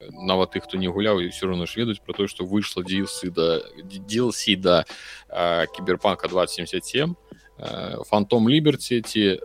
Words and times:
нават 0.00 0.54
тых 0.54 0.64
хто 0.64 0.78
не 0.78 0.86
гуляў 0.86 1.20
і 1.20 1.28
все 1.28 1.46
равно 1.46 1.66
ж 1.66 1.74
ведаюць 1.76 1.98
про 1.98 2.14
тое 2.14 2.28
что 2.28 2.44
выйшла 2.44 2.82
DLC 2.82 3.30
да 3.30 3.60
DLC 3.82 4.56
да 4.56 4.84
кіберпанка 5.74 6.28
2077 6.28 7.16
фантом 8.06 8.48
ліберці 8.48 9.02
ці 9.02 9.40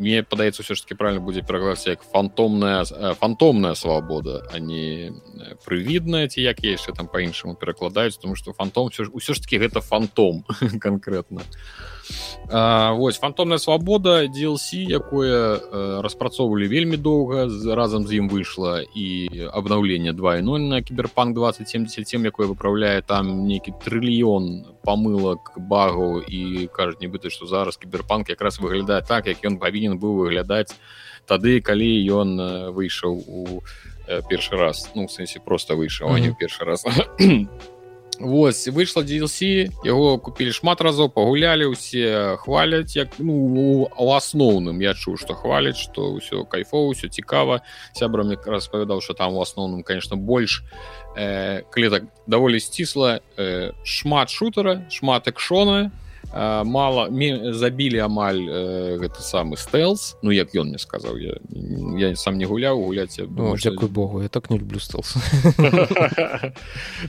мне 0.00 0.22
падаецца 0.24 0.64
ўсё 0.64 0.74
ж 0.74 0.82
таки 0.82 0.96
правильно 0.96 1.20
будзе 1.20 1.44
пераглацца 1.44 1.92
як 1.92 2.02
фантомная 2.02 2.84
фантомная 3.20 3.74
свабода 3.76 4.48
а 4.48 4.58
не 4.58 5.12
прывідная 5.68 6.24
ці 6.28 6.40
як 6.40 6.64
яшчэ 6.64 6.96
там 6.96 7.06
по-іншаму 7.06 7.54
перакладаюць 7.54 8.16
тому 8.16 8.34
что 8.34 8.56
фантом 8.56 8.88
все 8.88 9.04
ж 9.04 9.12
усё 9.12 9.36
ж 9.36 9.44
таки 9.44 9.60
гэта 9.60 9.84
фантом 9.84 10.44
конкретно 10.80 11.44
Вось 12.48 13.18
фантомная 13.18 13.58
свабода 13.58 14.26
DLC 14.26 14.82
якое 14.88 16.00
распрацоўвалі 16.02 16.68
вельмі 16.68 16.96
доўга 16.96 17.48
разам 17.74 18.06
з 18.06 18.18
ім 18.20 18.28
выйшла 18.28 18.82
і 18.82 19.28
абнаўленне 19.52 20.12
2.0 20.12 20.58
на 20.58 20.82
кіберпанк 20.82 21.34
2077 21.34 22.26
якое 22.26 22.46
выпраўляе 22.46 23.02
там 23.02 23.46
нейкі 23.46 23.72
трыльён 23.84 24.66
памылак 24.82 25.54
багаў 25.56 26.20
і 26.26 26.68
кажуць 26.74 27.00
нібыта 27.00 27.30
што 27.30 27.46
зараз 27.46 27.76
кіберпанк 27.76 28.28
якраз 28.28 28.58
выглядае 28.60 29.02
так 29.02 29.26
як 29.26 29.44
ён 29.44 29.58
павінен 29.58 29.98
быў 29.98 30.26
выглядаць 30.26 30.74
тады 31.26 31.60
калі 31.60 31.90
ён 32.10 32.28
выйшаў 32.74 33.14
у 33.14 33.62
першы 34.28 34.58
раз 34.58 34.90
ну 34.94 35.08
сэнсе 35.08 35.40
просто 35.40 35.74
выйшаў 35.76 36.08
mm 36.08 36.14
-hmm. 36.14 36.16
а 36.16 36.20
не 36.20 36.34
першы 36.34 36.64
раз 36.64 36.84
Вось 38.22 38.68
выйшла 38.68 39.02
DLC 39.02 39.66
яго 39.82 40.14
купілі 40.22 40.54
шмат 40.54 40.78
разоў 40.78 41.10
пагулялі 41.10 41.66
усе 41.74 42.38
хваляць 42.38 42.94
як 42.94 43.18
ну 43.18 43.90
у 43.90 44.08
асноўным 44.14 44.78
я 44.78 44.94
чуў 44.94 45.18
што 45.18 45.34
хваляць 45.34 45.82
што 45.82 46.14
ўсё 46.22 46.46
кайфово 46.46 46.94
ўсё 46.94 47.10
цікава 47.10 47.66
сябра 47.98 48.22
мне 48.22 48.38
распавядаў 48.38 49.02
что 49.02 49.18
там 49.18 49.34
у 49.34 49.42
асноўным 49.42 49.82
конечно 49.82 50.14
больш 50.14 50.62
э, 51.18 51.66
клетак 51.74 52.06
даволі 52.30 52.62
сцісла 52.62 53.18
э, 53.36 53.74
шмат 53.82 54.30
шутера 54.30 54.86
шмат 54.86 55.26
экшона 55.26 55.90
мало 56.32 57.08
забілі 57.52 57.98
амаль 57.98 58.40
э, 58.48 58.96
гэты 58.96 59.20
самы 59.20 59.56
стэлс 59.56 60.16
Ну 60.22 60.30
як 60.30 60.54
ён 60.54 60.72
мне 60.72 60.78
сказаў 60.78 61.18
я, 61.20 61.36
я 61.98 62.16
сам 62.16 62.38
не 62.38 62.46
гуляў 62.46 62.80
гуляць 62.80 63.18
ну, 63.18 63.56
дзякуй 63.56 63.88
что... 63.88 63.88
Богу 63.88 64.22
я 64.22 64.28
так 64.28 64.48
не 64.48 64.58
люблю 64.58 64.80
стэлс 64.80 65.16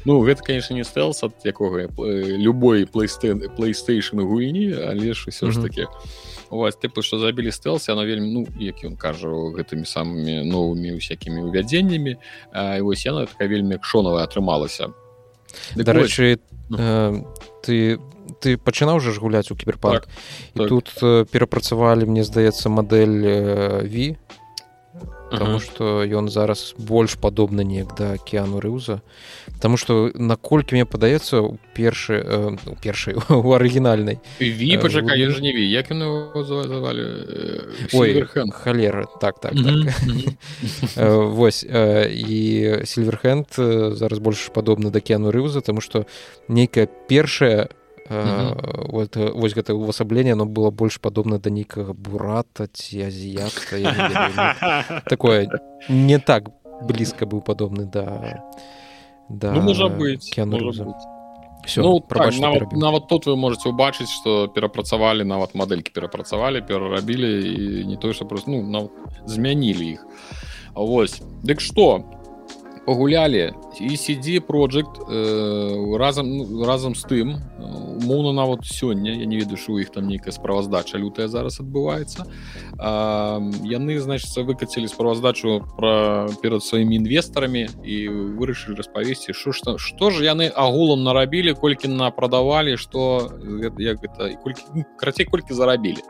Ну 0.05 0.19
гэта 0.23 0.43
конечно 0.43 0.73
не 0.73 0.83
стэлс 0.83 1.23
ад 1.23 1.33
якога 1.45 1.87
э, 1.87 2.35
любой 2.35 2.83
playstation 2.83 4.19
гульні 4.19 4.75
але 4.75 5.13
ж 5.13 5.29
усё 5.31 5.51
ж 5.51 5.61
таки 5.61 5.87
вас 6.49 6.75
тыпу 6.75 7.01
што 7.01 7.17
забілі 7.17 7.51
стэлс 7.51 7.87
она 7.89 8.03
вельмі 8.03 8.27
ну 8.27 8.47
як 8.59 8.83
ён 8.83 8.97
кажу 8.97 9.55
гэтымі 9.55 9.87
самымі 9.87 10.43
новымі 10.43 10.99
усякімі 10.99 11.47
увядзеннямі 11.47 12.17
вось 12.83 13.05
яна 13.05 13.25
такая 13.25 13.47
вельмі 13.47 13.79
кшонавая 13.79 14.27
атрымалася. 14.27 14.91
Дарэчы 15.75 16.37
ты 16.37 16.53
ты 18.39 18.57
пачынаў 18.57 18.99
жа 18.99 19.11
ж 19.11 19.19
гуляць 19.19 19.51
у 19.51 19.55
кіберпанк 19.55 20.03
так, 20.03 20.09
і 20.55 20.59
так. 20.59 20.69
тут 20.69 20.91
э, 21.01 21.25
перапрацавалі 21.25 22.07
мне 22.07 22.23
здаецца 22.23 22.69
мадэль 22.69 23.19
э, 23.23 23.87
ві 25.33 25.39
Таму 25.39 25.59
што 25.59 26.03
ён 26.05 26.29
зараз 26.29 26.75
больш 26.77 27.17
падобны 27.17 27.63
неяк 27.63 27.95
да 27.97 28.13
океану 28.13 28.59
рыўза 28.59 29.01
Таму 29.59 29.77
што 29.77 30.11
наколькі 30.15 30.75
мне 30.75 30.85
падаецца 30.85 31.41
у 31.41 31.57
першы 31.75 32.21
у 32.21 32.53
э, 32.73 32.75
першай 32.81 33.15
у 33.15 33.53
арыгінальнай 33.53 34.19
пачака 34.77 35.17
ж 35.17 35.41
не 35.41 35.53
ві 35.53 35.65
як 35.69 35.91
завалі 37.89 38.25
халера 38.51 39.05
так 39.21 39.39
так, 39.39 39.53
так. 39.53 39.93
восьось 41.33 41.65
і 42.09 42.41
сильверхенд 42.85 43.47
зараз 43.57 44.19
больш 44.19 44.49
падобны 44.53 44.91
да 44.91 44.99
океану 44.99 45.31
рыўза 45.31 45.61
Таму 45.61 45.81
што 45.81 46.05
нейкая 46.47 46.87
першая 47.07 47.69
вот 48.09 49.15
вось 49.15 49.53
гэта 49.53 49.73
увасабленне 49.73 50.33
оно 50.33 50.45
было 50.45 50.71
больш 50.71 50.99
падобна 50.99 51.39
да 51.39 51.49
нейкага 51.49 51.93
бурата 51.93 52.67
ці 52.67 53.07
азіятка 53.07 53.79
такое 55.09 55.47
не 55.89 56.19
так 56.19 56.49
блізка 56.83 57.25
быў 57.25 57.41
падобны 57.41 57.85
да 57.85 58.43
да 59.29 59.53
ну, 59.53 59.61
можа 59.61 59.87
быць 59.87 60.33
Все, 61.65 61.81
ну, 61.81 62.01
так, 62.01 62.35
нават, 62.39 62.73
нават 62.73 63.07
тут 63.07 63.25
вы 63.25 63.37
можете 63.37 63.69
убачыць 63.69 64.11
что 64.11 64.47
перапрацавалі 64.51 65.23
нават 65.23 65.55
мадэлькі 65.55 65.95
перапрацавалі 65.95 66.59
перарабілі 66.61 67.31
і 67.39 67.85
не 67.87 67.95
тое 67.95 68.11
что 68.13 68.25
просто 68.25 68.51
ну, 68.51 68.61
на, 68.67 68.89
змянілі 69.25 69.95
іх 69.95 70.05
Вось 70.75 71.21
дык 71.43 71.61
что 71.61 72.03
пагулялі 72.85 73.53
і 73.79 73.97
сидзі 73.97 74.39
project 74.39 74.99
э, 75.07 75.97
разам 75.97 76.37
ну, 76.37 76.65
разам 76.65 76.95
з 76.95 77.03
тым 77.05 77.39
умоўна 78.03 78.33
нават 78.33 78.65
сёння 78.65 79.15
я 79.15 79.25
не 79.25 79.37
ведаю 79.37 79.57
у 79.69 79.79
іх 79.79 79.89
там 79.89 80.07
нейкая 80.07 80.31
справаздача 80.31 80.97
лютая 80.97 81.27
зараз 81.27 81.59
адбываецца 81.59 82.27
яны 83.63 83.99
значится 83.99 84.43
выкацілі 84.43 84.87
справаздачу 84.87 85.63
про 85.77 86.29
перад 86.41 86.63
сваімі 86.63 86.95
інвестарамі 86.95 87.69
і 87.83 87.95
вырашылі 88.35 88.75
распавесці 88.75 89.33
що 89.33 89.51
што 89.51 89.77
што 89.77 90.11
ж 90.11 90.23
яны 90.23 90.51
агулам 90.51 91.03
нарабілі 91.03 91.53
колькі 91.53 91.87
на 91.87 92.11
прадавалі 92.11 92.77
что 92.77 93.31
як 93.79 94.03
гэта 94.03 94.35
колькі 94.43 94.63
ну, 94.75 94.83
карацей 94.99 95.25
колькі 95.25 95.53
зарабілі 95.53 96.03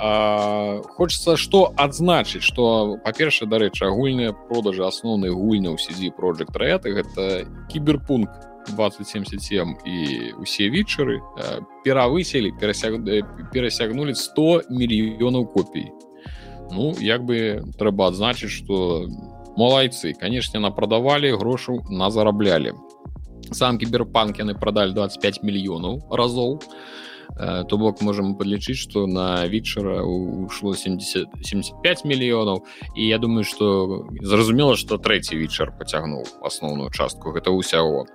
хочется 0.00 1.36
что 1.36 1.72
адзначыць 1.76 2.42
что 2.42 2.96
па-першае 3.04 3.48
дарэчы 3.48 3.84
агульныя 3.84 4.32
продажы 4.32 4.86
асноўнай 4.86 5.28
гульня 5.28 5.76
ў 5.76 5.78
сидзі 5.78 6.08
project 6.16 6.56
red 6.56 6.88
гэта 6.88 7.44
кіберпункт 7.68 8.48
2077 8.72 9.76
і 9.84 9.96
усе 10.40 10.72
вечары 10.72 11.20
перавыселі 11.84 12.52
перасяг 12.56 12.96
перасягнули 13.52 14.14
100 14.14 14.72
мільёнаў 14.72 15.44
копій. 15.52 15.92
Ну 16.72 16.96
як 17.00 17.24
бы 17.24 17.60
трэба 17.76 18.08
адзначыць 18.08 18.56
что 18.56 19.04
малайцы 19.56 20.16
канешне 20.16 20.60
на 20.60 20.70
прадавалі 20.70 21.36
грошу 21.36 21.84
на 21.90 22.08
зараблялі 22.10 22.72
сам 23.52 23.76
кіберпанк 23.76 24.40
яны 24.40 24.56
прадалі 24.56 24.96
25 24.96 25.44
мільёнаў 25.44 26.08
разоў. 26.08 26.56
а 26.56 26.64
Э, 26.64 27.09
то 27.36 27.78
бок 27.78 28.02
можем 28.02 28.34
подлічыць 28.36 28.76
что 28.76 29.06
на 29.06 29.46
вечара 29.46 30.02
ушло 30.02 30.74
70 30.74 31.28
75 31.42 32.04
мільёнаў. 32.04 32.64
І 32.96 33.06
я 33.06 33.18
думаю 33.18 33.44
что 33.44 34.06
зразумела 34.20 34.76
что 34.76 34.98
трэці 34.98 35.36
вечар 35.36 35.72
поцягнуў 35.76 36.24
асноўную 36.42 36.90
частку 36.90 37.32
гэта 37.32 37.50
ўсяго. 37.50 38.06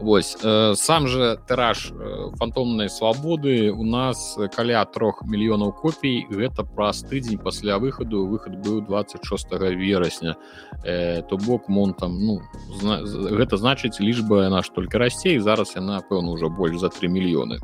Вось 0.00 0.36
э, 0.42 0.74
сам 0.74 1.08
же 1.08 1.38
тыраж 1.48 1.90
э, 1.90 2.30
фантомнай 2.36 2.88
свабоды 2.88 3.70
у 3.72 3.84
нас 3.84 4.38
каля 4.54 4.84
трох 4.84 5.22
мільёнаў 5.24 5.72
копій. 5.72 6.26
Гэта 6.30 6.64
праз 6.64 7.02
тыдзень 7.02 7.38
пасля 7.38 7.78
выхаду. 7.78 8.26
Выхад 8.26 8.56
быў 8.60 8.80
26 8.80 9.52
верасня. 9.76 10.36
То 10.82 11.36
бок 11.36 11.68
монтам 11.68 12.18
ну 12.20 12.40
гэта 12.82 13.56
значыць 13.56 14.00
лічба 14.00 14.44
яна 14.44 14.62
ж 14.62 14.70
только 14.74 14.98
расце 14.98 15.36
і 15.36 15.44
зараз 15.44 15.76
яна 15.76 16.00
пэўна 16.00 16.36
ўжо 16.36 16.48
больш 16.48 16.78
за 16.80 16.88
3 16.88 17.08
мільёны 17.08 17.58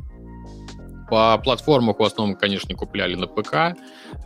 по 1.13 1.37
платформах 1.37 1.99
у 1.99 2.03
основном 2.05 2.35
конечно 2.35 2.73
купляли 2.73 3.13
на 3.13 3.27
ПК 3.27 3.77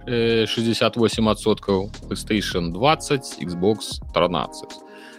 68соткаў 0.07 1.91
PlayStation 2.07 2.71
20 2.71 3.43
Xbox 3.43 3.99
13 4.13 4.69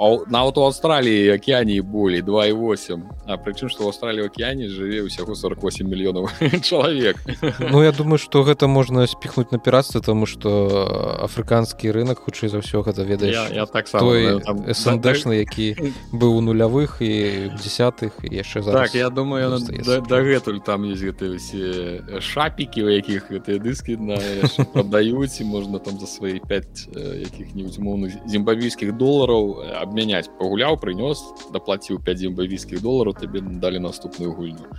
а, 0.00 0.16
нават 0.26 0.58
у 0.58 0.62
аўстраліі 0.64 1.28
акеані 1.36 1.80
болей 1.80 2.22
2,8 2.22 3.28
А 3.28 3.36
прычым 3.36 3.68
што 3.68 3.84
ў 3.84 3.92
аўстраліі 3.92 4.32
акеане 4.32 4.72
жыве 4.72 5.04
ўсяго 5.04 5.36
48 5.36 5.84
мільёнаў 5.84 6.32
чалавек 6.64 7.20
Ну 7.60 7.84
я 7.84 7.92
думаю 7.92 8.16
што 8.16 8.40
гэта 8.40 8.64
можна 8.64 9.04
спіхнуць 9.04 9.52
на 9.52 9.60
піратстве 9.60 10.00
тому 10.00 10.24
што 10.24 11.20
афрыканскі 11.20 11.92
рынок 11.92 12.24
хутчэй 12.24 12.48
за 12.48 12.64
ўсё 12.64 12.80
гэта 12.80 13.04
ведаеш 13.04 13.52
я, 13.52 13.64
я 13.64 13.66
так 13.68 13.84
сндшны 13.92 15.44
які 15.44 15.92
быў 16.16 16.32
у 16.32 16.40
нулявых 16.40 17.04
і 17.04 17.52
десятых 17.60 18.24
яшчэ 18.24 18.64
за 18.64 18.72
так 18.72 18.96
я 18.96 19.12
думаю 19.12 19.60
дагэтуль 20.08 20.64
там 20.64 20.88
есть 20.88 21.04
гэты 21.04 21.36
усе 21.36 22.00
шапікі 22.24 22.88
у 22.88 22.90
якіх 22.90 23.28
гэтыя 23.28 23.60
дыскі 23.60 24.00
на 24.00 24.16
падаюць 24.74 25.40
і 25.40 25.44
можна 25.44 25.76
там 25.76 26.00
за 26.00 26.08
свае 26.08 26.40
5 26.40 26.88
якіх-нибудь 27.28 27.76
умоўных 27.76 28.16
зімбавійскіх 28.24 28.96
долараў 28.96 29.60
абмяняць 29.90 30.30
пагуляў 30.38 30.78
прынёс 30.78 31.50
даплаціў 31.50 31.98
5 32.06 32.22
зімбавійскіх 32.22 32.78
долараў 32.78 33.18
табе 33.18 33.42
далі 33.42 33.82
наступную 33.82 34.30
гульню 34.30 34.70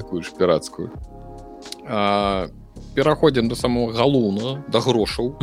такую 0.00 0.24
ж 0.24 0.32
пірацкую 0.32 0.88
пераходзім 2.94 3.48
до 3.48 3.56
самого 3.56 3.92
галоўна 3.92 4.64
да 4.68 4.80
грошаў 4.80 5.36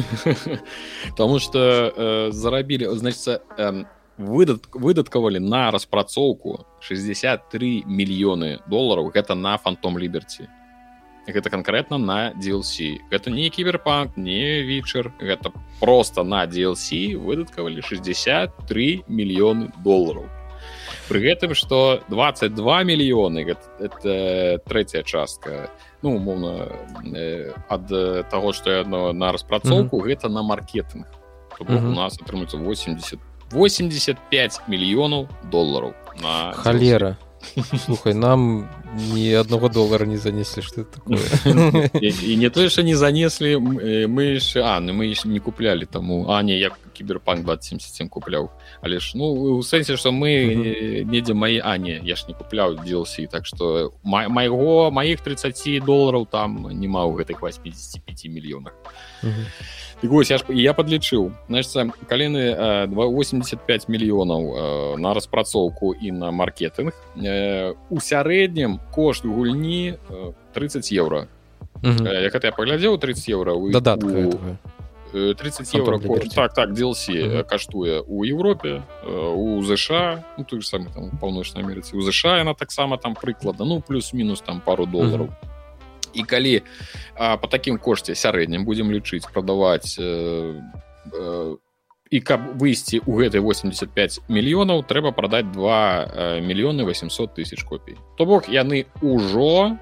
Таму 1.17 1.39
что 1.39 1.59
э, 1.61 2.31
зарабілі 2.31 2.89
значится 2.97 3.41
э, 3.57 3.85
выдат 4.17 4.65
выдаткавалі 4.73 5.39
на 5.39 5.71
распрацоўку 5.71 6.65
63 6.81 7.83
мільёны 7.85 8.59
долараў 8.67 9.13
гэта 9.13 9.35
на 9.35 9.57
фантом 9.57 9.97
ліберці 9.97 10.49
гэта 11.27 11.49
конкретно 11.49 11.97
на 11.97 12.33
DLC 12.33 13.01
гэта 13.11 13.29
не 13.29 13.49
кіберпанк 13.49 14.17
не 14.17 14.61
вечар 14.61 15.13
гэта 15.19 15.51
просто 15.79 16.23
на 16.23 16.45
DLC 16.47 17.15
выдаткавалі 17.15 17.81
63 17.81 19.03
мільёны 19.07 19.71
долараў 19.83 20.25
пры 21.09 21.19
гэтым 21.21 21.53
что 21.53 22.01
22 22.09 22.83
мільёны 22.83 23.45
гэта, 23.45 23.65
это 23.79 24.59
третья 24.65 25.03
частка 25.03 25.69
ну 26.01 26.15
умоўно 26.15 26.69
э, 27.15 27.53
ад 27.69 28.29
того 28.29 28.53
что 28.53 28.81
одно 28.81 29.13
на 29.13 29.31
распрацоўку 29.31 29.97
mm 29.97 30.01
-hmm. 30.01 30.07
гэта 30.07 30.29
на 30.29 30.41
маркетинг 30.41 31.05
mm 31.59 31.67
-hmm. 31.67 31.87
у 31.87 31.95
нас 31.95 32.19
атрымаецца 32.19 32.57
80 32.57 33.19
85 33.51 34.61
мільёнаў 34.67 35.27
долараў 35.51 35.93
на 36.21 36.53
халера 36.53 37.09
DLC. 37.09 37.30
слухай 37.85 38.13
нам 38.13 38.69
ни 39.13 39.31
одного 39.31 39.69
доллара 39.69 40.05
не 40.05 40.17
занесли 40.17 40.61
что 40.61 40.83
такое? 40.83 41.19
И 42.01 42.35
не 42.35 42.49
то 42.49 42.69
что 42.69 42.83
не 42.83 42.95
занесли 42.95 43.57
мы 43.57 44.23
еще 44.23 44.61
а 44.61 44.79
ну 44.79 44.93
мы 44.93 45.05
еще 45.05 45.27
не 45.27 45.39
купляли 45.39 45.85
тому 45.85 46.31
а 46.31 46.41
не 46.43 46.57
я 46.59 46.71
киберпанк 46.93 47.45
2077 47.45 48.09
купляў 48.09 48.51
але 48.81 48.99
ж 48.99 49.11
ну 49.15 49.57
у 49.57 49.63
сэнсе 49.63 49.95
что 49.97 50.11
мы 50.11 51.03
недзе 51.05 51.33
мои 51.33 51.59
а 51.59 51.77
не 51.77 51.99
я 52.03 52.15
ж 52.15 52.25
не 52.27 52.33
купляў 52.33 52.75
DLC 52.75 53.27
так 53.27 53.45
что 53.45 53.93
майго 54.03 54.91
моих 54.91 55.21
30 55.21 55.83
долларов 55.85 56.27
там 56.31 56.69
нема 56.79 57.05
у 57.05 57.13
гэтых 57.13 57.41
85 57.41 58.25
мільёнах 60.01 60.11
вось 60.11 60.31
я, 60.31 60.39
я 60.49 60.73
подлічыў 60.73 61.31
значит 61.47 61.93
калены 62.09 62.55
85 62.87 63.89
мільёнаў 63.89 64.97
на 64.97 65.13
распрацоўку 65.13 65.93
і 65.93 66.11
на 66.11 66.31
маркетинг. 66.31 66.93
У 67.89 67.99
сярэднім 67.99 68.79
кошт 68.91 69.25
гульні 69.25 69.97
30 70.53 70.91
евро. 70.91 71.27
Як 71.83 72.35
это 72.35 72.47
я 72.47 72.51
паглядзеў 72.51 72.97
30 72.97 73.29
евро 73.29 73.55
дадатка 73.71 74.07
у... 74.07 75.33
30 75.33 75.75
евро 75.75 75.99
так 76.35 76.53
так 76.53 76.69
DLC 76.69 77.09
uh 77.09 77.27
-huh. 77.27 77.43
каштуе 77.43 77.99
у 78.07 78.23
Европе 78.23 78.81
у 79.35 79.61
ЗША 79.61 80.23
ну, 80.37 80.43
той 80.43 80.61
же 80.61 80.67
самый 80.67 80.93
там 80.93 81.11
паўночнай 81.19 81.63
Амерыцы 81.63 81.95
у 81.95 82.01
ЗША 82.01 82.37
яна 82.37 82.53
таксама 82.53 82.97
там 82.97 83.13
прыклада 83.13 83.65
ну 83.65 83.81
плюс-мінус 83.81 84.41
там 84.41 84.61
пару 84.65 84.85
долларов. 84.85 85.27
Uh 85.27 85.31
-huh. 85.31 85.50
І 86.13 86.23
калі 86.23 86.61
а, 87.15 87.37
по 87.37 87.47
такім 87.47 87.77
кошце 87.77 88.15
сярэднім 88.15 88.65
будемм 88.65 88.91
лічыць 88.91 89.27
прадаваць 89.31 89.97
э, 89.99 90.59
э, 91.13 91.55
і 92.11 92.19
каб 92.19 92.59
выйсці 92.59 92.99
ў 93.07 93.11
гэтай 93.23 93.39
85 93.39 94.27
мільёнаў 94.27 94.83
трэба 94.83 95.15
прадаць 95.15 95.47
2 95.55 96.43
мільёны 96.43 96.83
800 96.83 97.33
тысяч 97.39 97.63
копій. 97.63 97.95
То 98.17 98.25
бок 98.25 98.51
яны 98.51 98.85
ўжо 98.99 99.79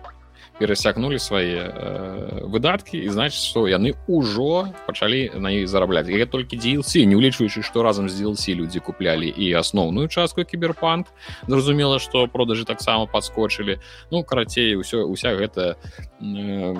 перасякнули 0.60 1.18
свае 1.18 1.72
э, 1.72 2.46
выдаткі 2.46 3.00
і 3.00 3.10
значит 3.10 3.40
что? 3.40 3.68
Яны 3.68 3.96
ўжо 4.08 4.68
пачалі 4.88 5.32
на 5.40 5.50
іх 5.56 5.72
зарабляць 5.72 6.12
я 6.12 6.28
толькі 6.28 6.60
DLC 6.60 7.08
не 7.08 7.16
улічваючы 7.16 7.64
што 7.64 7.84
разам 7.84 8.10
з 8.12 8.20
DLC 8.20 8.54
людзі 8.60 8.84
куплялі 8.84 9.32
і 9.32 9.54
асноўную 9.56 10.08
частку 10.12 10.44
кіберпанк 10.44 11.08
зразумела 11.48 12.00
что 12.00 12.28
продажы 12.28 12.66
таксама 12.66 13.08
подскочылі 13.08 13.80
ну 14.12 14.24
карацей 14.24 14.76
ўсё 14.76 15.08
уся 15.08 15.34
гэта 15.40 15.80
э, 16.20 16.76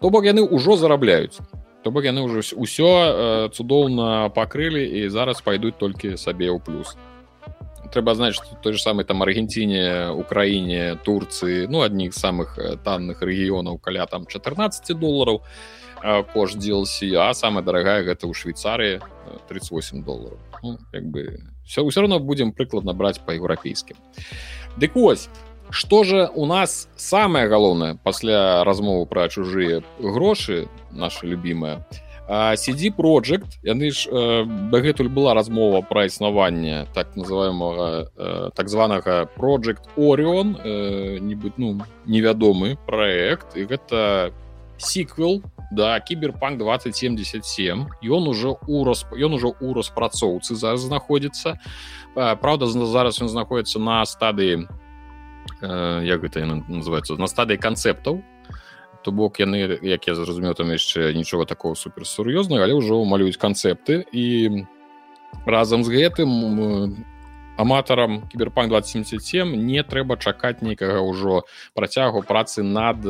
то 0.00 0.10
бок 0.10 0.24
яны 0.24 0.46
ўжо 0.46 0.78
зарабляюць 0.78 1.42
то 1.82 1.90
бок 1.90 2.04
яны 2.04 2.22
ўжо 2.22 2.46
ўсё 2.54 2.88
э, 2.88 3.48
цудоўна 3.50 4.30
пакрылі 4.30 4.86
і 4.86 5.08
зараз 5.10 5.42
пайдуць 5.42 5.76
толькі 5.82 6.14
сабе 6.16 6.46
ў 6.46 6.62
плюс 6.62 6.94
трэба 7.92 8.14
знаць 8.14 8.34
что 8.34 8.56
той 8.62 8.72
же 8.72 8.82
самый 8.82 9.04
там 9.04 9.22
аргенціне 9.22 10.10
украіне 10.10 10.96
турцыі 11.04 11.66
ну 11.68 11.82
адніх 11.82 12.14
самых 12.14 12.58
танных 12.84 13.22
рэгіёнаў 13.22 13.78
каля 13.78 14.06
там 14.06 14.26
14 14.26 14.98
долларов 14.98 15.42
кошт 16.32 16.56
DLC 16.56 17.14
а 17.18 17.34
самая 17.34 17.62
дарагая 17.62 18.02
гэта 18.02 18.26
ў 18.26 18.34
швейцарыі 18.34 19.00
38 19.48 20.02
долларов 20.02 20.38
ну, 20.62 20.78
як 20.92 21.04
бы 21.04 21.44
все 21.64 21.82
ўсё 21.82 22.00
равно 22.00 22.18
будем 22.18 22.52
прыкладна 22.52 22.92
браць 22.94 23.18
по-еўрапейскім 23.18 23.96
дык 24.76 24.94
вось 24.94 25.28
Што 25.70 26.02
же 26.02 26.28
у 26.34 26.46
нас 26.46 26.88
самае 26.96 27.46
галоўнае 27.46 27.94
пасля 28.02 28.64
размовы 28.66 29.06
пра 29.06 29.28
чужыя 29.28 29.82
грошы 30.02 30.66
наша 30.90 31.26
любимая 31.26 31.86
CD 32.30 32.94
project 32.94 33.58
яны 33.66 33.90
ж 33.90 34.06
э, 34.06 34.46
дагэтуль 34.70 35.10
была 35.10 35.34
размова 35.34 35.82
пра 35.82 36.06
існаванне 36.06 36.86
так 36.94 37.16
называемого 37.16 38.06
э, 38.06 38.50
так 38.54 38.68
званага 38.68 39.26
project 39.34 39.90
Orion 39.96 40.54
э, 40.62 41.18
нібыт 41.18 41.58
ну 41.58 41.82
невядомы 42.06 42.78
проект 42.86 43.56
і 43.56 43.66
гэта 43.66 44.30
сиквел 44.78 45.42
да 45.72 45.98
кіберпанк 45.98 46.58
2077 46.58 47.90
ён 48.06 48.28
уже 48.28 48.54
у 48.66 48.84
расп... 48.84 49.10
ён 49.10 49.34
уже 49.34 49.50
у 49.50 49.74
распрацоўцы 49.74 50.54
зараз 50.54 50.86
знаходзіцца. 50.86 51.58
Праўда 52.14 52.66
зараз 52.66 53.22
ён 53.22 53.28
знаходіцца 53.28 53.78
на 53.78 54.06
стадыі 54.06 54.66
як 55.62 56.22
гэта 56.22 56.46
называется 56.46 57.18
на 57.18 57.26
стадыі 57.26 57.58
канцэптаў 57.58 58.22
то 59.02 59.12
бок 59.12 59.40
яны 59.40 59.78
як 59.82 60.06
я 60.06 60.14
зразумеў 60.14 60.54
там 60.54 60.70
яшчэ 60.70 61.12
нічога 61.14 61.44
такого 61.44 61.74
суперсур'ёзнага 61.74 62.64
але 62.64 62.74
ўжо 62.76 63.04
малююць 63.04 63.40
канцэпты. 63.40 64.04
І 64.12 64.66
разам 65.46 65.84
з 65.84 65.88
гэтым 65.88 66.28
аматарам 67.60 68.28
кіберпанк 68.28 68.72
2077 68.72 69.52
не 69.66 69.82
трэба 69.84 70.16
чакаць 70.16 70.64
нейкага 70.64 71.04
ўжо 71.04 71.44
працягу 71.74 72.22
працы 72.24 72.64
над 72.64 73.04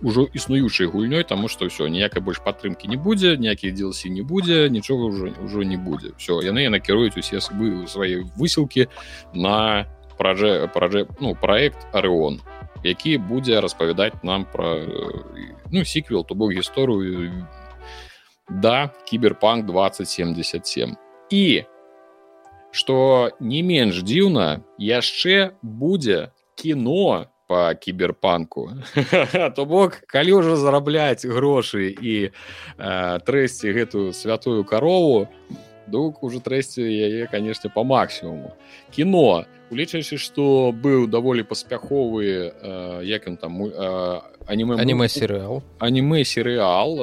ужо 0.00 0.24
існуючай 0.32 0.88
гульнёй 0.88 1.28
таму 1.28 1.48
што 1.52 1.68
ўсё 1.68 1.88
ніякай 1.92 2.24
больш 2.24 2.40
падтрымкі 2.40 2.88
не 2.88 2.96
будзе 2.96 3.36
ніякіх 3.36 3.76
дзелсі 3.76 4.08
не 4.10 4.24
будзе 4.24 4.72
нічога 4.72 5.12
ўжо 5.12 5.26
ўжо 5.44 5.60
не 5.62 5.76
будзе. 5.76 6.16
Все 6.16 6.40
яны 6.40 6.68
накіруюць 6.72 7.20
усе 7.20 7.40
свае 7.40 8.24
высілкі 8.40 8.88
на 9.36 9.84
пражэ 10.16 10.72
пражэ 10.72 11.04
ну 11.20 11.36
проект 11.36 11.84
арэон 11.92 12.40
які 12.84 13.18
будзе 13.18 13.60
распавядаць 13.60 14.22
нам 14.22 14.44
про 14.44 14.80
ну 15.72 15.84
сиквел 15.84 16.24
то 16.24 16.34
бок 16.34 16.52
гісторыю 16.52 17.46
да 18.50 18.90
кіберпанк 19.06 19.66
2077 19.66 20.96
і 21.30 21.64
что 22.70 23.30
не 23.40 23.62
менш 23.62 24.02
дзіўна 24.02 24.60
яшчэ 24.78 25.56
будзе 25.62 26.30
кіно 26.54 27.26
по 27.46 27.74
кіберпанку. 27.74 28.70
То 29.56 29.64
бок 29.64 30.02
калі 30.06 30.42
ўжо 30.42 30.56
зарабляць 30.58 31.22
грошы 31.22 31.94
і 31.94 32.30
э, 32.30 33.18
трэсці 33.22 33.70
гэтую 33.70 34.10
святую 34.12 34.66
карову 34.66 35.30
дук 35.86 36.22
уже 36.22 36.40
трэсці 36.40 36.82
яе 36.82 37.26
канешне 37.26 37.70
по 37.70 37.84
максімуму 37.84 38.52
кіно 38.90 39.44
улічаючы 39.70 40.18
што 40.18 40.72
быў 40.72 41.06
даволі 41.10 41.42
паспяховы 41.42 42.52
э, 42.54 43.00
як 43.02 43.26
ён 43.26 43.36
там 43.36 43.62
э, 43.66 44.20
аніме 44.46 44.78
аніме 44.78 45.08
серыал 45.08 45.62
аніме 45.78 46.24
серыал 46.24 46.98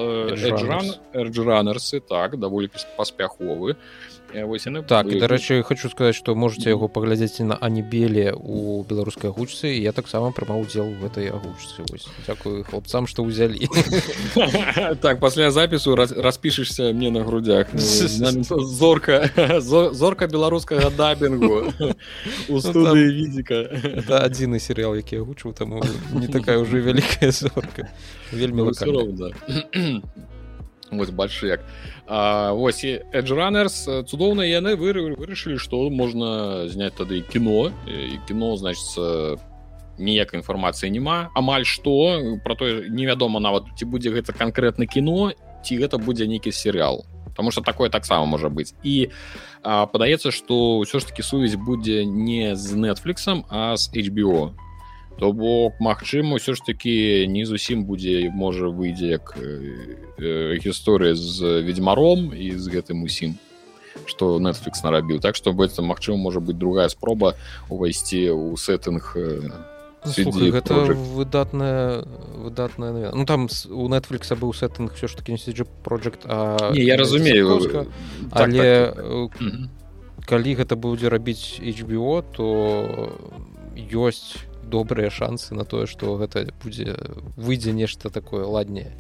эрджранерсы 1.13 1.99
так 1.99 2.39
даволі 2.39 2.69
паспяховы 2.97 3.75
вось 4.41 4.65
яны 4.65 4.81
так 4.81 5.07
і 5.07 5.19
дарэчы 5.21 5.61
хочу 5.61 5.89
сказаць 5.89 6.17
што 6.17 6.33
можете 6.35 6.73
яго 6.73 6.89
паглядзець 6.89 7.45
на 7.45 7.57
анібеле 7.61 8.33
у 8.33 8.81
беларускай 8.89 9.29
агучцы 9.29 9.69
я 9.77 9.93
таксама 9.93 10.31
прымаў 10.33 10.65
удзел 10.65 10.89
в 10.89 11.05
этой 11.05 11.29
агучцы. 11.29 11.85
Дзякую 12.25 12.63
хлопцам 12.65 13.07
што 13.07 13.23
ўзялі. 13.23 13.69
Так 15.03 15.19
пасля 15.19 15.51
запісу 15.51 15.95
распішешься 15.95 16.93
мне 16.93 17.11
на 17.11 17.23
грудях 17.23 17.67
зорка 17.75 19.29
зорка 19.59 20.27
беларускага 20.27 20.89
дабінгу 20.89 21.73
у 22.49 22.59
студыі 22.59 23.13
відзіка 23.13 23.55
это 24.01 24.25
адзіны 24.25 24.59
серыял 24.59 24.95
які 24.95 25.21
агучыў 25.21 25.53
таму 25.53 25.83
не 26.13 26.27
такая 26.27 26.57
ўжо 26.57 26.81
вялікая 26.81 27.31
зорка. 27.31 27.89
Вельмі 28.31 28.73
вось 30.97 31.09
больш 31.09 31.43
як 31.43 31.63
ось 32.07 32.83
эджранерс 32.85 33.88
цудоўна 34.09 34.43
яны 34.47 34.75
вырашылі 34.75 35.57
што 35.57 35.89
можна 35.89 36.67
зняць 36.67 36.95
тады 36.97 37.21
кіно 37.21 37.71
і 37.88 38.19
кіно 38.27 38.55
значится 38.57 39.38
ніякай 39.97 40.41
інфармацыі 40.41 40.89
няма 40.89 41.29
амаль 41.35 41.65
што 41.65 42.19
про 42.43 42.55
тое 42.55 42.89
невядома 42.89 43.39
нават 43.39 43.69
ці 43.77 43.85
будзе 43.85 44.09
гэта 44.09 44.33
канкрэтна 44.33 44.85
кіно 44.85 45.33
ці 45.63 45.77
гэта 45.77 45.97
будзе 45.97 46.27
нейкі 46.27 46.51
серыял 46.51 47.05
Таму 47.33 47.50
что 47.50 47.62
такое 47.62 47.89
таксама 47.89 48.25
можа 48.25 48.50
быць 48.50 48.77
і 48.83 49.09
падаецца 49.63 50.29
што 50.29 50.85
ўсё 50.85 51.01
ж 51.01 51.09
таки 51.09 51.25
сувязь 51.25 51.55
будзе 51.57 52.05
не 52.05 52.55
з 52.55 52.77
нетфліксом 52.77 53.45
а 53.50 53.73
з 53.77 53.89
HBO 53.89 54.53
то 55.20 55.32
бок 55.32 55.79
магчыма 55.79 56.41
ўсё 56.41 56.55
ж 56.58 56.65
таки 56.65 57.25
не 57.27 57.46
зусім 57.46 57.86
будзе 57.86 58.29
можа 58.34 58.67
выйдзе 58.67 59.17
як 59.17 59.38
э, 59.38 60.58
гісторыя 60.58 61.15
з 61.15 61.62
ведьмаром 61.62 62.34
і 62.34 62.58
з 62.58 62.65
гэтым 62.67 63.03
усім 63.03 63.38
что 64.05 64.39
netflix 64.39 64.84
нарабіў. 64.84 65.20
Так 65.20 65.36
что 65.36 65.53
быцца 65.53 65.82
магчыма 65.82 66.17
можа 66.17 66.39
быть 66.39 66.58
другая 66.58 66.89
спроба 66.89 67.36
увайсці 67.70 68.34
ў 68.34 68.58
сеттынг 68.58 69.15
Слухай, 70.03 70.51
гэта 70.51 70.75
выдатная 71.15 72.03
выдатная 72.36 73.12
ну 73.15 73.25
там 73.25 73.48
у 73.70 73.88
netflix 73.88 74.36
быў 74.36 74.51
сеттынг 74.51 74.93
все 74.96 75.08
ж 75.08 75.15
таки 75.15 75.32
project 75.84 76.25
а... 76.25 76.72
не, 76.74 76.84
я 76.84 76.98
разумею. 76.98 77.62
так, 77.62 77.88
але 78.32 78.91
так, 78.91 78.96
так, 78.96 79.32
так. 79.39 79.70
калі 80.25 80.55
гэта 80.55 80.75
будзе 80.75 81.08
рабіць 81.08 81.62
HBO 81.63 82.24
то 82.36 83.15
ёсць 83.75 84.43
добрыя 84.74 85.13
шансы 85.13 85.53
на 85.53 85.65
тое 85.70 85.86
што 85.86 86.18
гэта 86.18 86.50
будзе 86.63 86.98
выйдзе 87.38 87.74
нешта 87.77 88.10
такое 88.10 88.46
ладнее. 88.46 88.98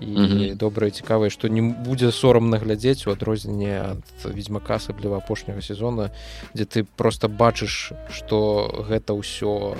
І 0.00 0.06
mm 0.06 0.26
-hmm. 0.26 0.54
добрае 0.56 0.90
цікавае 0.90 1.30
што 1.30 1.48
не 1.48 1.62
будзе 1.62 2.10
сорамна 2.10 2.58
глядзець 2.58 3.06
у 3.06 3.10
адрозненне 3.14 3.74
ад 3.80 4.02
ведьзьмака 4.24 4.74
асабліва 4.74 5.16
апошняга 5.16 5.62
сезона 5.62 6.10
дзе 6.54 6.64
ты 6.64 6.86
просто 6.96 7.28
бачыш 7.28 7.92
што 8.10 8.36
гэта 8.90 9.14
ўсё 9.14 9.76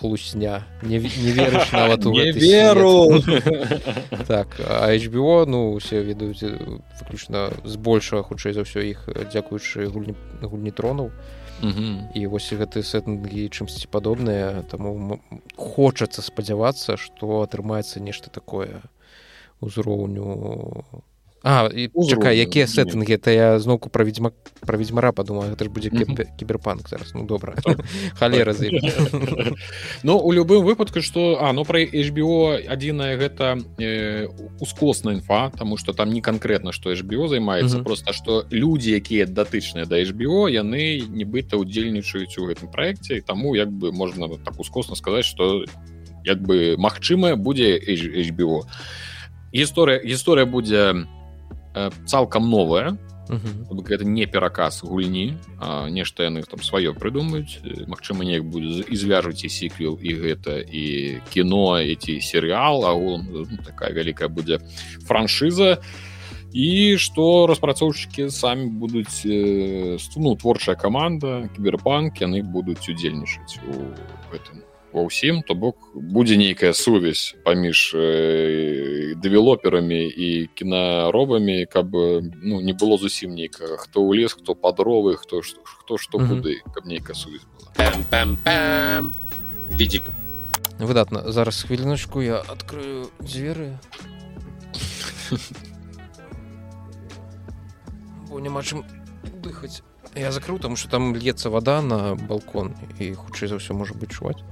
хлусня. 0.00 0.64
Не, 0.82 0.98
не 1.00 1.32
верыш 1.32 1.72
нават 1.72 2.06
у 2.06 2.12
веру! 2.48 3.22
Так 4.28 4.48
а 4.60 4.92
HBO 4.96 5.46
ну 5.46 5.72
усе 5.72 6.02
ведаюць 6.02 6.44
выключна 7.00 7.50
збольшага 7.64 8.22
хутчэй 8.22 8.52
за 8.52 8.60
ўсё 8.60 8.80
іх 8.80 9.08
дзякуючы 9.32 9.88
гульні 9.92 10.14
гульні 10.42 10.70
тронаў. 10.70 11.06
і 11.06 11.45
вось 12.28 12.52
гэты 12.52 12.82
сеттынгі 12.84 13.48
чымсьці 13.48 13.88
падобныя 13.88 14.62
таму 14.70 15.20
хочацца 15.56 16.22
спадзявацца 16.22 16.96
што 17.00 17.42
атрымаецца 17.46 18.00
нешта 18.00 18.30
такое 18.30 18.82
узроўню 19.60 20.84
А 21.42 21.68
і 21.68 21.90
чакай 22.08 22.38
якія 22.38 22.66
сеттынгі 22.66 23.20
это 23.20 23.30
я 23.30 23.58
зноўку 23.62 23.92
пра 23.92 24.02
ведьзьма 24.02 24.32
пра 24.66 24.80
ведьзьмара 24.80 25.12
падумаю 25.12 25.52
гэта 25.52 25.64
ж 25.64 25.70
будзе 25.70 25.90
кіберпанк 25.92 26.88
зараз. 26.88 27.12
Ну 27.14 27.22
добра 27.22 27.54
халера 28.18 28.54
Ну 30.02 30.18
у 30.18 30.32
любым 30.32 30.64
выпадку 30.64 31.02
што 31.02 31.38
а 31.38 31.52
ну 31.52 31.64
пра 31.64 31.84
HBO 31.84 32.56
адзіная 32.56 33.14
гэта 33.20 33.60
э, 33.78 34.26
ускосная 34.60 35.14
інфа 35.14 35.52
тому 35.52 35.76
что 35.76 35.92
там 35.92 36.10
не 36.10 36.20
канкрэтна 36.20 36.72
што 36.72 36.90
HBO 36.90 37.28
займаецца 37.28 37.84
просто 37.84 38.12
што 38.12 38.46
людзі 38.50 38.96
якія 38.96 39.26
датычныя 39.26 39.86
да 39.86 40.00
HBO 40.00 40.48
яны 40.48 41.04
нібыта 41.04 41.60
удзельнічаюць 41.60 42.38
у 42.38 42.48
гэтым 42.48 42.72
праекце 42.72 43.20
таму 43.20 43.54
як 43.54 43.70
бы 43.70 43.92
можна 43.92 44.26
так 44.42 44.58
ускосна 44.58 44.96
сказаць 44.96 45.26
что 45.26 45.64
як 46.24 46.40
бы 46.42 46.74
магчымая 46.74 47.36
будзе 47.36 47.78
HBO 47.78 48.64
гісторыя 49.52 50.00
гісторыя 50.02 50.46
будзе 50.46 51.06
Э, 51.06 51.15
цалкам 52.06 52.50
новая 52.50 52.96
гэта 53.28 54.04
не 54.04 54.26
пераказ 54.26 54.82
гульні 54.82 55.34
нешта 55.90 56.24
яны 56.24 56.42
там 56.42 56.62
сваё 56.62 56.94
прыдумаюць 56.94 57.58
э, 57.62 57.86
Мачыма 57.86 58.24
неяк 58.24 58.44
будзе 58.44 58.84
і 58.86 58.96
звяжуць 58.96 59.44
і 59.44 59.48
сіквел 59.48 59.98
і 60.00 60.14
гэта 60.14 60.58
і 60.62 61.20
кіно 61.30 61.78
эти 61.78 62.20
серыал 62.20 62.86
агулам 62.86 63.26
ну, 63.30 63.58
такая 63.64 63.92
вялікая 63.92 64.28
будзе 64.28 64.60
франшыза. 65.06 65.78
І 66.56 66.96
што 66.96 67.46
распрацоўшчыкі 67.50 68.30
самі 68.30 68.70
будуць 68.70 69.26
э, 69.26 69.98
ну 70.16 70.36
творчая 70.36 70.76
каманда 70.76 71.50
кіберпанк 71.56 72.22
яны 72.22 72.42
будуць 72.42 72.86
удзельнічаць 72.88 73.58
у 73.66 73.90
гэтым 74.30 74.65
ва 74.96 75.04
ўсім 75.04 75.44
то 75.44 75.52
бок 75.52 75.92
будзе 75.92 76.40
нейкая 76.40 76.72
сувязь 76.72 77.36
паміж 77.44 77.92
э, 77.92 79.12
дэвелоперамі 79.20 80.08
і 80.08 80.48
кінаробамі 80.56 81.68
каб 81.68 81.92
ну 81.92 82.64
не 82.64 82.72
было 82.72 82.96
зусім 82.96 83.36
нейкага 83.36 83.76
хто 83.76 84.00
ў 84.00 84.24
лес 84.24 84.32
хто 84.32 84.56
падровы 84.56 85.20
хто 85.20 85.44
хто 85.44 86.00
што 86.00 86.16
куды 86.16 86.64
каб 86.72 86.88
нейкая 86.88 87.12
сувязь 87.12 87.44
была. 87.44 87.68
Відзік 89.76 90.08
выдатна 90.78 91.32
зараз 91.32 91.62
хвіліначку 91.64 92.20
я 92.20 92.40
адкрыю 92.40 93.08
дзверы. 93.20 93.76
Бо 98.28 98.40
няма 98.40 98.62
чым 98.62 98.84
дыхаць. 99.40 99.82
Я 100.14 100.32
закрыў 100.32 100.58
таму 100.58 100.76
что 100.76 100.88
там 100.88 101.16
льецца 101.16 101.50
вода 101.50 101.80
на 101.82 102.14
балкон 102.14 102.74
і 103.00 103.14
хутчэй 103.14 103.48
за 103.48 103.56
ўсё 103.56 103.72
можа 103.72 103.94
быць 103.96 104.12
чуваць 104.12 104.44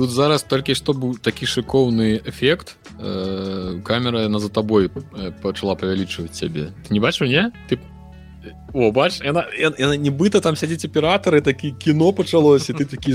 тут 0.00 0.10
зараз 0.10 0.42
толькі 0.48 0.72
што 0.72 0.96
быў 0.96 1.20
такі 1.20 1.44
шыкоўны 1.44 2.24
эфект 2.24 2.80
э, 2.96 3.80
камера 3.84 4.28
на 4.32 4.38
за 4.40 4.48
табой 4.48 4.88
э, 4.88 5.30
пачала 5.42 5.76
павялічваць 5.76 6.32
цябе. 6.32 6.72
Ты 6.88 6.96
не 6.96 7.00
бачыў 7.04 7.28
не? 7.28 7.52
Ты 7.68 7.76
о 8.72 8.88
бач 8.96 9.20
яна, 9.20 9.44
яна 9.52 10.00
нібыта 10.00 10.40
там 10.40 10.56
сядзіць 10.56 10.88
аператары 10.88 11.42
такі 11.44 11.76
кіно 11.76 12.16
пачалося 12.16 12.72
ты 12.72 12.88
такі 12.88 13.12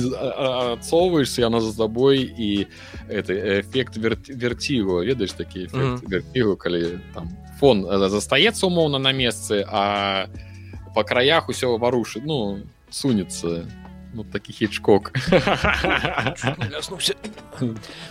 адцоўваешься 0.77 1.41
яна 1.41 1.57
за 1.57 1.73
табой 1.73 2.21
і 2.21 2.67
это 3.09 3.33
эфект 3.33 3.97
вер, 3.97 4.21
верцігу 4.29 5.01
ведаеш 5.01 5.33
такі 5.33 5.65
mm 5.73 6.05
-hmm. 6.05 6.57
калі 6.57 6.99
там 7.13 7.29
фон 7.59 7.85
э, 7.85 8.09
застаецца 8.09 8.67
умоўна 8.67 8.99
на 8.99 9.09
месцы 9.09 9.65
а 9.65 10.27
по 10.93 11.03
краях 11.03 11.49
усё 11.49 11.79
варушыць 11.81 12.21
ну 12.25 12.59
сунецца 12.91 13.65
ну 14.14 14.24
такі 14.24 14.52
хічкок 14.52 15.12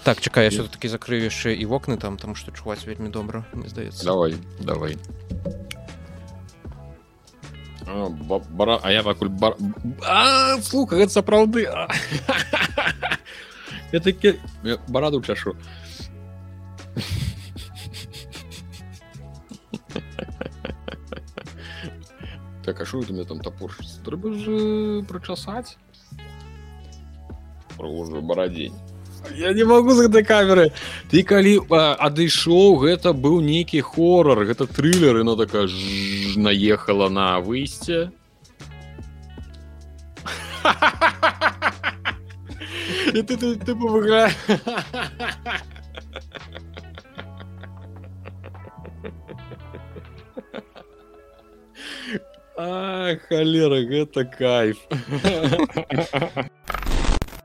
так 0.03 0.21
чакай 0.21 0.43
я 0.45 0.49
все-таки 0.49 0.87
закрыю 0.87 1.23
яшчэ 1.23 1.53
і 1.55 1.65
вокны 1.65 1.97
там 1.97 2.17
там 2.17 2.35
что 2.35 2.51
чуваць 2.51 2.85
вельмі 2.85 3.09
добра 3.09 3.45
мне 3.53 3.67
здаецца 3.67 4.05
давай 4.05 4.35
давай 4.59 4.97
бара 8.51 8.79
а 8.83 8.91
я 8.91 9.03
пакуль 9.03 9.29
бар 9.29 9.55
слуха 10.61 10.95
гэта 10.95 11.11
сапраўды 11.11 11.67
я 13.91 13.99
такі 13.99 14.39
бараду 14.87 15.21
чашу 15.21 15.55
так 22.63 22.81
а 22.81 22.85
что 22.85 23.01
ты 23.01 23.13
мне 23.13 23.25
там 23.25 23.39
топор 23.41 23.75
трэба 24.05 24.33
же 24.33 25.03
прачасаць 25.03 25.77
уже 27.79 28.21
барадзень 28.21 28.73
я 29.35 29.53
не 29.53 29.63
могу 29.63 29.93
з 29.93 30.07
гэтай 30.07 30.23
камеры 30.23 30.71
ты 31.11 31.23
калі 31.23 31.59
адышоў 31.69 32.79
гэта 32.83 33.13
быў 33.13 33.41
нейкі 33.43 33.81
хорор 33.81 34.45
гэта 34.45 34.67
трылер 34.67 35.23
но 35.23 35.35
такая 35.35 35.67
ж 35.67 36.37
наехала 36.37 37.09
на 37.09 37.39
выйсце 37.39 38.11
ты, 43.13 43.23
ты, 43.23 43.37
ты, 43.37 43.55
ты 43.55 43.73
выгра 43.73 44.31
А, 52.61 53.15
халера 53.29 53.79
гэта 53.87 54.25
кайф 54.25 54.77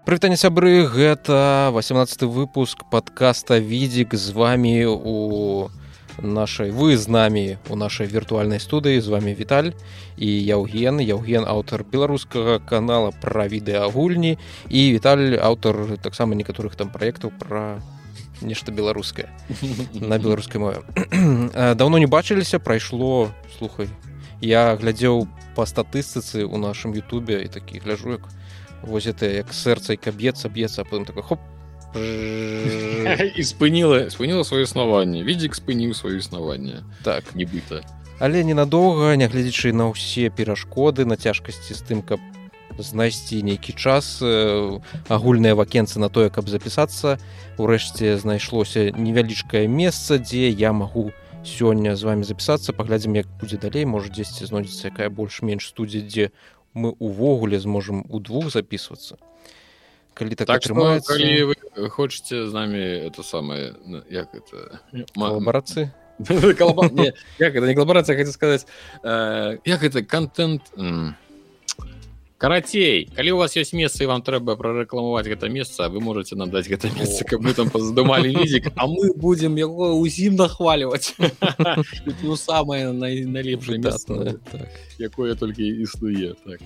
Прывітанне 0.09 0.37
сябры 0.41 0.89
гэта 0.89 1.69
18 1.69 2.23
выпуск 2.33 2.81
подкаста 2.89 3.59
відзік 3.61 4.15
з 4.17 4.33
вами 4.33 4.89
у 4.89 5.69
нашай 6.17 6.71
вы 6.73 6.97
з 6.97 7.05
намі 7.05 7.61
у 7.69 7.75
нашай 7.77 8.09
віртуальнай 8.09 8.57
студыі. 8.57 8.97
З 9.05 9.07
вами 9.07 9.37
Віталь 9.37 9.77
і 10.17 10.29
Яўген. 10.49 10.97
Яўген 10.97 11.45
аўтар 11.45 11.85
беларускага 11.85 12.57
канала 12.57 13.13
пра 13.21 13.45
відэагульні. 13.45 14.41
І 14.73 14.81
Віталь 14.97 15.37
аўтар 15.37 16.01
таксама 16.01 16.33
некаторых 16.33 16.73
там 16.73 16.89
праектаў 16.89 17.29
пра 17.29 17.77
нешта 18.41 18.73
беларускае 18.73 19.29
на 19.93 20.17
беларускай 20.17 20.57
мове. 20.57 20.81
Даўно 21.77 22.01
не 22.01 22.09
бачыліся 22.09 22.57
прайшло 22.57 23.29
слухай 23.59 23.93
я 24.41 24.75
глядзеў 24.75 25.27
па 25.55 25.65
статыстыцы 25.67 26.45
у 26.47 26.57
нашым 26.57 26.95
Ютубе 26.95 27.43
і 27.43 27.47
такі 27.47 27.79
гляжу 27.83 28.17
як 28.17 28.23
воз 28.83 29.07
это 29.07 29.29
як 29.29 29.53
сэрца 29.53 29.93
і 29.93 30.01
каб'ецца 30.01 30.49
б'ецца 30.49 30.83
потым 30.83 31.05
такой 31.05 31.23
хоп. 31.23 31.39
І 33.39 33.41
спыніла 33.41 34.09
спыніла 34.13 34.45
сваё 34.45 34.63
існаванне. 34.69 35.23
Відзік 35.25 35.57
спыніў 35.57 35.97
сваё 35.97 36.21
існаванне. 36.21 36.85
Так. 37.03 37.33
Нібыта. 37.33 37.81
Але 38.19 38.43
ненадоўга 38.43 39.15
нягледзячы 39.15 39.71
на 39.73 39.89
ўсе 39.89 40.29
перашкоды 40.29 41.07
на 41.07 41.15
цяжкасці 41.15 41.73
з 41.73 41.81
тым 41.81 42.03
каб 42.03 42.19
знайсці 42.77 43.41
нейкі 43.43 43.73
час 43.73 44.19
агульныя 44.21 45.55
вакенцы 45.55 45.99
на 45.99 46.09
тое 46.09 46.29
каб 46.29 46.47
запісацца 46.51 47.17
урэшце 47.57 48.15
знайшлося 48.19 48.91
невялічкае 48.95 49.67
месца 49.67 50.19
дзе 50.19 50.51
я 50.51 50.71
магу 50.71 51.11
сёння 51.43 51.95
з 51.95 52.03
вами 52.03 52.23
запісацца 52.23 52.75
паглядзім 52.75 53.15
як 53.19 53.27
будзе 53.39 53.57
далей 53.57 53.85
можа 53.85 54.11
дзесьці 54.11 54.45
знойдзецца 54.51 54.91
якая 54.91 55.09
больш-менш 55.09 55.71
студзе 55.71 56.03
дзе 56.03 56.31
мы 56.73 56.93
увогуле 56.99 57.59
зможам 57.59 58.05
удвух 58.09 58.51
записывацца 58.51 59.17
калі 60.13 60.35
так, 60.35 60.47
так 60.47 60.61
атрымаецца 60.61 61.07
калі 61.07 61.55
вы 61.55 61.89
хочаце 61.89 62.47
з 62.47 62.53
намі 62.53 62.83
это 63.07 63.23
самае 63.23 63.73
як 64.09 64.35
это 64.35 64.81
калабарацыі? 65.15 65.89
Як 67.39 67.55
это 67.55 67.65
не 67.65 67.75
калабарацыя 67.75 68.17
хочу 68.17 68.31
сказаць 68.31 68.67
як 69.03 69.83
это 69.83 70.03
контент 70.03 70.67
карацей 72.39 73.09
калі 73.15 73.31
у 73.31 73.37
вас 73.37 73.55
есть 73.57 73.73
месца 73.73 74.03
і 74.03 74.07
вам 74.07 74.23
трэба 74.23 74.55
прарэкламаваць 74.55 75.27
гэта 75.27 75.51
месца 75.51 75.89
вы 75.91 75.99
можете 75.99 76.39
надаць 76.39 76.71
гэта 76.71 76.87
месца 76.95 77.27
каб 77.27 77.43
мы 77.43 77.51
там 77.53 77.69
паздумалі 77.69 78.31
лізік 78.31 78.71
а 78.79 78.87
мы 78.87 79.11
будзем 79.11 79.59
яго 79.59 79.99
ўсім 79.99 80.39
нахваліваць. 80.39 81.19
Ну 82.23 82.35
самое 82.39 82.95
найлепшае 82.95 83.83
так. 83.83 84.71
якое 84.99 85.35
толькі 85.35 85.67
існуе 85.67 86.39
так. 86.47 86.63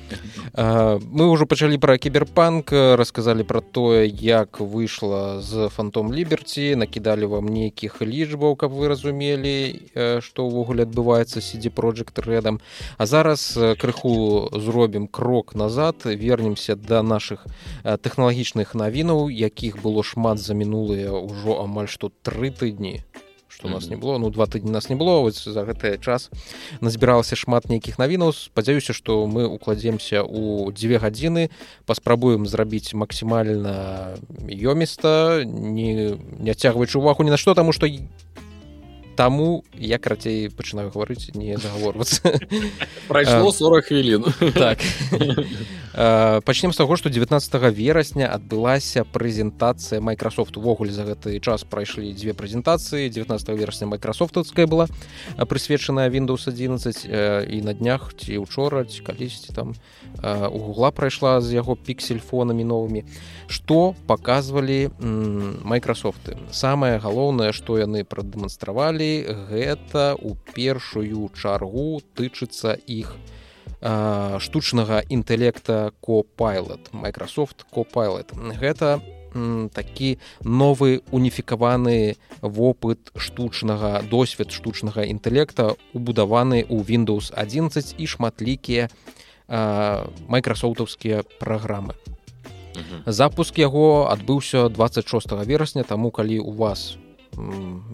мы 1.09 1.25
ўжо 1.33 1.49
пачалі 1.49 1.81
пра 1.81 1.97
кіберпанк 1.97 2.69
расказалі 2.71 3.41
пра 3.41 3.65
тое 3.65 4.05
як 4.05 4.61
выйшла 4.61 5.41
з 5.41 5.73
фантом 5.73 6.13
ліберці 6.13 6.77
накідалі 6.77 7.25
вам 7.25 7.49
нейкіх 7.49 8.01
лічбаў 8.05 8.55
каб 8.61 8.77
вы 8.77 8.93
разумелі 8.93 9.89
што 10.21 10.45
ўвогуле 10.45 10.85
адбываецца 10.85 11.41
сидзе 11.41 11.73
project 11.73 12.21
рэдам 12.21 12.61
а 13.01 13.09
зараз 13.09 13.57
крыху 13.81 14.53
зробім 14.53 15.09
крок 15.09 15.55
на 15.55 15.62
назад. 15.63 16.03
Вернемся 16.05 16.75
до 16.75 17.01
наших 17.03 17.47
тэхналагічных 17.83 18.75
навінаў 18.75 19.31
якіх 19.31 19.79
было 19.79 20.03
шмат 20.03 20.43
за 20.43 20.53
мінулыя 20.53 21.15
ўжо 21.15 21.63
амаль 21.63 21.87
што 21.87 22.11
тры 22.21 22.51
тыдні 22.51 23.01
что 23.53 23.67
у 23.67 23.71
нас 23.71 23.87
не 23.87 23.95
было? 23.95 24.17
Ну 24.17 24.29
два 24.29 24.45
тыдні 24.45 24.71
нас 24.71 24.89
не 24.89 24.95
было 24.95 25.21
вось 25.21 25.43
за 25.43 25.63
гэты 25.63 26.01
час 26.01 26.29
назбіралася 26.81 27.35
шмат 27.35 27.69
нейкіх 27.69 27.99
навінаў 27.99 28.33
спадзяюся 28.33 28.93
что 28.93 29.25
мы 29.27 29.45
укладземся 29.47 30.23
у 30.23 30.71
дзве 30.71 30.97
гадзіны 30.97 31.49
паспрабуем 31.85 32.45
зрабіць 32.45 32.93
максімальна 32.93 34.17
ёміста 34.49 35.43
не 35.45 36.17
не 36.17 36.51
адцягваючы 36.51 36.97
увагу 36.97 37.23
ні 37.23 37.31
на 37.31 37.37
што 37.37 37.53
таму 37.53 37.71
што 37.71 37.87
Таму 39.15 39.63
я 39.77 39.99
карацей 39.99 40.49
пачынаю 40.49 40.89
гаварыць 40.89 41.29
не 41.35 41.57
загаворвацца 41.57 42.39
прайшло 43.07 43.51
40 43.51 43.85
хвілін 43.85 44.25
так 44.57 44.79
пачнем 45.93 46.73
з 46.73 46.77
таго 46.77 46.97
што 46.97 47.09
19 47.09 47.53
верасня 47.77 48.25
адбылася 48.33 49.05
прэзентацыя 49.05 50.01
Microsoft 50.01 50.57
увогуле 50.57 50.89
за 50.89 51.05
гэты 51.05 51.37
час 51.37 51.61
прайшлі 51.69 52.09
дзве 52.17 52.33
прэзентацыі. 52.33 53.09
19 53.13 53.49
верасня 53.53 53.87
майкрасофтаўская 53.87 54.65
была 54.65 54.87
прысвечаная 55.37 56.09
Windows 56.09 56.49
11 56.49 57.05
і 57.45 57.61
на 57.61 57.73
днях 57.73 58.09
ці 58.17 58.37
учора 58.41 58.85
ці 58.85 59.05
калісьці 59.05 59.53
там 59.53 59.75
у 60.23 60.57
гугла 60.57 60.89
прайшла 60.89 61.41
з 61.41 61.53
яго 61.53 61.75
піксельфонамі 61.75 62.65
новымі 62.65 63.05
што 63.45 63.93
паказвалі 64.09 64.89
Microsoftты 64.97 66.41
самае 66.49 66.97
галоўнае 66.97 67.53
што 67.53 67.77
яны 67.77 68.01
прадэманстравалі 68.01 69.29
гэта 69.53 70.17
у 70.17 70.33
першую 70.57 71.29
чаргу 71.37 72.01
тычыцца 72.17 72.81
іх 72.89 73.13
штучнага 73.83 75.03
інтэлекта 75.09 75.91
копайлот 75.99 76.93
Microsoft 76.95 77.67
копайлот 77.69 78.31
гэта 78.31 79.03
такі 79.73 80.19
новы 80.45 81.01
уніфікаваны 81.11 82.15
вопыт 82.41 83.11
штучнага 83.17 84.01
досвед 84.07 84.51
штучнага 84.51 85.03
інтэлекта 85.03 85.75
убудаваны 85.93 86.63
ў 86.63 86.79
Windows 86.85 87.33
11 87.35 87.95
і 87.97 88.05
шматлікія 88.07 88.87
майкрасофтаўскія 90.29 91.23
праграмы. 91.39 91.97
Запуск 93.05 93.57
яго 93.59 94.07
адбыўся 94.09 94.69
26 94.69 95.31
верасня 95.45 95.83
таму 95.83 96.11
калі 96.11 96.39
у 96.39 96.51
вас 96.51 96.97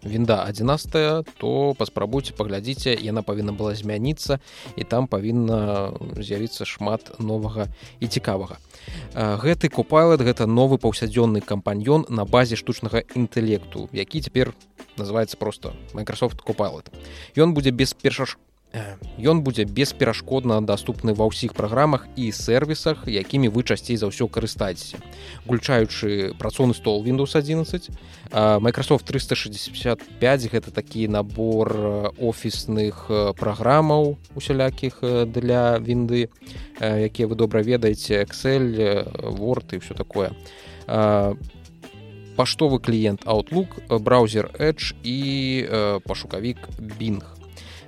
вінда 0.04 0.44
11 0.50 1.26
то 1.38 1.74
паспрабуйце 1.78 2.34
паглядзіце 2.34 2.96
яна 2.96 3.22
павінна 3.22 3.54
была 3.54 3.76
змяніцца 3.76 4.40
і 4.76 4.84
там 4.84 5.08
павінна 5.08 5.92
з'явіцца 6.18 6.66
шмат 6.66 7.20
новага 7.20 7.68
і 8.00 8.08
цікавага. 8.08 8.58
Гэты 9.14 9.70
купайлет 9.70 10.22
гэта 10.22 10.48
новы 10.48 10.78
паўсядзённы 10.78 11.42
кампаньён 11.42 12.06
на 12.10 12.26
базе 12.26 12.56
штучнага 12.56 13.04
інтэлекту 13.16 13.90
які 13.94 14.22
цяпер 14.22 14.54
называется 14.98 15.38
просто 15.38 15.74
Microsoft 15.94 16.42
купайлет 16.42 16.92
ён 17.36 17.54
будзе 17.54 17.72
без 17.72 17.94
першашку 17.94 18.49
Ён 19.18 19.42
будзе 19.42 19.66
бесперашкодна 19.66 20.62
даступны 20.62 21.18
ва 21.18 21.26
ўсіх 21.26 21.58
праграмах 21.58 22.06
і 22.14 22.30
сервісах, 22.30 23.10
якімі 23.10 23.50
вы 23.50 23.66
часцей 23.66 23.98
за 23.98 24.14
ўсё 24.14 24.30
карыстаецеся. 24.30 25.02
Гульчаючы 25.50 26.38
працоўны 26.38 26.78
стол 26.78 27.02
Windows 27.02 27.34
11, 27.34 27.90
Microsoft 28.62 29.10
365 29.10 30.54
гэта 30.54 30.70
такі 30.70 31.10
набор 31.10 32.14
офісных 32.22 33.10
праграмаў 33.42 34.22
усялякіх 34.38 35.02
для 35.34 35.82
вінды, 35.82 36.30
якія 36.78 37.26
вы 37.26 37.34
добра 37.34 37.66
ведаеце 37.66 38.22
Excel, 38.22 39.10
Word 39.34 39.74
і 39.74 39.82
ўсё 39.82 39.98
такое. 39.98 40.38
Паштовы 42.38 42.78
кліент 42.78 43.26
Outlook, 43.26 43.82
браузер 43.98 44.54
Edge 44.62 44.94
і 45.02 45.66
пашукавік 46.06 46.70
Bing 46.78 47.26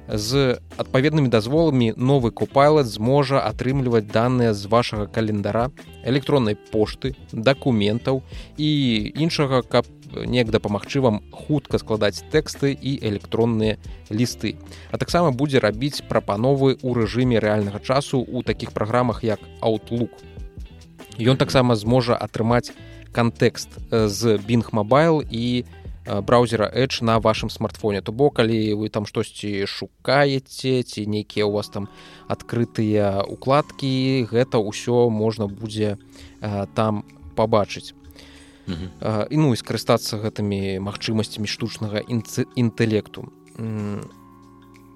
з 0.08 0.60
адпаведнымі 0.78 1.30
дазволамі 1.30 1.94
новы 1.98 2.32
купайлат 2.32 2.88
зможа 2.88 3.40
атрымліваць 3.46 4.08
даныя 4.10 4.54
з 4.54 4.66
вашага 4.68 5.08
календара 5.08 5.70
электроннай 6.04 6.58
пошты 6.72 7.16
дакументаў 7.32 8.24
і 8.58 8.70
іншага 9.16 9.62
каб 9.62 9.86
неяк 10.12 10.52
дапамагчы 10.52 11.00
вам 11.00 11.22
хутка 11.32 11.80
складаць 11.80 12.24
тэксты 12.32 12.76
і 12.76 13.00
электронныя 13.00 13.78
лісты. 14.10 14.58
А 14.92 14.98
таксама 14.98 15.32
будзе 15.32 15.60
рабіць 15.60 16.04
прапановы 16.04 16.76
ў 16.76 16.90
рэжыме 16.92 17.40
рэальнага 17.40 17.80
часу 17.80 18.20
у 18.20 18.44
такіх 18.44 18.72
праграмах 18.76 19.24
як 19.24 19.40
outlook. 19.62 20.12
Ён 21.20 21.38
таксама 21.38 21.76
зможа 21.76 22.16
атрымаць 22.16 22.72
кантэкст 23.12 23.70
з 23.92 24.40
бинг 24.44 24.72
мобайл 24.72 25.24
і 25.24 25.64
на 25.64 25.81
браузера 26.06 26.72
Edge 26.74 27.04
на 27.04 27.20
вашем 27.20 27.50
смартфоне. 27.50 28.02
То 28.02 28.12
бок 28.12 28.36
калі 28.38 28.74
вы 28.74 28.90
там 28.90 29.06
штосьці 29.06 29.66
шукаеце 29.66 30.84
ці 30.84 31.06
нейкія 31.06 31.46
у 31.46 31.52
вас 31.52 31.70
там 31.70 31.90
адкрытыя 32.28 33.22
укладкі 33.28 34.28
гэта 34.32 34.58
ўсё 34.58 35.10
можна 35.10 35.48
будзе 35.48 35.98
там 36.74 37.06
пабачыць. 37.36 37.94
І 38.68 39.36
ну 39.38 39.54
і 39.54 39.58
скарыстацца 39.58 40.18
гэтымі 40.22 40.80
магчымасцямі 40.80 41.48
штучнага 41.48 42.02
інтэлекту 42.56 43.30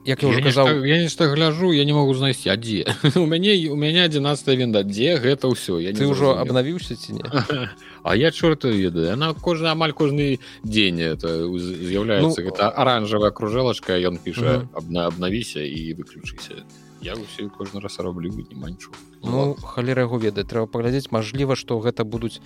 як 0.06 0.24
я 0.24 0.30
уже 0.30 0.42
казаў 0.42 0.86
я 0.86 0.98
нешта 1.02 1.28
гляжу 1.28 1.74
я 1.74 1.86
не 1.86 1.94
могу 1.94 2.14
знайсці 2.14 2.50
а 2.50 2.56
дзе 2.58 2.86
у 3.16 3.26
мяне 3.26 3.58
у 3.70 3.76
мяне 3.76 4.06
11 4.06 4.48
вінда 4.58 4.84
дзе 4.84 5.18
гэта 5.18 5.50
ўсё 5.50 5.82
я 5.82 5.94
ты 5.98 6.06
ўжо 6.06 6.38
абнавіўся 6.38 6.96
ці 6.96 7.18
не 7.18 7.26
а 8.04 8.16
я 8.16 8.32
чорта 8.32 8.70
ведаю 8.70 9.14
она 9.14 9.34
кожны 9.34 9.68
амаль 9.74 9.94
кожны 9.94 10.40
дзень 10.64 11.02
это 11.02 11.50
з'яўляецца 11.50 12.42
ну, 12.42 12.48
гэта 12.50 12.70
оранжавая 12.70 13.32
кружэлачка 13.32 13.98
ён 13.98 14.22
піша 14.22 14.70
абна 14.74 15.10
абнавіся 15.10 15.66
і 15.66 15.94
выключыся 15.98 16.62
я 17.02 17.14
ўсё 17.14 17.50
кожны 17.50 17.82
раз 17.82 18.00
раблю 18.00 18.34
не 18.34 18.56
манчу. 18.56 18.90
Ну 19.22 19.54
халера 19.54 20.06
яго 20.10 20.18
ведае 20.18 20.46
трэба 20.46 20.66
паглядзець 20.66 21.14
мажліва 21.14 21.54
што 21.54 21.78
гэта 21.78 22.02
будуць 22.02 22.42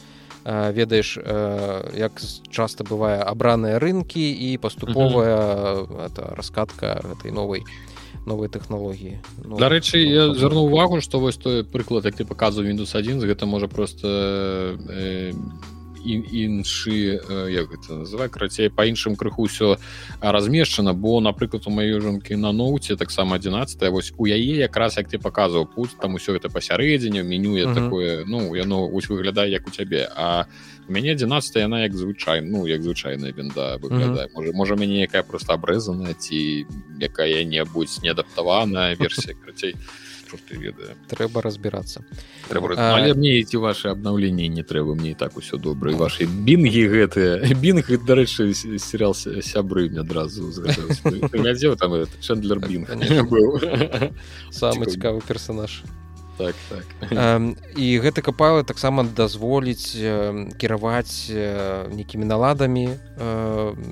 ведаеш 0.46 1.18
як 1.98 2.22
часта 2.50 2.84
бывае 2.84 3.20
абраныя 3.22 3.80
рынкі 3.80 4.24
і 4.24 4.58
паступовая 4.58 5.86
это 6.08 6.36
раскатка 6.36 7.02
этой 7.04 7.32
новой 7.32 7.64
новой 8.26 8.50
тэхналогіі. 8.50 9.20
Ну, 9.46 9.58
дарэчы 9.58 9.98
я 10.00 10.34
зверну 10.34 10.68
увагу 10.70 11.02
што 11.02 11.20
вось 11.20 11.38
той 11.38 11.64
прыклад 11.64 12.06
як 12.06 12.16
ты 12.16 12.26
паказваў 12.26 12.70
Windows 12.70 12.94
1 12.94 13.20
гэта 13.26 13.46
можа 13.46 13.68
просто 13.68 14.78
э, 14.90 15.34
іншы 16.06 17.20
як 17.52 17.70
гэта 17.72 18.04
называй 18.04 18.30
карацей 18.30 18.70
па 18.70 18.86
іншым 18.86 19.16
крыху 19.16 19.48
ўсё 19.48 19.78
размешчана 20.22 20.94
бо 20.94 21.20
напрыклад 21.22 21.68
у 21.68 21.72
маёй 21.72 22.00
жонкі 22.00 22.36
на 22.36 22.52
ноуце 22.52 22.96
таксама 22.96 23.36
11 23.36 23.90
вось 23.90 24.14
у 24.18 24.26
яе 24.26 24.58
якраз 24.58 24.98
як 24.98 25.10
ты 25.10 25.20
паказваў 25.20 25.66
путь 25.66 25.96
там 26.02 26.16
усё 26.16 26.34
гэта 26.34 26.50
пасярэдзіне 26.50 27.24
менюе 27.24 27.66
uh 27.66 27.70
-huh. 27.70 27.76
такое 27.76 28.26
ну 28.26 28.56
яно 28.56 28.88
вось 28.88 29.10
выглядае 29.10 29.50
як 29.52 29.68
у 29.68 29.72
цябе 29.72 30.10
а 30.16 30.46
у 30.88 30.92
мяне 30.92 31.12
11 31.12 31.56
яна 31.56 31.84
як 31.84 31.94
звычай 31.94 32.42
ну 32.42 32.68
як 32.68 32.82
звычайная 32.82 33.34
вінда 33.34 33.78
выглядае 33.78 34.26
uh 34.26 34.32
-huh. 34.32 34.36
можа 34.36 34.52
можа 34.54 34.76
мяне 34.76 35.02
якая 35.02 35.24
просто 35.24 35.54
абрэзаная 35.54 36.14
ці 36.14 36.66
якая-небудзь 37.00 38.04
неадаптаваная 38.04 38.96
версія 38.96 39.36
крацей 40.30 40.38
чорты 40.38 40.58
ведае 40.58 40.96
трэба 41.10 41.42
разбірацца 41.42 42.02
трэба 42.50 42.76
а... 42.78 42.96
але 42.96 43.14
мне 43.14 43.44
ці 43.44 43.58
ваши 43.58 43.90
абнаўленні 43.90 44.50
не 44.50 44.64
трэба 44.64 44.96
мне 44.96 45.12
і 45.12 45.18
так 45.18 45.38
усё 45.38 45.58
добра 45.58 45.92
ваши 45.96 46.26
бінгі 46.26 46.88
гэтыя 46.88 47.54
бінг 47.64 47.90
дарэчы 48.06 48.54
серыял 48.54 49.16
сябры 49.16 49.90
мне 49.90 50.02
адразу 50.02 50.52
глядзеў 51.34 51.76
там 51.78 52.06
чэндлер 52.22 52.60
бінг 52.60 52.90
быў 53.30 53.60
самы 54.52 54.86
цікавы 54.86 55.22
персонаж. 55.22 55.84
Так, 56.40 56.56
так. 56.72 57.12
і 57.76 57.88
гэты 58.00 58.24
капалы 58.24 58.64
таксама 58.64 59.04
дазволіць 59.04 59.92
кіраваць 60.56 61.28
нейкімі 61.92 62.24
наладамі 62.24 62.96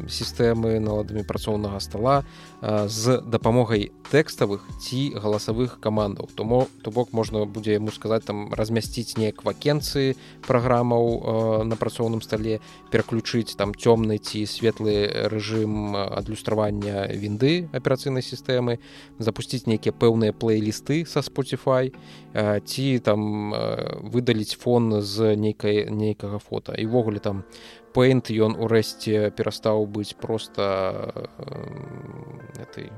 сістэмы 0.07 0.79
наладамі 0.79 1.27
працоўнага 1.27 1.83
стола 1.83 2.23
з 2.61 3.21
дапамогай 3.21 3.91
тэкставых 4.09 4.63
ці 4.81 5.13
галасавых 5.19 5.79
камандаў. 5.79 6.29
Тому 6.35 6.67
то 6.81 6.91
бок 6.91 7.13
можна 7.13 7.45
будзе 7.45 7.77
яму 7.77 7.91
сказаць 7.91 8.25
там 8.25 8.53
размясціць 8.53 9.17
неяк 9.17 9.43
вакенцыі 9.43 10.15
праграмаў 10.47 11.63
на 11.67 11.75
працоўным 11.75 12.23
стале 12.23 12.59
пераключыць 12.89 13.53
там 13.59 13.75
цёмны 13.75 14.17
ці 14.17 14.47
светлы 14.47 15.11
рэжым 15.29 15.93
адлюстравання 15.93 17.11
вінды 17.13 17.69
аперацыйнай 17.73 18.23
сістэмы 18.23 18.79
запусціць 19.19 19.67
нейкія 19.67 19.93
пэўныя 19.93 20.33
плейлісты 20.33 21.05
са 21.05 21.21
spotify 21.21 21.93
ці 22.33 22.85
там 23.05 23.53
выдаліць 24.01 24.57
фон 24.57 25.01
з 25.01 25.35
нейкай 25.35 25.91
нейкага 25.91 26.39
фота. 26.39 26.73
Івогуле 26.73 27.19
там 27.19 27.43
Paint 27.97 28.29
ён 28.29 28.53
урэшце 28.61 29.33
перастаў 29.33 29.89
быць 29.89 30.13
просто 30.13 30.63
этой 32.61 32.91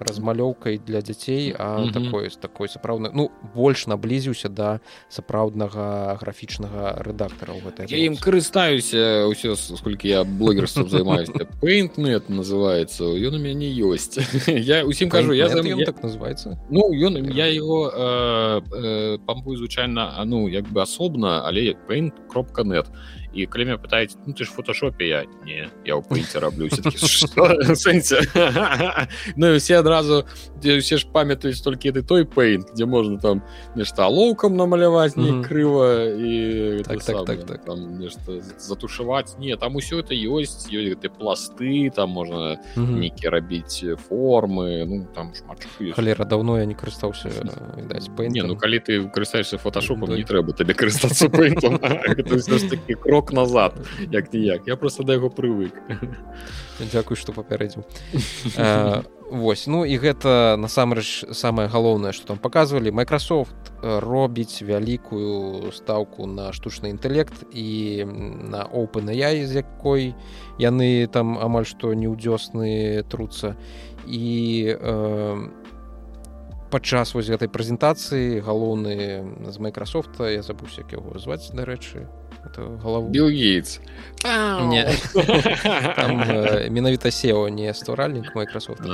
размалёўкай 0.00 0.78
для 0.78 1.02
дзяцей 1.02 1.54
а 1.58 1.78
mm 1.78 1.84
-hmm. 1.84 1.92
такой 1.92 2.30
такой 2.40 2.68
сапраўднай 2.68 3.12
ну 3.14 3.30
больш 3.54 3.86
наблізіўся 3.86 4.48
да 4.48 4.80
сапраўднага 5.08 6.16
графічнага 6.20 7.02
рэдактара 7.04 7.52
ў 7.54 7.60
гэтай 7.64 7.86
я 7.88 7.98
ім 8.08 8.16
карыстаюся 8.16 9.28
ўсё 9.28 9.56
сколькі 9.56 10.08
я 10.08 10.24
блогерством 10.24 10.88
займаюся 10.94 11.32
paintnet 11.60 12.28
называется 12.28 13.04
ён 13.04 13.34
у 13.34 13.38
мяне 13.38 13.68
ёсць 13.68 14.18
я 14.48 14.84
усім 14.84 15.08
кажу 15.10 15.32
я 15.32 15.48
зам... 15.48 15.66
я... 15.66 15.84
так 15.84 16.02
называется. 16.02 16.58
Ну 16.70 16.80
ён 16.92 17.32
я 17.32 17.46
его 17.46 17.92
э, 17.92 18.60
э, 18.72 19.18
пампую 19.26 19.56
звычайна 19.56 20.24
ну 20.24 20.48
як 20.48 20.64
бы 20.64 20.80
асобна 20.80 21.46
але 21.48 21.76
paint 21.88 22.12
кропка 22.28 22.64
нет. 22.64 22.86
і 22.88 23.19
і 23.32 23.46
калі 23.46 23.64
меня 23.64 23.78
пытаеце 23.78 24.18
ну 24.26 24.32
ты 24.34 24.44
ж 24.44 24.50
фотошопе 24.50 25.06
я 25.06 25.24
не 25.44 25.70
я 25.84 25.94
ў 25.94 26.02
пыце 26.02 26.40
раблю 26.40 26.68
Ну 29.36 29.56
все 29.56 29.78
адразу 29.78 30.26
все 30.60 30.96
ж 30.98 31.06
памятаюць 31.12 31.62
толькі 31.62 31.92
ты 31.92 32.02
той 32.02 32.24
пейнт 32.24 32.74
дзе 32.74 32.86
можна 32.86 33.18
там 33.18 33.42
нешта 33.76 34.08
лоўкам 34.08 34.56
намаляваць 34.56 35.16
не 35.16 35.42
крыва 35.42 36.10
і 36.10 36.82
так, 36.82 37.04
так, 37.04 37.24
так, 37.26 37.64
так. 37.64 37.78
нешта 37.78 38.42
затушаваць 38.58 39.38
не 39.38 39.56
там 39.56 39.76
усё 39.76 40.02
это 40.02 40.14
ёсць 40.14 40.66
ёсць 40.66 40.90
гэты 40.90 41.08
пласты 41.08 41.90
там 41.94 42.10
можна 42.10 42.58
нейкі 42.76 43.28
рабіць 43.28 43.84
формы 44.08 44.84
ну 44.86 45.06
там 45.14 45.32
халера 45.94 46.24
давно 46.24 46.58
я 46.58 46.64
не 46.64 46.74
карыстаўся 46.74 47.30
не 48.18 48.42
ну 48.42 48.56
калі 48.56 48.78
ты 48.80 49.06
карыстаешься 49.08 49.58
фотошопом 49.58 50.14
не 50.14 50.24
трэба 50.24 50.52
табе 50.52 50.74
карыстацца 50.74 51.28
такі 52.70 52.94
крок 52.94 53.19
крок 53.20 53.32
назад 53.32 53.72
як 54.10 54.32
ніяк 54.32 54.62
я 54.66 54.76
просто 54.76 55.02
да 55.04 55.12
яго 55.12 55.28
прывык 55.28 55.72
Дякую 56.92 57.16
што 57.16 57.32
папярэдзіў 57.32 57.84
Вось 59.30 59.66
ну 59.66 59.84
і 59.84 59.94
гэта 59.94 60.56
насамрэч 60.58 61.30
самае 61.36 61.68
галоўнае 61.70 62.10
што 62.10 62.34
там 62.34 62.38
паказвалі. 62.42 62.90
Microsoft 62.90 63.54
робіць 63.78 64.62
вялікую 64.62 65.70
стаўку 65.70 66.26
на 66.26 66.50
штучны 66.50 66.90
інтэлект 66.90 67.46
і 67.54 68.02
на 68.50 68.64
openай 68.66 69.46
з 69.46 69.62
якой 69.62 70.16
яны 70.58 71.06
там 71.06 71.38
амаль 71.38 71.62
што 71.62 71.94
неўдзёсны 71.94 73.06
труцца. 73.06 73.54
І 74.10 74.74
э, 74.74 75.48
падчас 76.70 77.14
вось 77.14 77.30
гэтай 77.30 77.46
прэзентацыі 77.46 78.42
галоўны 78.42 79.22
з 79.46 79.56
Microsoftа 79.62 80.26
я 80.26 80.42
забуўся 80.42 80.82
як 80.82 80.98
яго 80.98 81.18
зваць 81.22 81.54
дарэчы 81.54 82.10
галаву 82.82 83.08
Бгейтс 83.08 83.80
менавіта 86.70 87.10
сео 87.10 87.48
не. 87.48 87.74
Стваральнік 87.80 88.36
Microsoft 88.36 88.84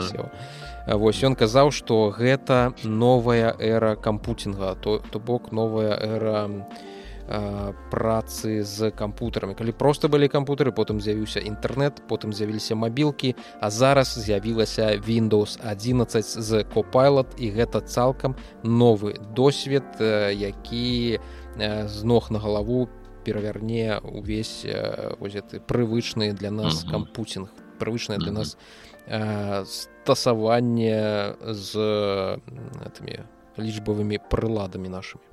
Вось 0.87 1.25
ён 1.25 1.35
казаў 1.35 1.73
што 1.75 2.15
гэта 2.15 2.75
новая 2.85 3.51
эра 3.59 3.97
кампутинга 3.97 4.75
то 4.79 5.03
то 5.11 5.19
бок 5.19 5.53
новая 5.53 5.99
эра 5.99 6.47
працы 7.91 8.63
з 8.63 8.91
кампутарамі 8.95 9.55
калі 9.59 9.73
просто 9.75 10.09
былі 10.09 10.29
кампутары 10.31 10.71
потым 10.71 11.03
з'явіўся 11.03 11.43
інтэрнет 11.43 12.07
потым 12.07 12.31
з'явіліся 12.31 12.79
мабілкі 12.79 13.35
а 13.61 13.71
зараз 13.71 14.15
з'явілася 14.15 15.03
Windows 15.03 15.59
11 15.59 16.23
з 16.25 16.65
копайлот 16.71 17.27
і 17.39 17.51
гэта 17.51 17.83
цалкам 17.83 18.37
новы 18.63 19.19
досвед 19.35 19.83
які 20.31 21.19
з 21.87 22.05
ног 22.05 22.31
на 22.31 22.39
галаву 22.39 22.89
перавярне 23.27 23.99
увесь 23.99 24.62
гэты 24.65 25.59
прывычны 25.59 26.33
для 26.33 26.51
нас 26.51 26.85
uh 26.85 26.87
-huh. 26.87 26.91
кампутинг 26.91 27.51
прывычнае 27.79 28.19
для 28.19 28.33
нас 28.33 28.57
э, 29.09 29.65
стасаванне 29.67 31.35
з 31.43 31.77
этими 32.87 33.27
лічбавымі 33.59 34.19
прыладамі 34.31 34.89
нашими. 34.89 35.25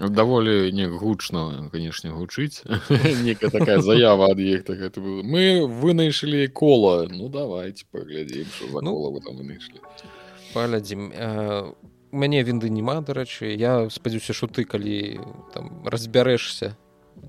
Даволі 0.00 0.72
не 0.72 0.88
гучна 0.88 1.68
канешне 1.72 2.10
гучыць 2.10 2.64
некая 3.24 3.50
такая 3.50 3.80
заява 3.80 4.32
ад 4.32 4.40
іх 4.40 4.64
так 4.64 4.80
это 4.80 5.00
было 5.00 5.22
мы 5.22 5.66
вынайшлі 5.68 6.48
кола 6.48 7.08
ну 7.10 7.28
давайте 7.28 7.84
паглядзім 7.92 8.46
ну, 8.82 9.20
там 9.20 9.36
вынайшлі 9.36 9.84
паглядзім 10.54 11.12
у 12.10 12.16
мяне 12.16 12.42
вінды 12.42 12.72
няма 12.72 13.04
дарэчы 13.04 13.52
я 13.52 13.90
спадзяюся 13.90 14.32
що 14.32 14.46
ты 14.48 14.64
калі 14.64 15.20
там 15.52 15.84
разбярэшся 15.84 16.72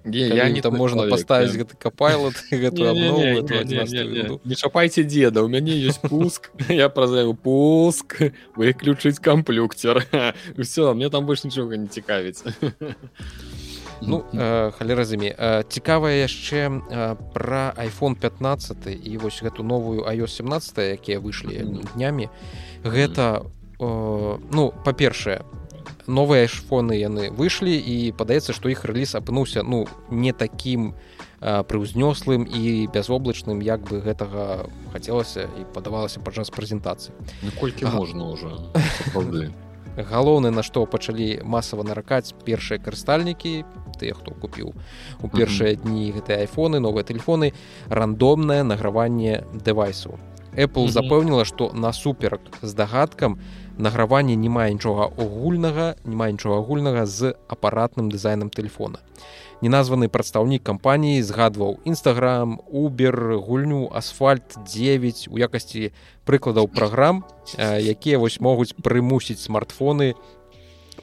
Не, 0.05 0.19
я 0.19 0.49
не 0.49 0.61
там 0.61 0.75
можна 0.75 1.07
паставіць 1.07 1.55
гэты 1.55 1.75
капайлот 1.79 2.35
не 2.51 4.55
чапайце 4.55 5.03
деда 5.03 5.43
у 5.43 5.47
мяне 5.47 5.79
ёсць 5.79 6.03
пуск. 6.03 6.51
Я 6.69 6.89
празаю 6.89 7.33
пуск! 7.33 8.19
Выключыць 8.55 9.23
камплюкцер 9.23 10.03
все 10.57 10.93
мне 10.93 11.09
там 11.09 11.25
больш 11.25 11.43
нічога 11.43 11.77
не 11.77 11.87
цікавіць 11.87 12.43
ну 14.01 14.25
халера 14.75 15.05
зімі 15.05 15.35
цікавая 15.69 16.27
яшчэ 16.27 16.67
пра 17.31 17.71
iphone 17.79 18.19
15 18.19 18.91
і 18.91 19.17
вось 19.17 19.39
гэту 19.39 19.63
новую 19.63 20.03
iOS 20.03 20.43
17 20.43 20.99
якія 20.99 21.23
выйшлі 21.23 21.63
днямі 21.95 22.27
гэта 22.83 23.47
ну 23.79 24.73
па-першае 24.83 25.47
новыя 26.07 26.45
айфоны 26.47 26.97
яны 26.97 27.29
выйшлі 27.31 27.73
і 27.73 28.11
падаецца 28.17 28.53
што 28.53 28.69
іх 28.69 28.85
рэліз 28.85 29.15
апынуўся 29.15 29.63
ну 29.63 29.85
не 30.09 30.33
такім 30.33 30.93
прыўзнёслым 31.43 32.47
і 32.47 32.87
бязвоблачным 32.87 33.59
як 33.59 33.83
бы 33.83 33.99
гэтага 33.99 34.69
хацелася 34.93 35.49
і 35.59 35.67
падавалася 35.75 36.23
падчас 36.23 36.47
прэзентацыі. 36.47 37.11
Колькі 37.59 37.91
можна 37.91 38.31
ўжо 38.31 38.71
галоўны 39.97 40.49
на 40.49 40.63
што 40.63 40.85
пачалі 40.85 41.43
масава 41.43 41.83
наракаць 41.83 42.33
першыя 42.45 42.79
карыстальнікі 42.81 43.63
тыя 43.99 44.13
хто 44.17 44.33
купіў 44.33 44.73
у 45.21 45.27
першыя 45.29 45.77
дні 45.77 46.11
гэтыя 46.17 46.47
айфоны 46.47 46.81
новыя 46.81 47.05
тэлефоны 47.05 47.53
рандомнае 47.89 48.63
награванне 48.63 49.43
дэвайсу 49.53 50.17
Apple 50.53 50.89
запэўніла 50.89 51.45
што 51.45 51.69
насуперак 51.73 52.41
здагадкам 52.61 53.37
награванне 53.77 54.35
не 54.35 54.49
мае 54.49 54.73
нічога 54.73 55.09
агульнага 55.17 55.95
не 56.05 56.15
мае 56.15 56.31
нічога 56.33 56.59
агульнага 56.61 57.05
з 57.05 57.33
апаратным 57.47 58.11
дызайнам 58.11 58.49
телефона 58.49 58.99
неназваны 59.63 60.09
прадстаўнік 60.11 60.63
кампаніі 60.67 61.23
згадваў 61.23 61.79
нстаграм 61.87 62.59
убер 62.67 63.39
гульню 63.39 63.87
асфальт 63.95 64.57
9 64.67 65.27
у 65.31 65.39
якасці 65.39 65.91
прыкладаў 66.27 66.67
праграм 66.67 67.23
якія 67.57 68.19
вось 68.19 68.39
могуць 68.39 68.75
прымусіць 68.75 69.39
смартфоны 69.39 70.13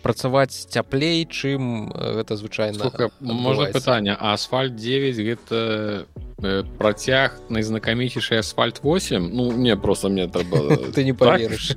працаваць 0.02 0.66
цяплей 0.68 1.26
чым 1.26 1.92
гэта 1.92 2.36
звычайна 2.36 2.90
можна 3.20 3.66
пытанне? 3.72 4.16
Асфальт 4.16 4.76
9 4.76 5.16
гэта 5.16 6.06
Э, 6.42 6.62
працяг 6.78 7.34
найзнакамейцейшы 7.50 8.38
асфальт 8.38 8.80
8 8.82 9.28
ну 9.28 9.52
не 9.52 9.76
просто 9.76 10.08
мне 10.08 10.26
трэба 10.26 10.76
ты 10.94 11.04
не 11.04 11.12
поверыш 11.12 11.72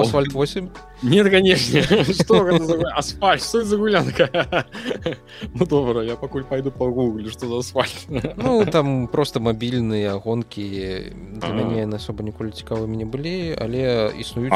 асфальт 0.00 0.32
8 0.32 0.68
нет 1.02 1.30
конечно. 1.30 1.80
Асфальт. 2.96 3.42
Загулянка 3.42 4.28
ну 5.54 5.66
добра 5.66 6.02
я 6.02 6.16
пакуль 6.16 6.44
пойду 6.44 6.70
по 6.70 6.90
гуглю 6.90 7.30
что 7.30 7.48
за 7.48 7.58
асфальт. 7.58 8.06
Ну 8.36 8.64
там 8.66 9.08
просто 9.08 9.40
мабільныя 9.40 10.18
гонкі 10.18 11.12
для 11.34 11.48
мяне 11.48 11.86
на 11.86 11.96
особо 11.96 12.22
ніколі 12.22 12.50
цікавымі 12.50 12.96
не 12.96 13.04
былі 13.04 13.56
але 13.58 14.12
існуюць 14.18 14.52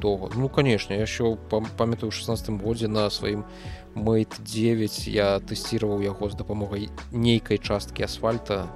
доўга 0.00 0.30
ну 0.36 0.48
конечно 0.48 0.94
яшчэ 0.94 1.36
памятаю 1.76 2.10
16 2.10 2.62
годзе 2.62 2.88
на 2.88 3.10
сваім 3.10 3.44
Mate 3.98 4.38
9 4.42 5.08
я 5.08 5.40
тэсціраваў 5.42 6.02
яго 6.02 6.30
з 6.30 6.34
дапамогай 6.38 6.88
нейкай 7.12 7.58
часткі 7.58 8.06
асфальта. 8.06 8.70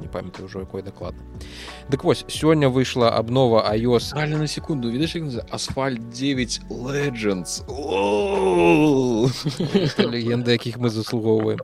Не 0.00 0.08
памятаю 0.08 0.48
ўжо 0.48 0.60
якой 0.64 0.82
дакладна 0.82 1.20
Дык 1.88 2.04
вось 2.04 2.24
сёння 2.28 2.68
выйшла 2.68 3.16
абнова 3.16 3.68
iOS. 3.76 4.12
Але 4.16 4.36
на 4.36 4.46
секунду 4.46 4.90
видишь 4.90 5.16
асфальт 5.50 6.08
9 6.10 6.60
legends. 6.70 7.64
Легенды 9.98 10.52
якіх 10.52 10.78
мы 10.78 10.88
заслугоўваем 10.88 11.60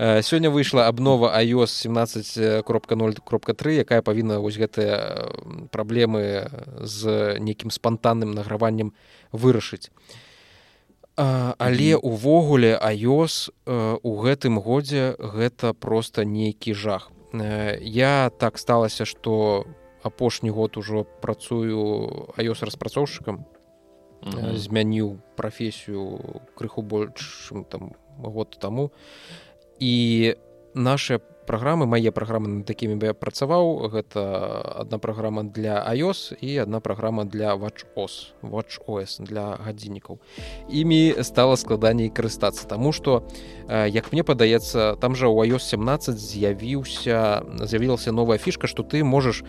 сёння 0.00 0.50
выйшла 0.50 0.88
абнова 0.88 1.36
iOS 1.42 1.76
17.0.3 1.84 3.70
якая 3.70 4.02
павінна 4.02 4.38
вось 4.38 4.56
гэтыя 4.56 5.28
праблемы 5.70 6.48
з 6.80 7.36
нейкім 7.38 7.70
спантанным 7.70 8.32
награваннем 8.32 8.92
вырашыць 9.32 9.90
але 11.20 11.96
увогуле 11.96 12.78
iOS 12.80 13.52
у 14.02 14.12
гэтым 14.24 14.56
годзе 14.56 15.16
гэта 15.20 15.72
просто 15.74 16.24
нейкі 16.24 16.72
жах. 16.72 17.12
Я 17.80 18.30
так 18.38 18.58
сталася 18.58 19.04
что 19.04 19.66
апошні 20.02 20.50
год 20.50 20.76
ужо 20.80 21.04
працую 21.20 22.32
iOS 22.40 22.64
распрацоўшчыкам 22.64 23.44
змяніў 24.56 25.20
прафесію 25.36 26.40
крыху 26.56 26.82
больш 26.82 27.52
там 27.68 27.92
год 28.16 28.56
таму. 28.60 28.90
І 29.80 30.36
наша 30.74 31.20
праграмы 31.46 31.86
мае 31.86 32.12
праграмы 32.12 32.48
над 32.48 32.64
такімі 32.66 32.96
бы 33.00 33.10
я 33.10 33.14
працаваў. 33.14 33.88
Гэта 33.90 34.20
одна 34.84 34.98
праграма 34.98 35.42
для 35.42 35.80
iOS 35.82 36.36
і 36.40 36.60
одна 36.62 36.80
праграма 36.80 37.24
для 37.24 37.54
watchOS 37.54 38.36
watchOS 38.42 39.22
для 39.24 39.56
гадзіннікаў. 39.56 40.18
Імі 40.68 41.22
стала 41.22 41.56
складаней 41.56 42.10
карыстацца 42.10 42.68
Таму 42.68 42.92
што 42.92 43.26
як 43.68 44.12
мне 44.12 44.22
падаецца 44.22 44.96
там 45.00 45.16
жа 45.16 45.28
у 45.28 45.42
iOS 45.42 45.74
17 45.74 46.14
з'явіўся 46.18 47.42
з'явілася 47.64 48.12
новая 48.12 48.38
фішка 48.38 48.66
што 48.66 48.82
ты 48.82 49.04
можаш 49.04 49.44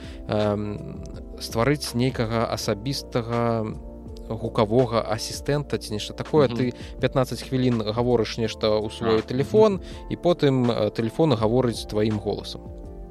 стварыць 1.42 1.94
нейкага 1.94 2.48
асабістага 2.50 3.64
на 3.64 3.91
гукавога 4.38 5.02
асістэнта 5.02 5.78
ці 5.78 5.94
нешта 5.94 6.14
такое 6.14 6.48
mm 6.48 6.54
-hmm. 6.54 6.74
ты 6.74 6.74
15 7.00 7.42
хвілін 7.42 7.82
гаворыш 7.82 8.38
нешта 8.38 8.68
ў 8.68 8.90
свой 8.90 9.18
ah. 9.20 9.26
телефон 9.26 9.80
і 10.10 10.16
потым 10.16 10.92
телефон 10.92 11.34
гаворыць 11.34 11.86
тваім 11.86 12.20
голасам 12.20 12.62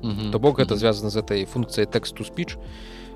mm 0.02 0.10
-hmm. 0.10 0.30
то 0.32 0.38
бок 0.38 0.58
гэта 0.58 0.76
звязана 0.76 1.10
з 1.10 1.16
этой 1.16 1.46
функцыяй 1.46 1.86
тэксту 1.86 2.24
спіч 2.24 2.56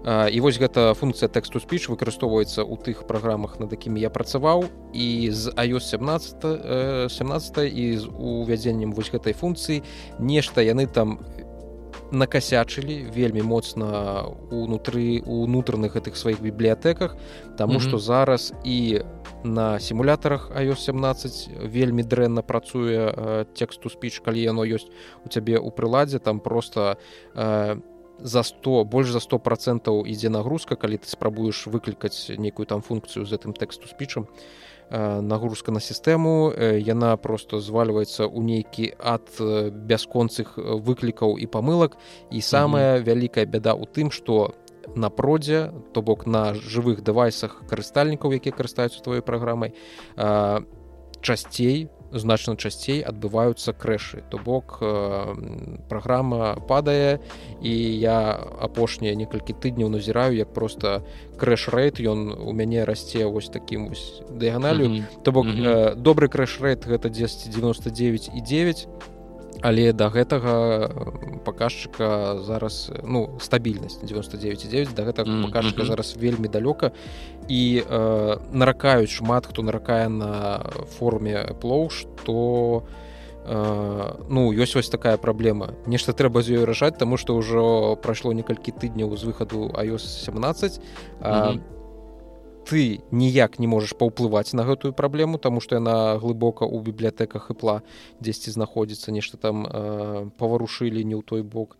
і 0.04 0.40
вось 0.40 0.60
гэта 0.60 0.92
функцыя 0.92 1.32
тэксту 1.32 1.60
спіч 1.60 1.88
выкарыстоўваецца 1.88 2.60
ў 2.60 2.76
тых 2.76 3.08
праграмах 3.08 3.56
над 3.60 3.72
якімі 3.72 4.00
я 4.00 4.10
працаваў 4.12 4.68
і 4.92 5.30
з 5.32 5.48
iOS 5.56 5.96
17 5.96 7.08
17 7.08 7.72
і 7.72 7.96
з 7.96 8.04
увядзеннем 8.12 8.92
вось 8.92 9.08
гэтай 9.08 9.32
функцыі 9.32 9.80
нешта 10.20 10.60
яны 10.60 10.86
там 10.86 11.24
накасячылі 12.14 13.10
вельмі 13.10 13.42
моцна 13.42 14.24
унутры 14.50 15.20
унутраных 15.26 15.98
гэтых 15.98 16.16
сваіх 16.16 16.40
бібліятэках 16.40 17.16
Таму 17.56 17.80
што 17.80 17.96
mm 17.96 18.00
-hmm. 18.00 18.06
зараз 18.06 18.52
і 18.64 19.00
на 19.44 19.80
сімулятарах 19.80 20.50
iOS 20.56 20.76
17 20.76 21.50
вельмі 21.62 22.02
дрэнна 22.02 22.42
працуе 22.42 23.10
э, 23.10 23.44
тексту 23.54 23.90
спіч 23.90 24.18
калі 24.18 24.40
яно 24.40 24.64
ёсць 24.64 24.88
у 25.26 25.28
цябе 25.28 25.58
ў 25.58 25.70
прыладзе 25.70 26.18
там 26.18 26.40
просто 26.40 26.96
э, 27.34 27.76
за 28.18 28.42
100 28.42 28.84
больш 28.84 29.10
за 29.10 29.20
100 29.20 29.38
процентаў 29.38 30.06
ідзе 30.06 30.28
нагрузка 30.28 30.76
калі 30.76 30.96
ты 30.96 31.08
спрабуеш 31.08 31.66
выклікаць 31.66 32.30
нейкую 32.38 32.66
там 32.66 32.80
функцыю 32.80 33.26
з 33.26 33.32
гэтым 33.34 33.52
тэксту 33.52 33.88
спічам 33.88 34.24
то 34.24 34.32
нагрузка 34.90 35.72
на 35.72 35.80
сістэму 35.80 36.52
э, 36.52 36.78
яна 36.78 37.16
просто 37.16 37.60
звальваецца 37.60 38.28
ў 38.28 38.38
нейкі 38.44 38.92
ад 39.00 39.28
э, 39.40 39.70
бясконцых 39.70 40.58
выклікаў 40.58 41.38
і 41.38 41.46
памылак 41.46 41.96
і 42.30 42.40
самая 42.40 43.00
вялікая 43.00 43.46
бяда 43.46 43.72
ў 43.74 43.88
тым 43.88 44.10
што 44.10 44.54
на 44.94 45.08
продзе 45.08 45.72
то 45.92 46.02
бок 46.02 46.26
на 46.26 46.54
жывых 46.54 47.00
дэвайсах 47.00 47.64
карыстальнікаў 47.66 48.36
якія 48.36 48.52
карыстаюцца 48.52 49.00
тваёй 49.00 49.24
праграмай 49.24 49.72
часцей 51.24 51.88
значна 52.14 52.56
часцей 52.56 53.02
адбываюцца 53.02 53.72
крэшы. 53.72 54.22
То 54.30 54.38
бок 54.38 54.78
э, 54.80 55.34
праграма 55.88 56.56
падае 56.68 57.20
і 57.62 57.72
я 57.98 58.38
апошнія 58.60 59.14
некалькі 59.14 59.52
тыдняў 59.52 59.90
назіраю 59.90 60.36
як 60.36 60.54
просто 60.54 61.02
крэш-рэйт 61.38 62.00
ён 62.00 62.32
у 62.32 62.52
мяне 62.52 62.84
расце 62.84 63.26
вось 63.26 63.50
такім 63.50 63.88
вось 63.88 64.22
дыяганалю 64.30 64.86
mm 64.86 64.94
-hmm. 64.94 65.22
то 65.22 65.32
бок 65.32 65.46
э, 65.46 65.94
добры 65.94 66.28
крэш-рэйт 66.28 66.86
гэта 66.86 67.10
1099 67.10 68.30
і 68.34 68.40
9 68.40 68.88
але 69.64 69.92
да 69.96 70.10
гэтага 70.12 70.92
паказчыка 71.44 72.36
зараз 72.44 72.92
ну 73.00 73.32
стабільнасць 73.40 73.96
99,9 74.04 74.92
да 74.92 75.08
гэтага 75.08 75.24
mm 75.24 75.40
-hmm. 75.40 75.44
паказчыка 75.48 75.84
зараз 75.84 76.16
вельмі 76.20 76.48
далёка. 76.48 76.92
І 77.48 77.82
э, 77.90 78.38
наракаюць 78.52 79.10
шмат 79.10 79.46
хто 79.46 79.62
наракае 79.62 80.08
на 80.08 80.60
форме 80.98 81.56
плоў 81.60 81.90
што 81.90 82.82
э, 83.48 84.12
ну 84.28 84.52
ёсць 84.52 84.74
вось 84.74 84.88
такая 84.88 85.16
праблема. 85.16 85.68
Нешта 85.86 86.12
трэба 86.12 86.42
з 86.42 86.48
ёй 86.50 86.64
рашаць 86.64 86.98
таму 86.98 87.16
што 87.16 87.36
ўжо 87.36 87.96
прайшло 87.96 88.32
некалькі 88.32 88.72
тыдняў 88.72 89.16
з 89.16 89.24
выхаду 89.24 89.72
iOS 89.72 90.04
17 90.24 90.80
а, 91.20 91.52
mm 91.52 91.56
-hmm 91.56 91.73
ты 92.64 93.00
ніяк 93.12 93.58
не 93.58 93.66
можаш 93.66 93.92
паўплываць 93.94 94.56
на 94.56 94.64
гэтую 94.64 94.92
праблему 94.92 95.38
тому 95.38 95.60
что 95.60 95.76
яна 95.76 96.16
глыбока 96.18 96.64
ў 96.64 96.80
бібліятэках 96.80 97.50
іпла 97.52 97.82
дзесьці 98.20 98.50
знаходзіцца 98.50 99.12
нешта 99.12 99.36
там 99.36 99.66
э, 99.66 100.30
паварушылі 100.38 101.04
не 101.04 101.14
ў 101.14 101.22
той 101.22 101.42
бок. 101.42 101.76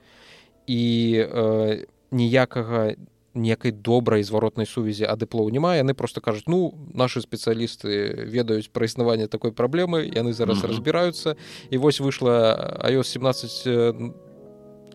І 0.67 1.25
э, 1.25 1.87
ніякага 2.13 2.95
некай 3.35 3.73
добрай 3.73 4.23
зваротнай 4.23 4.67
сувязі 4.67 5.09
ад 5.11 5.25
іплоў 5.25 5.51
няма 5.51 5.75
яны 5.75 5.95
просто 5.95 6.21
кажуць 6.21 6.47
ну 6.47 6.71
наши 6.95 7.19
спецыялісты 7.25 8.25
ведаюць 8.31 8.71
пра 8.71 8.87
існаванне 8.87 9.27
такой 9.27 9.51
праблемы 9.51 10.07
яны 10.07 10.33
зараз 10.33 10.59
mm 10.59 10.63
-hmm. 10.63 10.69
разбіраюцца 10.69 11.37
і 11.71 11.77
вось 11.79 12.01
выйшла 12.01 12.55
iOS 12.87 13.05
17 13.05 14.15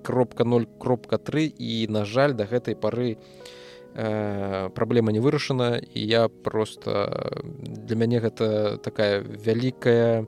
кропка 0.04 0.44
0 0.44 0.62
кропка 0.80 1.18
3 1.18 1.52
і 1.58 1.88
на 1.88 2.06
жаль 2.06 2.34
да 2.34 2.46
гэтай 2.46 2.76
пары 2.76 3.08
не 3.10 3.18
Э, 3.18 3.59
праблема 3.94 5.12
не 5.12 5.20
вырашана 5.20 5.82
і 5.94 6.06
я 6.06 6.28
просто 6.28 7.44
для 7.62 7.96
мяне 7.96 8.20
гэта 8.20 8.78
такая 8.78 9.20
вялікая 9.20 10.24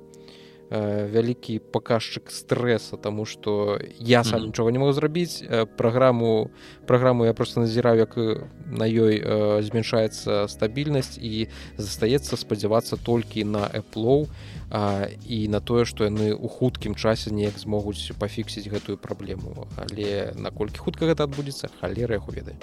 э, 0.69 1.07
вялікі 1.07 1.59
паказчык 1.71 2.31
стрэса 2.31 2.97
тому 2.97 3.25
что 3.25 3.79
я 3.99 4.23
сам 4.23 4.47
нічога 4.47 4.71
не 4.71 4.79
могу 4.79 4.93
зрабіць 4.93 5.43
э, 5.43 5.65
праграму 5.65 6.51
праграму 6.87 7.25
я 7.25 7.33
просто 7.33 7.61
назіраю 7.61 7.99
як 7.99 8.17
на 8.65 8.85
ёй 8.89 9.21
змяншаецца 9.61 10.47
стабільнасць 10.47 11.17
і 11.21 11.47
застаецца 11.77 12.35
спадзявацца 12.35 12.97
толькі 12.97 13.43
на 13.43 13.69
эплоу 13.69 14.27
а, 14.71 15.07
і 15.27 15.47
на 15.51 15.59
тое 15.59 15.83
што 15.83 16.07
яны 16.07 16.31
ў 16.31 16.47
хуткім 16.47 16.95
часе 16.95 17.27
неяк 17.35 17.59
змогуць 17.59 18.15
пафіксіць 18.15 18.71
гэтую 18.71 18.95
праблему. 18.95 19.67
Але 19.75 20.31
наколькі 20.39 20.79
хутка 20.79 21.11
гэта 21.11 21.27
адбудзецца 21.27 21.67
халера 21.83 22.15
яго 22.15 22.31
ведае. 22.31 22.55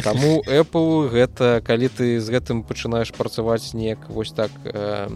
Таму 0.00 0.40
Apple 0.48 1.12
гэта 1.12 1.60
калі 1.60 1.92
ты 1.92 2.16
з 2.24 2.32
гэтым 2.32 2.64
пачынаеш 2.64 3.12
працаваць 3.12 3.76
неяк 3.76 4.08
вось 4.08 4.32
так 4.32 4.50
э, 4.64 5.08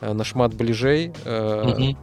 нашмат 0.00 0.54
бліжэй 0.54 1.10
э, 1.10 1.94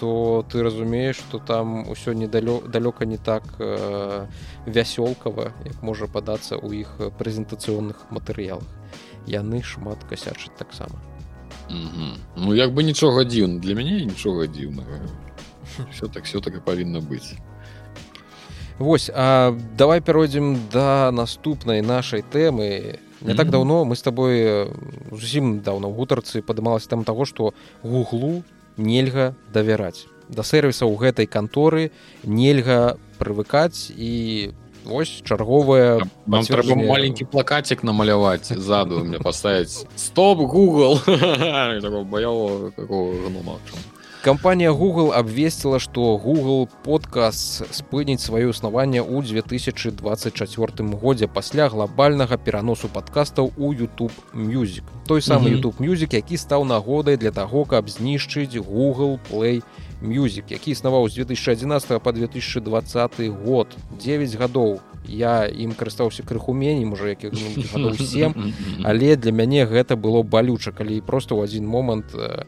то 0.00 0.44
ты 0.48 0.62
разумееш 0.64 1.16
что 1.16 1.38
там 1.38 1.84
усё 1.88 2.16
недалё 2.16 2.64
далёка 2.64 3.04
не 3.04 3.20
так 3.20 3.44
э, 3.60 4.24
вясёлкава 4.64 5.52
як 5.68 5.82
можа 5.84 6.08
падацца 6.08 6.56
ў 6.56 6.80
іх 6.80 6.96
прэзентацыённых 7.20 8.08
матэрыялах. 8.08 8.72
Яны 9.28 9.60
шмат 9.60 10.00
касячаць 10.08 10.56
таксама 10.56 10.96
ну 11.68 12.54
як 12.54 12.72
бы 12.74 12.82
нічога 12.82 13.24
дзіўна. 13.24 13.60
Для 13.60 13.74
мяне 13.74 14.04
нічога 14.06 14.46
дзіўнага. 14.46 15.00
Все 15.92 16.06
так 16.08 16.24
все 16.24 16.40
так 16.40 16.54
і 16.54 16.60
павінна 16.64 17.00
быць. 17.00 17.36
Вось 18.78 19.10
а 19.14 19.56
давай 19.76 20.00
пяройдзем 20.00 20.68
да 20.72 21.10
наступнай 21.10 21.82
нашай 21.82 22.22
тэмы. 22.22 23.00
Не 23.20 23.34
так 23.34 23.50
давно 23.50 23.84
мы 23.84 23.96
с 23.96 24.02
тобой 24.02 24.68
зусім 25.10 25.60
даўно 25.60 25.88
ў 25.88 25.96
гутарцы 25.96 26.42
падымалася 26.42 26.88
там 26.88 27.04
таго 27.04 27.24
што 27.24 27.54
гуглу 27.82 28.44
нельга 28.76 29.34
давяраць. 29.52 30.06
Да 30.28 30.42
сервіса 30.42 30.84
ў 30.84 30.94
гэтай 31.00 31.26
канторы 31.26 31.90
нельга 32.22 32.98
прывыкаць 33.18 33.90
і 33.96 34.52
вось 34.86 35.22
чарговая 35.26 36.06
трэба 36.26 36.78
маленькі 36.78 37.26
плакацік 37.26 37.82
намаляваць 37.82 38.48
заду 38.48 39.04
мне 39.04 39.18
паставіць 39.18 39.84
стоп 39.96 40.38
google 40.38 41.02
баявого 42.10 42.70
какого 42.70 43.12
гнома 43.26 43.58
Кампанія 44.26 44.72
Google 44.72 45.12
абвесціла, 45.14 45.78
што 45.78 46.18
Google 46.18 46.66
подкаст 46.82 47.62
спыніць 47.70 48.18
сваё 48.18 48.50
існаванне 48.50 48.98
ў 48.98 49.22
2024 49.22 50.02
годзе 50.98 51.30
пасля 51.30 51.68
глобальнага 51.70 52.34
пераносу 52.34 52.90
падкастаў 52.90 53.52
у 53.54 53.70
YouTube 53.70 54.10
Music. 54.34 54.82
Той 55.06 55.22
самы 55.22 55.38
mm 55.38 55.46
-hmm. 55.46 55.54
YouTube 55.54 55.78
Music, 55.78 56.14
які 56.14 56.36
стаў 56.36 56.64
нагодай 56.64 57.16
для 57.16 57.30
таго, 57.30 57.64
каб 57.64 57.86
знішчыць 57.86 58.58
Google 58.58 59.18
Play 59.30 59.62
Music, 60.02 60.44
які 60.48 60.70
існаваў 60.70 61.08
з 61.08 61.14
2011 61.14 62.02
по 62.02 62.12
2020 62.12 63.20
год 63.44 63.76
9 64.04 64.36
гадоў. 64.36 64.80
Я 65.08 65.46
ім 65.46 65.72
карыстаўся 65.72 66.22
крыху 66.22 66.52
меней 66.52 66.84
можа 66.84 67.08
якіх 67.08 67.34
7 67.34 68.34
але 68.84 69.16
для 69.16 69.32
мяне 69.32 69.66
гэта 69.66 69.96
было 69.96 70.22
балюча 70.22 70.72
калі 70.72 71.00
просто 71.00 71.38
ў 71.38 71.44
адзін 71.44 71.66
момант 71.66 72.10
э, 72.14 72.44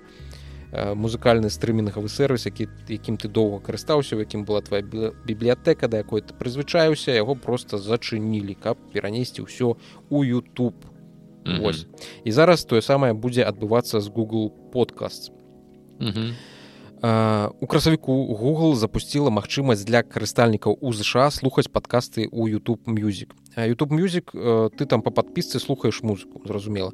Э, 0.71 0.93
музыкальны 0.93 1.49
стрымінгавы 1.49 2.11
сервіс 2.13 2.45
які 2.45 2.69
якім 2.93 3.17
ты 3.17 3.25
доўга 3.33 3.65
карыстаўся 3.65 4.17
у 4.17 4.21
якім 4.21 4.45
была 4.45 4.61
твоя 4.61 4.85
бібліятэка 5.25 5.89
да 5.89 6.05
якой 6.05 6.21
ты 6.21 6.37
прызвычаюся 6.37 7.17
яго 7.17 7.33
просто 7.41 7.79
зачынілі 7.81 8.53
каб 8.53 8.77
перанесці 8.93 9.49
ўсё 9.49 9.81
у 10.11 10.25
YouTube 10.25 10.77
mm 10.77 11.57
-hmm. 11.57 11.61
Вось. 11.63 11.87
і 12.25 12.33
зараз 12.33 12.65
тое 12.65 12.83
самае 12.83 13.15
будзе 13.15 13.49
адбывацца 13.49 14.01
з 14.01 14.09
Google 14.09 14.51
подкаст 14.73 15.33
mm 16.01 16.13
-hmm. 16.13 16.33
У 17.03 17.67
красавіку 17.67 18.13
Google 18.35 18.75
запусціла 18.75 19.31
магчымасць 19.31 19.85
для 19.87 20.03
карыстальнікаў 20.03 20.79
у 20.81 20.93
ЗША 20.93 21.31
слухаць 21.31 21.71
падкасты 21.71 22.27
ў 22.27 22.59
YouTube 22.59 22.83
Music. 22.87 23.31
YouTube 23.55 23.95
Music 23.95 24.35
ты 24.75 24.87
там 24.87 25.03
по 25.03 25.11
падпісцы 25.11 25.61
слухаеш 25.61 26.03
музыку 26.03 26.43
зразумела. 26.45 26.93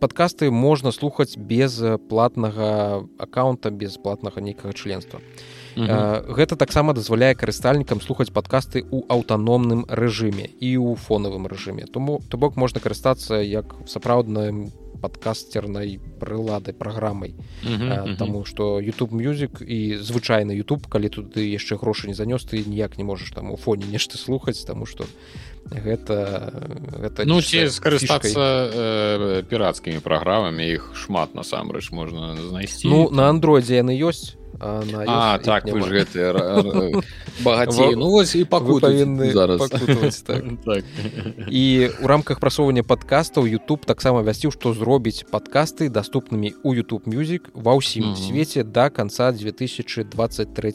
Падкасты 0.00 0.50
можна 0.50 0.92
слухаць 0.92 1.36
без 1.36 1.82
платнага 2.08 3.08
аккаунта 3.18 3.70
без 3.70 3.96
платнага 3.96 4.40
нейкага 4.40 4.72
членства. 4.72 5.20
Mm 5.76 5.86
-hmm. 5.86 6.34
гэта 6.34 6.56
таксама 6.56 6.92
дазваляе 6.92 7.34
карыстальнікам 7.34 8.00
слухаць 8.00 8.30
падкасты 8.30 8.82
ў 8.82 9.02
аўтаномным 9.08 9.84
рэжыме 9.88 10.46
і 10.60 10.78
ў 10.78 10.94
фонавым 10.94 11.46
рэжыме. 11.46 11.86
Тому 11.90 12.20
то 12.28 12.38
бок 12.38 12.56
можна 12.56 12.80
карыстацца 12.80 13.42
як 13.42 13.74
сапраўдным 13.86 14.70
падкастернай 15.04 16.00
прылады 16.20 16.72
праграмай 16.72 17.34
mm 17.62 17.76
-hmm. 17.78 18.16
Таму 18.16 18.44
што 18.44 18.80
YouTube 18.80 19.12
мюзік 19.12 19.60
і 19.60 19.96
звычайны 20.00 20.56
YouTube 20.56 20.88
калі 20.88 21.08
туды 21.08 21.44
яшчэ 21.52 21.76
грошы 21.76 22.08
не 22.08 22.14
занёс 22.14 22.44
ты 22.48 22.64
ніяк 22.68 22.98
не 22.98 23.04
можаш 23.04 23.30
там 23.30 23.50
у 23.50 23.56
фоне 23.56 23.84
нешта 23.92 24.16
слухаць 24.18 24.64
таму 24.64 24.86
што 24.86 25.04
гэта 25.70 26.52
гэта 27.00 27.24
ну 27.24 27.40
ці 27.40 27.68
скарыстацца 27.72 28.44
э, 28.44 29.42
пірацкімі 29.48 30.00
праграмамі 30.04 30.64
іх 30.64 30.92
шмат 30.94 31.34
насамрэч 31.34 31.90
можна 31.90 32.36
знайсці. 32.36 32.88
Ну 32.88 33.08
на 33.10 33.28
андроідзе 33.32 33.80
яны 33.80 33.96
ёсць 33.96 34.36
А, 34.60 34.82
а 35.06 35.38
так 35.38 35.64
вы 35.66 35.82
ж 35.82 35.90
гэты 35.90 36.30
багацей 37.44 37.96
ну 37.96 38.10
вось 38.10 38.34
і 38.34 38.44
паку 38.44 38.78
павінны 38.78 39.32
зараз. 39.32 39.68
так. 40.22 40.44
так. 40.64 40.84
і 41.50 41.90
у 42.02 42.06
рамках 42.06 42.40
прасоўвання 42.40 42.82
подкастаў 42.82 43.44
YouTube 43.50 43.84
таксама 43.84 44.22
вясціў 44.22 44.54
што 44.54 44.72
зробіць 44.72 45.26
падкасты 45.26 45.90
доступнымі 45.90 46.54
у 46.62 46.74
YouTube 46.74 47.10
Music 47.10 47.50
ва 47.54 47.74
ўсім 47.74 48.14
свеце 48.14 48.62
да 48.62 48.90
конца 48.90 49.32
2023 49.32 50.74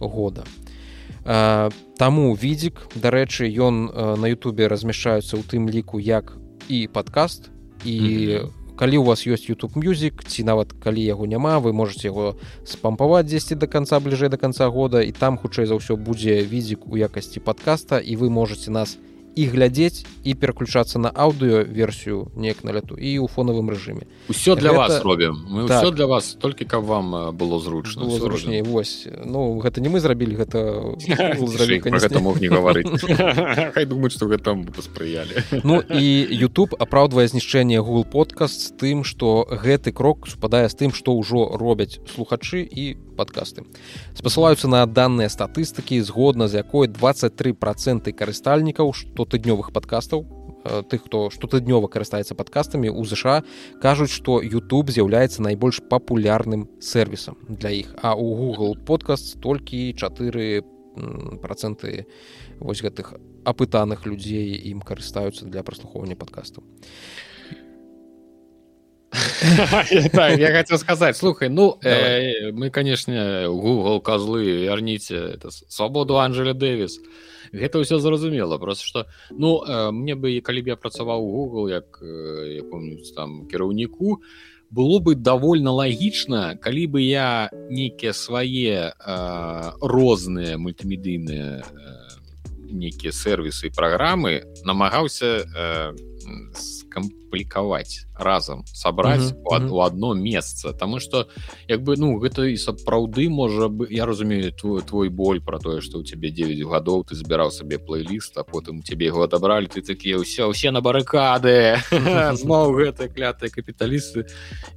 года 0.00 0.44
Таму 1.24 2.34
відзік 2.36 2.80
дарэчы 3.00 3.48
ён 3.48 3.88
на 4.20 4.26
Ютубе 4.28 4.68
размяшчаюцца 4.68 5.40
ў 5.40 5.42
тым 5.48 5.72
ліку 5.72 5.96
як 5.96 6.36
і 6.68 6.84
падкаст 6.92 7.48
і 7.84 8.44
калі 8.76 8.96
у 9.00 9.04
вас 9.08 9.24
ёсць 9.24 9.48
YouTube 9.48 9.78
Music 9.80 10.20
ці 10.20 10.44
нават 10.44 10.76
калі 10.76 11.00
яго 11.00 11.24
няма 11.24 11.64
вы 11.64 11.72
можете 11.72 12.12
яго 12.12 12.36
спампаваць 12.68 13.30
10 13.30 13.56
до 13.56 13.66
конца 13.70 14.00
бліжэй 14.04 14.28
до 14.28 14.36
конца 14.36 14.68
года 14.68 15.00
і 15.00 15.12
там 15.16 15.38
хутчэй 15.38 15.64
за 15.64 15.80
ўсё 15.80 15.96
будзе 15.96 16.44
відзік 16.44 16.84
у 16.90 16.98
якасці 17.00 17.40
подкаста 17.40 18.02
і 18.02 18.16
вы 18.20 18.28
можете 18.28 18.68
нас 18.70 18.98
не 19.00 19.13
і 19.36 19.46
глядзець 19.46 20.04
і 20.24 20.34
пераключацца 20.34 20.98
на 20.98 21.10
аўдыо 21.10 21.64
версію 21.66 22.30
неяк 22.36 22.64
на 22.64 22.72
лету 22.72 22.94
і 22.96 23.18
ў 23.20 23.26
фонавым 23.28 23.68
рэжыме 23.70 24.06
ўсё 24.30 24.56
для 24.56 24.70
гэта... 24.72 24.78
вас 24.78 25.02
робім 25.02 25.34
мы 25.50 25.66
так. 25.68 25.94
для 25.94 26.06
вас 26.06 26.36
толькі 26.40 26.64
каб 26.64 26.84
вам 26.84 27.36
было 27.36 27.60
зручна 27.60 28.04
было 28.04 28.18
зручней 28.18 28.62
вось. 28.62 29.06
Ну 29.24 29.58
гэта 29.58 29.80
не 29.80 29.88
мы 29.88 30.00
зрабілі 30.00 30.38
гэта 30.38 30.58
гэта 30.98 32.20
мог 32.20 32.40
не 32.40 32.48
гаварыць 32.48 32.88
хай 33.74 33.84
думаюць 33.84 34.14
што 34.14 34.30
гэта 34.30 34.54
паспрыялі 34.74 35.42
ну 35.62 35.82
і 35.82 36.04
YouTube 36.30 36.74
апраўдвае 36.78 37.28
знішчэнне 37.28 37.82
google 37.82 38.06
подкаст 38.06 38.60
з 38.60 38.70
тым 38.78 39.04
што 39.04 39.46
гэты 39.50 39.92
крок 39.92 40.28
супадае 40.30 40.68
з 40.68 40.74
тым 40.74 40.94
што 40.94 41.14
ўжо 41.18 41.58
робяць 41.58 42.00
слухачы 42.08 42.62
і 42.62 42.96
падкасты 43.16 43.64
спасылаюцца 44.18 44.68
на 44.68 44.84
даныя 44.86 45.30
статыстыкі 45.32 46.00
згодна 46.02 46.48
з 46.48 46.62
якой 46.62 46.88
23 46.88 47.52
проценты 47.52 48.12
карыстальнікаў 48.12 48.92
штотыднёвых 48.92 49.72
падкастаў 49.72 50.24
э, 50.64 50.82
тых 50.90 51.06
хто 51.06 51.30
штотыднёва 51.30 51.88
карыстаецца 51.88 52.34
падкастамі 52.34 52.90
у 52.90 53.04
ЗША 53.04 53.42
кажуць 53.80 54.12
што 54.12 54.40
YouTube 54.42 54.90
з'яўляецца 54.90 55.42
найбольш 55.42 55.80
папулярным 55.88 56.68
сервісам 56.80 57.38
для 57.48 57.70
іх 57.70 57.94
а 58.02 58.14
у 58.14 58.34
Google 58.34 58.78
подкаст 58.78 59.40
толькі 59.40 59.92
4 59.92 60.62
проценты 61.42 62.06
вось 62.60 62.82
гэтых 62.82 63.14
апытаных 63.44 64.06
людзей 64.06 64.54
ім 64.70 64.80
карыстаюцца 64.80 65.46
для 65.46 65.62
праслухоўвання 65.62 66.16
падкастаў 66.16 66.62
так, 70.12 70.38
я 70.38 70.52
хотел 70.52 70.78
сказать, 70.78 71.16
слухай, 71.16 71.48
ну, 71.48 71.78
э, 71.82 72.50
мы, 72.52 72.70
конечно, 72.70 73.46
Google, 73.48 74.00
козлы, 74.00 74.44
верните 74.44 75.16
это, 75.16 75.50
свободу 75.50 76.18
Анджеле 76.18 76.54
Дэвис. 76.54 76.98
Гэта 77.54 77.78
ўсё 77.78 78.02
зразумела 78.02 78.58
просто 78.58 78.84
что 78.84 79.06
ну 79.30 79.62
э, 79.62 79.90
мне 79.92 80.18
бы 80.18 80.40
калі 80.42 80.62
б 80.62 80.74
я 80.74 80.76
працаваў 80.76 81.22
Google 81.22 81.70
як 81.70 82.02
э, 82.02 82.58
якому-нибудь 82.66 83.14
там 83.14 83.46
кіраўніку 83.46 84.22
было 84.74 84.98
бы 84.98 85.14
довольно 85.14 85.70
лагічна 85.70 86.58
калі 86.58 86.86
бы 86.90 87.00
я 87.06 87.50
нейкія 87.70 88.10
свае 88.10 88.90
э, 88.90 89.72
розныя 89.78 90.58
мультымедыйныя 90.58 91.62
э, 91.62 92.14
нейкія 92.74 93.12
сервісы 93.14 93.70
і 93.70 93.76
праграмы 93.76 94.42
намагаўся 94.66 95.46
э, 95.46 95.94
скамплікаваць 96.94 98.06
разам 98.14 98.62
сабраць 98.66 99.20
mm 99.20 99.42
-hmm. 99.44 99.70
у 99.70 99.78
одно 99.80 100.14
месца 100.14 100.72
Таму 100.72 101.00
что 101.00 101.26
як 101.68 101.82
бы 101.82 101.96
ну 101.98 102.18
гэта 102.20 102.46
і 102.46 102.56
сапраўды 102.56 103.28
можа 103.28 103.66
бы 103.66 103.86
я 103.90 104.06
разумею 104.06 104.52
твой 104.52 104.82
твой 104.82 105.08
боль 105.08 105.40
про 105.40 105.58
тое 105.58 105.80
что 105.80 105.98
у 105.98 106.02
тебе 106.02 106.30
9 106.30 106.66
гадоў 106.66 107.04
ты 107.04 107.14
збіраў 107.14 107.50
сабе 107.50 107.78
плейліст 107.78 108.38
а 108.38 108.44
потым 108.44 108.82
тебе 108.82 109.06
его 109.06 109.22
адабралі 109.22 109.66
ты 109.66 109.82
такія 109.82 110.18
ўсё 110.18 110.48
усе 110.48 110.70
на 110.70 110.80
барыкады 110.80 111.76
зноў 112.42 112.74
гэта 112.76 113.08
клятыя 113.08 113.50
капіталісты 113.50 114.24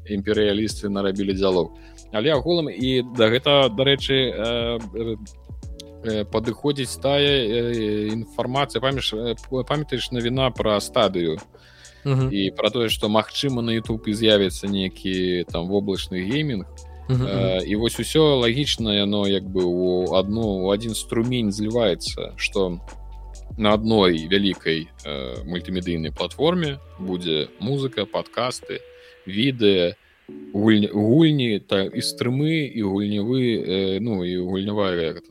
імперыялісты 0.10 0.90
нарабілі 0.90 1.34
дзялоў 1.34 1.70
але 2.14 2.30
агулам 2.32 2.70
і 2.70 3.04
да 3.18 3.30
гэта 3.30 3.70
дарэчы 3.70 4.14
э, 4.14 4.80
э, 6.04 6.24
падыходзіць 6.32 7.02
тая 7.02 8.08
інфармацыя. 8.08 8.82
Паміш 8.82 9.14
памятаеш 9.68 10.12
навіна 10.12 10.52
пра 10.52 10.80
стадыю 10.80 11.38
-huh. 12.16 12.30
і 12.32 12.52
пра 12.52 12.70
тое 12.70 12.90
што 12.90 13.10
магчыма 13.10 13.62
на 13.62 13.72
YouTube 13.72 14.08
і 14.08 14.14
з'явіцца 14.14 14.68
нейкі 14.68 15.44
там 15.52 15.68
воблачны 15.68 16.24
геймінг 16.24 16.66
uh 17.10 17.18
-huh. 17.18 17.28
э, 17.28 17.64
і 17.66 17.76
вось 17.76 18.00
усё 18.00 18.40
лагічна 18.40 18.96
яно 18.96 19.28
як 19.28 19.44
бы 19.44 19.64
у 19.64 20.14
одну 20.14 20.42
у 20.42 20.68
один 20.68 20.96
струмень 20.96 21.52
зліваецца 21.52 22.34
что 22.36 22.80
на 23.58 23.74
адной 23.74 24.28
вялікай 24.32 24.88
э, 25.06 25.44
мультымедыйнай 25.46 26.12
платформе 26.12 26.80
будзе 27.00 27.48
музыка 27.60 28.06
подкасты 28.06 28.80
відэа 29.28 29.96
гульні 30.54 30.88
гульні 30.88 31.60
та 31.60 31.84
і 31.84 32.02
стрымы 32.02 32.68
і 32.68 32.82
гульнявы 32.84 33.44
э, 33.58 34.00
ну 34.02 34.24
і 34.24 34.38
гульнявая 34.38 35.22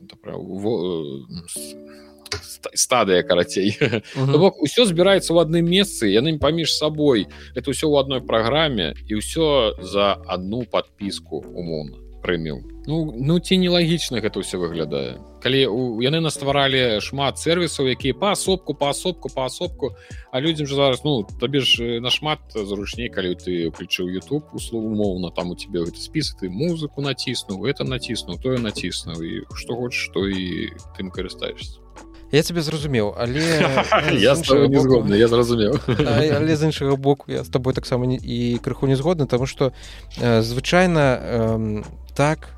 стадыя 2.73 3.23
карацей 3.23 3.77
бок 4.15 4.61
усё 4.61 4.85
збіраецца 4.85 5.33
ў 5.33 5.37
адным 5.43 5.65
месцы 5.67 6.09
яны 6.11 6.37
паміж 6.39 6.73
сабой 6.73 7.27
это 7.55 7.71
ўсё 7.71 7.87
ў 7.87 7.95
адной 8.03 8.21
праграме 8.21 8.93
і 9.07 9.21
ўсё 9.21 9.79
за 9.81 10.17
одну 10.27 10.63
подпіску 10.65 11.41
умоўна 11.41 12.07
прэміум 12.21 12.63
ну 12.87 13.13
ну 13.15 13.39
ці 13.39 13.57
нелагічна 13.61 14.19
гэта 14.23 14.41
ўсё 14.43 14.59
выглядае 14.59 15.19
калі 15.43 15.61
у, 15.69 15.79
яны 16.01 16.19
настваралі 16.19 16.99
шмат 17.03 17.39
сервісаў 17.39 17.91
якія 17.93 18.17
паасобку 18.17 18.73
паасобку 18.73 19.29
паасобку 19.29 19.95
а 20.31 20.41
людзям 20.41 20.67
же 20.67 20.75
зараз 20.75 21.03
ну 21.07 21.23
табе 21.39 21.63
ж 21.63 21.99
нашмат 22.03 22.39
зручней 22.51 23.09
калі 23.09 23.35
ты 23.35 23.71
уключыў 23.71 24.11
YouTube 24.11 24.51
услугу 24.53 24.91
умоўна 24.91 25.31
там 25.31 25.51
у 25.51 25.55
тебе 25.55 25.83
гэты 25.87 26.01
спіс 26.01 26.35
ты 26.39 26.49
музыку 26.49 27.01
націснуў 27.01 27.67
это 27.67 27.83
націснуў 27.83 28.41
тое 28.43 28.57
націснуў 28.57 29.23
і 29.23 29.33
што 29.55 29.75
хочаш 29.75 30.11
што 30.11 30.27
і 30.27 30.71
тым 30.97 31.11
карыстаешься 31.11 31.86
я 32.31 32.41
тебе 32.43 32.61
зразумеў 32.61 33.15
але 33.17 33.39
я 34.11 34.35
не 34.35 34.79
згодны 34.79 35.15
я 35.15 35.27
зразумеў. 35.27 35.79
Але 35.87 36.55
з 36.55 36.63
іншага 36.63 36.95
боку 36.95 37.31
я 37.31 37.43
з 37.43 37.49
тобой 37.49 37.73
таксама 37.73 38.05
і 38.05 38.59
крыху 38.63 38.87
не 38.87 38.95
згодны 38.95 39.27
тому 39.27 39.45
что 39.45 39.73
звычайна 40.19 41.83
так 42.15 42.49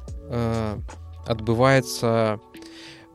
адбываецца. 1.30 2.40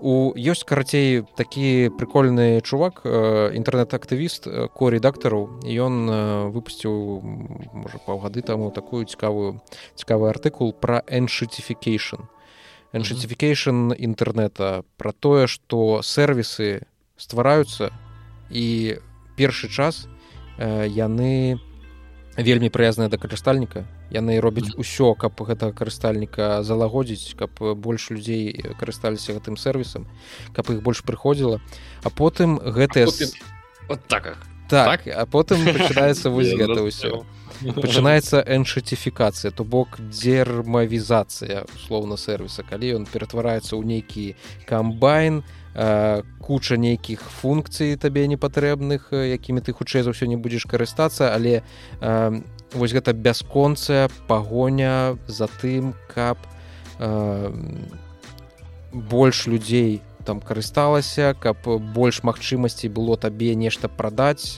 У 0.05 0.35
ёсць 0.37 0.67
карацей 0.67 1.23
такі 1.39 1.89
прикольны 1.97 2.61
чувак 2.61 3.07
інтэрнэт-актывіст 3.07 4.51
ко 4.75 4.91
редактару 4.91 5.57
ён 5.65 6.51
выпусціў 6.53 7.23
можа 7.73 8.03
паўгады 8.05 8.43
таму 8.43 8.69
такую 8.75 9.07
цікавую 9.07 9.63
цікавы 9.95 10.29
артыкул 10.29 10.75
про 10.75 11.01
эншытифікейшн 11.09 12.27
эншытифікейшн 12.95 13.93
інтэрнэта 13.99 14.87
пра 14.97 15.13
тое 15.13 15.47
што 15.51 16.01
сервісы 16.07 16.87
ствараюцца 17.19 17.91
і 18.51 18.99
першы 19.37 19.69
час 19.69 20.07
э, 20.59 20.87
яны 20.89 21.59
вельмі 22.37 22.71
прыязныя 22.71 23.09
да 23.09 23.19
карыстальніка. 23.19 23.87
Яны 24.11 24.39
робяць 24.43 24.75
усё 24.79 25.15
каб 25.15 25.39
гэтага 25.39 25.73
карыстальніка 25.75 26.63
залагодзіць 26.63 27.35
каб 27.39 27.51
больш 27.59 28.11
людзей 28.11 28.75
карысталіся 28.79 29.35
гэтым 29.39 29.57
сервісам 29.57 30.07
каб 30.55 30.71
іх 30.71 30.83
больш 30.83 31.03
прыходзіла. 31.03 31.61
А 32.03 32.11
потым 32.11 32.59
гэтыя 32.59 33.07
вот 33.89 34.07
так 34.07 34.39
так 34.69 35.07
а 35.07 35.27
потым 35.27 35.63
пачынаецца 35.79 36.31
вось 36.31 36.55
гэта 36.55 36.83
ўсё 36.83 37.23
пачынаецца 37.63 38.43
эншытифікацыя 38.43 39.51
то 39.51 39.65
бок 39.65 39.99
дзермавізацыя 40.01 41.65
условно 41.75 42.17
сервіса 42.17 42.63
калі 42.63 43.01
ён 43.01 43.05
ператвараецца 43.07 43.77
ў 43.79 43.83
нейкі 43.85 44.35
камбайн 44.67 45.43
куча 46.39 46.77
нейкіх 46.79 47.21
функцый 47.21 47.97
табе 47.97 48.27
непатрэбных 48.31 49.11
якімі 49.11 49.61
ты 49.61 49.75
хутчэй 49.75 50.03
за 50.07 50.15
ўсё 50.15 50.31
не 50.31 50.39
будзеш 50.39 50.67
карыстацца 50.71 51.35
але 51.35 51.63
вось 52.75 52.95
гэта 52.95 53.15
бясконцая 53.15 54.11
пагоня 54.27 55.19
за 55.27 55.47
тым 55.61 55.95
каб 56.11 56.39
больш 58.93 59.47
людзей 59.47 60.03
там 60.25 60.41
карысталася 60.41 61.35
каб 61.39 61.69
больш 61.95 62.23
магчымасцей 62.25 62.89
было 62.89 63.17
табе 63.17 63.55
нешта 63.55 63.89
прадаць 63.89 64.57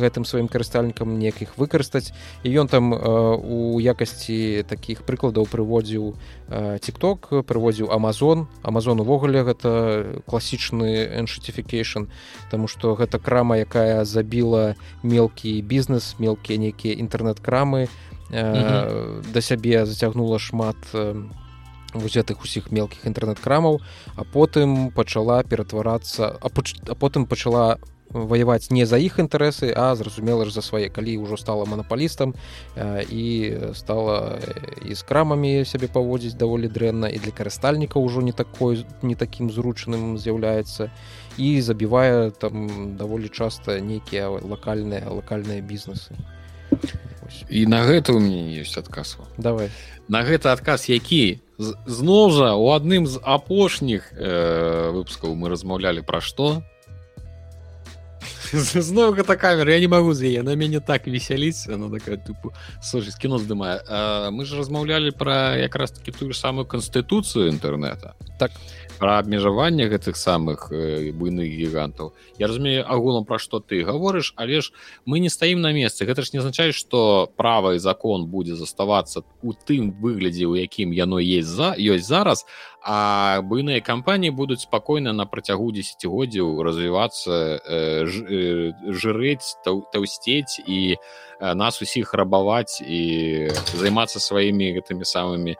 гэтым 0.00 0.24
сваім 0.24 0.48
карыстальнікам 0.48 1.18
неякіх 1.18 1.56
выкарыстаць. 1.60 2.12
І 2.42 2.50
ён 2.56 2.68
там 2.68 2.92
у 2.92 3.78
якасці 3.80 4.64
такіх 4.68 5.04
прыкладаў 5.04 5.46
прыводзіў 5.46 6.16
тикток 6.80 7.30
прыводзіў 7.44 7.92
Амазон 7.92 8.48
Амазон 8.62 9.00
увогуле 9.04 9.44
гэта 9.44 10.22
класічны 10.26 11.20
эншытифікейшн 11.20 12.08
Таму 12.50 12.68
што 12.68 12.94
гэта 12.96 13.18
крама 13.18 13.60
якая 13.60 14.04
забіла 14.04 14.74
мелкі 15.02 15.60
бізнес 15.62 16.16
мелкія 16.18 16.58
нейкія 16.58 16.96
інтэрнэт-крамы. 16.98 17.88
Да 18.30 19.40
сябе 19.40 19.84
зацягнула 19.86 20.38
шмат 20.38 20.76
у 20.94 21.43
вось 21.94 22.16
гэтых 22.18 22.42
усіх 22.42 22.70
мелкіх 22.70 23.06
інтэрнэт-крамаў 23.06 23.80
а 24.16 24.22
потым 24.24 24.90
пачала 24.90 25.42
ператварацца 25.42 26.36
а, 26.40 26.48
поч... 26.48 26.74
а 26.88 26.94
потым 26.94 27.26
пачала 27.26 27.78
ваяваць 28.14 28.70
не 28.70 28.86
за 28.86 28.96
іх 28.96 29.18
інтарэсы 29.18 29.74
а 29.74 29.94
зразумела 29.98 30.46
ж 30.46 30.54
за 30.54 30.62
свае. 30.62 30.88
Калі 30.88 31.18
ўжо 31.26 31.36
стала 31.36 31.66
манапалістам 31.66 32.34
і 33.10 33.24
стала 33.74 34.38
і 34.86 34.94
з 34.94 35.02
крамамі 35.02 35.66
сябе 35.66 35.90
паводзіць 35.90 36.38
даволі 36.38 36.70
дрэнна 36.70 37.10
і 37.10 37.18
для 37.18 37.34
карыстальніка 37.34 37.98
ўжо 37.98 38.22
не 38.22 38.32
такой 38.32 38.86
не 39.02 39.14
такім 39.18 39.50
зручным 39.50 40.16
з'яўляецца 40.18 40.90
і 41.38 41.60
забівае 41.60 42.30
там 42.30 42.94
даволі 42.96 43.28
часта 43.28 43.80
нейкія 43.82 44.30
лакальныя 44.30 45.10
лакальныя 45.10 45.60
бізнесы. 45.60 46.14
І 47.48 47.66
на 47.66 47.82
гэта 47.82 48.14
у 48.14 48.20
мяне 48.20 48.62
ёсць 48.62 48.78
адказ. 48.78 49.18
Давай. 49.38 49.74
На 50.08 50.22
гэта 50.22 50.52
адказ 50.52 50.86
які 50.86 51.42
зноў 51.58 52.30
жа 52.34 52.54
у 52.58 52.70
адным 52.74 53.06
з 53.06 53.20
апошніх 53.22 54.12
э, 54.12 54.90
выпускаў 54.90 55.34
мы 55.34 55.48
размаўлялі 55.48 56.02
пра 56.02 56.20
што? 56.20 56.62
Зноў 58.54 59.14
гэта 59.18 59.36
камера 59.36 59.72
я 59.72 59.80
не 59.80 59.88
магу 59.90 60.14
з 60.14 60.30
яе 60.30 60.42
на 60.46 60.54
мяне 60.54 60.80
так 60.80 61.06
весяліць 61.06 61.66
она 61.66 61.90
такая 61.90 62.18
тыпу 62.18 62.54
слушай 62.82 63.14
кіно 63.18 63.38
здымае. 63.38 63.82
Мы 64.30 64.44
ж 64.44 64.58
размаўлялі 64.58 65.10
пра 65.10 65.56
якраз 65.58 65.90
таки 65.90 66.12
тую 66.12 66.34
самую 66.34 66.66
канстытуцыю 66.66 67.50
інтэрнэта. 67.50 68.14
Так 68.38 68.52
пра 68.98 69.18
абмежаванне 69.18 69.88
гэтых 69.88 70.16
самых 70.16 70.70
э, 70.70 71.12
буйных 71.12 71.48
гігантаў. 71.48 72.12
Я 72.38 72.46
разумею 72.46 72.84
агулам 72.86 73.24
пра 73.24 73.38
што 73.38 73.60
ты 73.60 73.82
гаворыш 73.84 74.34
але 74.36 74.60
ж 74.60 74.72
мы 75.04 75.18
не 75.18 75.28
стаім 75.28 75.60
на 75.60 75.72
месцы. 75.72 76.04
Гэта 76.04 76.22
ж 76.22 76.30
не 76.32 76.38
азначае 76.38 76.72
што 76.72 77.30
права 77.36 77.74
і 77.74 77.78
закон 77.78 78.26
будзе 78.26 78.54
заставацца 78.54 79.24
у 79.42 79.52
тым 79.52 79.90
выглядзе 79.92 80.46
у 80.46 80.54
якім 80.54 80.92
яно 80.92 81.18
есть 81.18 81.48
за 81.48 81.74
ёсць 81.78 82.06
зараз 82.06 82.46
а 82.84 83.40
буйныя 83.40 83.80
кампаніі 83.80 84.30
будуць 84.30 84.68
спакойна 84.68 85.12
на 85.12 85.26
працягу 85.26 85.72
десятгоддзяў 85.72 86.62
развівацца 86.62 87.32
э, 87.64 88.06
ж, 88.06 88.14
э, 88.28 88.72
жырэць 88.92 89.58
таў, 89.64 89.88
таўсцець 89.92 90.60
і 90.66 90.96
нас 91.40 91.82
усіх 91.82 92.14
рабаваць 92.14 92.80
і 92.80 93.50
займацца 93.74 94.20
сваімі 94.20 94.72
гэтымі 94.78 95.04
самымі 95.04 95.56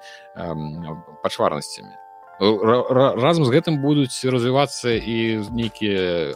пачварнасцямі 1.22 2.03
разам 2.40 3.44
з 3.44 3.50
гэтым 3.54 3.78
будуць 3.78 4.24
развівацца 4.24 4.90
і 4.94 5.46
нейкія 5.54 6.34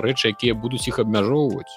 рэчы 0.00 0.32
якія 0.32 0.54
будуць 0.54 0.88
іх 0.88 0.98
абмяжоўваць 0.98 1.70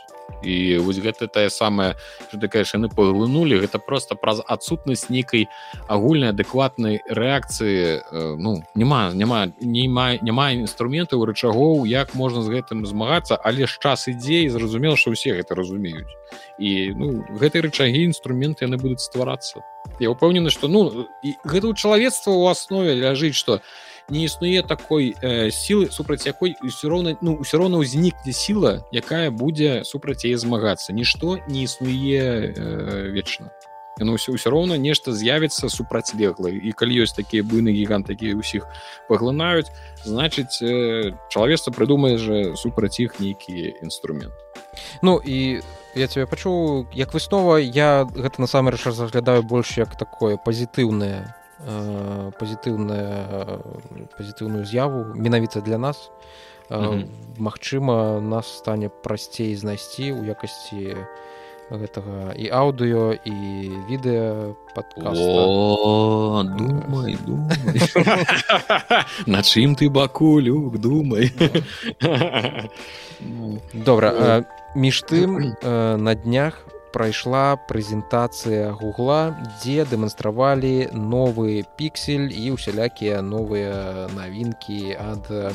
і 0.43 0.77
вось 0.85 0.99
гэта 0.99 1.27
тая 1.27 1.49
самая 1.49 1.95
что 2.27 2.39
такая 2.39 2.65
яны 2.67 2.89
паглынули 2.89 3.57
гэта 3.57 3.79
просто 3.79 4.15
праз 4.15 4.41
адсутнасць 4.45 5.09
нейкай 5.09 5.47
агульнай 5.87 6.29
адэкватнай 6.29 7.01
рэакцыі 7.09 8.37
ну 8.37 8.63
няма 8.75 9.13
няма 9.13 9.51
нема 9.59 10.17
няма 10.21 10.51
інструментаў 10.53 11.25
рычагоў 11.25 11.85
як 11.85 12.13
можна 12.13 12.41
з 12.41 12.53
гэтым 12.59 12.85
змагацца 12.85 13.39
але 13.43 13.65
ж 13.67 13.79
час 13.79 14.07
ідзе 14.07 14.43
і 14.45 14.49
зразумела 14.49 14.95
што 14.95 15.15
ўсе 15.15 15.33
гэта 15.37 15.55
разумеюць. 15.55 16.11
І 16.59 16.93
ну 16.97 17.23
гэтай 17.39 17.63
рычагі 17.63 18.03
інструменты 18.09 18.65
яны 18.65 18.77
будуць 18.77 19.03
стварацца. 19.03 19.63
Я 19.99 20.11
упэўнены 20.11 20.49
что 20.51 20.67
ну 20.67 21.07
гэта 21.47 21.65
ў 21.71 21.75
чалавецтва 21.75 22.31
ў 22.33 22.51
аснове 22.51 22.91
ляжыць 22.97 23.37
что 23.37 23.61
не 24.09 24.23
існуе 24.25 24.63
такой 24.63 25.15
э, 25.21 25.51
сілы 25.51 25.91
супраць 25.91 26.25
якой 26.25 26.55
ўсё 26.63 26.87
роўна 26.87 27.17
ну 27.21 27.35
ўсё 27.43 27.59
роўна 27.59 27.83
ўзнікне 27.83 28.31
сіла 28.31 28.87
якая 28.91 29.31
будзе 29.31 29.83
супраць 29.83 30.23
яе 30.23 30.37
змагацца 30.39 30.95
нішто 30.95 31.39
не 31.47 31.67
існуе 31.67 32.55
э, 32.55 33.11
вечна 33.11 33.51
ну 33.99 34.15
ўсё 34.15 34.31
ўсё 34.31 34.47
роўна 34.47 34.79
нешта 34.79 35.11
з'явіцца 35.11 35.67
супрацьлеглай 35.67 36.55
і 36.55 36.71
калі 36.71 37.03
ёсць 37.03 37.19
такія 37.19 37.43
буйны 37.43 37.75
гігант 37.75 38.07
якія 38.07 38.39
ўсіх 38.39 38.63
паглынаюць 39.11 39.67
значыць 40.07 40.63
э, 40.63 41.11
чалавецтва 41.27 41.75
прыдумае 41.75 42.15
же 42.15 42.55
супраць 42.55 42.99
іх 43.03 43.19
нейкі 43.19 43.75
інструмент 43.83 44.31
ну 45.03 45.19
і 45.19 45.59
я 45.99 46.07
тебе 46.07 46.31
пачуў 46.31 46.87
як 46.95 47.11
выснова 47.11 47.59
я 47.59 48.07
гэта 48.07 48.39
насамрэч 48.39 48.87
разглядаю 48.87 49.43
больш 49.43 49.75
як 49.75 49.99
такое 49.99 50.39
пазітыўнае 50.39 51.36
пазітыўная 52.39 53.59
пазітыўную 54.17 54.65
з'яву 54.65 55.05
менавіта 55.15 55.61
для 55.61 55.77
нас. 55.77 56.11
Mm 56.69 56.81
-hmm. 56.81 57.05
Магчыма 57.39 58.21
нас 58.21 58.57
стане 58.57 58.89
прасцей 58.89 59.55
знайсці 59.55 60.11
ў 60.11 60.25
якасці 60.35 60.95
гэтага 61.71 62.31
і 62.39 62.47
аўдыо 62.47 63.19
і 63.27 63.35
відэа 63.91 64.55
падказ 64.75 65.19
думай, 66.55 67.17
думай. 67.27 67.59
на 69.33 69.43
чым 69.43 69.75
ты 69.75 69.89
бакулю 69.89 70.71
думай? 70.79 71.31
Добра 73.73 74.43
між 74.75 75.03
тым 75.03 75.55
на 75.97 76.15
днях 76.15 76.63
прайшла 76.93 77.55
прэзентацыя 77.69 78.71
гугла 78.71 79.35
дзе 79.59 79.85
дэманстравалі 79.85 80.89
новы 80.93 81.63
піксель 81.77 82.31
і 82.31 82.51
усялякія 82.51 83.21
новыя 83.21 84.07
навінкі 84.15 84.95
ад 84.95 85.53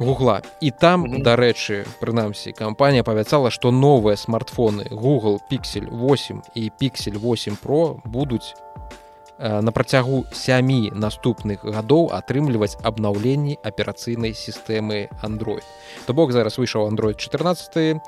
гугла 0.00 0.42
і 0.60 0.70
там 0.70 1.04
mm 1.04 1.12
-hmm. 1.12 1.22
дарэчы 1.22 1.86
прынамсі 2.00 2.52
кампанія 2.52 3.02
павяцала 3.02 3.50
што 3.50 3.70
новыя 3.70 4.16
смартфоны 4.16 4.88
google 4.90 5.38
піксель 5.48 5.88
8 5.92 6.42
і 6.54 6.70
піксель 6.78 7.18
8 7.18 7.56
про 7.56 8.00
будуць 8.04 8.54
Э, 8.76 8.79
на 9.40 9.72
працягу 9.72 10.24
сямі 10.32 10.92
наступных 10.92 11.64
гадоў 11.64 12.12
атрымліваць 12.12 12.76
абнаўленні 12.84 13.56
аперацыйнай 13.64 14.36
сістэмы 14.36 15.08
Android. 15.24 15.64
То 16.06 16.12
бок 16.12 16.32
зараз 16.32 16.58
выйшаў 16.60 16.88
Android 16.88 17.16
14 17.16 18.00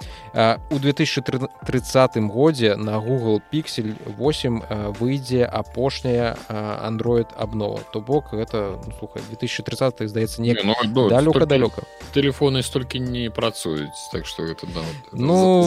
у 0.71 0.79
2030 0.79 2.17
годзе 2.29 2.77
на 2.77 3.01
Google 3.01 3.41
Pixel 3.53 3.97
8 4.19 4.95
выйдзе 5.01 5.45
апошняя 5.45 6.37
Android 6.49 7.27
абнова. 7.37 7.81
То 7.93 8.01
бок 8.01 8.33
гэта 8.33 8.79
ну, 8.85 8.93
слухай 8.99 9.23
2030 9.31 10.09
здаецца 10.09 10.43
не 10.43 10.55
ну, 10.63 11.09
далёка 11.09 11.47
далёка. 11.47 11.83
Телефоны 12.13 12.63
столькі 12.63 13.01
не 13.01 13.31
працуюць 13.31 13.97
так 14.13 14.27
што 14.27 14.45
гэта 14.45 14.67
да, 14.75 14.85
ну, 15.13 15.65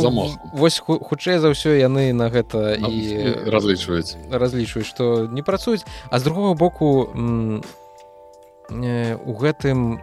вось 0.54 0.80
хутчэй 0.80 1.40
за 1.42 1.50
ўсё 1.50 1.74
яны 1.74 2.14
на 2.14 2.30
гэта 2.30 2.78
і 2.78 3.50
разлічваюць 3.50 4.30
разлічваюць 4.30 4.86
што 4.86 5.26
не 5.26 5.42
пра 5.42 5.55
працуюць 5.56 5.88
а 6.12 6.20
з 6.20 6.24
другого 6.28 6.54
боку 6.54 7.08
у 8.70 9.34
гэтым 9.40 10.00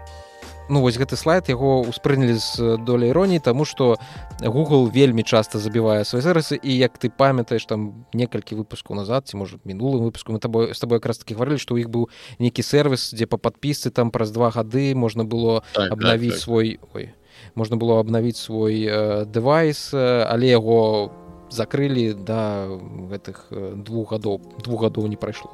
ну 0.73 0.81
вось 0.81 0.97
гэты 0.97 1.19
слайд 1.21 1.51
яго 1.53 1.83
успрынялі 1.85 2.39
з 2.41 2.79
доля 2.81 3.13
іроніі 3.13 3.45
тому 3.45 3.65
что 3.65 3.99
google 4.41 4.89
вельмі 4.89 5.23
часто 5.23 5.59
забівае 5.59 6.05
свае 6.05 6.23
сервисы 6.23 6.57
і 6.57 6.73
як 6.73 6.97
ты 6.97 7.11
памятаеш 7.11 7.67
там 7.67 8.07
некалькі 8.15 8.57
выпускаў 8.57 8.97
назад 8.97 9.29
ці 9.29 9.37
можа 9.37 9.59
мінулым 9.65 10.09
выпуску 10.09 10.33
мы 10.33 10.39
тобой 10.39 10.73
с 10.73 10.81
тобой 10.81 10.97
якраз 10.97 11.19
таки 11.19 11.35
гаварылі 11.35 11.59
што 11.59 11.75
ў 11.77 11.85
іх 11.85 11.89
быў 11.93 12.09
нейкі 12.39 12.63
сервис 12.63 13.13
дзе 13.13 13.27
па 13.27 13.37
падпісцы 13.37 13.91
там 13.91 14.11
праз 14.11 14.33
два 14.33 14.51
гады 14.51 14.95
можна 14.95 15.25
было 15.25 15.63
так, 15.77 15.93
абнавіць 15.93 16.39
так, 16.39 16.41
так. 16.41 16.45
свой 16.45 16.81
ой 16.95 17.13
можна 17.55 17.77
было 17.77 18.01
абнавіць 18.01 18.41
свой 18.41 18.87
э, 18.89 19.25
дэвайс 19.27 19.93
але 19.93 20.47
яго 20.47 21.13
закрылі 21.53 22.15
да 22.15 22.67
гэтых 23.11 23.47
э, 23.51 23.75
двух 23.77 24.13
гадоў 24.13 24.41
двух 24.65 24.83
гадоў 24.83 25.07
не 25.07 25.17
прайшло 25.17 25.53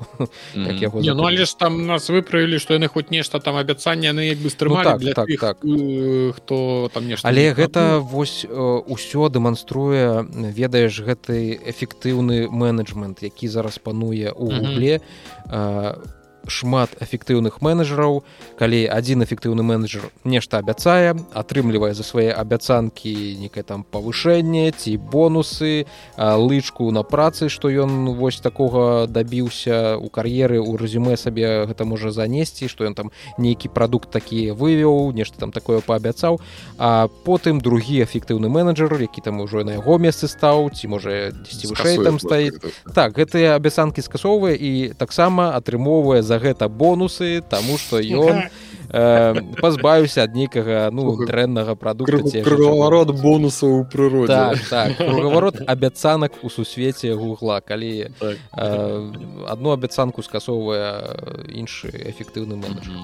mm. 0.54 0.78
яго 0.78 1.00
не, 1.00 1.14
ну, 1.14 1.26
але 1.26 1.44
ж 1.44 1.58
там 1.58 1.86
нас 1.86 2.08
выправілі 2.08 2.58
што 2.58 2.74
яны 2.74 2.88
хоць 2.88 3.10
нешта 3.10 3.40
там 3.40 3.56
абяцанне 3.56 4.08
яны 4.08 4.28
як 4.28 4.38
бы 4.38 4.50
стрымалі 4.50 4.86
ну, 4.86 5.14
так, 5.14 5.14
так, 5.14 5.26
тых, 5.28 5.40
так. 5.40 5.56
Э, 5.64 6.32
хто 6.36 6.90
там 6.94 7.08
нешта 7.08 7.28
але 7.28 7.52
гэта 7.52 7.98
вось 7.98 8.46
ўсё 8.46 9.26
э, 9.26 9.30
дэманструе 9.30 10.24
ведаеш 10.32 11.02
гэты 11.02 11.58
эфектыўны 11.58 12.48
менеджмент 12.48 13.22
які 13.22 13.48
зараз 13.48 13.78
пануе 13.78 14.30
ў 14.30 14.46
гугле 14.48 14.94
mm 14.98 15.02
-hmm 15.02 16.17
шмат 16.46 16.94
эфектыўных 17.02 17.60
менеджераў 17.60 18.22
калі 18.58 18.86
адзін 18.86 19.24
эфектыўны 19.26 19.62
менеджер 19.62 20.10
нешта 20.24 20.58
абяцае 20.62 21.16
атрымлівае 21.34 21.94
за 21.94 22.06
свае 22.06 22.30
абяцанкі 22.32 23.36
некае 23.42 23.64
там 23.64 23.82
павышэнне 23.82 24.70
ці 24.72 24.96
бонусы 24.96 25.86
лычку 26.16 26.90
на 26.92 27.02
працы 27.02 27.48
што 27.48 27.68
ён 27.68 28.14
вось 28.14 28.40
такога 28.40 29.06
дабіўся 29.06 29.96
у 29.98 30.08
кар'еры 30.08 30.60
у 30.60 30.76
рэзюме 30.76 31.16
сабе 31.16 31.66
гэта 31.66 31.84
можа 31.84 32.10
занесці 32.10 32.68
што 32.68 32.84
ён 32.84 32.94
там 32.94 33.10
нейкі 33.38 33.68
прадукт 33.68 34.10
такі 34.10 34.52
вывеў 34.52 35.12
нешта 35.12 35.38
там 35.38 35.52
такое 35.52 35.80
паабяцаў. 35.80 36.40
А 36.78 37.08
потым 37.24 37.60
другі 37.60 38.02
эфектыўны 38.04 38.48
менеджер 38.48 38.94
які 39.00 39.20
там 39.20 39.40
ужо 39.40 39.64
на 39.64 39.78
яго 39.78 39.98
месцы 39.98 40.28
стаў 40.28 40.70
ці 40.74 40.88
можа 40.88 41.32
вышэй 41.32 42.02
там 42.04 42.18
стаіць. 42.18 42.58
так 42.94 43.16
гэтыя 43.18 43.54
абяцанкі 43.56 44.02
скасоўвае 44.02 44.56
і 44.56 44.92
таксама 44.98 45.54
атрымоўвае 45.56 46.22
за 46.28 46.36
гэта 46.38 46.68
бонусы 46.68 47.40
тому 47.40 47.80
что 47.80 47.96
ён 47.96 48.44
э, 48.92 49.34
пазбавіўся 49.60 50.24
ад 50.24 50.34
нейкага 50.34 50.88
ну 50.92 51.16
дрэннага 51.24 51.76
прадукта 51.76 52.42
круговорот 52.44 53.12
бонусаў 53.20 53.80
у 53.80 53.84
прыродзе. 53.84 54.32
Так, 54.32 54.58
так, 54.68 54.96
круговорот 54.96 55.60
абяцанак 55.66 56.32
у 56.42 56.50
сусвеце 56.50 57.14
гугла 57.14 57.60
калі 57.60 58.12
так. 58.18 58.36
э, 58.56 59.12
одну 59.48 59.72
абяцанку 59.72 60.22
скасоўвае 60.22 61.48
іншы 61.48 61.88
эфектыўны 61.88 62.56
менеджер. 62.56 62.94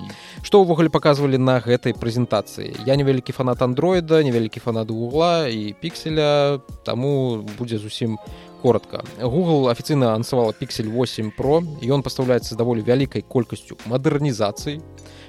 Што 0.42 0.64
ўвогуле 0.64 0.88
паказвалі 0.88 1.38
на 1.38 1.60
гэтай 1.60 1.96
прэзентацыі? 1.96 2.74
Я 2.86 2.96
невялікі 2.96 3.32
фанат 3.32 3.62
андроіда 3.62 4.22
невялікі 4.24 4.60
фанат 4.60 4.90
гугла 4.90 5.48
і 5.48 5.74
пікселя 5.80 6.60
таму 6.84 7.44
будзе 7.58 7.78
зусім 7.78 8.18
у 8.64 8.66
коротко. 8.66 9.04
Google 9.20 9.68
афіцыйна 9.68 10.14
ансавала 10.14 10.52
пиксель 10.52 10.88
8 10.88 11.30
про 11.36 11.60
ён 11.84 12.00
пастаўляецца 12.00 12.56
даволі 12.56 12.80
вялікай 12.80 13.20
колькасцю 13.20 13.76
мадэрнізацыі 13.84 14.80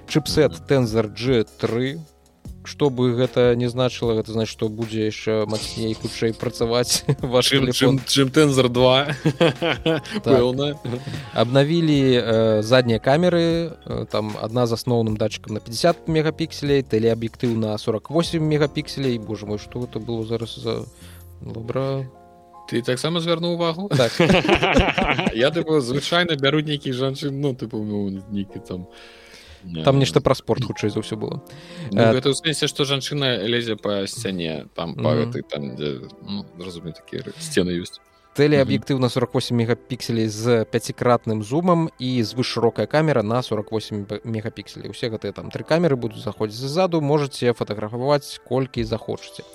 чыпсет 0.07 0.63
тензор 0.69 1.11
g3 1.11 1.99
чтобы 2.63 3.11
гэта 3.13 3.53
не 3.59 3.67
значыла 3.67 4.15
гэта 4.15 4.31
значит 4.31 4.55
что 4.55 4.69
будзе 4.69 5.11
яшчэ 5.11 5.45
мацней 5.51 5.93
хутчэй 5.93 6.31
працаваць 6.31 7.03
ваш 7.19 7.51
чым 7.51 8.31
тензор 8.31 8.69
2 8.69 9.15
так. 10.23 10.79
обнавілі 11.35 11.99
э, 12.15 12.61
заднія 12.63 12.99
камеры 12.99 13.75
э, 13.85 14.05
там 14.09 14.31
одна 14.41 14.65
з 14.65 14.79
асноўным 14.79 15.19
датчыкам 15.19 15.55
на 15.55 15.59
50 15.59 16.07
мегапікселей 16.07 16.87
тэлеаб'ектыў 16.87 17.51
на 17.59 17.77
48 17.77 18.39
мегапікселей 18.39 19.19
Боже 19.19 19.45
мой 19.45 19.59
что 19.59 19.83
это 19.83 19.99
было 19.99 20.23
зараз 20.23 20.55
за 20.55 20.85
добра 21.41 22.07
ты 22.69 22.81
таксама 22.81 23.19
звярнуў 23.19 23.55
увагу? 23.55 23.89
Так. 23.89 24.11
я 25.33 25.51
тыпу 25.51 25.79
звычайна 25.79 26.35
бяру 26.35 26.61
нейкіх 26.61 26.93
жанчын 26.93 27.33
ну 27.33 27.53
тыпу 27.53 27.83
ну, 27.83 28.09
нейкі 28.29 28.59
там 28.67 28.87
там 29.83 29.97
нешта 29.99 30.21
пра 30.21 30.35
спорт 30.37 30.65
хутчэй 30.65 30.93
за 30.93 31.01
ўсё 31.01 31.17
было. 31.17 31.41
Ну, 31.89 32.01
гэта 32.13 32.33
сэнсе 32.37 32.69
што 32.69 32.85
жанчына 32.85 33.41
лезе 33.49 33.75
па 33.75 34.05
сцяне 34.05 34.69
там 34.77 34.93
па 34.93 35.17
гэтай 35.17 35.41
там 35.41 35.73
дзе 35.73 36.05
ну, 36.21 36.45
разумею 36.61 36.93
такія 36.93 37.25
сцены 37.41 37.73
ёсць 37.73 37.97
тэлеаб'ектыў 38.35 38.99
на 38.99 39.07
48 39.09 39.55
мегапікселей 39.55 40.27
з 40.27 40.65
пяцікратным 40.67 41.43
зумам 41.43 41.87
і 41.99 42.19
звышшырокая 42.21 42.85
камера 42.85 43.23
на 43.23 43.41
48 43.41 44.05
мегапікселей 44.23 44.91
усе 44.91 45.09
гэтыя 45.09 45.31
там 45.31 45.47
тры 45.51 45.63
камеры 45.63 45.95
будуць 45.95 46.19
заходзіць 46.19 46.67
ззаду 46.67 46.99
можете 46.99 47.53
фатаграфаваць 47.55 48.43
колькі 48.43 48.83
захочаце 48.83 49.47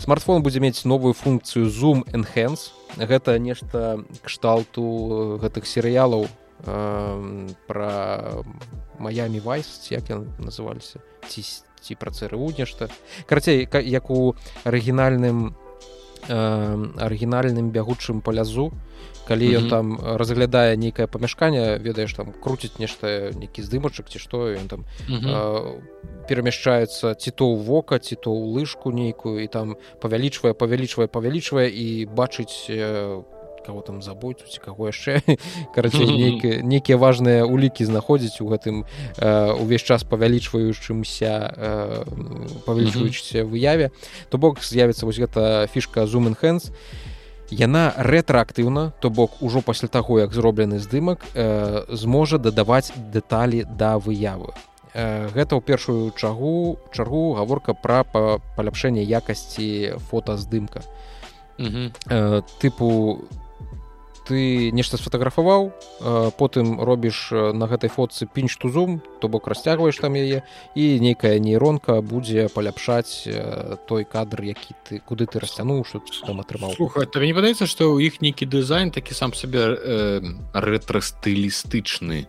смартфон 0.00 0.42
будзе 0.42 0.60
мець 0.60 0.84
новую 0.84 1.12
функцыю 1.12 1.68
zoom 1.68 2.08
enhance. 2.12 2.72
Гэта 2.96 3.38
нешта 3.38 4.04
кшталту 4.24 5.38
гэтых 5.40 5.68
серыялаў 5.68 6.26
э, 6.26 7.48
пра 7.68 7.92
маямі 8.98 9.40
вайс 9.40 9.88
як 9.90 10.08
яны 10.08 10.28
называліся 10.38 11.04
ці 11.28 11.44
ці 11.82 11.94
пра 11.98 12.12
цру 12.14 12.52
нешта 12.56 12.88
карацей 13.26 13.68
як 13.68 14.10
у 14.10 14.36
арыгінальным 14.64 15.56
арыгінальным 16.28 17.70
бягучым 17.70 18.20
палязу 18.20 18.72
калі 19.26 19.46
ён 19.46 19.62
mm 19.62 19.66
-hmm. 19.66 19.70
там 19.70 19.98
разглядае 20.16 20.76
нейкае 20.76 21.06
памяшканне 21.06 21.78
ведаеш 21.78 22.14
там 22.14 22.32
круціць 22.42 22.78
нешта 22.78 23.30
нейкі 23.34 23.62
здымачак 23.62 24.10
ці 24.10 24.18
што 24.18 24.36
ён 24.50 24.66
там 24.66 24.84
mm 25.08 25.18
-hmm. 25.18 25.30
э, 25.30 25.80
перамяшчаецца 26.28 27.14
ці 27.14 27.30
то 27.30 27.44
ў 27.44 27.56
вока 27.64 27.98
ці 27.98 28.16
то 28.16 28.30
ў 28.30 28.42
лыжку 28.54 28.92
нейкую 28.92 29.44
і 29.44 29.46
там 29.46 29.76
павялічвае 30.00 30.54
павялічвае 30.54 31.06
павялічвае 31.06 31.68
і 31.70 32.06
бачыць 32.06 32.66
э, 32.70 33.22
кого 33.66 33.80
там 33.82 34.02
забойцу 34.02 34.44
ці 34.48 34.60
каго 34.60 34.90
яшчэ. 34.90 35.22
Карацей 35.74 36.06
нейкія 36.06 36.62
нейкія 36.62 36.96
важныя 36.96 37.46
улікі 37.46 37.84
знаходзіць 37.84 38.40
у 38.42 38.50
гэтым 38.50 38.84
э, 39.18 39.52
увесь 39.54 39.82
час 39.82 40.04
павялічваючымся 40.04 41.32
э, 41.54 42.04
павялічваючыся 42.66 43.44
выяве. 43.44 43.90
То 44.28 44.38
бок 44.38 44.62
з'явіцца 44.62 45.06
вось 45.06 45.18
гэта 45.18 45.66
фішка 45.72 46.04
zoom 46.04 46.28
enhance 46.32 46.74
яна 47.52 47.92
рэтраактыўна 47.96 48.92
то 49.00 49.10
бок 49.10 49.42
ужо 49.42 49.60
пасля 49.60 49.88
таго 49.88 50.20
як 50.20 50.32
зроблены 50.32 50.78
здымак 50.80 51.20
э, 51.34 51.84
зможа 51.88 52.38
дадаваць 52.38 52.92
дэталі 53.12 53.64
да 53.68 53.98
выявы. 53.98 54.56
Гэта 54.92 55.56
ў 55.56 55.64
першую 55.64 56.12
чагу 56.12 56.76
чаргу 56.92 57.32
гаворка 57.32 57.72
пра 57.72 58.04
паляпшэнне 58.04 59.00
якасці 59.00 59.96
фотаздымка. 60.12 60.84
Тыпу 62.60 63.24
ты 64.28 64.70
нешта 64.72 64.96
сфотаграфаваў 64.96 65.72
потым 66.38 66.80
робіш 66.80 67.30
на 67.32 67.66
гэтай 67.66 67.90
фотцы 67.90 68.26
пінч 68.26 68.56
ту 68.56 68.70
зум 68.70 69.02
то 69.20 69.28
бок 69.28 69.48
расцягваеш 69.48 69.98
там 69.98 70.14
яе 70.18 70.42
і 70.74 70.84
нейкая 71.00 71.38
нейронка 71.38 72.00
будзе 72.00 72.48
паляпшаць 72.52 73.28
той 73.88 74.04
кадр 74.04 74.42
які 74.42 74.74
ты 74.88 75.00
куды 75.00 75.26
ты 75.26 75.38
расцянуў 75.38 75.84
что 75.84 76.00
там 76.26 76.40
атрымаў. 76.40 76.74
Тебе 77.12 77.26
не 77.26 77.34
падаецца 77.34 77.66
што 77.66 77.94
ў 77.94 78.06
іх 78.08 78.22
нейкі 78.22 78.46
дызайн 78.46 78.90
такі 78.90 79.14
сам 79.14 79.34
сабе 79.34 79.76
э, 79.76 80.20
рэтрастылістычны? 80.54 82.26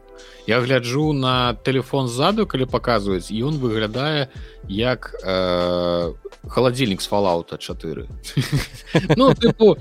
Я 0.48 0.60
гляджу 0.60 1.14
на 1.14 1.56
телефон 1.64 2.08
ззаду 2.08 2.46
калі 2.48 2.68
паказваюць 2.68 3.32
ён 3.32 3.58
выглядае 3.58 4.28
як 4.68 5.16
э, 5.24 6.14
халадзільнік 6.48 7.02
з 7.02 7.08
фалаута 7.08 7.58
4 7.58 8.08
ну 9.16 9.34
тыпу, 9.34 9.78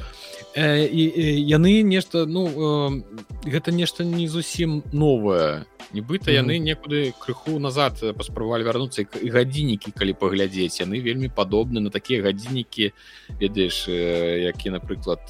э, 0.54 0.86
і, 0.86 1.02
і 1.16 1.48
яны 1.48 1.82
нешта 1.82 2.26
ну 2.26 2.46
э, 2.48 3.02
гэта 3.44 3.72
нешта 3.72 4.04
не 4.04 4.28
зусім 4.28 4.82
новае. 4.92 5.64
Нібыта 5.92 6.30
mm 6.30 6.34
-hmm. 6.34 6.42
яны 6.42 6.54
некуды 6.58 7.12
крыху 7.18 7.58
назад 7.58 8.16
паспрабавалі 8.16 8.64
вярнуцца 8.64 9.04
і 9.22 9.28
гадзіннікі 9.28 9.92
калі 9.92 10.12
паглядзець. 10.12 10.80
Яны 10.80 11.02
вельмі 11.02 11.28
падобны 11.28 11.80
на 11.80 11.90
такія 11.90 12.22
гадзіннікі 12.22 12.92
ведаеш 13.40 13.88
які 14.52 14.70
напрыклад 14.70 15.20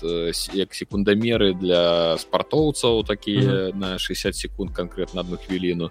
як 0.54 0.74
секундамеры 0.74 1.54
для 1.54 2.18
спартоўцаў 2.18 3.04
такія 3.04 3.40
mm 3.40 3.72
-hmm. 3.72 3.76
на 3.76 3.98
60 3.98 4.36
секунд 4.36 4.70
канкрэтна 4.70 5.20
одну 5.20 5.36
хвіліну. 5.36 5.90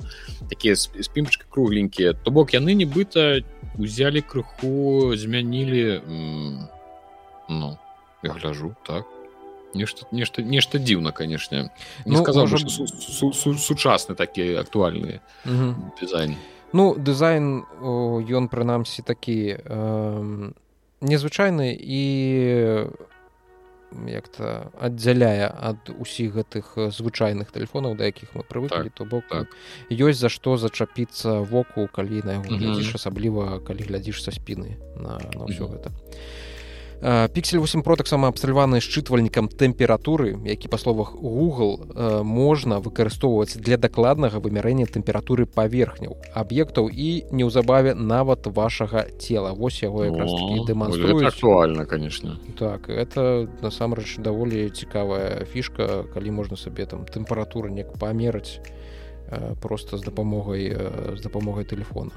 Такія 0.49 0.75
спімчка 0.75 1.45
кругленькія. 1.49 2.13
То 2.13 2.31
бок 2.31 2.53
яны 2.53 2.75
нібыта 2.75 3.43
узялі 3.77 4.21
крыху 4.21 5.15
змянілі 5.15 6.01
ну 7.49 7.77
гляжу 8.23 8.75
так 8.85 9.05
нешта 9.73 10.07
нешта 10.11 10.41
нешта 10.41 10.79
дзіўна 10.79 11.11
канешне 11.11 11.71
не 12.05 12.17
ну, 12.17 12.23
сказал 12.23 12.47
можа... 12.47 12.57
су, 12.57 12.87
су, 12.87 13.33
су, 13.33 13.53
сучасны 13.55 14.15
такі 14.15 14.55
актуальны 14.61 15.21
дызайн 15.99 16.35
ну 16.73 16.95
дызайн 16.95 17.63
ён 17.81 18.47
прынамсі 18.47 19.01
такі 19.01 19.57
э, 19.59 20.51
незвычайны 21.01 21.75
і 21.75 22.03
як-то 24.07 24.71
аддзяляе 24.79 25.51
ад 25.51 25.91
усіх 25.91 26.39
гэтых 26.39 26.75
звычайных 26.95 27.51
тэлефонаў 27.51 27.99
да 27.99 28.07
якіх 28.07 28.31
мы 28.35 28.47
прывыклі 28.47 28.87
так, 28.87 28.95
то 28.95 29.03
бок 29.03 29.27
так. 29.27 29.51
ёсць 29.91 30.19
за 30.19 30.29
што 30.31 30.55
зачапіцца 30.55 31.43
воку 31.43 31.87
калі 31.91 32.23
на 32.23 32.39
яго 32.39 32.55
глядзіш 32.55 32.95
асабліва 32.95 33.59
калі 33.59 33.83
глядзіш 33.91 34.23
са 34.23 34.31
спіны 34.31 34.79
на, 34.95 35.19
на 35.35 35.43
ўсё 35.43 35.67
гэта. 35.67 35.91
а 35.91 36.51
піксель 37.01 37.59
8 37.59 37.81
про 37.81 37.95
таксама 37.97 38.29
абсталяваны 38.29 38.77
счытвальнікам 38.77 39.49
тэмпературы 39.49 40.37
які 40.45 40.69
па 40.69 40.77
словах 40.77 41.17
google 41.17 41.81
можна 42.21 42.77
выкарыстоўваць 42.77 43.57
для 43.57 43.77
дакладнага 43.81 44.37
вымярэння 44.37 44.85
тэмпературы 44.85 45.49
паверхняў 45.49 46.21
аб'ектаў 46.37 46.93
і 46.93 47.25
неўзабаве 47.33 47.97
нават 47.97 48.45
вашага 48.45 49.09
цела 49.17 49.53
вось 49.57 49.81
яго 49.81 50.05
якраз 50.05 50.29
дэманструе 50.69 51.27
актуальна 51.27 51.85
конечно. 51.85 52.37
Так 52.57 52.89
это 52.89 53.49
насамрэч 53.61 54.21
даволі 54.21 54.69
цікавая 54.69 55.45
фішка 55.45 56.05
калі 56.13 56.31
можна 56.31 56.57
сабе 56.57 56.85
там 56.85 57.05
тэмпературы 57.09 57.73
неяк 57.73 57.97
памераць 57.97 58.61
просто 59.61 59.97
з 59.97 60.03
дапамогай 60.05 60.77
з 61.17 61.21
дапамогай 61.21 61.65
телефона 61.65 62.11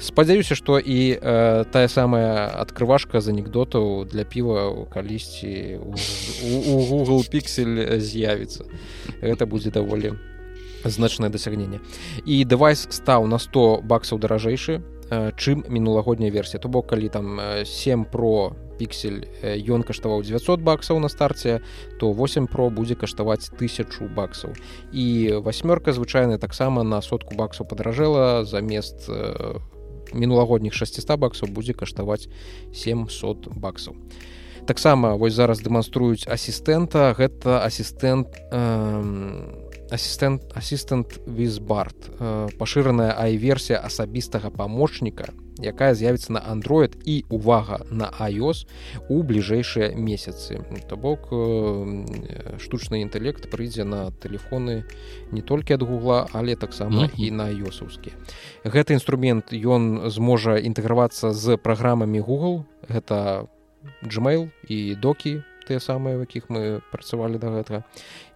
спадзяюся 0.00 0.54
што 0.54 0.78
і 0.78 1.16
э, 1.16 1.64
тая 1.70 1.88
самая 1.88 2.48
адкрывашка 2.62 3.20
з 3.20 3.32
анекдотаў 3.34 4.04
для 4.10 4.24
піва 4.24 4.86
калісьці 4.92 5.80
у, 5.82 5.94
у 5.94 6.74
google 6.90 7.22
піксель 7.30 7.98
з'явіцца 7.98 8.66
гэта 9.22 9.46
будзе 9.46 9.70
даволі 9.70 10.14
значнае 10.84 11.30
дасягненне 11.30 11.80
і 12.26 12.44
дэвайс 12.44 12.86
стаў 12.90 13.26
на 13.26 13.38
100 13.38 13.82
баксаў 13.82 14.18
даражэйшы 14.22 14.82
чым 15.38 15.64
мінулагодняя 15.68 16.30
версія 16.30 16.60
то 16.60 16.68
бок 16.68 16.90
калі 16.90 17.08
там 17.08 17.40
7 17.64 18.04
про 18.04 18.56
піксель 18.78 19.24
ён 19.42 19.82
каштаваў 19.82 20.22
900 20.22 20.60
баксаў 20.60 21.00
на 21.00 21.08
старце 21.08 21.60
то 21.98 22.12
8 22.12 22.46
про 22.46 22.70
будзе 22.70 22.94
каштаваць 22.94 23.50
тысячу 23.58 24.08
баксаў. 24.08 24.54
І 24.92 25.36
восьмёрка 25.40 25.92
звычайная 25.92 26.38
таксама 26.38 26.82
на 26.82 27.00
сотку 27.00 27.34
баксаў 27.34 27.66
падражэла 27.66 28.44
замест 28.44 29.08
мінулагодніх 30.12 30.74
600 30.74 31.18
баксаў 31.18 31.48
будзе 31.50 31.74
каштаваць 31.74 32.28
700 32.72 33.48
баксаў. 33.56 33.96
Таксама 34.66 35.14
вось 35.14 35.34
зараз 35.34 35.62
дэманструюць 35.62 36.26
асістэнта 36.26 37.14
гэта 37.14 37.62
асістэнт 37.62 38.34
э, 38.50 39.65
асістэнт 39.90 40.56
асістэнт 40.58 41.20
візбард 41.26 42.10
пашыраная 42.58 43.14
ай-версія 43.14 43.78
асабістага 43.78 44.50
памочніка 44.50 45.32
якая 45.62 45.94
з'явіцца 45.94 46.32
на 46.36 46.40
android 46.44 46.92
і 47.04 47.24
увага 47.30 47.80
на 47.90 48.10
iOS 48.20 48.66
у 49.08 49.22
бліжэйшыя 49.22 49.96
месяцы. 49.96 50.60
То 50.88 50.96
бок 50.96 51.32
штучны 52.60 53.00
інтэлект 53.00 53.48
прыйдзе 53.50 53.84
на 53.84 54.12
телефоны 54.20 54.84
не 55.32 55.42
толькі 55.42 55.74
ад 55.74 55.82
гугла 55.82 56.28
але 56.32 56.56
таксама 56.56 57.08
і 57.16 57.30
на 57.30 57.48
iOсаўскі 57.48 58.12
гэты 58.64 58.92
інструмент 58.92 59.52
ён 59.52 60.10
зможа 60.10 60.58
інтэгравацца 60.60 61.32
з 61.32 61.56
праграмамі 61.56 62.20
google. 62.20 62.64
Гэта 62.88 63.48
gmail 64.02 64.50
і 64.68 64.94
докі 64.94 65.42
тыя 65.66 65.82
самыя 65.82 66.22
якіх 66.22 66.48
мы 66.48 66.80
працавалі 66.92 67.38
да 67.42 67.50
гэтага 67.50 67.82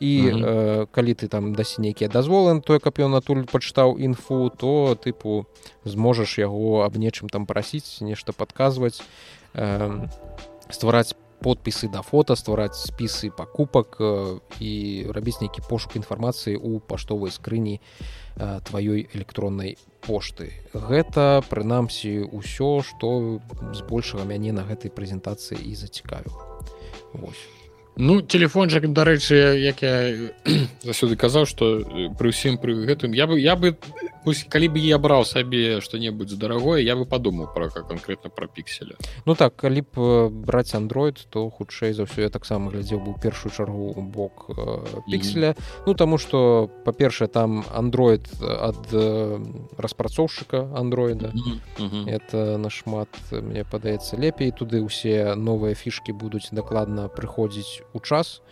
і 0.00 0.12
-huh. 0.22 0.44
э, 0.44 0.86
калі 0.90 1.12
ты 1.14 1.28
там 1.28 1.54
дасі 1.54 1.82
нейкія 1.82 2.10
дазволы 2.10 2.60
то 2.60 2.78
каб 2.80 2.98
ён 2.98 3.16
адтуль 3.16 3.46
пачытаў 3.46 3.98
інфу 3.98 4.50
то 4.50 4.94
тыпу 4.94 5.44
зможаш 5.84 6.38
яго 6.38 6.82
аб 6.82 6.96
нечым 6.96 7.28
там 7.28 7.46
прасіць 7.46 8.02
нешта 8.02 8.32
падказваць 8.32 9.02
э, 9.54 10.08
ствараць 10.70 11.14
подпісы 11.40 11.88
да 11.88 12.02
фото 12.02 12.36
ствараць 12.36 12.76
спісы 12.76 13.30
пакупак 13.30 13.96
э, 14.00 14.38
і 14.60 14.72
рабіць 15.08 15.40
нейкі 15.40 15.64
пошук 15.68 15.96
інфармацыі 15.96 16.60
ў 16.60 16.84
паштовай 16.84 17.32
скрыні 17.32 17.80
э, 17.80 18.60
тваёй 18.68 19.08
электроннай 19.16 19.76
пошты. 20.04 20.52
Гэта 20.72 21.40
прынамсі 21.48 22.28
ўсё 22.28 22.84
што 22.84 23.40
збольшага 23.72 24.28
мяне 24.28 24.52
на 24.52 24.68
гэтай 24.68 24.92
прэзентацыі 24.92 25.58
і 25.60 25.74
зацікавіла 25.74 26.49
Вось. 27.12 27.46
Ну 27.96 28.22
телефон 28.22 28.70
жа 28.70 28.80
дарэчы 28.80 29.60
як 29.60 29.82
я 29.82 30.30
заўсёды 30.86 31.16
казаў 31.20 31.44
что 31.44 31.82
пры 32.16 32.30
ўсім 32.30 32.56
пры 32.56 32.86
гэтым 32.86 33.12
я 33.12 33.26
бы 33.26 33.36
я 33.40 33.56
бы 33.56 33.76
пусть 34.24 34.48
калі 34.48 34.68
бы 34.68 34.78
я 34.78 34.98
браў 34.98 35.24
сабе 35.24 35.80
что-небудзь 35.80 36.34
дарагое 36.34 36.80
я 36.82 36.96
бы 36.96 37.06
подумаў 37.06 37.52
про 37.54 37.70
конкретно 37.70 38.30
про 38.30 38.48
пікселя 38.48 38.96
Ну 39.26 39.34
так 39.34 39.56
калі 39.56 39.82
б 39.82 40.28
браць 40.28 40.74
android 40.74 41.18
то 41.30 41.50
хутчэй 41.50 41.92
за 41.92 42.04
ўсё 42.04 42.22
я 42.22 42.30
таксама 42.30 42.70
глядзеў 42.70 43.00
бы 43.00 43.14
першую 43.20 43.52
чаргу 43.52 43.94
бок 44.02 44.50
пікселя 45.10 45.50
mm 45.50 45.56
-hmm. 45.56 45.84
Ну 45.86 45.94
таму 45.94 46.18
что 46.18 46.70
па-першае 46.84 47.28
там 47.28 47.64
android 47.74 48.24
ад 48.42 48.80
распрацоўшчыка 49.78 50.76
андроида 50.76 51.32
mm 51.34 51.60
-hmm. 51.78 52.04
это 52.08 52.56
нашмат 52.58 53.08
мне 53.32 53.64
падаецца 53.64 54.16
лепей. 54.16 54.52
Туды 54.52 54.82
ўсе 54.82 55.34
новыя 55.34 55.74
фішки 55.74 56.12
будуць 56.12 56.50
дакладна 56.52 57.08
прыходзіць 57.08 57.82
у 57.92 58.00
час 58.00 58.42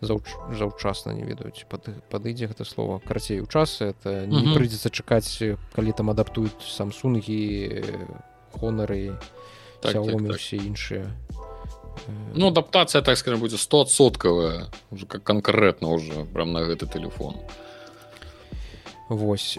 заўчасна 0.00 1.12
не 1.12 1.24
ведаюць 1.24 1.66
падыдзе 2.10 2.48
гэта 2.50 2.64
слова. 2.64 3.00
Карацей 3.04 3.40
у 3.40 3.46
час 3.46 3.80
это 3.80 4.26
не 4.26 4.54
прыйдзецца 4.54 4.90
чакаць 4.90 5.42
калі 5.76 5.92
там 5.92 6.10
адаптуюць 6.10 6.60
самсунгі 6.64 7.40
хонары 8.56 9.16
так, 9.80 9.94
так, 9.94 10.04
так. 10.04 10.36
все 10.36 10.56
іншыя. 10.56 11.06
Ну 12.34 12.48
адаптацыя 12.48 13.02
так 13.02 13.18
скажем 13.18 13.40
будзе 13.40 13.56
100соткавая 13.56 14.68
уже 14.90 15.06
как 15.06 15.22
канкрэтна 15.22 15.88
уже 15.88 16.24
прям 16.24 16.52
на 16.52 16.64
гэты 16.64 16.86
телефон. 16.86 17.34
то 17.34 17.69
Вось 19.10 19.58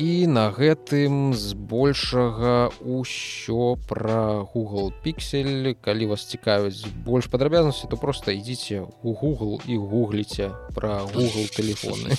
і 0.00 0.26
на 0.26 0.48
гэтым 0.56 1.36
збольшага 1.36 2.72
ўсё 2.80 3.76
пра 3.84 4.40
Google 4.56 4.88
піксель 5.04 5.76
калі 5.84 6.16
вас 6.16 6.24
цікавяць 6.24 6.88
больш 7.04 7.28
падрабязнасці 7.28 7.92
то 7.92 8.00
просто 8.00 8.32
ідзіце 8.32 8.88
у 9.04 9.12
Google 9.12 9.60
і 9.68 9.76
гугліце 9.76 10.48
пра 10.72 11.04
Google 11.12 11.44
телефоны. 11.52 12.16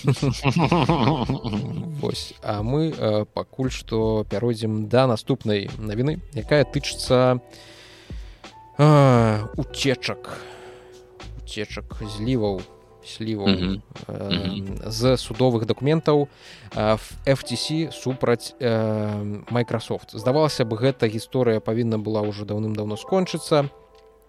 Вось 1.98 2.38
а 2.46 2.62
мы 2.62 2.94
пакуль 3.34 3.74
што 3.74 4.22
пяройдзем 4.30 4.86
да 4.86 5.10
наступнай 5.10 5.66
навіны 5.82 6.22
якая 6.38 6.62
тычыцца 6.62 7.42
уцечак 8.78 10.30
уцечак 11.42 11.98
зліваў 12.06 12.62
сліву 13.06 13.48
mm 13.48 13.58
-hmm. 13.58 13.80
э, 14.08 14.90
з 14.90 15.18
судовых 15.18 15.66
дакументаў 15.66 16.28
э, 16.76 16.98
FTC 17.26 17.92
супраць 17.92 18.56
э, 18.60 19.44
Microsoft 19.52 20.18
здавалася 20.18 20.64
бы 20.66 20.78
гэта 20.78 21.08
гісторыя 21.08 21.60
павінна 21.60 21.98
была 21.98 22.22
ўжо 22.22 22.46
даўным-даўно 22.46 22.98
скончыцца 22.98 23.70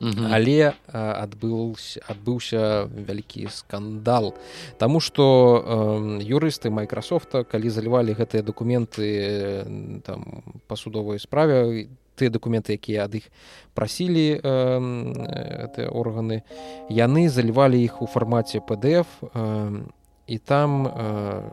mm 0.02 0.10
-hmm. 0.10 0.34
але 0.34 0.72
адбыўся 0.92 2.00
адбыўся 2.08 2.88
вялікі 3.08 3.48
скандал 3.50 4.34
Таму 4.78 5.00
што 5.00 5.22
э, 5.22 6.34
юрысты 6.34 6.70
Майкрасофта 6.70 7.44
калі 7.44 7.70
залівалі 7.70 8.12
гэтыя 8.12 8.42
дакументы 8.42 9.02
э, 9.02 10.00
там 10.02 10.42
па 10.66 10.76
судовай 10.76 11.18
справе 11.18 11.86
тыя 12.16 12.30
дакументы 12.30 12.76
якія 12.76 13.04
ад 13.04 13.14
іх 13.18 13.28
прасілі 13.74 14.40
э, 14.42 15.88
органы 15.88 16.42
яны 16.88 17.28
залівалі 17.28 17.80
іх 17.82 18.02
у 18.02 18.06
фармаце 18.06 18.60
pdf 18.60 19.06
э, 19.22 19.82
і 20.26 20.38
там 20.38 20.86
э, 20.86 21.50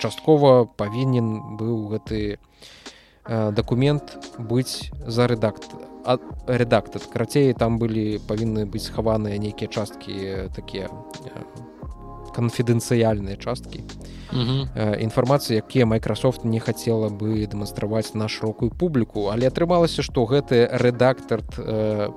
часткова 0.00 0.66
павінен 0.66 1.56
быў 1.56 1.94
гэты 1.94 2.38
э, 3.24 3.52
дакумент 3.52 4.18
быць 4.38 4.90
за 5.06 5.26
рэдакт 5.26 5.70
редактор 6.46 7.02
карацей 7.12 7.54
там 7.54 7.78
былі 7.78 8.18
павінны 8.26 8.66
быць 8.66 8.90
схаваныя 8.90 9.38
нейкія 9.38 9.70
часткі 9.70 10.50
такія 10.56 10.90
канфідэнцыяльныя 12.34 13.36
часткі 13.36 13.84
інфармацыі 14.32 15.60
якія 15.60 15.84
Microsoft 15.84 16.44
не 16.48 16.60
хацела 16.60 17.12
бы 17.12 17.44
дэманстраваць 17.46 18.14
на 18.14 18.28
шырокую 18.32 18.72
публіку 18.72 19.28
але 19.28 19.52
атрымалася 19.52 20.00
што 20.02 20.24
гэты 20.24 20.64
рэдактар 20.72 21.44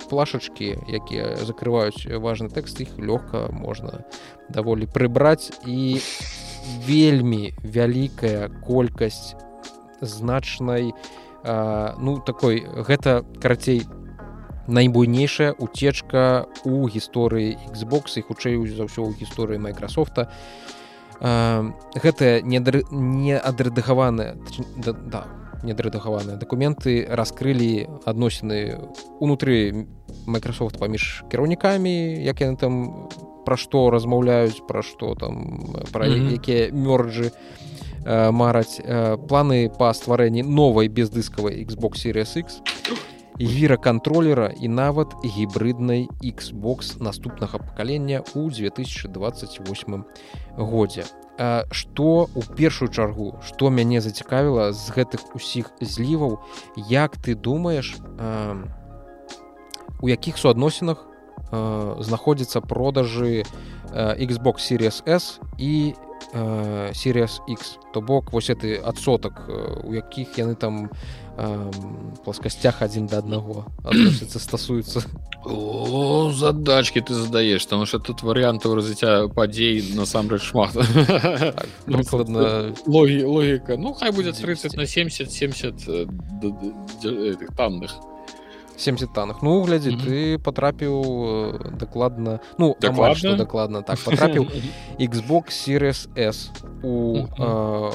плашачкі 0.07 0.79
якія 0.87 1.35
закрываюць 1.43 2.07
важны 2.23 2.49
тэкст 2.49 2.81
іх 2.87 2.95
лёгка 2.97 3.51
можна 3.51 4.05
даволі 4.49 4.87
прыбраць. 4.87 5.51
І 5.65 5.99
вельмі 6.85 7.53
вялікая 7.63 8.49
колькасць 8.65 9.35
значнай 10.01 10.93
ну 11.45 12.17
такой 12.25 12.65
гэта 12.87 13.23
карацей 13.41 13.85
найбуйнейшая 14.67 15.53
утечка 15.53 16.47
у 16.65 16.87
гісторыі 16.87 17.57
Xbox 17.71 18.17
і 18.17 18.25
хутчэй 18.25 18.57
за 18.67 18.89
ўсё 18.89 19.05
ў 19.05 19.17
гісторыі 19.19 19.61
Майкрасофта 19.61 20.31
гэтая 21.21 22.41
не 22.41 23.37
адрэдагаваная 23.37 24.35
да, 24.75 24.91
да, 24.91 25.21
недрэдагаваныя 25.65 26.37
дакументы 26.37 27.05
раскрылі 27.09 27.87
адносіны 28.05 28.79
унутры 29.19 29.87
Microsoft 30.25 30.77
паміж 30.79 31.25
кіраўнікамі 31.29 32.21
як 32.23 32.41
яны 32.41 32.57
там 32.57 32.73
пра 33.45 33.57
што 33.57 33.89
размаўляюць 33.89 34.61
пра 34.67 34.81
што 34.81 35.15
там 35.15 35.73
пра 35.91 36.05
mm 36.05 36.13
-hmm. 36.13 36.33
якія 36.33 36.69
мёрджы 36.71 37.31
мараць 38.31 38.81
планы 39.27 39.69
па 39.77 39.93
стварэнні 39.93 40.43
новай 40.43 40.87
бездыскавай 40.87 41.65
Xbox 41.65 42.05
Series 42.05 42.37
X 42.37 42.61
гіракантролера 43.41 44.53
і 44.61 44.67
нават 44.67 45.15
гібриднай 45.25 46.09
Xbox 46.23 47.01
наступнага 47.03 47.59
пакалення 47.59 48.23
ў 48.35 48.49
2028 48.51 50.05
годзе. 50.57 51.03
Што 51.71 52.31
у 52.31 52.41
першую 52.55 52.87
чаргу, 52.87 53.35
што 53.43 53.69
мяне 53.69 53.99
зацікавіла 53.99 54.71
з 54.71 54.87
гэтых 54.87 55.35
усіх 55.35 55.71
зліваў, 55.81 56.39
як 56.87 57.19
ты 57.19 57.35
думаеш, 57.35 57.99
у 59.99 60.07
якіх 60.09 60.37
суадносінах 60.37 61.03
знаходзіцца 61.99 62.61
продажы 62.63 63.43
Xbox 63.91 64.63
Series 64.63 65.03
S 65.03 65.39
і 65.59 65.93
Series 66.33 67.39
X, 67.47 67.79
то 67.93 68.01
бок 68.01 68.31
вось 68.31 68.49
гэты 68.49 68.79
адсотак, 68.79 69.47
у 69.83 69.93
якіх 69.93 70.39
яны 70.39 70.55
там 70.55 70.89
плоскасцях 72.23 72.81
адзін 72.81 73.07
да 73.11 73.19
аднаго 73.19 73.65
адносіцца 73.83 74.39
стасуецца 74.39 75.03
о 75.45 76.31
задачки 76.31 77.01
ты 77.01 77.13
задаеш 77.13 77.65
там 77.65 77.85
что 77.85 77.99
тут 77.99 78.23
варыянтаў 78.23 78.75
развіцця 78.75 79.27
падзей 79.27 79.83
насамрэч 79.95 80.41
шмат. 80.41 80.73
Так, 80.73 81.67
прыкладна 81.85 82.73
логі 82.87 83.23
логіка 83.23 83.77
ну 83.77 83.93
хай 83.93 84.11
будзе 84.11 84.31
30 84.31 84.75
на 84.77 84.85
70 84.85 85.31
70 85.31 85.85
танных. 87.55 87.91
70 88.77 89.13
танах 89.13 89.43
ну 89.43 89.61
глядзі 89.61 89.89
mm 89.89 89.95
-hmm. 89.95 90.05
ты 90.05 90.37
потрапіў 90.37 91.77
дакладна 91.79 92.39
ну 92.57 92.75
дакладна 92.81 93.35
дакладна 93.35 93.81
так 93.81 93.99
потрапіў 94.05 94.47
Xbox 94.99 95.43
Series 95.51 96.07
S 96.17 96.51
у 96.83 97.17
mm 97.17 97.27
-hmm. 97.37 97.93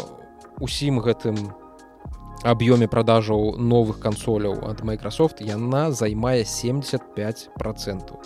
усім 0.60 1.00
гэтым 1.00 1.59
аб'ёме 2.42 2.88
продажаў 2.88 3.56
новых 3.58 4.00
кансоляў 4.00 4.64
ад 4.64 4.80
Microsoft 4.80 5.44
яна 5.44 5.92
займае 5.92 6.44
75 6.44 7.50
процентов. 7.58 8.18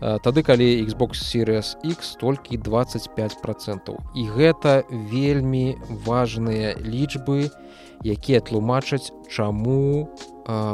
Тады 0.00 0.42
калі 0.42 0.88
Xbox 0.88 1.20
Series 1.20 1.76
X 1.84 2.16
толькі 2.16 2.56
25 2.56 3.42
процентов. 3.42 4.00
І 4.16 4.24
гэта 4.32 4.82
вельмі 4.90 5.76
важныя 6.06 6.74
лічбы 6.80 7.50
якія 8.04 8.40
тлумачаць 8.40 9.12
чаму 9.28 10.08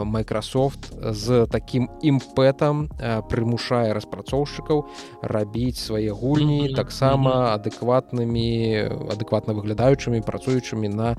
Microsoft 0.07 0.93
з 1.13 1.47
таким 1.51 1.89
імпэтам 2.03 2.89
прымушае 3.29 3.93
распрацоўшчыкаў 3.97 4.85
рабіць 5.23 5.81
свае 5.81 6.11
гульні 6.11 6.75
таксама 6.75 7.55
адэкватнымі 7.57 8.49
адэкватна 9.13 9.57
выглядаючымі 9.57 10.23
працуючымі 10.23 10.89
на 10.89 11.17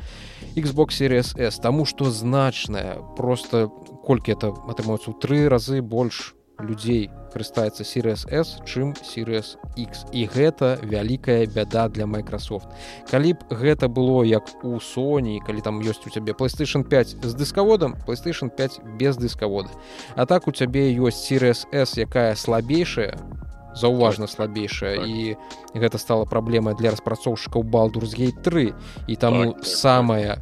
Xbox 0.55 0.97
Series 0.97 1.35
S. 1.37 1.59
Таму 1.59 1.85
што 1.85 2.09
значная 2.11 2.97
просто 3.17 3.69
колькі 4.05 4.33
это 4.33 4.53
атрымаецца 4.67 5.11
ў 5.11 5.19
тры 5.21 5.47
разы 5.51 5.81
больш 5.81 6.36
людзей 6.59 7.09
карыстаецца 7.33 7.83
Series 7.85 8.25
S 8.31 8.57
чым 8.65 8.93
Series 9.05 9.57
X. 9.77 10.05
І 10.11 10.25
гэта 10.25 10.79
вялікая 10.81 11.45
бяда 11.45 11.87
для 11.89 12.05
Microsoft. 12.05 12.67
Калі 13.11 13.33
б 13.33 13.39
гэта 13.53 13.87
было 13.87 14.23
як 14.23 14.43
у 14.63 14.81
Sony 14.81 15.39
калі 15.45 15.61
там 15.61 15.81
ёсць 15.81 16.01
у 16.05 16.09
цябе 16.09 16.33
PlayStation 16.33 16.83
5 16.83 17.21
з 17.21 17.33
дыскаводам 17.35 17.95
PlayStation 18.07 18.49
5 18.49 18.97
без 18.97 19.17
дыскавода. 19.17 19.69
А 20.15 20.25
так 20.25 20.47
у 20.47 20.51
цябе 20.51 20.89
ёсць 20.97 21.21
Series 21.29 21.67
S 21.71 21.97
якая 21.97 22.35
слабейшая 22.35 23.17
заўважна 23.77 24.27
слабейшая 24.27 24.97
так. 24.97 25.07
і 25.07 25.37
гэта 25.77 25.97
стала 25.97 26.25
праблемай 26.25 26.73
для 26.73 26.91
распрацоўшчыкаў 26.91 27.63
балдурсгей 27.63 28.33
3 28.33 28.73
і 29.07 29.15
таму 29.15 29.53
так, 29.53 29.61
так, 29.61 29.65
самая 29.65 30.41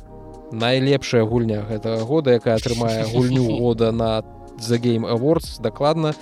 найлепшая 0.51 1.25
гульня 1.25 1.65
гэтага 1.67 2.05
года 2.05 2.31
якая 2.31 2.55
атрымае 2.55 3.05
гульню 3.13 3.59
года 3.59 3.91
на 3.91 4.23
The 4.57 4.79
Game 4.79 5.05
Awards 5.05 5.61
дакладна 5.61 6.13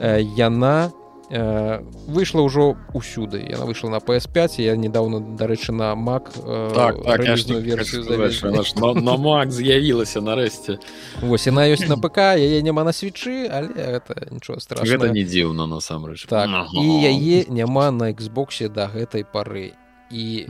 яна 0.00 0.92
э, 1.30 1.82
выйшла 2.06 2.42
ўжо 2.46 2.76
ўсюды 2.94 3.42
яна 3.42 3.66
выйшла 3.66 3.90
на 3.90 3.98
PS5 3.98 4.62
я 4.62 4.76
недавно 4.76 5.20
дарэчы 5.20 5.72
на 5.72 5.94
Mac 5.94 6.30
э, 6.38 6.72
так, 6.74 7.02
так, 7.02 7.20
версію 7.20 8.04
на 8.04 9.14
Mac 9.16 9.50
з'явілася 9.50 10.20
нарэшце 10.20 10.78
Вось 11.22 11.46
яна 11.46 11.66
ёсць 11.66 11.88
на 11.88 11.98
ПК 11.98 12.38
яе 12.38 12.62
няма 12.62 12.84
на 12.84 12.92
свечы 12.92 13.48
але 13.50 13.74
это 13.74 14.14
нічого 14.30 14.60
страшно 14.60 14.86
гэта 14.86 15.10
не 15.12 15.24
дзіўна 15.24 15.66
насамрэч 15.66 16.26
так 16.26 16.50
і 16.74 16.86
яе 17.02 17.44
няма 17.48 17.90
на 17.90 18.12
Xбосе 18.12 18.68
да 18.68 18.86
гэтай 18.86 19.24
пары 19.24 19.74
і 20.10 20.46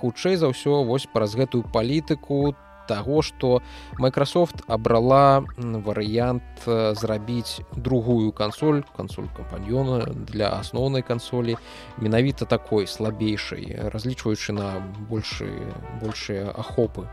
хутчэй 0.00 0.36
за 0.36 0.52
ўсё 0.52 0.84
вось 0.84 1.08
праз 1.08 1.32
гэтую 1.34 1.64
палітыку 1.72 2.52
таго 2.88 3.22
что 3.22 3.62
Microsoft 3.98 4.64
абрала 4.66 5.44
варыянт 5.56 6.42
э, 6.66 6.94
зрабіць 6.94 7.60
другую 7.76 8.32
кансоль 8.32 8.82
кансоль 8.96 9.28
кампаньёна 9.36 10.08
для 10.12 10.48
асноўнай 10.56 11.02
кансолі 11.02 11.58
менавіта 11.98 12.48
такой 12.48 12.86
слабейшай 12.86 13.76
разлічваючы 13.92 14.52
на 14.52 14.80
большы 15.08 15.52
большыя 16.00 16.48
ахопы. 16.56 17.06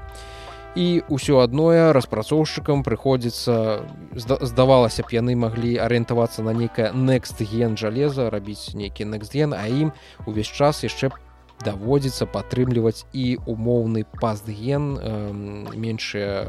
І 0.76 1.08
ўсё 1.08 1.40
адное 1.40 1.96
распрацоўшчыкам 1.96 2.84
прыходзіцца 2.84 3.88
здавалася 4.20 5.08
б 5.08 5.16
яны 5.16 5.36
маглі 5.40 5.80
арыентавацца 5.80 6.44
на 6.44 6.52
нейкае 6.52 6.92
next 6.92 7.40
ген 7.40 7.80
жалеза 7.80 8.28
рабіць 8.28 8.76
нейкі 8.76 9.08
next 9.08 9.32
ген 9.32 9.56
а 9.56 9.64
ім 9.72 9.96
увесь 10.28 10.52
час 10.52 10.84
яшчэ 10.84 11.16
даводзіцца 11.64 12.26
падтрымліваць 12.26 13.06
і 13.14 13.38
умоўны 13.46 14.06
пастген 14.22 15.00
меншая 15.76 16.48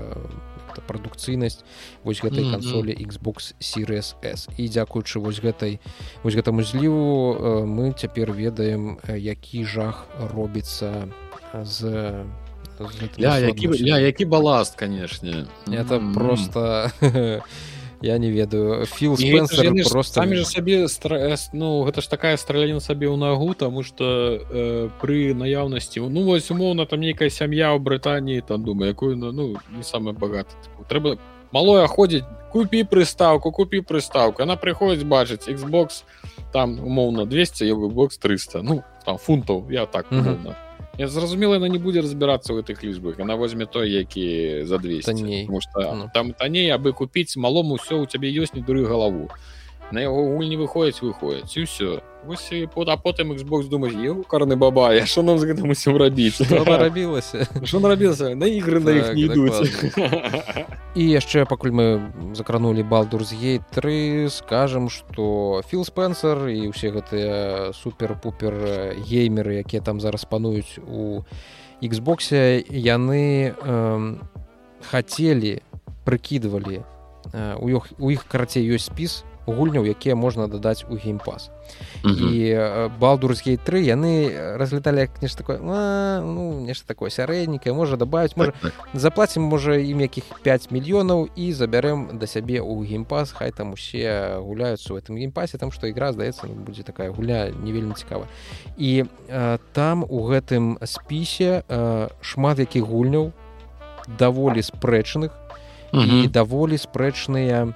прадукцыйнасць 0.87 1.65
вось 2.05 2.21
гэтай 2.21 2.45
mm 2.45 2.47
-hmm. 2.47 2.53
кансолі 2.53 2.93
Xbox 3.07 3.55
Series 3.61 4.15
S 4.23 4.49
і 4.57 4.69
дзякуючы 4.69 5.19
вось 5.19 5.41
гэтай 5.41 5.79
вось 6.23 6.35
гэтаму 6.35 6.63
зліву 6.63 7.37
мы 7.67 7.95
цяпер 7.95 8.33
ведаем 8.33 8.99
які 9.17 9.65
жах 9.65 10.07
робіцца 10.35 11.09
з 11.63 11.83
ля, 13.19 13.39
які, 13.39 13.69
ля, 13.69 13.99
які 13.99 14.25
баласт 14.25 14.75
канешне 14.75 15.47
это 15.67 15.99
mm 15.99 16.01
-hmm. 16.01 16.15
просто 16.15 16.91
я 18.03 18.19
не 18.19 18.31
ведаю. 18.31 18.87
Філ 18.87 19.17
просто 19.91 20.21
самі 20.21 20.37
же 20.37 20.45
сабе 20.45 20.89
стресс 20.89 21.51
ну 21.53 21.85
гэта 21.85 22.01
ж 22.01 22.11
такая 22.11 22.37
страляніна 22.37 22.81
сабе 22.81 23.09
ў 23.09 23.17
нагу 23.17 23.55
тому 23.55 23.83
что 23.83 24.05
э, 24.05 24.89
пры 25.01 25.35
наяўнасці 25.35 26.01
ну 26.01 26.23
вось 26.25 26.51
умоўна 26.51 26.87
там 26.87 27.01
нейкая 27.01 27.31
сям'я 27.31 27.73
ў 27.73 27.79
Брытаніі 27.79 28.43
там 28.47 28.65
думаю 28.65 28.93
якую 28.93 29.17
ну, 29.17 29.33
ну 29.33 29.57
не 29.77 29.83
самая 29.83 30.15
багата 30.15 30.53
трэба 30.89 31.19
малое 31.53 31.87
ходзіць 31.87 32.25
купі 32.53 32.85
прыстаўку 32.85 33.53
купі 33.53 33.81
прыстаўку 33.81 34.43
она 34.43 34.57
прыходзіць 34.57 35.09
бачыць 35.09 35.49
Xbox 35.49 36.05
там 36.53 36.79
умоўна 36.81 37.25
200 37.25 37.73
бокс 37.89 38.19
300 38.19 38.63
ну 38.63 38.85
там 39.05 39.17
фунтаў 39.19 39.71
я 39.71 39.87
так 39.87 40.13
умоўна. 40.13 40.37
Mm 40.37 40.47
-hmm 40.53 40.66
Я 40.99 41.09
зразумела 41.09 41.61
яна 41.61 41.69
не 41.69 41.79
будзе 41.79 42.01
разбірацца 42.01 42.57
ў 42.57 42.65
гэтых 42.65 42.81
лічбах 42.81 43.21
яна 43.21 43.37
возьме 43.37 43.69
той 43.69 43.93
які 43.93 44.65
за 44.65 44.79
200 44.79 45.45
что 45.61 45.93
ну. 45.93 46.11
там 46.15 46.33
танней 46.33 46.73
абы 46.73 46.93
купіць 46.97 47.37
малому 47.37 47.77
ўсё 47.77 48.01
у 48.01 48.07
цябе 48.09 48.33
ёсць 48.33 48.57
не 48.57 48.65
дуры 48.65 48.89
галаву 48.89 49.29
на 49.93 50.01
яго 50.01 50.23
гульні 50.35 50.57
выходзяць 50.59 51.03
выходзяць 51.03 51.57
і 51.57 51.63
ўсё 51.63 51.91
вось 52.27 52.51
под 52.75 52.89
а 52.89 52.97
потым 52.97 53.31
Xbox 53.33 53.71
думаць 53.71 53.95
еў 53.95 54.27
карны 54.27 54.57
баба 54.57 54.93
я 54.95 55.07
що 55.07 55.23
нам 55.23 55.39
з 55.39 55.47
гэтым 55.47 55.71
усім 55.71 55.97
рабіць 55.97 56.41
рабілася 56.51 57.47
що 57.63 57.81
нарабілася 57.81 58.35
на 58.35 58.47
ігры 58.51 58.81
на 58.83 58.91
іх 58.91 59.15
не 59.15 59.31
ідуць 59.31 59.63
і 60.99 61.03
яшчэ 61.07 61.47
пакуль 61.47 61.71
мы 61.71 61.87
закранули 62.35 62.83
балдур 62.83 63.23
з 63.25 63.33
гей 63.33 63.61
3 63.71 64.29
скажем 64.31 64.91
что 64.91 65.63
філ 65.71 65.85
спенсер 65.85 66.51
і 66.51 66.75
ўсе 66.75 66.91
гэтыя 66.91 67.71
супер-пупер 67.71 68.99
геймеры 69.07 69.63
якія 69.63 69.83
там 69.83 70.03
зараз 70.03 70.27
пануюць 70.27 70.83
у 70.83 71.23
Xбосе 71.79 72.65
яны 72.73 73.55
э, 73.55 74.17
хацелі 74.91 75.63
прыкідывалі 76.03 76.83
у 77.61 77.69
іх 77.69 77.93
у 77.99 78.11
іх 78.11 78.25
карацей 78.27 78.67
ёсць 78.67 78.91
спіс 78.91 79.26
гульняў 79.47 79.87
якія 79.87 80.15
можна 80.15 80.49
дадаць 80.49 80.85
у 80.91 80.97
геймпас 80.97 81.51
і 82.05 82.55
балдурсгей 83.01 83.57
3 83.57 83.83
яны 83.83 84.31
разлеталі 84.59 85.07
як 85.07 85.23
нешта 85.23 85.43
такое 85.43 85.59
а, 85.63 86.21
ну 86.21 86.61
нешта 86.61 86.87
такое 86.87 87.11
сярэднікае 87.11 87.75
можа 87.75 87.97
дабавіць 87.97 88.37
можа 88.37 88.53
так, 88.53 88.73
так. 88.73 88.89
заплацім 88.95 89.43
можа 89.43 89.77
ім 89.77 90.01
якіх 90.01 90.25
5 90.43 90.71
мільёнаў 90.71 91.29
і 91.35 91.53
забярэм 91.53 92.19
да 92.19 92.27
сябе 92.27 92.61
ў 92.61 92.87
геймпас 92.87 93.33
хай 93.33 93.51
там 93.51 93.73
усе 93.73 94.39
гуляюцца 94.39 94.95
у 94.95 94.99
этом 94.99 95.17
геймпасе 95.17 95.59
там 95.59 95.73
што 95.73 95.87
ігра 95.87 96.13
здаецца 96.13 96.47
будзе 96.47 96.83
такая 96.83 97.11
гуля 97.11 97.51
не 97.51 97.73
вельмі 97.73 97.95
цікава 97.95 98.27
і 98.77 99.07
а, 99.31 99.59
там 99.73 100.05
у 100.09 100.27
гэтым 100.29 100.79
спісе 100.85 101.63
а, 101.69 102.09
шмат 102.21 102.59
якіх 102.59 102.85
гульняў 102.87 103.33
даволі 104.19 104.63
спрэчных 104.63 105.35
і 105.93 106.27
даволі 106.29 106.77
спрэчныя 106.79 107.73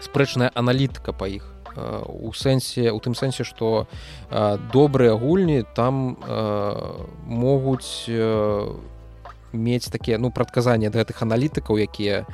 спрэчная 0.00 0.50
аналітыка 0.54 1.12
па 1.12 1.28
іх 1.28 1.52
у 1.76 2.32
сэнсе 2.32 2.90
у 2.90 2.98
тым 3.04 3.14
сэнсе 3.14 3.44
што 3.44 3.86
добрыя 4.72 5.16
гульні 5.16 5.64
там 5.76 6.16
могуць 7.26 8.08
мець 9.52 9.88
такія 9.88 10.18
ну 10.18 10.30
прадказанні 10.30 10.88
ад 10.88 10.96
гэтых 10.96 11.20
аналітыкаў 11.22 11.80
якія 11.80 12.24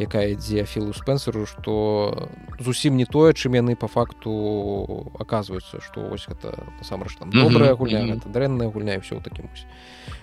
якая 0.00 0.32
ідзе 0.32 0.64
філу 0.64 0.92
спенсеру 0.96 1.44
што 1.44 2.28
зусім 2.60 2.96
не 2.96 3.04
тое 3.04 3.32
чым 3.32 3.56
яны 3.56 3.76
по 3.76 3.88
факту 3.88 5.12
аказваюцца 5.20 5.80
што 5.84 6.08
вось 6.08 6.28
гэта 6.28 6.56
насамрэч 6.80 7.16
там 7.20 7.30
добрая 7.30 7.74
гульня 7.74 8.00
mm 8.00 8.20
-hmm. 8.20 8.32
дрэнная 8.32 8.72
гульня 8.72 8.94
і 8.94 9.00
все 9.04 9.16
ў 9.16 9.22
такім 9.22 9.48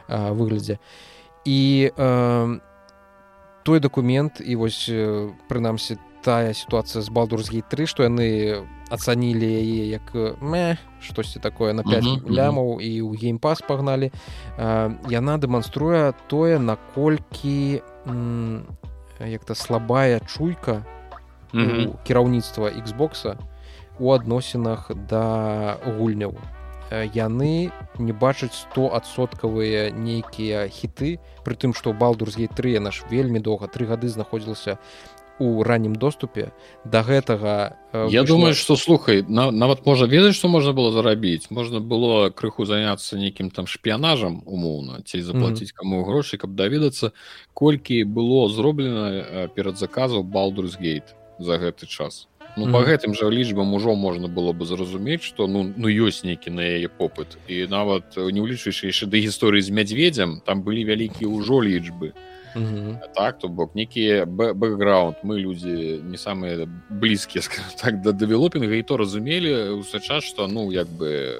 выглядзе 0.10 0.78
і 1.46 1.92
э, 1.98 2.60
той 3.64 3.80
дакумент 3.80 4.42
і 4.42 4.56
вось 4.56 4.90
прынамсі 5.50 5.98
тая 6.30 6.54
сітуацыя 6.54 7.02
з 7.02 7.10
балдурсгей 7.10 7.66
3 7.66 7.90
што 7.90 8.06
яны 8.06 8.62
ацанілі 8.94 9.50
яе 9.50 9.90
як 9.90 10.14
мэ 10.38 10.78
штосьці 11.02 11.42
такое 11.42 11.74
на 11.74 11.82
5 11.82 12.06
uh 12.06 12.06
-huh, 12.06 12.30
лямаў 12.30 12.68
uh 12.70 12.78
-huh. 12.78 12.86
і 12.86 13.02
ў 13.02 13.18
геймпас 13.18 13.66
пагналі 13.66 14.12
яна 15.10 15.38
дэманструе 15.42 16.14
тое 16.30 16.60
наколькі 16.60 17.82
як-то 19.20 19.56
слабая 19.56 20.20
чуйка 20.20 20.86
uh 21.54 21.66
-huh. 21.66 21.98
кіраўніцтва 22.06 22.70
Xбоса 22.70 23.38
у 24.00 24.14
адносінах 24.14 24.92
да 25.10 25.78
гульняў 25.98 26.38
яны 27.14 27.72
не 28.00 28.14
бачаць 28.14 28.66
100соткавыя 28.76 29.92
нейкія 29.94 30.66
хіты 30.68 31.20
притым 31.46 31.74
што 31.74 31.94
балдурсгей 31.94 32.48
3 32.48 32.80
наш 32.80 33.04
вельмі 33.12 33.40
доўга 33.40 33.68
тры 33.68 33.86
гады 33.86 34.10
знаходзілася 34.10 34.78
у 35.40 35.64
раннім 35.64 35.96
доступе 35.96 36.52
до 36.86 37.02
гэтага 37.02 37.78
э, 37.94 38.08
я 38.12 38.22
вышло... 38.22 38.36
думаю 38.36 38.54
что 38.54 38.76
слухай 38.76 39.24
на, 39.28 39.52
нават 39.52 39.86
можа 39.86 40.06
ведаць 40.06 40.36
что 40.36 40.48
можна 40.48 40.74
было 40.74 40.92
зарабіць? 40.92 41.50
Можна 41.50 41.80
было 41.80 42.30
крыху 42.30 42.66
заняться 42.66 43.18
нейкім 43.18 43.50
там 43.50 43.68
шпіянажам 43.68 44.44
умоўна 44.46 45.02
ці 45.06 45.22
заплатіць 45.22 45.72
mm 45.72 45.74
-hmm. 45.74 45.76
кому 45.76 46.04
грошы 46.04 46.38
каб 46.38 46.56
даведацца 46.56 47.12
колькі 47.54 48.06
было 48.06 48.50
зроблена 48.50 49.48
перад 49.56 49.78
заказу 49.78 50.24
балдурсгейт 50.24 51.16
за 51.40 51.58
гэты 51.58 51.88
час. 51.88 52.28
Ну 52.58 52.66
mm 52.66 52.70
-hmm. 52.70 52.72
по 52.72 52.92
гэтым 52.92 53.14
жа 53.14 53.30
лічбам 53.30 53.74
ужо 53.74 53.96
можна 53.96 54.28
было 54.28 54.54
бы 54.54 54.66
зразумець 54.66 55.22
что 55.22 55.48
ну 55.48 55.74
ну 55.78 55.88
ёсць 55.88 56.26
нейкі 56.26 56.50
на 56.52 56.62
яе 56.62 56.90
попыт. 57.00 57.38
І 57.48 57.68
нават 57.68 58.18
не 58.18 58.42
ўлічваючы 58.42 58.86
яшчэ 58.88 59.06
да 59.06 59.18
гісторыі 59.18 59.62
з 59.62 59.70
мядзведзям 59.70 60.42
там 60.46 60.64
былі 60.64 60.86
вялікія 60.86 61.30
ўжо 61.30 61.64
лічбы. 61.64 62.12
то 62.12 62.39
Угу. 62.56 63.14
так 63.16 63.38
то 63.39 63.47
бок 63.47 63.76
некі 63.76 64.26
бэкграунд 64.26 65.22
мы 65.24 65.38
людзі 65.39 66.02
не 66.04 66.18
самыя 66.18 66.66
блізкія 66.89 67.43
так 67.82 68.02
да 68.02 68.12
дэвелопінга 68.12 68.76
і 68.76 68.84
то 68.84 68.97
разумелі 68.97 69.82
ўсё 69.82 70.00
час 70.00 70.24
што 70.24 70.47
ну 70.47 70.72
як 70.72 70.88
бы 70.89 71.38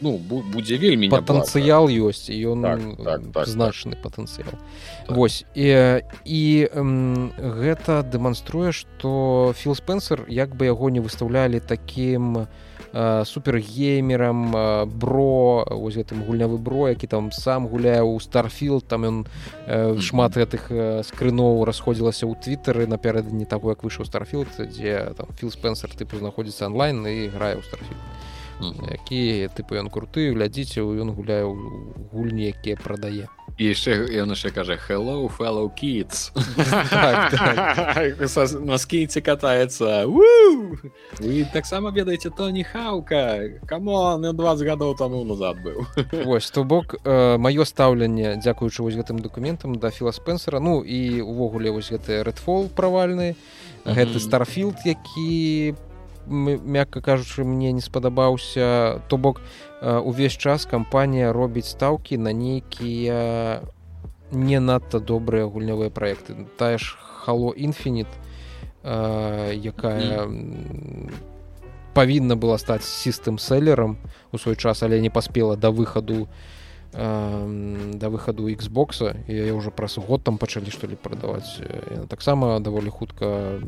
ну 0.00 0.14
будзе 0.18 0.78
вельмі 0.78 1.10
патэнцыял 1.10 1.90
ёсць 1.90 2.30
і 2.30 2.38
ён 2.54 2.62
так, 2.62 2.80
так, 3.02 3.20
так, 3.34 3.46
значны 3.48 3.98
так. 3.98 4.02
патэнцыял 4.06 4.54
так. 4.54 5.16
восьось 5.16 5.44
і, 5.54 6.06
і 6.24 6.42
эм, 6.70 7.34
гэта 7.34 8.06
дэманструе 8.06 8.70
што 8.70 9.54
філ 9.58 9.74
спенсер 9.74 10.22
як 10.30 10.54
бы 10.54 10.70
яго 10.70 10.90
не 10.90 11.02
выстаўлялі 11.02 11.58
такім 11.58 12.46
у 12.46 12.46
супергеймерам 12.92 14.88
бро 14.98 15.64
вось 15.70 15.96
гэтым 16.00 16.24
гульнявы 16.24 16.58
бро 16.58 16.88
які 16.88 17.06
там 17.06 17.32
сам 17.32 17.68
гуляе 17.68 18.00
ў 18.00 18.20
старфіл 18.20 18.80
там 18.80 19.04
ён 19.04 19.16
шмат 20.00 20.40
гэтых 20.40 20.72
скрыноў 21.04 21.64
расходзілася 21.68 22.24
ў 22.24 22.34
твиттары 22.40 22.88
напярэдадні 22.88 23.44
таго 23.44 23.76
як 23.76 23.84
выйшаў 23.84 24.08
старфілд 24.08 24.48
дзе 24.72 25.12
там 25.20 25.28
філ 25.36 25.52
спенсер 25.52 25.92
тыпу 25.92 26.16
знаходзіцца 26.16 26.72
онлайн 26.72 27.04
і 27.04 27.28
грае 27.28 27.60
ў 27.60 27.64
старфіл 27.64 27.98
які 28.90 29.52
тыпу 29.54 29.78
ён 29.78 29.92
круты 29.92 30.32
глядзіце 30.32 30.82
ён 30.82 31.12
гуляе 31.12 31.44
гульні 32.12 32.50
якія 32.50 32.80
прадае 32.80 33.28
і 33.58 33.64
яшчэ 33.74 34.06
ён 34.22 34.30
яшчэ 34.34 34.50
кажа 34.54 34.78
hello 34.78 35.28
fellow 35.28 35.68
kids 35.74 36.30
так, 36.90 37.34
так. 37.34 38.60
на 38.62 38.78
скейце 38.78 39.20
катаецца 39.20 40.06
вы 40.06 41.44
таксама 41.52 41.90
ведаеце 41.90 42.30
тоні 42.30 42.62
хаўка 42.62 43.60
камон 43.66 44.22
20 44.22 44.66
гадоў 44.66 44.94
таму 44.94 45.24
назад 45.24 45.58
быў 45.62 45.84
вось 46.24 46.50
то 46.50 46.64
бок. 46.64 46.94
Э, 47.04 47.38
маё 47.38 47.64
стаўленне 47.64 48.36
дзякуючы 48.36 48.82
вось 48.82 48.94
гэтым 48.94 49.18
дакументам 49.18 49.74
да 49.74 49.90
філа 49.90 50.12
спенсера. 50.12 50.60
Ну 50.60 50.82
і 50.82 51.20
увогуле 51.22 51.70
вось 51.70 51.90
гэты 51.90 52.22
рэдфол 52.22 52.68
правальны 52.68 53.36
гэты 53.84 54.20
старфілд 54.20 54.76
які 54.84 55.74
мякка 56.28 57.00
кажучы 57.00 57.44
мне 57.44 57.72
не 57.72 57.80
спадабаўся. 57.80 59.00
То 59.08 59.16
бок 59.16 59.40
увесь 59.82 60.36
час 60.36 60.66
кампанія 60.66 61.32
робіць 61.32 61.70
стаўкі 61.70 62.18
на 62.18 62.32
нейкія 62.32 63.62
не 64.32 64.60
надта 64.60 64.98
добрыя 64.98 65.46
гульнявыя 65.46 65.90
праекты 65.90 66.46
тая 66.58 66.78
ж 66.78 66.98
хало 66.98 67.54
інфінит 67.54 68.10
якая 68.82 70.26
mm. 70.26 71.12
павінна 71.94 72.34
была 72.34 72.58
стаць 72.58 72.84
сістэм 72.84 73.38
селлерам 73.38 73.98
у 74.32 74.38
свой 74.38 74.56
час 74.56 74.82
але 74.82 75.00
не 75.00 75.10
паспела 75.10 75.56
да 75.56 75.70
выхаду 75.70 76.28
да 76.92 78.08
выхаду 78.08 78.48
Xбокса 78.48 79.14
я 79.28 79.54
ўжо 79.54 79.70
праз 79.70 79.98
год 79.98 80.24
там 80.24 80.38
пачалі 80.38 80.70
што 80.70 80.86
ли 80.88 80.96
прадаваць 80.96 81.60
таксама 82.08 82.58
даволі 82.60 82.90
хутка 82.90 83.60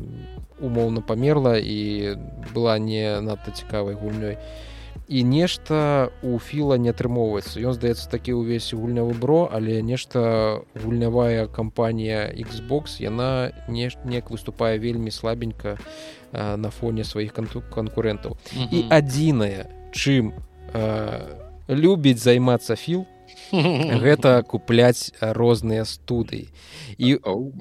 умоўна 0.59 1.01
памерла 1.01 1.55
і 1.55 2.17
была 2.51 2.79
не 2.79 3.21
надта 3.21 3.51
цікавай 3.51 3.95
гульнёй. 3.95 4.35
і 4.35 4.70
і 5.11 5.23
нешта 5.27 6.07
у 6.23 6.39
філа 6.39 6.79
не 6.79 6.95
атрымоўваецца. 6.95 7.59
Ён 7.59 7.75
здаецца 7.75 8.07
такі 8.07 8.39
ўвесь 8.39 8.71
гульнявы 8.71 9.11
бро 9.19 9.51
але 9.51 9.83
нешта 9.83 10.63
гульнявая 10.71 11.51
кампанія 11.51 12.31
Xbox 12.31 13.03
яна 13.03 13.51
не 13.67 13.91
неяк 14.07 14.31
выступае 14.31 14.79
вельмі 14.79 15.11
слабенька 15.11 15.75
а, 16.31 16.55
на 16.55 16.71
фоне 16.71 17.03
сваіх 17.03 17.35
канкурентаў 17.35 18.39
mm 18.39 18.63
-hmm. 18.63 18.71
і 18.71 18.79
адзінае 18.89 19.67
чым 19.91 20.31
а, 20.73 21.19
любіць 21.67 22.23
займацца 22.23 22.75
філ 22.75 23.03
гэта 24.03 24.43
купляць 24.43 25.11
розныя 25.19 25.83
студыі. 25.83 26.47
І 26.97 27.15
oh 27.15 27.51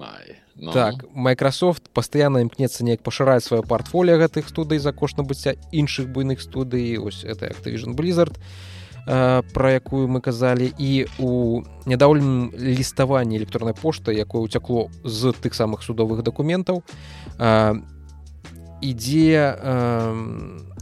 Ну. 0.60 0.72
Так 0.72 1.04
Microsoft 1.16 1.88
пастаянна 1.96 2.44
імкнецца 2.44 2.84
неяк 2.84 3.00
пашыраць 3.00 3.48
сваё 3.48 3.64
партфоліо 3.64 4.20
гэтых 4.20 4.44
студый 4.44 4.76
за 4.76 4.92
кошт 4.92 5.16
набыцця 5.16 5.56
іншых 5.72 6.12
буйных 6.12 6.44
студый. 6.44 7.00
Ось 7.00 7.24
это 7.24 7.48
Activision 7.48 7.96
Blizzard 7.96 8.36
про 9.06 9.70
якую 9.72 10.08
мы 10.08 10.20
казалі. 10.20 10.68
І 10.76 11.08
у 11.18 11.64
нядаўленым 11.88 12.52
ліставанні 12.52 13.40
электроннай 13.40 13.72
пошты 13.72 14.12
якое 14.12 14.44
ўцякло 14.44 14.92
з 15.02 15.32
тых 15.32 15.56
самых 15.56 15.80
судовых 15.80 16.20
дакументаў 16.22 16.84
ідзе 18.84 19.56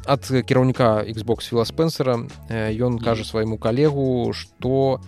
ад 0.09 0.23
кіраўніка 0.27 1.07
Xbox 1.07 1.47
філа 1.47 1.63
спенсера 1.65 2.27
ён 2.51 2.99
кажа 2.99 3.23
свайму 3.23 3.63
калегу 3.63 4.35
што 4.35 4.99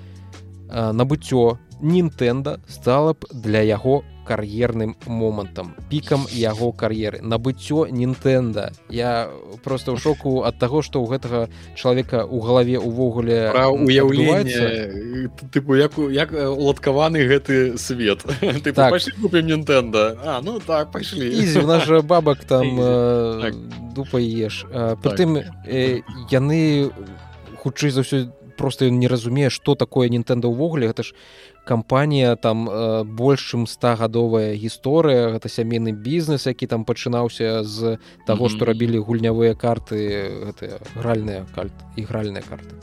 набыццё 0.71 1.59
Нінтэнда 1.83 2.61
стала 2.69 3.15
б 3.15 3.27
для 3.33 3.61
яго 3.63 4.03
кар'ерным 4.31 4.95
момантам 5.07 5.75
пікам 5.91 6.27
яго 6.31 6.71
кар'еры. 6.73 7.19
Набыццё 7.19 7.91
Нінтэнда 7.91 8.71
я 8.89 9.31
просто 9.65 9.93
ў 9.93 9.99
шоку 9.99 10.47
ад 10.47 10.55
таго 10.61 10.83
што 10.87 11.03
ў 11.03 11.19
гэтага 11.19 11.41
чалавека 11.75 12.23
ў 12.23 12.39
галаве 12.39 12.79
увогуле 12.79 13.51
уяўленне 13.51 15.35
тыпу 15.51 15.75
як 15.75 15.99
як 15.99 16.31
уладкаваны 16.31 17.27
гэты 17.27 17.75
свет. 17.79 18.23
Так. 18.71 18.95
купім 19.21 19.47
Нінтэнда 19.51 20.43
ну 20.45 20.61
так 20.61 20.93
пайшлі 20.93 21.35
наш 21.67 21.89
бабак 22.05 22.45
там 22.45 22.77
так. 23.41 23.55
дупа 23.95 24.21
еш. 24.21 24.63
Прытым 25.03 25.43
яны 26.31 26.93
хутчэй 27.59 27.91
за 27.91 28.07
ўсё 28.07 28.31
просто 28.61 28.91
не 28.91 29.09
разумее 29.09 29.49
што 29.49 29.75
такое 29.75 30.13
Нінтэнда 30.13 30.45
ўвогуле. 30.45 30.93
Гэта 30.93 31.03
ж 31.03 31.17
кампанія 31.65 32.37
там 32.37 32.69
э, 32.69 33.05
больш 33.05 33.53
чым 33.53 33.67
стагадовая 33.67 34.55
гісторыя. 34.55 35.31
Гэта 35.37 35.49
сямейны 35.49 35.93
бізнес 35.93 36.47
які 36.47 36.67
там 36.67 36.85
пачынаўся 36.85 37.63
з 37.65 37.99
таго 38.27 38.49
што 38.49 38.65
рабілі 38.65 38.99
гульнявыя 38.99 39.55
карты 39.55 40.01
гэтыя 40.51 40.81
гральныя 40.97 41.47
кальт 41.55 41.75
ігральныя 41.97 42.43
карты. 42.43 42.75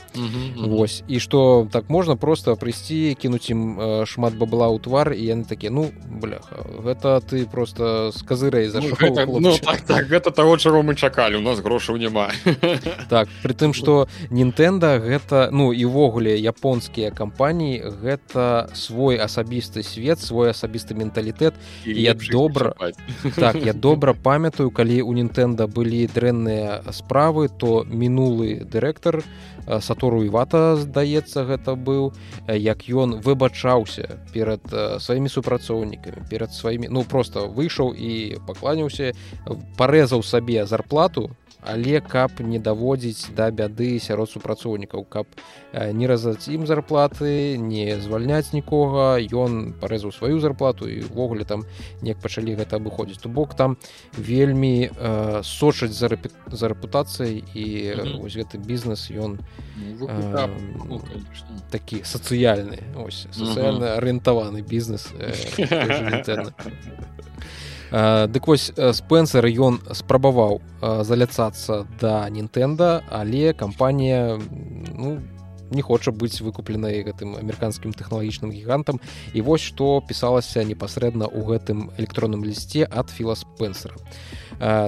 Вось. 0.56 1.02
І 1.08 1.18
што 1.18 1.68
так 1.70 1.88
можна 1.88 2.16
просто 2.16 2.56
прыйсці 2.56 3.16
кінуць 3.18 3.50
ім 3.50 3.60
э, 3.78 4.06
шмат 4.06 4.38
бабла 4.38 4.70
ў 4.70 4.78
твар 4.80 5.12
і 5.12 5.22
яны 5.22 5.44
такі 5.44 5.70
ну 5.70 5.90
бляха 6.06 6.62
гэта 6.84 7.20
ты 7.20 7.46
просто 7.46 8.10
з 8.14 8.22
казырай 8.22 8.68
за 8.68 8.80
ну, 8.80 8.94
гэта, 8.94 9.26
ну, 9.26 9.56
так, 9.58 9.82
так, 9.82 10.06
гэта 10.06 10.30
таго 10.30 10.56
чаго 10.56 10.82
мы 10.82 10.94
чакалі 10.94 11.38
у 11.38 11.44
нас 11.44 11.60
грошаў 11.60 11.96
няма. 11.96 12.30
Так 13.08 13.28
притым 13.42 13.74
што 13.74 14.08
Нінтэнда 14.30 14.98
гэта 15.02 15.48
ну 15.52 15.72
і 15.72 15.84
ўвогуле 15.88 16.36
японскія 16.38 17.10
кампаніі 17.10 17.82
гэта 18.02 18.67
свой 18.74 19.16
асабісты 19.16 19.82
свет 19.82 20.20
свой 20.20 20.50
асабісты 20.50 20.94
менталітэт 20.94 21.54
і 21.84 22.00
я 22.02 22.14
добра 22.14 22.74
так 23.36 23.56
я 23.56 23.72
добра 23.72 24.14
памятаю 24.14 24.70
калі 24.70 25.02
у 25.02 25.12
нінтэнда 25.12 25.66
былі 25.66 26.06
дрэнныя 26.06 26.82
справы 26.92 27.48
то 27.48 27.84
мінулы 27.88 28.64
дырэктар 28.64 29.22
сатору 29.80 30.24
івата 30.24 30.76
здаецца 30.76 31.44
гэта 31.44 31.74
быў 31.74 32.12
як 32.48 32.88
ён 32.88 33.20
выбачаўся 33.20 34.20
перад 34.32 34.64
сваімі 35.00 35.28
супрацоўнікамі 35.28 36.28
перад 36.30 36.52
сваімі 36.52 36.88
ну 36.90 37.04
просто 37.04 37.48
выйшаў 37.48 37.92
і 37.92 38.40
пакланяўся 38.46 39.12
парэзаў 39.76 40.24
сабе 40.24 40.64
зарплату 40.66 41.30
але 41.62 42.00
каб 42.00 42.40
не 42.40 42.58
даводзіць 42.58 43.30
да 43.36 43.50
бяды 43.50 43.98
сярод 43.98 44.30
супрацоўнікаў 44.30 45.04
каб 45.08 45.26
не 45.72 46.06
разаць 46.06 46.48
ім 46.48 46.66
зарплаты 46.66 47.58
не 47.58 48.00
звальняць 48.00 48.52
нікога 48.52 49.18
ён 49.18 49.74
парэзаў 49.80 50.12
сваю 50.12 50.40
зарплату 50.40 50.88
і 50.88 51.04
ўвогуле 51.08 51.44
там 51.44 51.64
неяк 52.02 52.18
пачалі 52.18 52.54
гэта 52.54 52.76
абыходзіць. 52.76 53.20
То 53.22 53.28
бок 53.28 53.54
там 53.54 53.76
вельмі 54.16 54.90
э, 54.90 55.40
сочаць 55.42 55.92
за 55.92 56.08
рэпі... 56.08 56.30
за 56.52 56.68
рэпутацыяй 56.68 57.44
і 57.54 57.64
mm 57.64 58.00
-hmm. 58.00 58.22
вось 58.22 58.36
гэты 58.36 58.58
бізнес 58.58 59.10
ён 59.10 59.38
э, 60.02 60.48
такі 61.70 61.96
сацыяльны 62.04 62.78
ось 62.96 63.26
сацыяльна 63.32 63.96
арыентаваны 63.98 64.62
бізнес 64.62 65.12
э, 65.18 65.32
Дык 67.90 68.46
вось 68.46 68.68
спенсер 68.74 69.46
ён 69.48 69.80
спрабаваў 69.96 70.60
заляцацца 70.80 71.86
да 72.00 72.28
Нінтэнда, 72.28 73.02
але 73.08 73.52
кампанія 73.52 74.38
ну, 74.94 75.18
не 75.70 75.82
хоча 75.82 76.12
быць 76.12 76.40
выкупленай 76.40 77.02
гэтым 77.04 77.36
амерыканскім 77.36 77.92
тэхналагічным 77.92 78.52
гігантам. 78.52 79.00
І 79.32 79.40
вось 79.40 79.64
што 79.64 80.00
пісалася 80.00 80.64
непасрэдна 80.64 81.28
ў 81.28 81.40
гэтым 81.44 81.90
электронным 81.96 82.44
лісце 82.44 82.88
ад 82.88 83.12
філа 83.12 83.36
спенсера. 83.36 83.96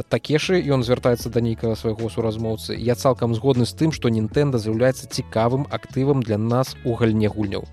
Такешы 0.08 0.58
ён 0.60 0.82
звяртаецца 0.82 1.30
да 1.30 1.40
нейкага 1.40 1.76
свайго 1.76 2.08
суразмоўцы. 2.10 2.74
Я 2.76 2.96
цалкам 2.96 3.34
згодны 3.34 3.64
з 3.64 3.76
тым, 3.76 3.92
што 3.92 4.08
Нінтэнда 4.08 4.58
з'яўляецца 4.58 5.06
цікавым 5.06 5.68
актывам 5.70 6.24
для 6.24 6.38
нас 6.38 6.76
у 6.84 6.96
гальне 6.96 7.28
гульняў. 7.28 7.68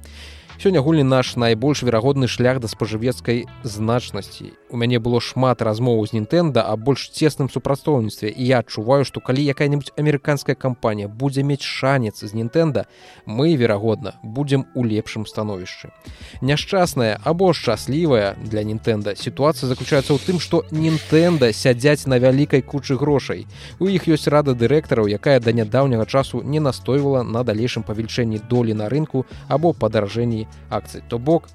Сёння 0.59 0.81
гульні 0.81 1.03
наш 1.03 1.35
найбольш 1.35 1.83
верагодны 1.83 2.27
шлях 2.27 2.59
да 2.59 2.67
спажывецкай 2.67 3.45
значнасці. 3.61 4.53
У 4.73 4.77
мяне 4.77 4.97
было 4.97 5.21
шмат 5.21 5.61
размоваў 5.61 6.09
з 6.09 6.17
Нінтэнда 6.17 6.65
а 6.65 6.73
больш 6.75 7.13
цесным 7.13 7.45
супрацоўніцтве 7.45 8.33
і 8.33 8.41
я 8.41 8.65
адчуваю, 8.65 9.05
што 9.05 9.21
калі 9.21 9.45
якая-нибудь 9.45 9.93
амерыканская 10.01 10.57
кампанія 10.57 11.07
будзе 11.07 11.43
мець 11.43 11.61
шанец 11.61 12.25
з 12.25 12.33
Нінтэнда, 12.33 12.89
мы 13.27 13.53
верагодна 13.55 14.17
будзем 14.23 14.65
у 14.73 14.83
лепшым 14.83 15.27
становішчы. 15.29 15.93
Няшчасная 16.41 17.21
або 17.23 17.53
шчаслівая 17.53 18.33
для 18.41 18.63
Нінтэнда 18.65 19.13
сітуацыя 19.13 19.69
заключаецца 19.69 20.17
ў 20.17 20.19
тым, 20.25 20.41
што 20.41 20.65
Нінтэнда 20.73 21.53
сядзяць 21.53 22.09
на 22.09 22.17
вялікай 22.17 22.65
кучы 22.65 22.97
грошай. 22.97 23.45
У 23.77 23.85
іх 23.93 24.09
ёсць 24.09 24.25
рада 24.25 24.57
дырэктараў, 24.57 25.05
якая 25.05 25.37
да 25.39 25.53
нядаўняга 25.53 26.09
часу 26.09 26.41
не 26.41 26.59
настойвала 26.59 27.21
на 27.21 27.45
далейшым 27.45 27.85
павелічэнні 27.85 28.41
долі 28.49 28.73
на 28.73 28.89
рынку 28.89 29.29
або 29.47 29.77
падаражэнні 29.77 30.46
акцый 30.69 31.01
то 31.07 31.19
бок 31.19 31.47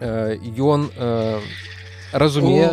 ён 0.00 0.90
э, 0.96 1.40
э, 1.40 1.40
разумее 2.12 2.70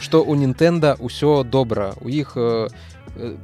что 0.00 0.22
у 0.22 0.34
Нінтэнда 0.34 0.96
ўсё 1.00 1.42
добра. 1.42 1.94
У 2.00 2.08
іх 2.08 2.36
э, 2.36 2.68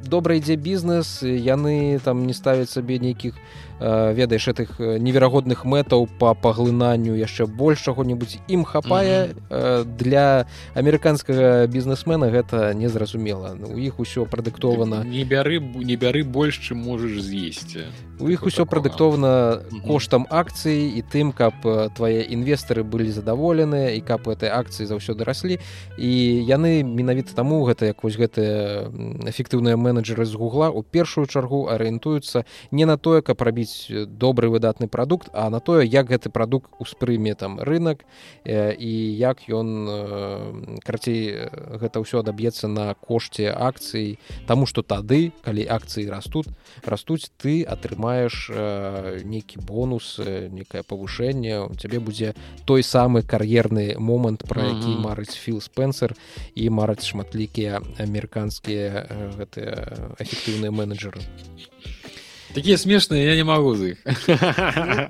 добра 0.07 0.39
ідзе 0.39 0.57
бізнес 0.57 1.23
яны 1.23 1.99
там 2.05 2.27
не 2.27 2.35
ставяць 2.35 2.71
сабе 2.71 2.99
нейкіх 2.99 3.35
ведаеш 3.81 4.49
этих 4.49 4.79
неверагодных 4.79 5.65
мэтаў 5.65 6.09
по 6.19 6.35
паглынанню 6.35 7.15
яшчэ 7.15 7.47
больш 7.47 7.81
чаго-нибудь 7.83 8.39
ім 8.49 8.65
хапае 8.65 9.27
mm 9.27 9.35
-hmm. 9.51 9.85
для 9.85 10.47
амерыканскага 10.75 11.67
бізнесмена 11.67 12.31
гэта 12.31 12.75
незразумела. 12.75 13.57
У 13.67 13.79
іх 13.79 13.99
усё 13.99 14.27
прадыктована. 14.27 15.05
Не 15.05 15.25
бяры 15.25 15.61
не 15.61 15.97
бяры 15.97 16.25
больш 16.25 16.59
чым 16.71 16.85
можаш 16.85 17.21
з'есці. 17.21 17.87
У 18.21 18.29
іх 18.29 18.43
усё 18.47 18.65
прадыктована 18.65 19.61
коштам 19.87 20.27
акцыі 20.31 20.99
і 20.99 21.03
тым 21.03 21.33
каб 21.33 21.55
твае 21.97 22.23
інвестары 22.23 22.85
былі 22.85 23.11
задаволеныя 23.11 23.97
і 23.97 24.01
каб 24.01 24.29
этой 24.29 24.51
акцыі 24.51 24.87
заўсёды 24.87 25.25
раслі. 25.25 25.59
І 25.99 26.11
яны 26.47 26.83
менавіта 26.83 27.35
таму 27.35 27.65
гэта 27.65 27.87
як 27.87 28.05
вось 28.05 28.17
гэтыя 28.17 28.91
эфектыўныя 29.27 29.77
менеджеры 29.77 30.25
з 30.25 30.35
гугла 30.35 30.71
у 30.71 30.83
першую 30.83 31.27
чаргу 31.27 31.67
арыентуюцца 31.69 32.45
не 32.71 32.85
на 32.87 32.97
тое 32.97 33.23
каб 33.23 33.43
рабіць 33.43 33.64
добры 34.07 34.49
выдатны 34.49 34.89
прадукт 34.89 35.29
а 35.33 35.51
на 35.51 35.61
тое 35.61 35.87
як 35.87 36.09
гэты 36.09 36.31
прадукт 36.31 36.71
успрыме 36.79 37.35
там 37.35 37.61
рынок 37.61 38.05
і 38.45 38.93
як 39.19 39.49
ён 39.49 40.79
карацей 40.85 41.49
гэта 41.81 42.01
ўсё 42.01 42.21
адаб'ецца 42.25 42.69
на 42.69 42.95
кошце 42.95 43.51
акцый 43.51 44.19
таму 44.47 44.67
што 44.67 44.83
тады 44.83 45.33
калі 45.45 45.67
акцыі 45.69 46.09
растут 46.11 46.49
растуць 46.85 47.31
ты 47.37 47.63
атрымаеш 47.63 48.51
э, 48.51 49.21
нейкі 49.25 49.61
бонус 49.61 50.17
э, 50.19 50.49
некае 50.49 50.83
павышэнне 50.83 51.61
у 51.67 51.75
цябе 51.75 51.99
будзе 51.99 52.35
той 52.65 52.83
самы 52.83 53.23
кар'ерны 53.23 53.99
момант 53.99 54.45
пра 54.49 54.63
які 54.63 54.89
mm 54.89 54.97
-hmm. 54.97 55.05
марыць 55.05 55.37
філ 55.37 55.61
спенсер 55.61 56.15
і 56.55 56.71
мараць 56.71 57.05
шматлікія 57.05 57.81
амерыканскія 57.99 59.07
э, 59.11 59.31
гэтыя 59.39 59.73
эфектыўныя 60.19 60.71
менеджеры 60.71 61.21
такія 62.55 62.79
смешныя 62.79 63.27
я 63.27 63.35
не 63.35 63.45
магу 63.45 63.75
з 63.75 63.95
іх 63.95 63.99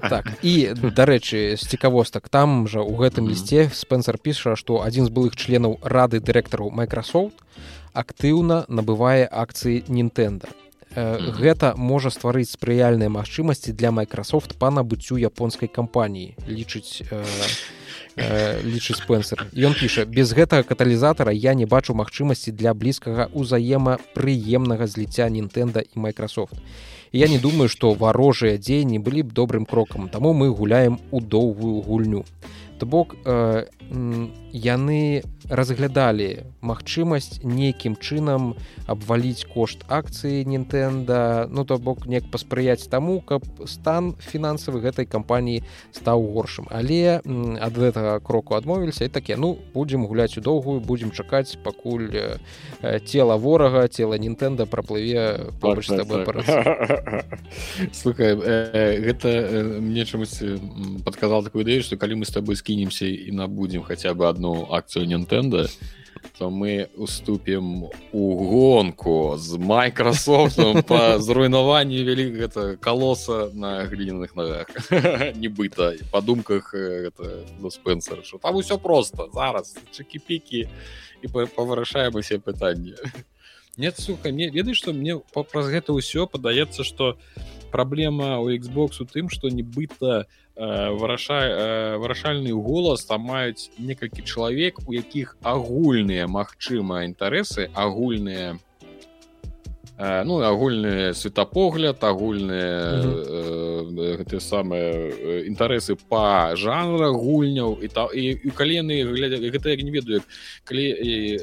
так 0.09 0.33
і 0.43 0.73
дарэчы 0.81 1.61
з 1.61 1.63
цікавостак 1.69 2.33
там 2.33 2.65
жа 2.67 2.81
у 2.81 2.97
гэтым 2.97 3.29
лісце 3.29 3.69
спенсер 3.69 4.17
піша 4.17 4.57
што 4.57 4.81
адзін 4.81 5.05
з 5.05 5.13
былых 5.13 5.37
членаў 5.37 5.77
рады 5.85 6.25
дырэктараў 6.25 6.73
Microsoft 6.73 7.45
актыўна 7.93 8.65
набывае 8.69 9.29
акцыі 9.29 9.85
Нінтэнда 9.93 10.49
гэта 11.37 11.75
можа 11.77 12.09
стварыць 12.09 12.55
спрыяльныя 12.57 13.13
магчымасці 13.13 13.77
для 13.77 13.93
Microsoft 13.93 14.57
па 14.59 14.73
набыццю 14.73 15.21
японскай 15.21 15.69
кампаніі 15.69 16.35
лічыць 16.49 17.05
лічыць 18.17 19.03
спенсер. 19.03 19.51
Ён 19.53 19.75
піша 19.75 20.07
без 20.07 20.31
гэтага 20.33 20.63
каталізатара 20.63 21.35
я 21.35 21.55
не 21.55 21.67
бачу 21.67 21.99
магчымасці 21.99 22.55
для 22.55 22.71
блізкага 22.73 23.27
ўзаемапрыемнага 23.35 24.87
зліцця 24.87 25.27
Нінтэнда 25.29 25.83
і 25.83 25.99
Microsoft 25.99 26.55
я 27.15 27.29
не 27.29 27.39
думаю 27.39 27.69
што 27.69 27.95
варожыя 27.95 28.59
дзеянні 28.59 28.99
былі 28.99 29.23
б 29.23 29.33
добрым 29.33 29.67
крокам 29.67 30.09
таму 30.09 30.35
мы 30.35 30.51
гуляем 30.51 30.99
у 31.11 31.21
доўгую 31.21 31.81
гульню. 31.83 32.25
То 32.79 32.87
бок 32.87 33.15
э, 33.25 33.67
яны 34.55 35.27
разглядалі 35.51 36.47
магчымасць 36.63 37.43
нейкім 37.43 37.99
чынам 37.99 38.55
абваліць 38.87 39.45
кошт 39.51 39.83
акцыі 39.91 40.47
Нтэнда 40.47 41.51
ну 41.51 41.65
то 41.67 41.77
бок 41.83 42.07
неяк 42.07 42.31
паспрыяць 42.31 42.87
таму 42.87 43.19
каб 43.21 43.43
стан 43.67 44.15
фінансавы 44.15 44.81
гэтай 44.81 45.11
кампаніі 45.11 45.67
стаў 45.91 46.23
горшым. 46.31 46.71
Але 46.71 47.19
ад 47.19 47.75
гэтага 47.75 48.23
кроку 48.23 48.55
адмовіліся 48.55 49.05
і 49.05 49.13
таке 49.13 49.37
ну 49.37 49.59
будзем 49.75 50.07
гуляць 50.07 50.39
у 50.39 50.41
доўгую 50.41 50.79
будзем 50.81 51.11
чакаць 51.11 51.59
пакуль 51.59 52.39
цела 53.05 53.37
ворага 53.37 53.89
цела 53.89 54.15
Нтэнда 54.15 54.71
праплыве 54.71 55.51
побач 55.61 55.91
з 55.91 55.99
табой 55.99 56.25
слухай 57.93 58.39
э, 58.39 59.01
гэта 59.01 59.29
э, 59.29 59.81
мне 59.81 60.05
чамусь 60.07 60.41
подказал 61.05 61.43
такую 61.43 61.67
ідэю 61.67 61.83
што 61.83 61.99
калі 61.99 62.23
мы 62.23 62.25
с 62.25 62.31
тобой 62.31 62.57
скінемся 62.57 63.07
і 63.07 63.35
набудзем 63.35 63.83
хаця 63.83 64.15
бы 64.15 64.31
одну 64.45 64.73
акцыю 64.73 65.07
Nintendo 65.07 65.69
то 66.39 66.51
мы 66.51 66.89
уступім 66.97 67.85
у 68.13 68.37
гонку 68.37 69.35
з 69.39 69.57
майкрасофтом 69.57 70.83
по 70.83 71.19
зруйнаванні 71.19 72.03
вялі 72.03 72.33
гэта 72.33 72.77
калоса 72.77 73.51
на 73.55 73.85
гліняных 73.85 74.35
ногах. 74.35 74.67
Нібыта 75.37 75.95
па 76.11 76.21
думках 76.21 76.75
до 77.61 77.71
спенсера 77.71 78.23
що 78.23 78.39
там 78.39 78.57
усё 78.57 78.79
просто. 78.79 79.31
Зараз 79.35 79.77
чакі-пікі 79.93 80.69
і 81.23 81.27
павырашаем 81.29 82.17
усе 82.17 82.39
пытанні 82.39 82.95
нет 83.79 83.99
сука 83.99 84.31
не 84.31 84.49
ведаеш 84.51 84.79
што 84.79 84.93
мне 84.93 85.19
праз 85.35 85.69
гэта 85.73 85.93
ўсё 85.93 86.27
падаецца 86.27 86.85
што 86.85 87.17
праблема 87.73 88.39
у 88.39 88.51
Xbox 88.51 89.03
у 89.03 89.07
тым 89.07 89.29
што 89.29 89.49
нібыта 89.49 90.27
выраша 90.57 91.99
вырашальны 91.99 92.55
голас 92.55 93.05
там 93.05 93.27
маюць 93.27 93.71
некалькі 93.79 94.23
чалавек 94.23 94.79
у 94.87 94.95
якіх 94.95 95.37
агульныя 95.43 96.29
магчыма 96.29 97.03
інтарэсы 97.09 97.71
агульныя 97.75 98.55
Э, 98.55 98.74
ну 99.99 100.41
агульны 100.43 101.15
светапогляд 101.15 102.03
агульныя 102.05 103.03
гэты 104.19 104.41
самыя 104.41 105.45
інтарэсы 105.47 105.97
па 106.09 106.57
жанра 106.57 107.11
гульняў 107.15 107.79
і 107.83 107.89
та 107.89 108.09
і, 108.11 108.35
і 108.35 108.51
калі 108.51 108.75
яны 108.83 109.03
глядя 109.15 109.39
гэта 109.39 109.71
як 109.71 109.83
не 109.87 109.91
ведаю 109.95 110.23
калі 110.65 110.85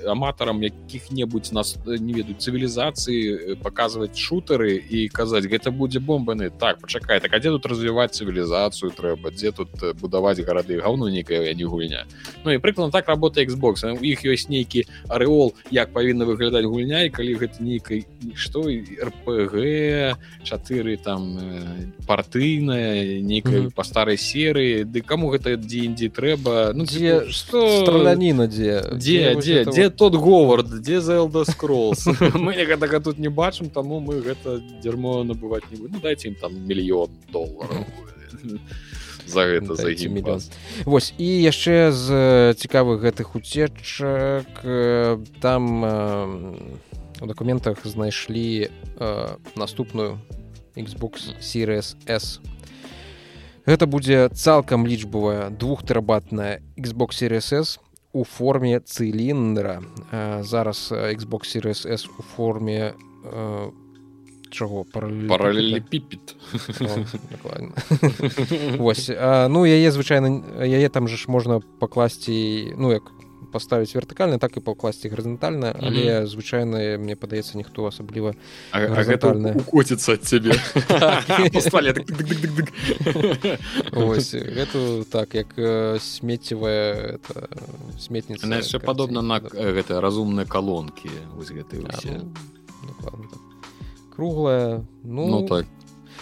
аматарам 0.07 0.61
якіх-небудзь 0.61 1.53
нас 1.55 1.77
не 1.85 2.13
ведаюць 2.13 2.43
цывілізацыі 2.43 3.55
паказваць 3.63 4.19
шутары 4.19 4.75
і 4.77 5.07
казаць 5.09 5.47
гэта 5.47 5.71
будзе 5.71 5.99
бомбаны 5.99 6.49
так 6.49 6.79
пачакай 6.81 7.19
так 7.19 7.33
а 7.33 7.39
дзе 7.39 7.49
тут 7.55 7.65
развіваць 7.65 8.15
цывілізацыю 8.15 8.91
трэба? 8.91 9.31
Дзе 9.31 9.51
тут 9.51 9.69
будаваць 9.99 10.39
гарады? 10.39 10.77
Гаўну 10.81 11.07
нейкая 11.09 11.53
не 11.53 11.65
гульня. 11.65 12.05
Ну 12.43 12.51
і 12.51 12.59
прыклад 12.59 12.91
так 12.91 13.07
работа 13.07 13.41
Xbox. 13.41 13.81
У 13.87 14.03
іх 14.03 14.25
ёсць 14.25 14.49
нейкі 14.49 14.85
арэол 15.07 15.53
як 15.71 15.93
павінна 15.93 16.25
выглядаць 16.25 16.65
гульня 16.65 17.07
і 17.07 17.09
калі 17.09 17.35
гэта 17.41 17.63
нейкай 17.63 18.05
што 18.41 18.65
рпг 18.65 19.53
4 20.43 20.97
там 20.97 21.37
э, 21.37 21.85
партыйная 22.07 23.21
нейкая 23.21 23.61
mm 23.61 23.67
-hmm. 23.67 23.75
па 23.75 23.83
старай 23.83 24.17
серыі 24.17 24.83
ды 24.83 25.01
каму 25.01 25.29
гэта 25.29 25.55
дзе-індзі 25.55 26.09
трэба 26.09 26.73
ну 26.73 26.85
дзе 26.85 27.29
что 27.29 27.85
страляніна 27.85 28.47
дзе 28.47 28.81
дзе 28.97 29.35
дзе 29.35 29.65
дзе 29.65 29.89
тот 29.89 30.15
говард? 30.15 30.81
Дзе 30.81 31.01
за 31.01 31.13
элда 31.21 31.45
скролс 31.45 32.07
мы 32.33 32.53
гэтага 32.65 32.99
тут 32.99 33.17
не 33.19 33.29
бачым 33.29 33.69
таму 33.69 33.99
мы 33.99 34.21
гэта 34.21 34.61
дзярмо 34.81 35.23
набываць 35.23 35.69
не 35.71 35.77
буду 35.77 35.93
ну, 35.93 35.99
дайте 36.01 36.27
ім 36.27 36.35
там 36.35 36.51
мільён 36.67 37.09
долларов. 37.31 37.85
За 39.27 39.45
гэта 39.45 39.75
за 39.75 39.87
мільён 39.87 40.41
Вось 40.85 41.13
і 41.17 41.29
яшчэ 41.41 41.91
з 41.91 42.07
цікавых 42.57 43.01
гэтых 43.05 43.35
уцечак 43.35 44.47
там 45.39 45.63
у 47.21 47.27
дакументах 47.27 47.85
знайшлі 47.85 48.69
э, 48.97 49.27
наступную 49.55 50.19
Xbox 50.75 51.37
Series 51.39 51.95
S. 52.07 52.41
Гэта 53.65 53.85
будзе 53.85 54.29
цалкам 54.33 54.87
лічбавая 54.87 55.49
двухтэрабатная 55.49 56.61
Xbox 56.75 57.21
Series 57.21 57.53
S 57.53 57.79
у 58.13 58.23
форме 58.23 58.79
цыліндра. 58.79 59.83
Э, 60.11 60.43
зараз 60.43 60.91
Xbox 60.91 61.45
Series 61.45 61.85
S 61.85 62.09
у 62.17 62.21
форме 62.23 62.93
э, 63.23 63.69
чаго 64.49 64.85
паралелепіпіт 65.27 66.35
Вось 68.77 69.09
ну 69.49 69.65
яе 69.65 69.91
звычайна 69.91 70.43
яе 70.59 70.89
там 70.89 71.07
же 71.07 71.15
ж 71.15 71.31
можна 71.31 71.61
пакласці 71.79 72.75
ну 72.77 72.91
як 72.91 73.03
паставіць 73.51 73.95
вертыкальна 73.95 74.39
так 74.39 74.57
і 74.57 74.59
пакласці 74.59 75.09
гарызантальна 75.09 75.75
але 75.79 76.01
mm 76.01 76.23
-hmm. 76.23 76.27
звычайна 76.27 76.97
мне 76.97 77.15
падаецца 77.15 77.57
ніхто 77.57 77.85
асабліва 77.85 78.33
коціцца 79.71 80.13
ад 80.13 80.23
цябе 80.23 80.53
гэту 84.57 85.03
так 85.11 85.35
як 85.35 85.49
смецевая 85.99 87.19
сметніца 87.99 88.47
яшчэ 88.47 88.79
падобна 88.79 89.21
на 89.21 89.39
гэта 89.39 90.01
разумныя 90.01 90.47
калонкі 90.47 91.09
вось 91.35 91.51
гэты 91.51 91.83
ну, 91.83 91.87
так. 93.03 93.13
круглая 94.15 94.85
ну, 95.03 95.27
ну 95.27 95.47
так. 95.47 95.65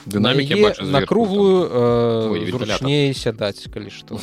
Дынамікі 0.05 0.55
на 0.87 1.01
круглую 1.05 1.67
э, 1.67 2.45
зручней 2.51 3.13
сядаць 3.13 3.67
калі 3.73 3.89
што 3.91 4.19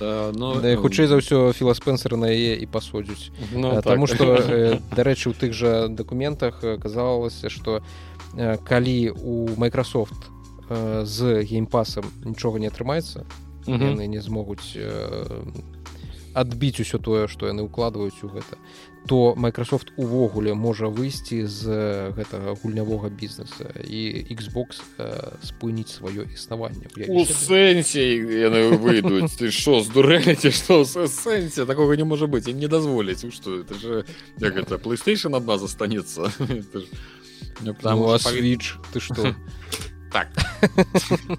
ну, 0.00 0.60
хутчэй 0.80 1.06
за 1.06 1.20
ўсё 1.20 1.52
філа 1.52 1.74
спенсера 1.76 2.16
на 2.16 2.32
яе 2.32 2.56
і 2.56 2.66
пасудзіць 2.66 3.30
ну, 3.52 3.80
Таму 3.82 4.06
так. 4.06 4.16
што 4.16 4.24
дарэчы 4.96 5.30
у 5.30 5.34
тых 5.36 5.52
жа 5.52 5.88
дакументах 5.88 6.64
казалася 6.80 7.52
што 7.52 7.82
калі 8.64 9.12
у 9.12 9.52
Microsoft 9.60 10.30
з 11.04 11.42
геймпасам 11.44 12.06
нічога 12.24 12.58
не 12.58 12.68
атрымаецца 12.72 13.26
яны 13.66 14.06
не 14.06 14.20
змогуць 14.20 14.78
адбіць 16.40 16.80
усё 16.80 16.98
тое 16.98 17.28
што 17.28 17.50
яны 17.52 17.68
ўкладваюць 17.68 18.24
у 18.24 18.32
гэта 18.32 18.56
то 19.06 19.34
Microsoft 19.36 19.92
увогуле 19.96 20.54
можа 20.54 20.86
выйсці 20.86 21.46
з 21.46 21.64
гэтага 22.16 22.54
гульнявога 22.62 23.08
бізнеса 23.08 23.72
і 23.84 24.28
Xbox 24.28 24.84
э, 24.98 25.36
спыніць 25.42 25.88
сваё 25.88 26.28
існаванне 26.28 26.86
у 27.08 27.24
сэнсе 27.24 28.04
яны 28.20 28.76
выйдуць. 28.76 29.32
Ты 29.40 29.50
що 29.50 29.80
здурэце 29.80 30.52
што? 30.52 30.84
Сэнсе 30.84 31.66
такого 31.66 31.96
не 31.96 32.04
можа 32.04 32.26
быць. 32.26 32.48
І 32.48 32.54
не 32.54 32.68
дазволіць. 32.68 33.24
Что 33.32 33.60
это 33.60 33.74
же 33.74 34.04
як 34.38 34.56
это 34.56 34.76
PlayStation 34.76 35.36
адна 35.36 35.58
застанецца. 35.58 36.30
Потому 37.64 38.18
свіч 38.18 38.76
ты 38.92 39.00
что 39.00 39.34
так. 40.12 40.28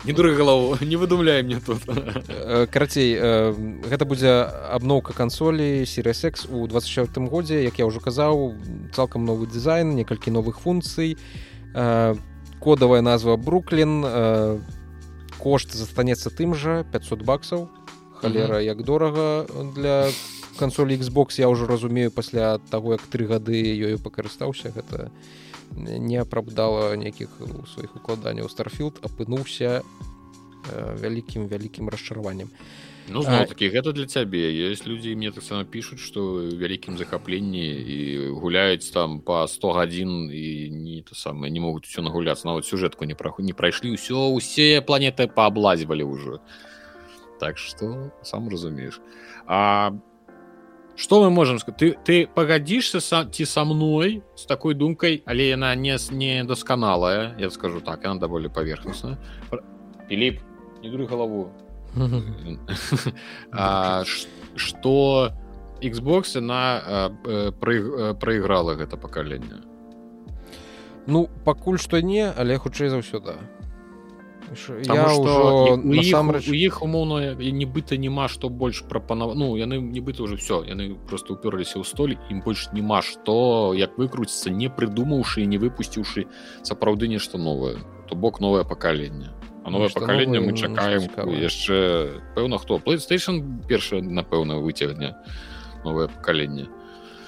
Не 0.06 0.14
дуры 0.14 0.36
галаву 0.36 0.78
не 0.82 0.96
выдумляй 0.96 1.44
мне 1.44 1.60
тут. 1.60 1.82
Э, 1.88 2.68
карацей 2.72 3.16
э, 3.20 3.54
гэта 3.86 4.06
будзе 4.06 4.48
абноўка 4.72 5.14
кансолі 5.14 5.86
серыясекс 5.86 6.48
у 6.50 6.68
24 6.68 7.28
годзе. 7.28 7.64
Як 7.64 7.80
я 7.80 7.86
ўжо 7.86 8.00
казаў 8.00 8.56
цалкам 8.96 9.26
новы 9.26 9.48
дызайн 9.48 9.96
некалькі 9.96 10.32
новых 10.32 10.62
функцый. 10.62 11.18
Э, 11.76 12.16
кодавая 12.60 13.02
назва 13.02 13.38
бруклін. 13.38 14.06
Кошт 15.42 15.74
застанецца 15.74 16.30
тым 16.30 16.54
жа 16.54 16.84
500 16.92 17.24
баксаў. 17.26 17.70
Халера 18.22 18.62
як 18.62 18.84
дорага 18.84 19.46
для 19.76 20.10
кансолі 20.60 20.96
Xbox 20.96 21.42
я 21.42 21.50
ўжо 21.50 21.66
разумею 21.66 22.12
пасля 22.12 22.60
таго 22.70 22.94
як 22.94 23.02
тры 23.10 23.26
гады 23.26 23.58
ёю 23.58 23.98
пакарыстаўся 23.98 24.70
гэта 24.70 25.10
не 25.10 25.51
не 25.76 26.18
апраўдала 26.18 26.96
нейкіх 26.96 27.30
сваіх 27.74 27.96
укладанняў 27.96 28.50
старфілд 28.50 29.00
апынуўся 29.06 29.82
вялікім 30.72 31.48
вялікім 31.48 31.90
расчараваннем. 31.90 32.50
Ну, 33.10 33.24
такі 33.24 33.70
гэта 33.70 33.94
для 33.94 34.06
цябе. 34.06 34.54
Есть 34.54 34.86
людзі 34.86 35.16
мне 35.16 35.32
таксама 35.32 35.66
пішуць 35.66 36.00
што 36.00 36.46
вялікім 36.46 36.98
захапленні 36.98 37.66
і 37.66 37.98
гуляюць 38.30 38.92
там 38.94 39.20
по 39.22 39.48
100 39.48 39.72
гадзін 39.74 40.30
і 40.32 40.70
не 40.70 41.02
то 41.02 41.16
самае 41.16 41.52
не 41.52 41.60
могуць 41.60 41.90
усё 41.90 42.06
нагуляцца 42.06 42.48
нават 42.48 42.66
сюжэтку 42.66 43.06
не 43.06 43.16
праху 43.16 43.42
не 43.42 43.54
прайшлі 43.54 43.98
ўсё 43.98 44.32
усе 44.32 44.82
планеты 44.86 45.28
пааблазівалі 45.28 46.04
ўжо. 46.04 46.40
Так 47.40 47.58
что 47.58 48.14
сам 48.22 48.50
разумееш. 48.50 49.02
А 49.48 49.92
что 51.02 51.24
мы 51.24 51.32
можем 51.32 51.60
сказать? 51.60 51.80
Ты 51.80 51.98
ты 52.06 52.28
погодишься 52.28 53.00
ці 53.32 53.46
со 53.46 53.66
мной 53.66 54.22
с 54.36 54.46
такой 54.46 54.76
думкой 54.76 55.24
але 55.26 55.50
яна 55.50 55.76
не 55.76 55.98
не 56.12 56.44
досканалая 56.44 57.36
я 57.40 57.50
скажу 57.50 57.82
так 57.82 58.06
она 58.06 58.20
даволі 58.20 58.50
поверхностная. 58.50 59.18
Филипп 60.10 60.40
не 60.84 60.90
друг 60.90 61.10
голову. 61.10 61.52
Что 64.56 65.32
xbox 65.82 66.40
на 66.40 67.12
э, 67.26 67.52
проиграла 68.20 68.76
гэта 68.76 68.98
пакаленне 68.98 69.56
ну 71.08 71.30
пакуль 71.46 71.80
что 71.80 72.02
не 72.02 72.30
але 72.30 72.58
хутчэй 72.58 72.90
за 72.90 72.98
ўсё 72.98 73.20
да 73.20 73.36
у 76.52 76.56
іх 76.56 76.82
умоўна 76.84 77.36
нібыта 77.40 77.98
няма 77.98 78.28
што 78.28 78.50
больш 78.50 78.84
прапанаваць 78.84 79.38
ну 79.40 79.56
яны 79.56 79.80
нібыта 79.80 80.24
уже 80.24 80.36
все 80.36 80.64
яны 80.68 80.96
просто 81.08 81.34
уперліся 81.34 81.80
ў 81.80 81.86
столь 81.88 82.18
ім 82.30 82.44
больш 82.44 82.68
няма 82.76 83.02
што 83.02 83.72
як 83.78 83.96
выкруціцца 83.96 84.52
не 84.52 84.68
прыдумаўшы 84.68 85.48
не 85.48 85.58
выпусціўшы 85.58 86.28
сапраўды 86.68 87.08
нешта 87.08 87.38
новае 87.38 87.80
то 88.10 88.16
бок 88.16 88.44
новае 88.44 88.68
пакаленне 88.68 89.32
а 89.64 89.70
новае 89.72 89.90
пакаленне 89.90 90.44
мы 90.44 90.52
чакаем 90.58 91.08
яшчэ 91.32 92.20
пэўна 92.36 92.60
хто 92.60 92.84
playstation 92.84 93.64
першае 93.72 94.04
напэўна 94.04 94.60
выцягне 94.60 95.16
новае 95.88 96.12
пакаленне 96.12 96.68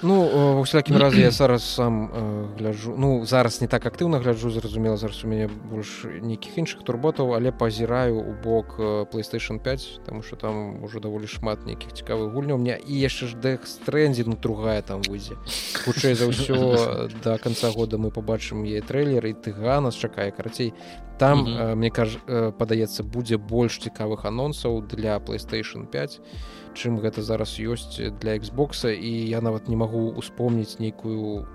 Ну 0.04 0.28
ва 0.56 0.62
всякім 0.62 0.96
разе 0.96 1.20
я 1.20 1.30
зараз 1.30 1.64
сам 1.64 2.10
э, 2.12 2.58
гляджу 2.58 2.94
ну 2.98 3.24
зараз 3.24 3.60
не 3.60 3.68
так 3.68 3.86
актыўна 3.86 4.20
гляджу 4.20 4.50
зразумела 4.50 4.96
зараз 4.96 5.24
у 5.24 5.28
мяне 5.28 5.48
больш 5.48 6.04
нейкіх 6.04 6.58
іншых 6.60 6.84
турботаў 6.84 7.32
але 7.32 7.52
пазіраю 7.52 8.20
у 8.20 8.32
бок 8.44 8.76
playstation 9.08 9.58
5 9.58 10.00
тому 10.06 10.22
что 10.22 10.36
там 10.36 10.84
уже 10.84 11.00
даволі 11.00 11.26
шмат 11.26 11.64
нейкіх 11.66 11.96
цікавых 11.96 12.36
гульняў. 12.36 12.60
Мне 12.60 12.76
і 12.76 12.94
яшчэ 13.00 13.32
ж 13.32 13.40
дэкстрэнзі 13.40 14.28
ну 14.28 14.36
другая 14.36 14.82
там 14.82 15.00
выйдзе 15.08 15.40
хутчэй 15.88 16.14
за 16.14 16.28
ўсё 16.28 17.08
до 17.24 17.38
конца 17.38 17.72
года 17.72 17.96
мы 17.96 18.12
побачым 18.12 18.68
е 18.68 18.84
трэйлер 18.84 19.24
і 19.24 19.32
тыга 19.32 19.80
нас 19.80 19.96
чакае. 19.96 20.30
Карацей 20.36 20.74
там 21.18 21.38
mm 21.38 21.46
-hmm. 21.46 21.72
э, 21.72 21.74
мне 21.74 21.90
кажа 21.90 22.18
э, 22.28 22.52
падаецца 22.52 23.02
будзе 23.02 23.36
больш 23.36 23.80
цікавых 23.80 24.26
анонсаў 24.26 24.82
для 24.84 25.18
playstation 25.18 25.86
5 25.86 26.20
і 26.20 26.63
чым 26.74 26.98
гэта 27.00 27.22
зараз 27.22 27.56
ёсць 27.58 27.98
для 28.20 28.38
Xбокса 28.38 28.90
і 28.92 29.10
я 29.28 29.40
нават 29.40 29.68
не 29.68 29.76
магу 29.76 30.10
успомніць 30.12 30.78
нейкую 30.78 31.46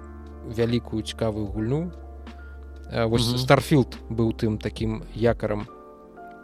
вялікую 0.48 1.04
цікавую 1.04 1.48
гульню 1.48 1.92
вось 2.92 3.28
mm 3.28 3.36
-hmm. 3.36 3.38
старфілд 3.38 3.98
быў 4.10 4.34
тым 4.34 4.58
такім 4.58 5.04
якарам 5.16 5.68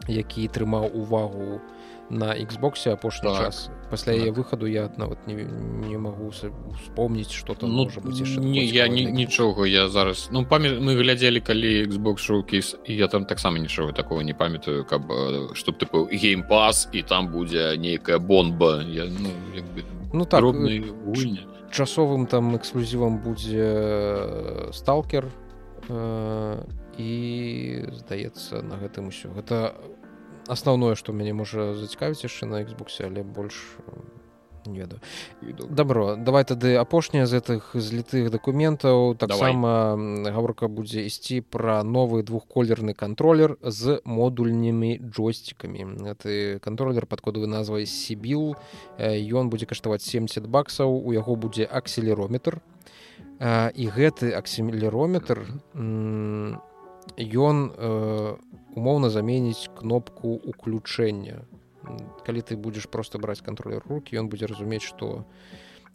які 0.08 0.48
трымаў 0.48 0.94
увагу 0.94 1.62
на 2.10 2.36
Xбосе 2.36 2.94
апошні 2.94 3.30
так. 3.30 3.45
час. 3.45 3.69
Пасля 3.90 4.14
так. 4.14 4.22
яе 4.22 4.32
выхаду 4.32 4.65
я 4.65 4.90
нават 4.98 5.27
не, 5.27 5.48
не 5.88 5.98
магу 5.98 6.30
вспомніць 6.30 7.32
что 7.32 7.53
там 7.53 7.69
ну, 7.69 7.84
можа 7.86 8.02
быць 8.02 8.22
яшчэ 8.22 8.40
не 8.40 8.65
я 8.65 8.88
ні, 8.88 9.06
нічога 9.06 9.68
я 9.68 9.90
зараз 9.90 10.30
ну 10.32 10.45
памят 10.45 10.82
мы 10.82 10.95
глядзелі 10.95 11.41
калі 11.41 11.88
Xbox 11.88 12.18
шоукейс 12.18 12.76
і 12.86 12.95
я 12.95 13.07
там 13.07 13.26
таксама 13.26 13.60
нічога 13.60 13.91
такого 13.91 14.22
не 14.22 14.34
памятаю 14.34 14.86
каб 14.86 15.02
чтоб 15.53 15.77
тыпу 15.77 16.06
геймпас 16.11 16.90
і 16.94 17.02
там 17.02 17.27
будзе 17.27 17.77
нейкая 17.77 18.19
бомба. 18.19 18.84
Я 18.84 19.06
ну, 19.06 19.30
бы, 19.76 19.84
ну 20.14 20.26
так 20.26 20.44
часовым 21.76 22.26
там 22.26 22.56
эксклюзівам 22.56 23.19
будзе 23.19 24.72
сталкер 24.72 25.27
э, 25.90 26.64
і 26.98 27.11
здаецца 27.91 28.64
на 28.64 28.80
гэтым 28.80 29.11
усё 29.11 29.36
гэта 29.36 29.76
асноўное 30.48 30.96
што 30.96 31.14
мяне 31.14 31.34
можа 31.34 31.74
зацікавіць 31.74 32.24
яшчэ 32.24 32.46
на 32.46 32.64
Xбосе 32.64 33.08
але 33.10 33.24
больш 33.24 33.78
не 34.68 34.80
ведаю. 34.80 35.02
Добро 35.70 36.16
давай 36.16 36.44
тады 36.44 36.76
апошняя 36.76 37.26
з 37.26 37.38
гэтых 37.38 37.78
злітых 37.78 38.32
дакументаў. 38.32 39.16
Таксама 39.16 39.96
гаворка 40.26 40.68
будзе 40.68 41.06
ісці 41.06 41.42
пра 41.42 41.84
новы 41.84 42.24
двухколерны 42.24 42.94
контроллер 42.94 43.58
з 43.62 44.02
модульнымі 44.06 45.02
джойстикамі 45.06 46.14
ты 46.18 46.60
контроллер 46.60 47.06
под 47.06 47.22
кодавай 47.22 47.48
назвай 47.48 47.86
сібіл. 47.86 48.56
Ён 48.98 49.50
будзе 49.50 49.66
каштаваць 49.66 50.02
70 50.02 50.48
баксаў 50.50 50.98
у 50.98 51.14
яго 51.14 51.36
будзе 51.36 51.66
акселерометр. 51.66 52.62
І 53.40 53.86
гэты 53.94 54.34
акселерометр 54.34 55.46
ён 57.22 57.58
у 57.70 58.65
умоўна 58.76 59.10
заменіць 59.10 59.70
кнопку 59.76 60.36
уключэння 60.44 61.44
калі 62.26 62.42
ты 62.42 62.58
будзеш 62.58 62.90
просто 62.90 63.20
браць 63.20 63.42
контроллер 63.42 63.84
руки 63.88 64.18
ён 64.18 64.30
будзе 64.30 64.46
разумець 64.46 64.84
что 64.84 65.26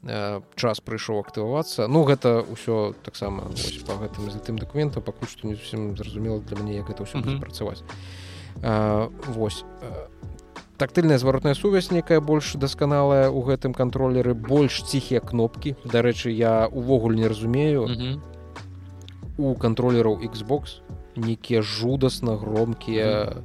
э, 0.03 0.41
час 0.55 0.81
прыйшоў 0.81 1.21
актывавацца 1.21 1.89
ну 1.89 2.05
гэта 2.05 2.43
ўсё 2.47 2.95
таксама 3.03 3.51
по 3.87 3.95
гэтым 4.01 4.31
затым 4.31 4.59
документам 4.59 5.03
пакуль 5.03 5.29
што 5.29 5.47
не 5.47 5.55
зусім 5.55 5.97
зразумела 5.97 6.41
для 6.41 6.57
мяне 6.59 6.77
як 6.81 6.89
гэта 6.89 7.05
ўсё 7.05 7.19
mm 7.19 7.25
-hmm. 7.25 7.41
працаваць 7.41 7.83
восьось 9.29 9.65
тактыльная 10.81 11.19
зваротная 11.19 11.55
сувязь 11.55 11.91
некая 11.91 12.21
больш 12.21 12.55
дасканалая 12.55 13.29
у 13.29 13.43
гэтым 13.43 13.75
контроллеры 13.75 14.33
больш 14.33 14.83
ціхія 14.83 15.21
кнопки. 15.21 15.77
Дарэчы 15.85 16.31
я 16.31 16.69
увогуле 16.73 17.17
не 17.17 17.29
разумею. 17.29 17.85
Mm 17.85 17.97
-hmm. 17.97 18.21
у 19.39 19.55
контроллераў 19.55 20.21
Xbox 20.21 20.81
нейкія 21.17 21.63
жудасна 21.63 22.37
громкія 22.37 23.43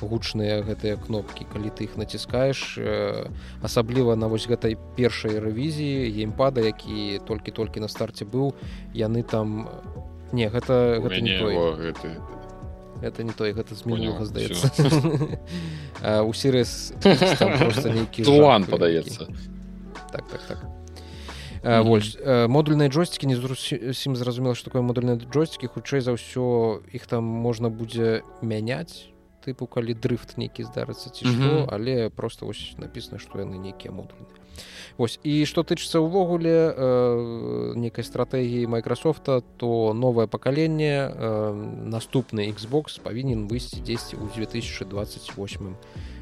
гучныя 0.00 0.60
гэтыя 0.60 1.00
кнопкі. 1.00 1.46
Калі 1.48 1.72
ты 1.72 1.88
іх 1.88 1.96
націскаеш 1.96 2.76
э, 2.76 3.32
асабліва 3.62 4.16
на 4.16 4.28
вось 4.28 4.44
гэтай 4.44 4.76
першай 4.96 5.40
рэвізіі 5.40 6.12
геймпада 6.12 6.60
які 6.60 7.20
толькі-толькі 7.24 7.80
на 7.80 7.88
старце 7.88 8.28
быў 8.28 8.52
яны 8.92 9.22
там 9.22 9.68
не 10.32 10.48
гэта 10.48 11.00
гэта 11.00 11.20
не 11.20 11.38
той. 11.38 11.54
гэта... 11.80 12.06
гэта 13.00 13.24
не 13.24 13.32
той 13.32 13.52
гэта 13.52 13.74
зменга 13.74 14.24
здаецца. 14.24 14.68
У 16.28 16.32
сірыс 16.40 16.92
нейкі 17.00 18.28
падаецца 18.68 19.32
так 20.12 20.24
так 20.28 20.42
так 20.48 20.75
вось 21.66 22.14
модульныя 22.22 22.88
джойстикі 22.88 23.26
не 23.26 23.36
зусім 23.36 24.16
зразумела 24.16 24.54
што 24.54 24.70
такое 24.70 24.82
модульныя 24.86 25.18
джойстикі 25.18 25.72
хутчэй 25.74 26.00
за 26.00 26.14
ўсё 26.14 26.80
іх 26.94 27.06
там 27.10 27.24
можна 27.26 27.68
будзе 27.68 28.22
мяняць 28.42 29.10
тыпу 29.46 29.66
калі 29.66 29.94
дрыфт 29.94 30.38
нейкі 30.38 30.66
здарыцца 30.66 31.10
ці 31.10 31.26
што 31.26 31.66
але 31.70 32.10
просто 32.10 32.46
вось 32.46 32.74
написано 32.78 33.18
што 33.18 33.42
яны 33.42 33.58
нейкія 33.58 33.92
модульныя 33.92 34.46
Вось 34.96 35.20
і 35.20 35.44
што 35.44 35.60
тычыцца 35.60 36.00
ўвогуле 36.00 36.72
э, 36.72 37.72
нейкай 37.76 38.00
стратэгіі 38.00 38.64
майкрасофта 38.72 39.44
то 39.60 39.92
новае 39.92 40.24
пакаленне 40.24 41.12
э, 41.12 41.52
наступны 41.92 42.48
Xbox 42.48 42.96
павінен 43.04 43.44
выйсці 43.52 43.84
дзесьці 43.84 44.16
ў 44.16 44.32
2028 44.32 44.96
годзе 45.68 46.15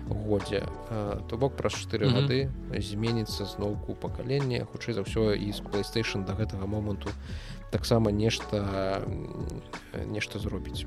то 1.28 1.36
бок 1.36 1.56
праз 1.56 1.72
4 1.72 2.08
гады 2.12 2.50
зменіцца 2.76 3.44
зноўку 3.48 3.96
пакалення 3.96 4.68
хутчэй 4.68 4.94
за 4.94 5.02
ўсё 5.02 5.32
і 5.32 5.48
з 5.52 5.60
playstation 5.64 6.28
до 6.28 6.36
гэтага 6.36 6.68
моманту 6.68 7.08
таксама 7.72 8.12
нешта 8.12 9.02
нешта 10.06 10.38
зробіць. 10.38 10.86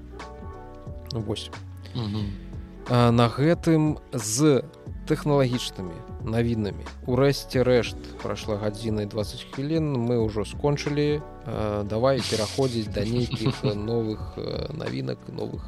Вось. 1.12 1.50
На 2.90 3.28
гэтым 3.28 3.98
з 4.14 4.64
тэхналагічнымі 5.08 5.98
навінамі. 6.28 6.84
Урэшце 7.08 7.64
рэшт 7.64 7.98
прайшла 8.22 8.60
гадзіна 8.60 9.08
20 9.08 9.56
хвілін 9.56 9.96
мы 9.96 10.20
ўжо 10.20 10.44
скончылі. 10.44 11.24
Давай 11.88 12.22
пераходзіць 12.22 12.92
да 12.92 13.08
нейкіх 13.08 13.64
новых 13.90 14.36
навінак 14.72 15.20
новых 15.32 15.64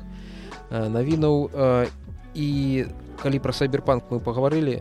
навінаў. 0.70 1.50
І 2.36 2.86
калі 3.20 3.40
пра 3.40 3.54
сайберпанк 3.54 4.08
мы 4.10 4.20
пагаварылі 4.24 4.80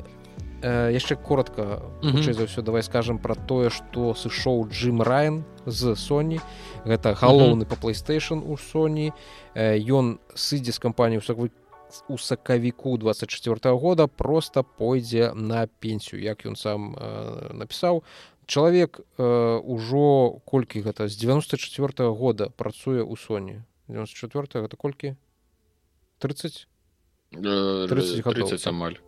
э, 0.63 0.91
яшчэ 0.95 1.19
коротко 1.19 1.83
хутчэй 2.03 2.35
за 2.39 2.47
ўсё 2.47 2.63
давай 2.63 2.83
скажем 2.87 3.19
про 3.19 3.35
тое 3.35 3.71
что 3.71 4.15
сышоў 4.15 4.71
Джим 4.71 5.03
Райан 5.03 5.45
з 5.67 5.99
Sony. 5.99 6.41
Гэта 6.85 7.15
галоўны 7.15 7.67
по 7.67 7.75
playstation 7.75 8.43
у 8.47 8.57
Sony. 8.57 9.13
Ён 9.55 10.19
сыдзе 10.35 10.73
з 10.73 10.79
кампанію 10.79 11.23
у 12.09 12.19
сакавіку 12.19 12.97
24 12.97 13.55
-го 13.55 13.79
года 13.79 14.07
просто 14.07 14.65
пойдзе 14.65 15.33
на 15.35 15.67
пенсію 15.67 16.23
як 16.23 16.47
ён 16.47 16.57
сам 16.57 16.95
э, 16.95 17.53
напісаў 17.53 18.03
чалавек 18.47 19.01
э, 19.19 19.61
ужо 19.61 20.41
колькі 20.45 20.83
гэта 20.83 21.09
з 21.09 21.17
94 21.17 22.09
-го 22.09 22.15
года 22.15 22.49
працуе 22.49 23.03
у 23.03 23.17
Sony. 23.17 23.63
94 23.89 24.63
гэта 24.65 24.77
колькі? 24.77 25.17
30 26.19 26.69
30, 27.33 28.23
30 28.23 28.67
амаль. 28.67 28.99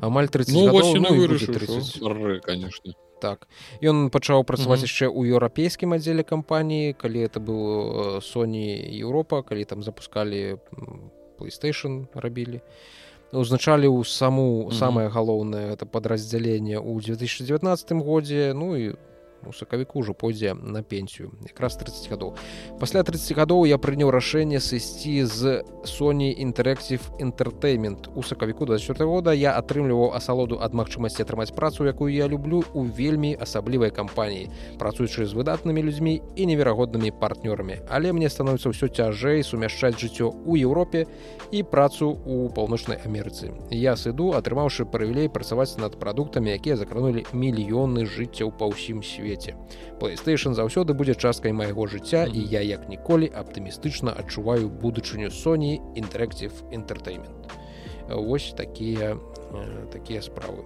Амаль 0.00 0.28
30 0.28 0.54
ну, 0.54 0.66
гадоў, 0.66 0.94
ну, 0.96 1.14
вырашыў, 1.16 1.54
30. 1.54 2.02
Р, 2.02 2.40
конечно. 2.44 2.94
Так. 3.20 3.48
Ён 3.84 4.08
пачаў 4.08 4.44
працаваць 4.48 4.80
яшчэ 4.80 5.12
ў 5.12 5.28
еўрапейскім 5.36 5.92
аддзеле 5.92 6.24
кампаніі 6.24 6.96
калі 6.96 7.20
это 7.28 7.36
быў 7.36 8.20
Sony 8.24 8.80
Еўропа 8.88 9.42
калі 9.44 9.68
там 9.68 9.84
запускалі 9.84 10.56
playstation 11.36 12.08
рабілі 12.16 12.64
узначалі 13.32 13.92
ў 13.92 14.08
саму 14.08 14.72
самае 14.72 15.12
галоўнае 15.12 15.76
это 15.76 15.84
падраздзяленне 15.84 16.80
ў 16.80 16.96
2019 17.04 17.92
годзе 18.00 18.56
ну 18.56 18.72
і 18.74 18.96
у 19.46 19.52
сакавіку 19.52 20.00
ўжо 20.00 20.14
пойдзе 20.14 20.54
на 20.54 20.82
пенсію 20.82 21.32
якраз 21.46 21.76
30 21.76 22.10
гадоў 22.10 22.36
пасля 22.80 23.02
30 23.02 23.36
гадоў 23.36 23.66
я 23.66 23.78
прыняў 23.78 24.10
рашэнне 24.10 24.60
сысці 24.60 25.24
з 25.24 25.64
Sony 25.84 26.36
Interactive 26.36 27.00
Entertainment. 27.18 28.08
У 28.14 28.22
сакавіку 28.22 28.66
24 28.66 29.04
года 29.04 29.32
я 29.32 29.56
атрымліваў 29.56 30.12
асалоду 30.16 30.58
ад 30.60 30.74
магчымасці 30.74 31.24
атрымаць 31.24 31.54
працу 31.56 31.86
якую 31.88 32.12
я 32.12 32.28
люблю 32.28 32.64
у 32.74 32.84
вельмі 32.84 33.36
асаблівай 33.40 33.90
кампаніі 33.90 34.50
працуючы 34.78 35.24
з 35.24 35.32
выдатнымі 35.32 35.82
людзьмі 35.82 36.20
і 36.36 36.46
неверагоднымі 36.46 37.10
партнёрамі 37.16 37.80
але 37.88 38.12
мне 38.12 38.28
становіцца 38.28 38.68
ўсё 38.68 38.92
цяжэй 38.92 39.42
сумяшчаць 39.42 39.96
жыццё 39.96 40.28
ў 40.44 40.60
Еўропе 40.68 41.06
і 41.50 41.62
працу 41.62 42.12
у 42.12 42.48
паўночнай 42.52 43.00
Амерыцы 43.00 43.56
я 43.70 43.96
сыду 43.96 44.36
атрымаўшы 44.36 44.84
прывілей 44.84 45.32
працаваць 45.32 45.80
над 45.80 45.96
прадуктамі 45.96 46.52
якія 46.52 46.76
закранулі 46.76 47.24
мільёны 47.32 48.04
жыццяў 48.04 48.52
па 48.52 48.68
ўсім 48.68 49.00
свеце 49.00 49.29
PlayStation 50.00 50.54
заўсёды 50.54 50.94
будзе 50.94 51.14
часткай 51.14 51.52
майго 51.52 51.86
жыцця 51.86 52.26
і 52.26 52.40
я 52.50 52.60
як 52.60 52.88
ніколі 52.88 53.30
аптымістычна 53.30 54.14
адчуваю 54.18 54.68
будучыню 54.68 55.28
Sony 55.28 55.78
Interactive 55.94 56.52
Entertainment. 56.72 57.50
Вось 58.08 58.54
такія 58.56 59.16
такія 59.92 60.20
справы. 60.20 60.64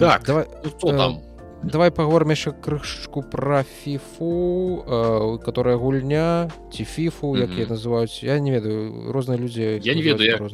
Так, 0.00 0.22
давай 0.26 0.46
ну, 0.82 0.92
там 0.92 1.20
давай 1.62 1.90
паговорым 1.90 2.30
яшчэ 2.30 2.52
крышку 2.52 3.22
пра 3.22 3.62
фіфу 3.64 4.84
э, 4.86 5.38
которая 5.44 5.76
гульня 5.76 6.50
ці 6.72 6.84
фіфу 6.84 7.36
як 7.36 7.50
mm 7.50 7.56
-hmm. 7.56 7.60
я 7.60 7.66
называюць 7.66 8.24
я 8.24 8.38
не 8.40 8.50
ведаю 8.52 9.12
розныя 9.12 9.38
людзі 9.40 9.80
я 9.82 9.94
не 9.94 10.02
ведаю 10.02 10.48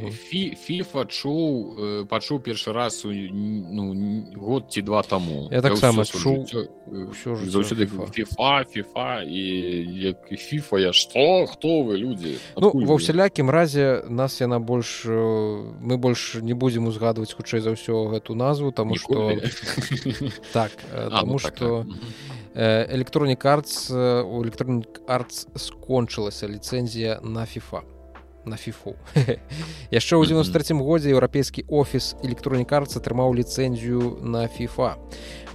фіфа 0.67 1.05
чуў 1.05 1.77
э, 1.79 2.05
пачуў 2.07 2.39
першы 2.39 2.73
раз 2.73 3.05
у 3.05 3.13
ну, 3.13 3.95
год 4.37 4.65
ці 4.71 4.83
два 4.83 5.03
таму 5.03 5.49
я 5.53 5.61
таксама 5.61 6.05
чуў 6.05 6.47
заўсёды 7.47 7.87
фіфа 8.13 8.65
фіфа 8.65 9.23
і 9.23 9.43
як 10.01 10.29
фіфа 10.29 10.79
я 10.79 10.93
што 10.93 11.47
хто 11.47 11.83
вы 11.83 11.97
людзі 11.97 12.39
ну 12.57 12.71
ва 12.75 12.95
ўсялякім 12.95 13.51
разе 13.51 14.03
нас 14.09 14.41
яна 14.41 14.59
больш 14.59 15.05
мы 15.07 15.97
больш 15.97 16.35
не 16.43 16.55
будзем 16.55 16.87
узгадваць 16.87 17.35
хутчэй 17.35 17.61
за 17.61 17.71
ўсё 17.75 18.09
гэту 18.15 18.35
назву 18.35 18.73
таму 18.73 18.95
што 18.95 19.33
так 20.53 20.71
тому 21.11 21.39
что 21.39 21.85
электронік 22.55 23.45
артс 23.47 23.91
у 23.91 24.43
электронік 24.45 25.01
артс 25.07 25.47
скончылася 25.57 26.49
ліцэнзія 26.49 27.21
на 27.25 27.47
фіфа 27.47 27.83
на 28.45 28.57
фіфу 28.57 28.97
яшчэ 29.91 30.19
ў 30.19 30.27
93 30.27 30.77
годзе 30.77 31.15
еўрапейскі 31.15 31.65
офіс 31.71 32.15
электронік 32.23 32.73
артс 32.73 32.99
атрымаў 32.99 33.35
ліцэнзію 33.39 34.19
на 34.21 34.49
фіфа 34.49 34.99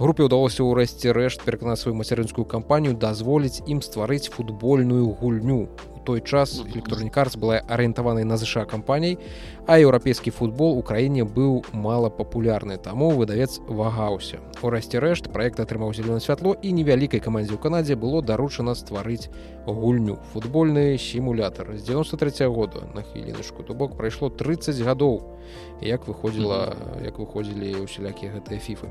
групе 0.00 0.24
ўдалося 0.24 0.64
ўрэшце 0.64 1.12
рэшт 1.12 1.44
пераканаць 1.44 1.84
сваю 1.84 1.94
мацярынскую 2.00 2.48
кампанію 2.48 2.96
дазволіць 2.96 3.60
ім 3.68 3.84
стварыць 3.84 4.32
футбольную 4.32 5.12
гульню 5.20 5.68
той 6.08 6.24
час 6.24 6.64
электронік 6.64 7.12
артс 7.20 7.36
была 7.36 7.60
арыентаванай 7.68 8.24
на 8.24 8.40
ЗША 8.40 8.64
кампаній 8.64 9.18
а 9.66 9.76
еўрапейскі 9.76 10.32
футбол 10.32 10.78
у 10.78 10.82
краіне 10.82 11.28
быў 11.28 11.60
мала 11.76 12.08
папулярны 12.08 12.78
таму 12.80 13.10
выдавец 13.12 13.60
вагаўся 13.68 14.40
у 14.64 14.72
расце 14.72 15.04
рэшт 15.04 15.28
проект 15.28 15.60
атрымаў 15.60 15.92
зялёна 15.92 16.24
святло 16.24 16.56
і 16.62 16.72
невялікай 16.72 17.20
камандзе 17.20 17.52
ў 17.52 17.60
канадзе 17.60 18.00
было 18.00 18.22
даручана 18.24 18.72
стварыць 18.72 19.28
гульню. 19.72 20.18
Футбольны 20.32 20.98
сімулятор 20.98 21.76
з 21.76 21.82
93 21.82 22.46
-го 22.46 22.54
года. 22.54 22.80
На 22.94 23.02
хвілінушку 23.02 23.62
то 23.62 23.74
бок 23.74 23.96
прайшло 23.96 24.30
30 24.30 24.80
гадоў 24.80 25.22
як 25.80 26.06
выходзіла 26.08 26.76
як 27.04 27.18
выходзілі 27.18 27.84
усялякія 27.84 28.32
гэтыя 28.34 28.58
фіфы. 28.58 28.90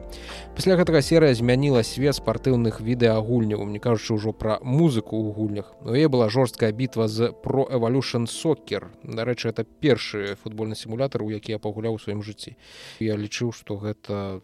Пасля 0.56 0.76
гэтага 0.80 1.02
серыя 1.02 1.36
змяніла 1.36 1.84
свет 1.84 2.16
спартыўных 2.16 2.80
відэагульняў. 2.82 3.64
Мне 3.68 3.80
кажучы 3.80 4.16
ўжо 4.16 4.32
пра 4.34 4.60
музыку 4.64 5.20
ў 5.20 5.34
гульнях. 5.36 5.74
Но 5.84 5.96
е 5.96 6.08
была 6.08 6.30
жорсткая 6.30 6.72
бітва 6.72 7.08
з 7.08 7.32
про 7.32 7.68
эволюшн 7.70 8.26
сокер 8.28 8.92
дарэчы 9.04 9.50
это 9.50 9.64
першы 9.64 10.38
футбольны 10.44 10.76
сімулятор 10.76 11.24
у 11.24 11.30
які 11.30 11.56
я 11.56 11.60
пагуляў 11.60 11.96
у 11.96 12.00
сваім 12.00 12.24
жыцці. 12.24 12.58
Я 13.00 13.16
лічыў 13.16 13.52
што 13.52 13.78
гэта 13.78 14.42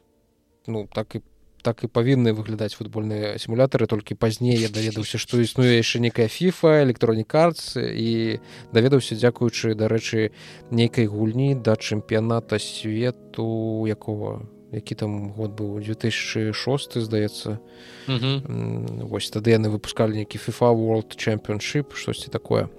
ну 0.67 0.87
так 0.87 1.15
і 1.15 1.21
так 1.63 1.83
і 1.83 1.87
павінны 1.87 2.35
выглядаць 2.35 2.75
футбольныя 2.75 3.39
сімулятары 3.39 3.87
толькі 3.87 4.19
пазней 4.19 4.59
я 4.59 4.69
даведаўся 4.69 5.17
што 5.17 5.39
існуе 5.39 5.79
яшчэ 5.79 6.03
некая 6.03 6.27
фіфа 6.27 6.83
электронік 6.83 7.27
карц 7.27 7.73
і 7.79 8.39
даведаўся 8.75 9.15
дзякуючы 9.15 9.73
дарэчы 9.79 10.31
нейкай 10.71 11.07
гульні 11.07 11.55
да 11.55 11.79
чэмпіяната 11.79 12.59
свету 12.59 13.87
якого 13.87 14.43
які 14.73 14.95
там 14.95 15.29
год 15.31 15.53
быў 15.53 15.77
2006 15.85 16.97
здаецца. 16.97 17.61
Восьось 18.09 19.29
тады 19.29 19.53
яны 19.53 19.69
выпускалі 19.69 20.17
нейкі 20.17 20.41
фіфа 20.41 20.73
world 20.73 21.13
championship 21.13 21.93
штосьці 21.93 22.33
такое. 22.33 22.69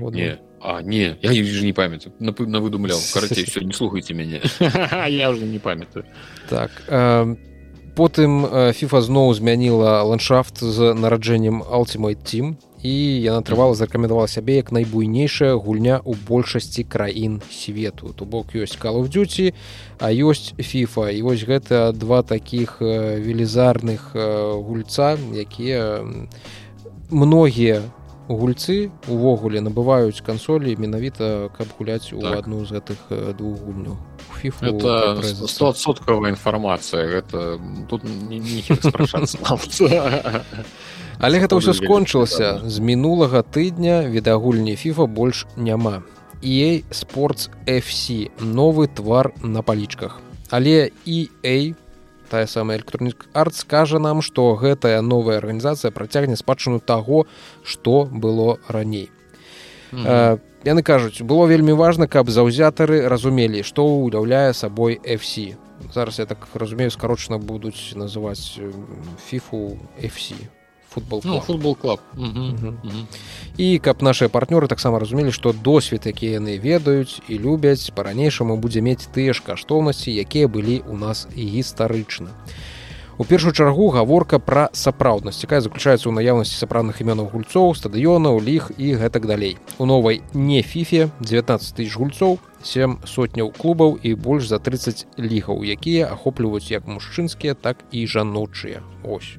ну, 0.00 0.14
не, 0.14 0.38
А, 0.66 0.80
не, 0.80 1.18
я 1.20 1.32
же 1.44 1.64
не 1.64 1.74
памятаю. 1.74 2.14
На, 2.18 2.34
на 2.38 2.60
выдумлял. 2.60 2.98
Короче, 3.12 3.44
все, 3.44 3.60
не 3.60 3.72
слухайте 3.72 4.14
меня. 4.14 4.40
я 5.06 5.30
уже 5.30 5.44
не 5.44 5.58
памятаю. 5.58 6.06
Так. 6.48 6.70
Э, 6.88 7.36
потым 7.94 8.46
FIFA 8.72 9.00
зноў 9.00 9.34
змяніла 9.34 10.02
ландшафт 10.02 10.64
з 10.64 10.94
нараджэннем 10.94 11.62
Ultimate 11.62 12.24
Team 12.24 12.56
і 12.84 12.92
яна 13.24 13.40
трывала 13.40 13.76
зарэкамендавала 13.76 14.28
сябе 14.28 14.56
як 14.60 14.72
найбуйнейшая 14.72 15.54
гульня 15.56 16.00
ў 16.00 16.16
большасці 16.28 16.84
краін 16.84 17.40
свету 17.48 18.12
то 18.16 18.24
бок 18.24 18.52
ёсць 18.52 18.76
call 18.76 19.00
of 19.00 19.08
duty 19.08 19.54
а 20.00 20.12
ёсць 20.12 20.52
фіфа 20.58 21.08
і 21.08 21.22
вось 21.22 21.44
гэта 21.44 21.92
два 21.92 22.22
таких 22.22 22.80
велізарных 22.80 24.12
гульца 24.12 25.16
якія 25.32 26.04
многія 27.08 27.80
гульцы 28.28 28.90
увогуле 29.08 29.60
набываюць 29.60 30.24
кансолі 30.24 30.76
менавіта 30.76 31.50
каб 31.56 31.68
гуляць 31.78 32.12
у 32.12 32.20
так. 32.20 32.44
адну 32.44 32.64
з 32.64 32.80
гэтых 32.80 32.98
двух 33.36 33.60
гульняў 33.60 33.96
соткавая 35.76 36.32
інфармацыя 36.32 37.04
гэта 37.08 37.60
тут 37.88 38.04
не, 38.04 38.38
не 38.40 38.62
Але 41.18 41.38
гэта 41.38 41.54
ўсё 41.54 41.72
скончылася 41.76 42.66
з 42.66 42.76
мінулага 42.82 43.46
тыдня 43.46 44.02
відагульні 44.10 44.74
фіфа 44.76 45.06
больш 45.06 45.46
няма. 45.56 46.02
EA 46.42 46.84
спортс 46.90 47.48
FC 47.64 48.28
новы 48.40 48.88
твар 48.88 49.32
на 49.40 49.62
палічках. 49.62 50.20
Але 50.50 50.90
EA 51.06 51.74
тая 52.34 52.46
самая 52.50 52.78
электронік 52.78 53.26
арт 53.32 53.54
скажа 53.54 54.00
нам, 54.02 54.18
што 54.18 54.56
гэтая 54.58 54.98
новая 55.06 55.38
арганізацыя 55.38 55.94
працягне 55.94 56.34
спадчыну 56.34 56.80
таго, 56.82 57.26
што 57.62 58.10
было 58.10 58.58
раней. 58.66 59.10
Mm 59.92 60.02
-hmm. 60.02 60.40
Яны 60.64 60.82
кажуць, 60.82 61.22
было 61.22 61.46
вельмі 61.46 61.72
важна, 61.72 62.06
каб 62.06 62.30
заўзятары 62.30 63.08
разумелі, 63.08 63.62
што 63.62 63.84
ўяўляе 63.84 64.52
сабой 64.54 64.98
FC. 65.04 65.54
Зараз 65.94 66.18
я 66.18 66.26
так 66.26 66.48
разумею, 66.54 66.90
скарочна 66.90 67.38
будуць 67.38 67.94
называць 67.94 68.58
фіфу 69.28 69.78
FC 70.02 70.34
футбол 70.94 71.22
ну, 71.24 71.40
футбол 71.40 71.76
клуб 71.76 72.00
і 73.56 73.78
каб 73.78 74.02
наши 74.02 74.28
партнёры 74.28 74.68
таксама 74.70 74.98
разумелі 75.02 75.34
што 75.34 75.52
досвед 75.52 76.06
які 76.06 76.30
яны 76.38 76.58
ведаюць 76.58 77.20
і 77.28 77.38
любяць 77.38 77.90
па-ранейшаму 77.94 78.56
будзе 78.56 78.80
мець 78.80 79.10
тыя 79.14 79.34
ж 79.34 79.42
каштоўнасці 79.42 80.14
якія 80.14 80.48
былі 80.48 80.82
у 80.86 80.96
нас 80.96 81.26
гістарычна. 81.34 82.30
У 83.16 83.24
першую 83.24 83.52
чаргу 83.54 83.88
гаворка 83.94 84.40
пра 84.42 84.64
сапраўднасць 84.74 85.38
якая 85.46 85.60
заключаецца 85.62 86.10
ў 86.10 86.14
наяўнасці 86.18 86.58
сапраўдных 86.58 86.98
імёнаў 86.98 87.30
гульцоў 87.30 87.70
стадыёнаў 87.78 88.42
ліх 88.42 88.72
і 88.74 88.98
гэтак 88.98 89.30
далей. 89.30 89.54
У 89.78 89.86
новай 89.86 90.22
не 90.34 90.62
фіфе 90.66 91.10
19 91.22 91.78
тысяч 91.78 91.94
гульцоў 91.94 92.42
7 92.66 92.98
сотняў 93.06 93.54
клубаў 93.54 93.94
і 94.02 94.18
больш 94.18 94.50
за 94.50 94.58
30 94.58 95.06
лігаў 95.14 95.62
якія 95.62 96.10
ахопліваюць 96.10 96.74
як 96.74 96.90
мужчынскія 96.90 97.54
так 97.54 97.86
і 97.94 98.02
жаночыя. 98.10 98.82
Ось 99.06 99.38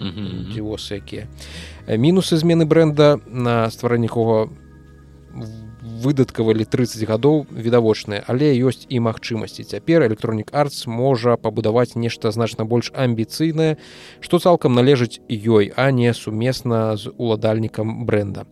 дзівосы 0.00 0.98
якія 1.02 1.28
мінусы 1.86 2.38
змены 2.38 2.66
бренда 2.66 3.18
на 3.26 3.68
стварэнні 3.70 4.08
кого 4.08 4.48
выдаткавалі 6.02 6.64
30 6.64 7.02
гадоў 7.08 7.46
відавочныя 7.50 8.22
але 8.26 8.50
ёсць 8.58 8.86
і 8.88 9.00
магчымасці 9.02 9.64
цяпер 9.64 10.04
электронік 10.06 10.50
артс 10.52 10.86
можа 10.86 11.36
пабудаваць 11.36 11.96
нешта 11.96 12.30
значна 12.30 12.64
больш 12.64 12.90
амбіцыйнае 12.94 13.76
што 14.20 14.38
цалкам 14.38 14.74
належыць 14.74 15.20
ёй 15.28 15.72
а 15.76 15.90
не 15.90 16.14
сумесна 16.14 16.96
з 16.96 17.10
уладальнікам 17.16 18.06
бренда. 18.06 18.46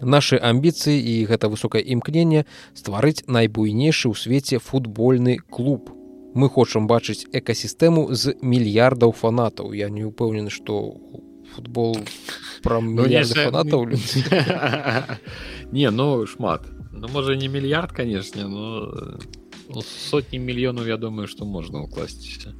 Нашы 0.00 0.38
амбіцыі 0.38 0.94
і 0.94 1.26
гэта 1.26 1.50
высокае 1.50 1.82
імкненне 1.82 2.46
стварыць 2.74 3.26
найбуйнейшы 3.26 4.06
ў 4.06 4.14
свеце 4.14 4.62
футбольны 4.62 5.38
клуб 5.50 5.90
мы 6.38 6.48
хочам 6.48 6.86
бачыць 6.86 7.26
экасістэму 7.34 8.14
з 8.14 8.38
мільярдаў 8.40 9.12
фанатаў. 9.12 9.74
Я 9.74 9.90
не 9.90 10.06
ўпэўнены 10.06 10.54
што 10.54 10.94
футбол 11.58 11.98
пра 12.62 12.78
ну, 12.80 13.02
фанатаў 13.10 13.90
не 15.78 15.90
ну 15.90 16.26
шмат. 16.26 16.62
Ну 16.92 17.10
можа 17.10 17.34
не 17.34 17.48
мільярд 17.50 17.92
канешне 17.92 18.46
но 18.46 18.86
ну, 19.68 19.82
сотні 19.82 20.38
мільёнаў 20.38 20.86
я 20.86 20.96
думаю 20.96 21.26
што 21.26 21.44
можна 21.44 21.82
ўкласціся. 21.82 22.54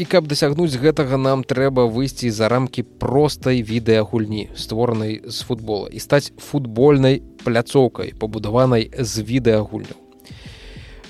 І 0.00 0.08
каб 0.08 0.24
дасягнуць 0.32 0.80
гэтага 0.80 1.20
нам 1.20 1.44
трэба 1.44 1.84
выйсці 1.84 2.32
за 2.32 2.48
рамкі 2.48 2.82
простай 2.82 3.60
відэагульні 3.60 4.48
створанай 4.56 5.20
з 5.28 5.44
футбола 5.44 5.92
і 5.92 6.00
стаць 6.00 6.32
футбольнай 6.40 7.20
пляцоўкай 7.44 8.16
пабудаванай 8.16 8.88
з 8.96 9.12
відэагульняў 9.20 10.09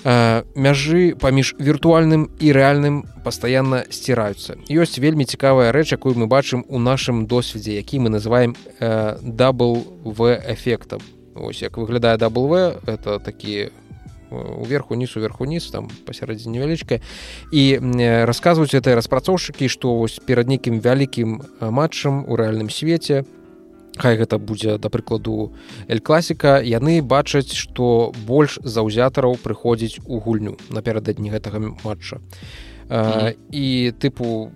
мяжы 0.03 1.15
паміж 1.19 1.55
віртуальным 1.59 2.29
і 2.39 2.51
рэальным 2.51 3.05
пастаянна 3.23 3.85
сціраюцца. 3.89 4.57
Ёсць 4.69 4.97
вельмі 4.97 5.25
цікавая 5.25 5.71
рэч 5.71 5.93
якую 5.93 6.17
мы 6.17 6.25
бачым 6.25 6.65
у 6.67 6.79
нашым 6.79 7.25
досведзе 7.27 7.77
які 7.77 7.99
мы 7.99 8.09
называем 8.09 8.55
дабл 9.21 9.85
в 10.03 10.41
эфектам. 10.41 11.01
Ось 11.35 11.61
як 11.61 11.77
выглядае 11.77 12.17
дабл 12.17 12.47
в 12.47 12.81
это 12.85 13.19
такі 13.19 13.69
уверху 14.31 14.95
ніз 14.95 15.17
уверху 15.17 15.45
ніз 15.45 15.67
там 15.71 15.89
пасярэдзіне 16.07 16.59
невялічка 16.59 16.99
і 17.51 17.63
расказваюць 18.25 18.73
этой 18.73 18.95
распрацоўшчыкі 18.95 19.67
што 19.67 19.95
вось 19.99 20.19
перад 20.23 20.47
нейкім 20.47 20.79
вялікім 20.79 21.41
матчам 21.59 22.23
у 22.27 22.39
рэальным 22.39 22.71
свеце 22.71 23.23
хай 23.97 24.17
гэта 24.17 24.37
будзе 24.37 24.77
да 24.77 24.89
прыкладу 24.89 25.51
эль 25.87 25.99
класіка. 25.99 26.61
Яны 26.63 27.01
бачаць 27.01 27.53
што 27.53 28.13
больш 28.27 28.59
заўзятараў 28.63 29.37
прыходзіць 29.43 29.99
у 30.05 30.19
гульню 30.19 30.57
напярэдадні 30.69 31.29
гэтага 31.29 31.59
матча. 31.83 32.19
Mm 32.89 32.97
-hmm. 32.97 33.35
і 33.51 33.91
тыпу 33.99 34.51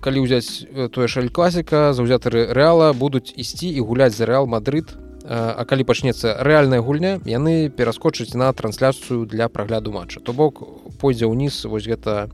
калі 0.00 0.20
ўзяць 0.24 0.66
тое 0.90 1.08
ж 1.08 1.20
эль 1.20 1.28
класіка 1.28 1.92
заўзятары 1.92 2.52
рэала 2.52 2.92
будуць 2.92 3.34
ісці 3.36 3.68
і 3.68 3.80
гуляць 3.80 4.16
за 4.16 4.26
рэал 4.26 4.46
мадрыд. 4.46 4.96
А 5.28 5.64
калі 5.68 5.84
пачнецца 5.84 6.42
рэальная 6.42 6.80
гульня 6.80 7.20
яны 7.28 7.68
пераскочаць 7.68 8.34
на 8.34 8.52
трансляцыю 8.52 9.26
для 9.26 9.48
прагляду 9.48 9.92
матча. 9.92 10.20
То 10.20 10.32
бок 10.32 10.64
пойдзе 10.98 11.26
ўніз 11.26 11.64
вось 11.64 11.86
гэта 11.86 12.30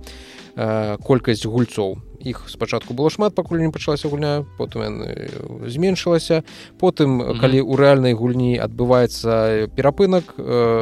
колькасць 1.03 1.45
гульцоў 1.45 1.99
іх 2.27 2.51
спачатку 2.51 2.95
было 2.95 3.11
шмат 3.11 3.35
пакуль 3.35 3.63
не 3.63 3.71
пачалася 3.71 4.09
гульня 4.11 4.45
потым 4.59 4.83
яны 4.83 5.31
зменшылася. 5.71 6.43
Потым 6.79 7.11
mm 7.11 7.23
-hmm. 7.23 7.41
калі 7.41 7.61
ў 7.63 7.75
рэальнай 7.77 8.15
гульні 8.15 8.59
адбываецца 8.59 9.71
перапынак 9.77 10.35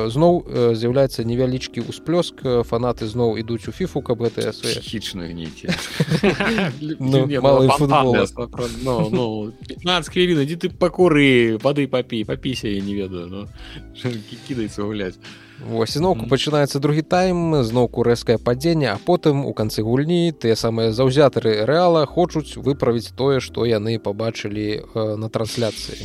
зноў 0.09 0.45
з'яўляецца 0.75 1.25
невялічкі 1.25 1.85
ўсплёск 1.85 2.65
фанаты 2.65 3.07
зноў 3.07 3.39
ідуць 3.39 3.69
у 3.69 3.73
фіфу 3.73 4.03
каб 4.03 4.25
гэтыя 4.25 4.53
свае 4.53 4.81
хічныя 4.81 5.33
нейкі. 5.35 5.69
Хвіліны 10.09 10.47
дзе 10.47 10.57
ты 10.57 10.69
пакуры 10.71 11.59
вады 11.63 11.87
папі 11.87 12.25
папіся 12.25 12.69
я 12.69 12.81
не 12.81 12.95
ведаю 12.95 13.49
кідаецца 14.49 14.83
гуляць 14.83 15.19
Вось 15.65 15.97
зноўку 15.97 16.27
пачынаецца 16.29 16.81
другі 16.85 17.03
тайм 17.09 17.63
зноўку 17.65 18.05
рэзкае 18.05 18.37
падзенне 18.37 18.91
а 18.93 18.99
потым 19.01 19.47
у 19.49 19.53
канцы 19.57 19.81
гульні 19.81 20.33
тыя 20.37 20.57
самыя 20.61 20.93
заўзятары 20.93 21.65
рэала 21.65 22.05
хочуць 22.05 22.61
выправіць 22.61 23.17
тое 23.17 23.41
што 23.41 23.65
яны 23.65 23.97
пабачылі 23.99 24.69
э, 24.77 25.17
на 25.17 25.31
трансляцыі. 25.33 26.05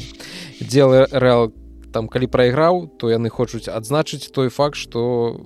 Делы 0.63 1.03
рэал 1.11 1.51
там 1.91 2.07
калі 2.07 2.31
прайграў 2.31 2.87
то 2.99 3.11
яны 3.11 3.27
хочуць 3.27 3.67
адзначыць 3.67 4.31
той 4.31 4.47
факт 4.47 4.79
что 4.79 5.41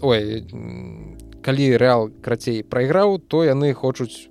ой 0.00 0.46
калі 1.42 1.66
рэал 1.74 2.10
крацей 2.22 2.62
прайграў 2.62 3.18
то 3.18 3.42
яны 3.42 3.74
хочуць 3.74 4.30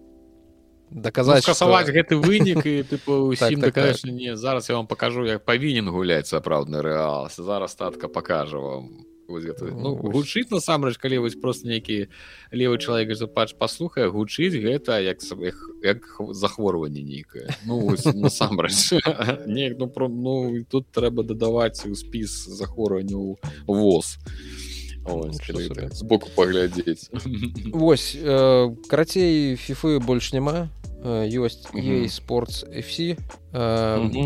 даказаць 0.89 1.43
ну, 1.43 1.51
скасаваць 1.51 1.89
што... 1.89 1.97
гэты 1.99 2.15
вынік 2.23 2.63
і 2.63 2.87
тыпу 2.87 3.19
усім 3.35 3.61
так, 3.67 3.73
так, 3.73 3.99
так. 3.99 4.11
не 4.15 4.37
зараз 4.37 4.69
я 4.69 4.75
вам 4.79 4.87
покажу 4.87 5.25
як 5.25 5.43
павінен 5.45 5.89
гуляць 5.89 6.31
сапраўдны 6.31 6.81
рэал. 6.81 7.27
Зараз 7.29 7.75
татка 7.75 8.07
покажа 8.07 8.57
вам 8.57 9.08
ну, 9.29 9.95
гучыць 9.95 10.49
насамрэч 10.49 10.97
калі 10.97 11.23
вось 11.25 11.35
просто 11.35 11.69
нейкі 11.69 12.09
левы 12.51 12.77
чалавек 12.81 13.15
запач 13.15 13.53
паслухае 13.53 14.09
гучыць 14.09 14.57
гэта 14.57 14.99
як 14.99 15.21
як, 15.21 15.57
як 15.83 15.99
захворванне 16.33 17.01
нейкае. 17.01 17.53
Ну 17.65 17.95
насамрэч. 18.25 18.99
Не 19.47 19.69
ну, 19.77 19.87
про, 19.87 20.09
ну 20.09 20.65
тут 20.69 20.91
трэба 20.91 21.23
дадаваць 21.23 21.85
у 21.85 21.95
спіс 21.95 22.45
захворванняў 22.49 23.37
воз 23.67 24.17
збоку 25.93 26.29
паглядзець 26.35 27.09
восьось 27.73 28.17
э, 28.19 28.75
карацей 28.87 29.55
фіфы 29.55 29.99
больш 29.99 30.33
няма 30.33 30.69
ёсць 30.99 31.63
ей 31.73 32.09
спортс 32.09 32.65
FC 32.67 33.15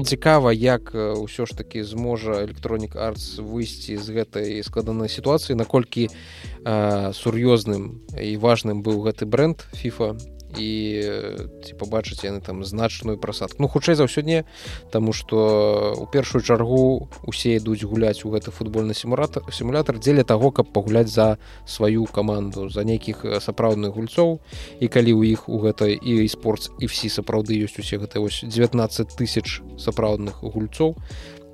цікава 0.04 0.54
як 0.54 0.90
ўсё 0.94 1.46
ж 1.46 1.54
таки 1.54 1.84
зможа 1.84 2.42
электронік 2.42 2.98
артс 2.98 3.38
выйсці 3.38 3.98
з 3.98 4.10
гэтай 4.10 4.64
складанай 4.66 5.10
сітуацыі 5.10 5.54
наколькі 5.54 6.10
сур'ёзным 6.66 8.02
і 8.18 8.38
важным 8.42 8.82
быў 8.82 9.06
гэты 9.06 9.30
бренд 9.30 9.62
FIFA 9.78 10.18
і 10.58 10.70
ці 11.64 11.74
побачыць 11.80 12.24
яны 12.24 12.42
там 12.42 12.64
значную 12.66 13.18
прасадку 13.18 13.64
ну 13.64 13.68
хутчэй 13.68 13.96
за 13.96 14.06
ўсё 14.06 14.22
не 14.24 14.46
тому 14.92 15.14
что 15.14 15.96
у 15.98 16.06
першую 16.06 16.42
чаргу 16.42 17.10
усе 17.24 17.58
ідуць 17.58 17.84
гуляць 17.84 18.26
у 18.26 18.32
гэты 18.32 18.52
футбольны 18.52 18.94
сімулятор 18.94 19.44
сімулятор 19.52 20.00
дзеля 20.00 20.24
таго 20.24 20.52
каб 20.52 20.74
пагуляць 20.74 21.10
за 21.10 21.38
сваю 21.66 22.06
каманду 22.06 22.70
за 22.70 22.84
нейкіх 22.84 23.26
сапраўдных 23.40 23.94
гульцоў 23.94 24.40
і 24.80 24.88
калі 24.88 25.12
ў 25.14 25.22
іх 25.34 25.50
у 25.50 25.60
гэтай 25.60 25.98
і 25.98 26.28
спортс 26.28 26.72
і 26.80 26.86
всі 26.88 27.10
сапраўды 27.10 27.58
ёсць 27.58 27.80
усе 27.80 27.98
гэта 27.98 28.20
вось 28.20 28.44
19 28.44 29.18
тысяч 29.18 29.62
сапраўдных 29.78 30.42
гульцоў 30.42 30.98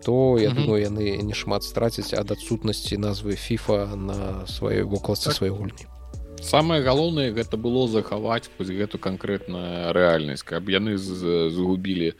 то 0.03 0.39
я 0.39 0.49
mm 0.49 0.53
-hmm. 0.53 0.65
думаю 0.65 0.85
яны 0.85 1.23
не 1.23 1.33
шмат 1.33 1.63
страцяць 1.63 2.13
ад 2.13 2.31
адсутнасці 2.31 2.97
назвы 2.97 3.35
фіфа 3.35 3.95
на 3.95 4.47
сваёй 4.47 4.83
вокладцы 4.83 5.25
так. 5.25 5.35
сваёй 5.35 5.49
гульні 5.49 5.98
самое 6.41 6.81
галоўнае 6.81 7.31
гэта 7.31 7.57
было 7.57 7.87
захаваць 7.87 8.49
хоць 8.57 8.71
гэту 8.71 8.97
канкрэтна 8.97 9.91
рэальнасць 9.93 10.43
каб 10.43 10.69
яны 10.69 10.97
загубілі 10.97 12.13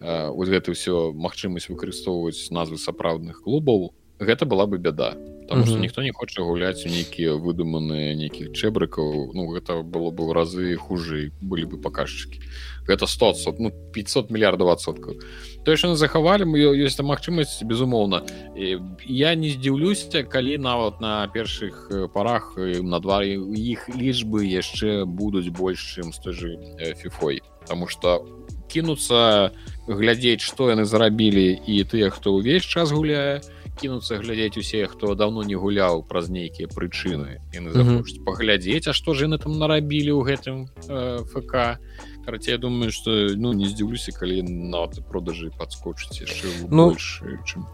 вось 0.00 0.52
гэта 0.52 0.72
ўсё 0.72 1.12
магчымасць 1.12 1.68
выкарыстоўваць 1.72 2.50
назвы 2.50 2.76
сапраўдных 2.76 3.42
клубаў 3.44 3.92
гэта 4.18 4.46
была 4.46 4.66
бы 4.66 4.78
бяда. 4.78 5.16
Потому 5.46 5.64
что 5.64 5.78
ніхто 5.78 6.02
не 6.02 6.10
хоча 6.10 6.42
гуляць 6.42 6.84
у 6.86 6.88
нейкія 6.88 7.38
выдуманыя 7.38 8.18
нейкіх 8.18 8.50
чэбрыкаў 8.50 9.30
ну 9.32 9.46
гэта 9.54 9.82
было 9.82 10.10
бы 10.10 10.26
ў 10.26 10.32
разы 10.34 10.74
хужэй 10.74 11.30
былі 11.38 11.70
бы 11.70 11.78
паказчыкі 11.78 12.42
гэта 12.88 13.06
100 13.06 13.56
ну 13.58 13.70
500 13.92 14.30
мільярдаў 14.30 14.70
адсоткаў 14.74 15.18
тое 15.64 15.76
що 15.76 15.94
захавалі 15.94 16.46
мы 16.46 16.62
ёсць 16.62 16.96
там 16.96 17.10
магчымасць 17.12 17.62
безумоўна 17.62 18.22
я 18.54 19.34
не 19.34 19.50
здзіўлюся 19.50 20.22
калі 20.22 20.58
нават 20.58 21.00
на 21.00 21.26
першых 21.28 21.90
парах 22.14 22.54
на 22.56 23.00
двары 23.00 23.36
іх 23.56 23.88
лічбы 23.90 24.46
яшчэ 24.46 25.04
будуць 25.04 25.50
больш 25.50 25.98
чым 25.98 26.12
стажы 26.12 26.58
фіфой 27.02 27.42
потому 27.60 27.88
что 27.88 28.22
кінуцца 28.68 29.50
глядзець 29.86 30.42
што 30.42 30.70
яны 30.70 30.84
зарабілі 30.84 31.58
і 31.66 31.84
тыя 31.84 32.10
хто 32.10 32.34
ўвесь 32.38 32.66
час 32.66 32.90
гуляе 32.90 33.42
кінуцца 33.76 34.18
глядзець 34.18 34.56
усе 34.58 34.86
хто 34.90 35.14
даўно 35.14 35.44
не 35.46 35.54
гуляў 35.54 36.02
праз 36.08 36.28
нейкія 36.32 36.68
прычыны 36.72 37.38
яны 37.54 37.72
захочуць 37.72 38.24
паглядзець 38.24 38.88
А 38.88 38.92
што 38.96 39.14
ж 39.14 39.28
яны 39.28 39.38
там 39.38 39.58
нарабілі 39.58 40.12
ў 40.16 40.22
гэтым 40.24 40.56
э, 40.88 41.22
ФК 41.28 41.78
карацей 42.26 42.52
я 42.52 42.58
думаю 42.58 42.90
что 42.90 43.14
ну 43.36 43.54
не 43.54 43.70
здзіўлюся 43.70 44.12
калі 44.12 44.42
нават 44.42 44.98
продажы 45.06 45.52
падскочыць 45.54 46.26
яшчэ 46.26 46.66
ну 46.68 46.90
больш, 46.90 47.22
чым 47.46 47.64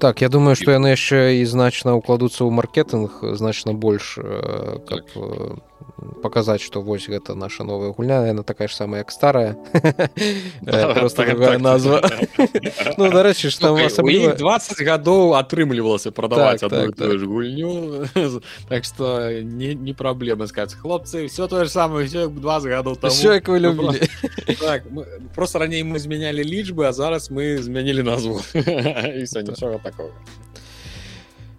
так 0.00 0.24
я 0.24 0.32
думаю 0.32 0.56
что 0.56 0.72
яны 0.72 0.96
яшчэ 0.96 1.38
і 1.38 1.44
значна 1.44 1.94
укладуцца 2.00 2.48
ў 2.48 2.50
маркетинг 2.50 3.20
значна 3.36 3.76
больш 3.76 4.16
э, 4.16 4.80
как 4.88 5.12
так. 5.12 5.87
Э, 5.98 6.20
показаць 6.22 6.60
что 6.60 6.82
вось 6.82 7.08
гэта 7.08 7.34
наша 7.34 7.64
новая 7.64 7.90
гульня 7.90 8.26
яна 8.26 8.42
такая 8.42 8.68
ж 8.68 8.74
самая 8.74 9.00
як 9.00 9.10
старая. 9.10 9.56
Просто 10.94 11.24
назва. 11.58 12.02
Ну 12.98 13.10
дарэчы 13.10 13.50
ж 13.50 13.58
там 13.58 13.76
20 13.76 14.82
гадоў 14.82 15.34
атрымлівалася 15.34 16.10
прадаваць 16.10 16.60
так, 16.60 16.94
так, 16.96 17.20
гульню. 17.22 18.06
Так 18.68 18.84
что 18.84 19.30
не 19.42 19.74
не 19.74 19.92
праблема 19.92 20.46
сказать. 20.46 20.74
Хлопцы 20.74 21.26
все 21.26 21.46
тое 21.46 21.64
ж 21.64 21.70
самое 21.70 22.06
все 22.06 22.28
20 22.28 22.70
гадоў 22.70 22.98
все 23.08 23.34
як 23.34 23.48
вы 23.48 23.58
любілі 23.58 24.00
просто 25.34 25.58
раней 25.58 25.84
мы 25.84 25.98
змянялі 25.98 26.44
лічбы 26.44 26.86
а 26.86 26.92
зараз 26.92 27.30
мы 27.30 27.58
змянілі 27.58 28.02
назву. 28.02 28.40
Нічога 28.54 29.78
такого. 29.82 30.10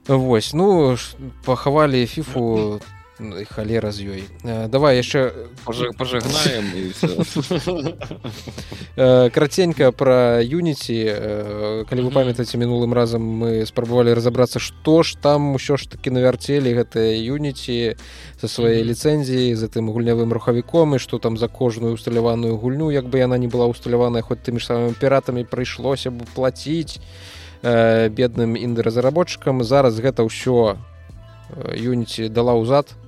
Вось 0.07 0.53
ну 0.53 0.97
пахавалі 1.45 2.05
фіфу 2.05 2.59
Ну, 2.59 2.79
халера 3.51 3.91
з 3.91 3.99
ёй. 4.07 4.23
Давай 4.43 4.97
яшчэ 4.97 5.51
пажагнаем 5.65 6.93
караценька 9.31 9.91
пра 9.91 10.39
юніці 10.39 10.97
калі 11.87 12.01
вы 12.07 12.11
памятаеце 12.15 12.55
мінулым 12.55 12.95
разам 12.95 13.23
мы 13.23 13.65
спрабавалі 13.67 14.15
разаобрацца 14.15 14.59
што 14.59 15.03
ж 15.03 15.19
там 15.19 15.55
усё 15.55 15.75
ж 15.75 15.87
таки 15.91 16.11
навярцелі 16.11 16.71
гэтыя 16.71 17.15
юніці 17.19 17.99
за 18.39 18.47
сваёй 18.47 18.83
ліцэнзіі 18.87 19.55
за 19.55 19.67
тым 19.67 19.91
гульнявым 19.91 20.31
рухавіком 20.31 20.95
і 20.95 20.99
што 20.99 21.19
там 21.19 21.35
за 21.35 21.47
кожную 21.47 21.93
усталяваную 21.99 22.55
гульню 22.55 22.91
як 22.91 23.11
бы 23.11 23.19
яна 23.19 23.37
не 23.37 23.47
была 23.47 23.67
усталяваная 23.67 24.23
хоць 24.23 24.43
тымі 24.43 24.59
ж 24.59 24.71
самымі 24.71 24.95
піратамі 24.95 25.43
прыйшлося 25.43 26.11
б 26.11 26.23
плаціць 26.35 26.99
бедным 27.63 28.55
інды 28.55 28.83
разработчыкам 28.83 29.63
зараз 29.63 29.99
гэта 29.99 30.23
ўсё 30.23 30.79
юніці 31.75 32.29
дала 32.29 32.55
ўзад 32.55 32.98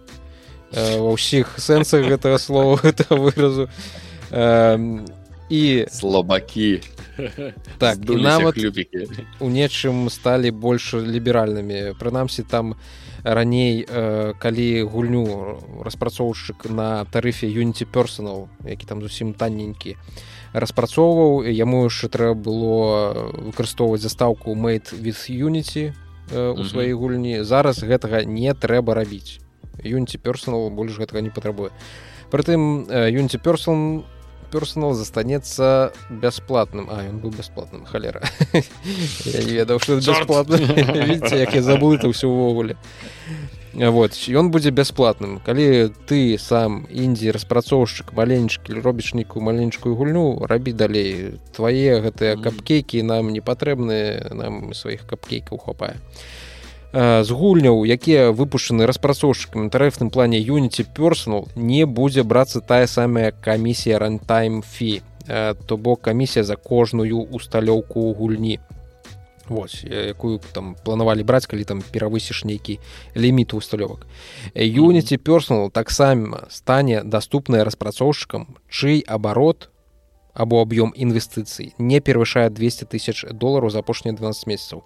ва 0.74 1.12
ўсіх 1.12 1.60
сэнсах 1.60 2.08
гэтага 2.08 2.40
слова 2.40 2.80
гэтага 2.84 3.20
выразу. 3.20 3.68
І 5.52 5.86
слабакі 5.92 6.80
так 7.78 8.00
нават 8.08 8.56
у 9.40 9.48
нечым 9.52 10.08
сталі 10.10 10.52
больш 10.56 10.96
ліберальнымі 10.96 12.00
прынамсі 12.00 12.48
там 12.48 12.80
раней 13.24 13.84
калі 14.40 14.68
гульню 14.88 15.60
распрацоўшчык 15.84 16.72
на 16.72 17.04
тарыфе 17.12 17.52
юніці 17.52 17.86
персонал 17.86 18.48
які 18.64 18.88
там 18.88 19.04
зусім 19.04 19.36
танненькі 19.36 20.00
распрацоўваў 20.56 21.52
яму 21.52 21.84
яшчэ 21.92 22.08
трэба 22.16 22.36
было 22.36 22.80
выкарыстоўваць 23.52 24.02
застаўку 24.02 24.56
made 24.56 24.88
with 24.96 25.28
unity 25.28 25.92
у 26.32 26.64
сваёй 26.64 26.96
гульні. 26.96 27.44
Зараз 27.44 27.84
гэтага 27.84 28.24
не 28.24 28.54
трэба 28.56 28.96
рабіць 28.96 29.44
юніці 29.80 30.18
персонал 30.18 30.70
больш 30.70 30.98
гэтага 31.00 31.22
не 31.22 31.30
патрабуе 31.30 31.72
прытым 32.32 32.88
юніці 32.90 33.40
персон 33.40 34.04
персонал 34.52 34.94
застанецца 34.94 35.94
бясплатным 36.10 36.92
а 36.92 37.08
ён 37.08 37.24
быў 37.24 37.32
бясплатным 37.32 37.86
халера 37.86 38.22
я 39.26 39.44
не 39.44 39.54
ведаў 39.56 39.80
что 39.80 39.96
бясплатна 39.96 40.60
як 40.60 41.56
я 41.60 41.62
забыл 41.62 41.96
это 41.96 42.12
ўсё 42.12 42.28
ўвогуле 42.28 42.76
вот 43.74 44.12
ён 44.28 44.52
будзе 44.52 44.72
бясплатным 44.76 45.40
калі 45.40 45.96
ты 46.06 46.36
сам 46.38 46.86
індзі 46.92 47.32
распрацоўшчык 47.32 48.12
маленечкі 48.12 48.76
робіш 48.84 49.14
нейкую 49.16 49.44
маленечкую 49.44 49.96
гульню 49.96 50.44
рабі 50.44 50.76
далей. 50.76 51.40
Твае 51.56 52.04
гэтыя 52.04 52.36
капкейкі 52.36 53.04
нам 53.04 53.32
не 53.32 53.40
патрэбны 53.40 54.36
нам 54.36 54.74
сваіх 54.76 55.08
капкейкаў 55.08 55.64
хапае 55.64 55.96
з 56.94 57.30
гульняў 57.32 57.86
якія 57.88 58.32
выпушчаны 58.36 58.86
распрацоўшчыкам 58.90 59.68
інтарэфным 59.68 60.12
плане 60.12 60.40
юніці 60.40 60.84
персонал 60.92 61.48
не 61.56 61.86
будзе 61.86 62.24
брацца 62.24 62.60
тая 62.60 62.88
самая 62.88 63.32
камісія 63.32 64.00
рантайм 64.00 64.62
фі 64.62 65.02
то 65.66 65.78
бок 65.78 66.02
камісія 66.02 66.44
за 66.44 66.56
кожную 66.56 67.24
усталёўку 67.32 68.14
гульні. 68.14 68.60
Вось, 69.48 69.84
якую 69.84 70.40
там 70.54 70.76
планавалі 70.84 71.24
браць 71.24 71.46
калі 71.46 71.64
там 71.64 71.84
перавысіш 71.84 72.44
нейкі 72.46 72.80
ліміт 73.16 73.54
усталёвак. 73.54 74.08
Юніці 74.56 75.18
персонал 75.18 75.72
таксама 75.72 76.48
стане 76.50 77.04
даступная 77.04 77.64
распрацоўшчыкам 77.64 78.56
чый 78.70 79.04
абарот 79.08 79.70
або 80.34 80.62
аб'ём 80.62 80.94
інвестыцый 80.96 81.74
не 81.78 82.00
перавышае 82.00 82.50
200 82.50 82.86
тысяч 82.86 83.26
долараў 83.32 83.70
за 83.70 83.80
апошнія 83.80 84.16
12 84.16 84.48
месяцаў. 84.48 84.84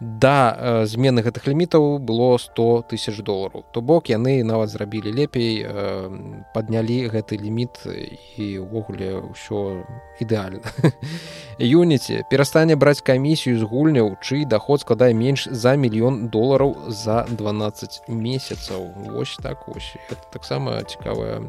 Да 0.00 0.56
э, 0.58 0.86
змены 0.86 1.22
гэтых 1.22 1.46
лімітаў 1.46 1.98
было 1.98 2.38
100 2.38 2.90
тысяч 2.90 3.22
долараў. 3.22 3.64
То 3.72 3.80
бок 3.80 4.10
яны 4.10 4.42
нават 4.42 4.70
зрабілі 4.70 5.12
лепей 5.14 5.62
э, 5.62 6.42
паднялі 6.54 7.06
гэты 7.06 7.38
ліміт 7.38 7.86
і 8.36 8.58
ўвогуле 8.66 9.22
ўсё 9.30 9.86
ідэальна. 10.18 10.66
Юніці 11.58 12.26
перастане 12.30 12.74
браць 12.74 13.00
камісію 13.00 13.58
з 13.58 13.62
гульняў 13.62 14.18
чый 14.18 14.44
доход 14.44 14.82
складае 14.82 15.14
менш 15.14 15.46
за 15.46 15.78
мільён 15.78 16.28
долараў 16.34 16.90
за 16.90 17.22
12 17.30 18.08
месяцаў. 18.08 19.14
Ось 19.14 19.38
так 19.38 19.68
ось 19.68 19.94
таксама 20.32 20.82
цікавая 20.82 21.46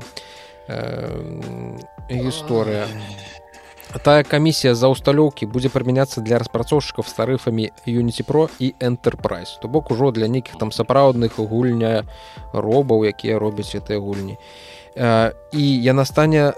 э, 0.70 1.82
гісторыя 2.10 2.88
тая 4.02 4.24
камісія 4.24 4.74
за 4.74 4.90
ўсталёўкі 4.90 5.46
будзе 5.46 5.70
прымяняцца 5.70 6.22
для 6.26 6.42
распрацоўшчыкаў 6.42 7.06
з 7.06 7.14
тарыфамі 7.14 7.66
Unity 7.86 8.26
Pro 8.26 8.50
і 8.60 8.74
Enterprise. 8.80 9.60
То 9.62 9.68
бок 9.68 9.92
ужо 9.92 10.12
для 10.12 10.28
нейкіх 10.28 10.58
там 10.58 10.72
сапраўдных 10.72 11.38
гульня 11.38 12.06
робаў 12.54 13.06
якія 13.06 13.38
робяць 13.38 13.76
гэтыя 13.76 14.00
гульні. 14.00 14.38
І 15.54 15.64
яна 15.84 16.06
стане 16.06 16.54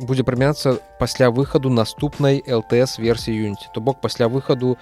будзе 0.00 0.24
прымяцца 0.24 0.80
пасля 0.98 1.30
выхаду 1.30 1.70
наступнай 1.70 2.42
LTS 2.44 3.00
версіі 3.00 3.52
Unity. 3.52 3.72
То 3.72 3.80
бок 3.80 4.00
пасля 4.00 4.28
выхаду 4.28 4.76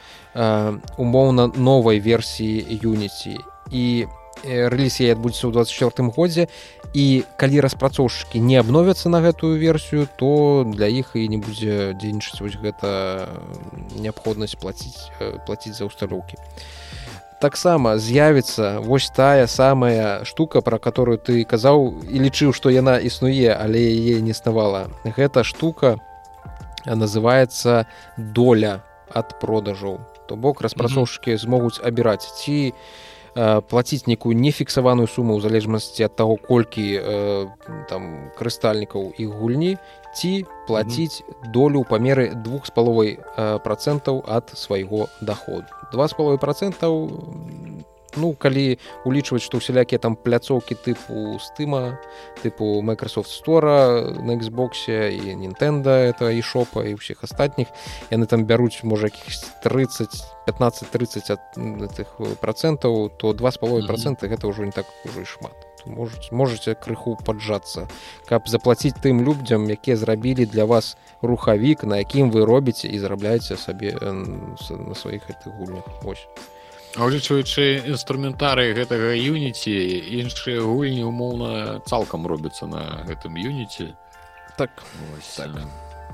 умоўна 0.99 1.47
новай 1.55 2.01
версіі 2.01 2.81
Unity. 2.83 3.39
І 3.71 4.07
рэліз 4.45 5.01
яе 5.01 5.17
адбудзецца 5.17 5.49
ў 5.49 5.53
24 5.53 6.13
годзе 6.13 6.49
і 6.97 7.29
калі 7.37 7.61
распрацоўшчыкі 7.61 8.41
не 8.41 8.57
абновяцца 8.57 9.13
на 9.13 9.21
гэтую 9.21 9.61
версію 9.61 10.09
то 10.17 10.65
для 10.65 10.89
іх 10.89 11.13
і 11.13 11.29
не 11.29 11.37
будзе 11.37 11.93
дзейнічаць 11.93 12.41
вось 12.41 12.57
гэта 12.57 13.29
неабходнасць 14.01 14.57
плаціць 14.57 15.13
плаціць 15.45 15.77
за 15.77 15.93
ўсталёўкі 15.93 16.41
таксама 17.45 18.01
з'явіцца 18.01 18.81
вось 18.81 19.13
тая 19.13 19.45
самая 19.45 20.25
штука 20.25 20.65
про 20.65 20.81
которую 20.81 21.21
ты 21.21 21.45
казаў 21.45 22.01
і 22.09 22.17
лічыў 22.17 22.57
што 22.57 22.73
яна 22.73 22.97
існуе 22.97 23.53
але 23.53 23.77
яе 23.77 24.25
не 24.25 24.33
існавала 24.33 24.89
гэта 25.05 25.45
штука 25.45 26.01
называется 26.89 27.85
доля 28.17 28.81
ад 29.13 29.37
продажаў 29.37 30.01
то 30.25 30.33
бок 30.37 30.65
распрацоўшчыкі 30.65 31.31
mm 31.31 31.37
-hmm. 31.37 31.45
змогуць 31.45 31.81
абіраць 31.85 32.25
ці 32.41 32.57
не 32.57 32.73
Э, 32.73 33.06
плаціць 33.37 34.07
некую 34.09 34.33
нефіксаваную 34.33 35.07
суму 35.07 35.37
ў 35.37 35.45
залежнасці 35.45 36.09
ад 36.09 36.17
таго 36.17 36.41
колькі 36.41 36.87
э, 36.97 37.05
там 37.89 38.33
крыстальнікаў 38.33 39.13
іх 39.21 39.29
гульні 39.29 39.77
ці 40.17 40.49
плаціць 40.65 41.21
долю 41.53 41.85
ў 41.85 41.89
памеры 41.89 42.33
двух 42.33 42.65
з 42.65 42.73
паловай 42.73 43.11
э, 43.21 43.59
процентаў 43.61 44.25
ад 44.25 44.57
свайго 44.57 45.13
доходу 45.21 45.69
два 45.93 46.09
з 46.09 46.17
паловай 46.17 46.41
процентаў 46.41 47.13
ну 48.17 48.33
калі 48.35 48.79
улічваць 49.05 49.45
што 49.45 49.61
ўсялякія 49.61 49.99
там 50.03 50.17
пляцоўкі 50.17 50.75
тыпу 50.75 51.39
стыма 51.41 52.01
тыпу 52.43 52.83
Microsoft 52.83 53.31
store 53.31 54.17
на 54.21 54.37
Xбосе 54.37 55.13
і 55.15 55.37
Nintendo 55.37 55.93
это 55.93 56.33
і 56.33 56.43
шопа 56.43 56.85
і 56.85 56.97
ўсіх 56.97 57.25
астатніх 57.25 57.69
яны 58.11 58.27
там 58.27 58.45
бяруць 58.45 58.83
можа 58.83 59.13
якіх 59.13 59.33
30 59.63 60.37
15-30 60.47 61.33
ад 61.35 61.43
гэтых 61.57 62.39
процентаў 62.41 63.11
то 63.19 63.33
два 63.33 63.51
з 63.51 63.59
паловай 63.59 63.87
процента 63.87 64.31
гэта 64.31 64.47
ўжо 64.47 64.65
не 64.65 64.73
так 64.73 64.87
ужо 65.05 65.21
і 65.21 65.27
шмат. 65.27 65.57
Можете 65.87 66.35
можете 66.35 66.75
крыху 66.75 67.19
паджацца 67.19 67.87
каб 68.31 68.47
заплаціць 68.47 68.95
тым 69.03 69.23
людзям 69.27 69.67
якія 69.71 69.97
зрабілі 69.97 70.47
для 70.47 70.65
вас 70.65 70.97
рухавік 71.23 71.83
на 71.85 71.99
якім 71.99 72.31
вы 72.31 72.47
робіце 72.47 72.87
і 72.89 72.99
зарабляеце 72.99 73.57
сабе 73.57 73.95
на 74.01 74.95
сваіх 74.95 75.27
гэтых 75.27 75.51
гульнях. 75.59 75.87
Ось 76.05 76.27
улічваючы 76.95 77.89
інструментары 77.91 78.71
гэтага 78.79 79.13
юніці 79.13 79.75
іншыя 80.23 80.63
гульні 80.63 81.05
умоўна 81.05 81.81
цалкам 81.85 82.27
робяцца 82.27 82.67
на 82.71 83.03
гэтым 83.09 83.37
юніці. 83.37 83.93
Так, 84.57 84.71
так. 85.37 85.51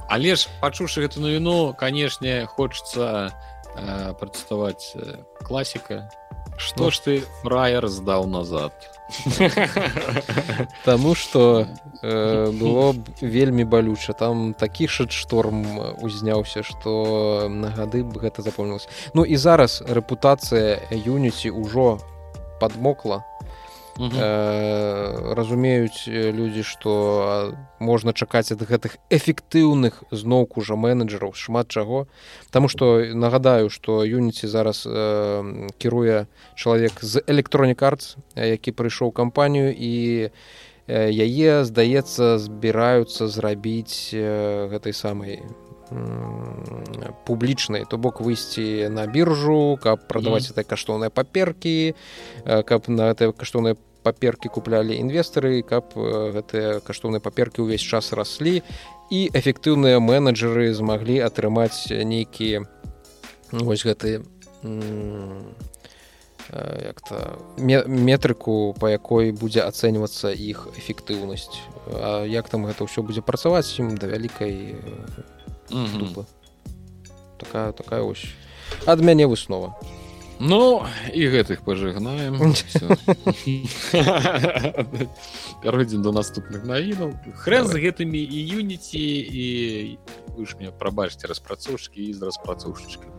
але 0.09 0.35
ж 0.37 0.49
пачуўшы 0.61 1.05
гэту 1.07 1.21
навіну 1.23 1.75
канешне 1.79 2.47
хочется 2.47 3.31
э, 3.77 4.15
працаваць 4.19 4.97
класіка 5.47 6.11
ну, 6.77 6.91
ж 6.91 7.01
ты 7.01 7.13
фраер 7.43 7.89
здаў 7.89 8.27
назад? 8.27 8.73
Таму 10.85 11.15
што 11.15 11.67
э, 12.03 12.51
было 12.51 12.93
б 12.93 13.03
вельмі 13.21 13.65
балюча. 13.65 14.13
Там 14.13 14.55
такі 14.55 14.89
шэт-шторм 14.89 15.99
узняўся 16.01 16.63
што 16.63 17.49
на 17.51 17.71
гады 17.71 18.05
б 18.05 18.19
гэта 18.19 18.43
запомнілася. 18.43 18.89
Ну 19.15 19.25
і 19.25 19.37
зараз 19.37 19.83
рэпутацыя 19.85 20.81
юніці 20.93 21.51
ўжо 21.51 22.01
падмокла 22.61 23.25
э, 23.99 25.35
разумеюць 25.35 26.09
людзі 26.09 26.63
што 26.63 26.93
можна 27.79 28.13
чакаць 28.13 28.53
ад 28.53 28.63
гэтых 28.63 28.97
эфектыўных 29.11 30.03
зноўку 30.11 30.63
жа 30.63 30.77
менеджераў 30.77 31.35
шмат 31.35 31.69
чаго. 31.69 32.07
Таму 32.51 32.69
што 32.69 33.05
нагадаю 33.15 33.71
што 33.71 34.05
юніці 34.05 34.49
зараз 34.49 34.85
э, 34.87 35.69
кіруе 35.79 36.27
чалавек 36.57 37.03
з 37.03 37.23
электронік 37.27 37.83
арц 37.83 38.17
які 38.37 38.73
прыйшоў 38.73 39.13
кампанію 39.13 39.73
і 39.73 40.31
яе 40.89 41.65
здаецца 41.65 42.39
збіраюцца 42.39 43.29
зрабіць 43.29 44.11
э, 44.13 44.69
гэтай 44.71 44.93
самай 44.93 45.43
публічнай 47.27 47.85
то 47.89 47.99
бок 47.99 48.21
выйсці 48.21 48.89
на 48.89 49.07
біржу 49.07 49.79
каб 49.83 50.07
прадаваць 50.09 50.49
mm 50.49 50.53
этой 50.53 50.65
каштоўныя 50.65 51.11
паперкі 51.11 51.95
каб 52.45 52.89
на 52.89 53.11
этой 53.15 53.33
каштоўныя 53.33 53.77
паперкі 54.03 54.49
куплялі 54.49 54.99
інвестары 54.99 55.63
каб 55.63 55.95
гэтыя 55.95 56.81
каштоўныя 56.85 57.23
паперкі 57.23 57.63
ўвесь 57.63 57.83
час 57.83 58.13
раслі 58.13 58.63
і 59.11 59.21
эфектыўныя 59.33 60.01
менеджеры 60.03 60.75
змаглі 60.75 61.23
атрымаць 61.23 61.89
нейкія 61.91 62.67
вось 63.53 63.85
гэты 63.87 64.25
як-то 66.53 67.39
метрыку 67.57 68.75
па 68.79 68.91
якой 68.91 69.33
будзе 69.33 69.63
ацэньвацца 69.63 70.33
іх 70.33 70.69
эфектыўнасць 70.77 71.63
як 72.27 72.49
там 72.49 72.67
гэта 72.67 72.85
ўсё 72.85 73.07
будзе 73.07 73.23
працаваць 73.23 73.69
ім 73.79 73.97
да 73.97 74.11
вялікай 74.11 74.77
mm 75.73 75.87
-hmm. 75.87 76.27
такая 77.39 77.73
такая 77.73 78.03
ось. 78.03 78.25
Ад 78.87 79.01
мяне 79.01 79.27
выснова 79.27 79.75
Ну 80.45 80.83
і 81.15 81.29
гэтых 81.31 81.63
пажыгнаем. 81.63 82.35
Пяройдзем 85.63 86.03
до 86.03 86.11
наступных 86.11 86.67
навінаў. 86.67 87.15
Хрэн 87.39 87.71
з 87.71 87.79
гэтымі 87.79 88.19
і 88.19 88.39
юніці 88.59 88.99
і 88.99 89.47
вы 90.35 90.43
ж 90.43 90.59
мне 90.59 90.75
прабачце 90.75 91.31
распрацоўшчыкі 91.31 92.03
і 92.03 92.13
з 92.19 92.27
распрацоўшчыкамі. 92.27 93.15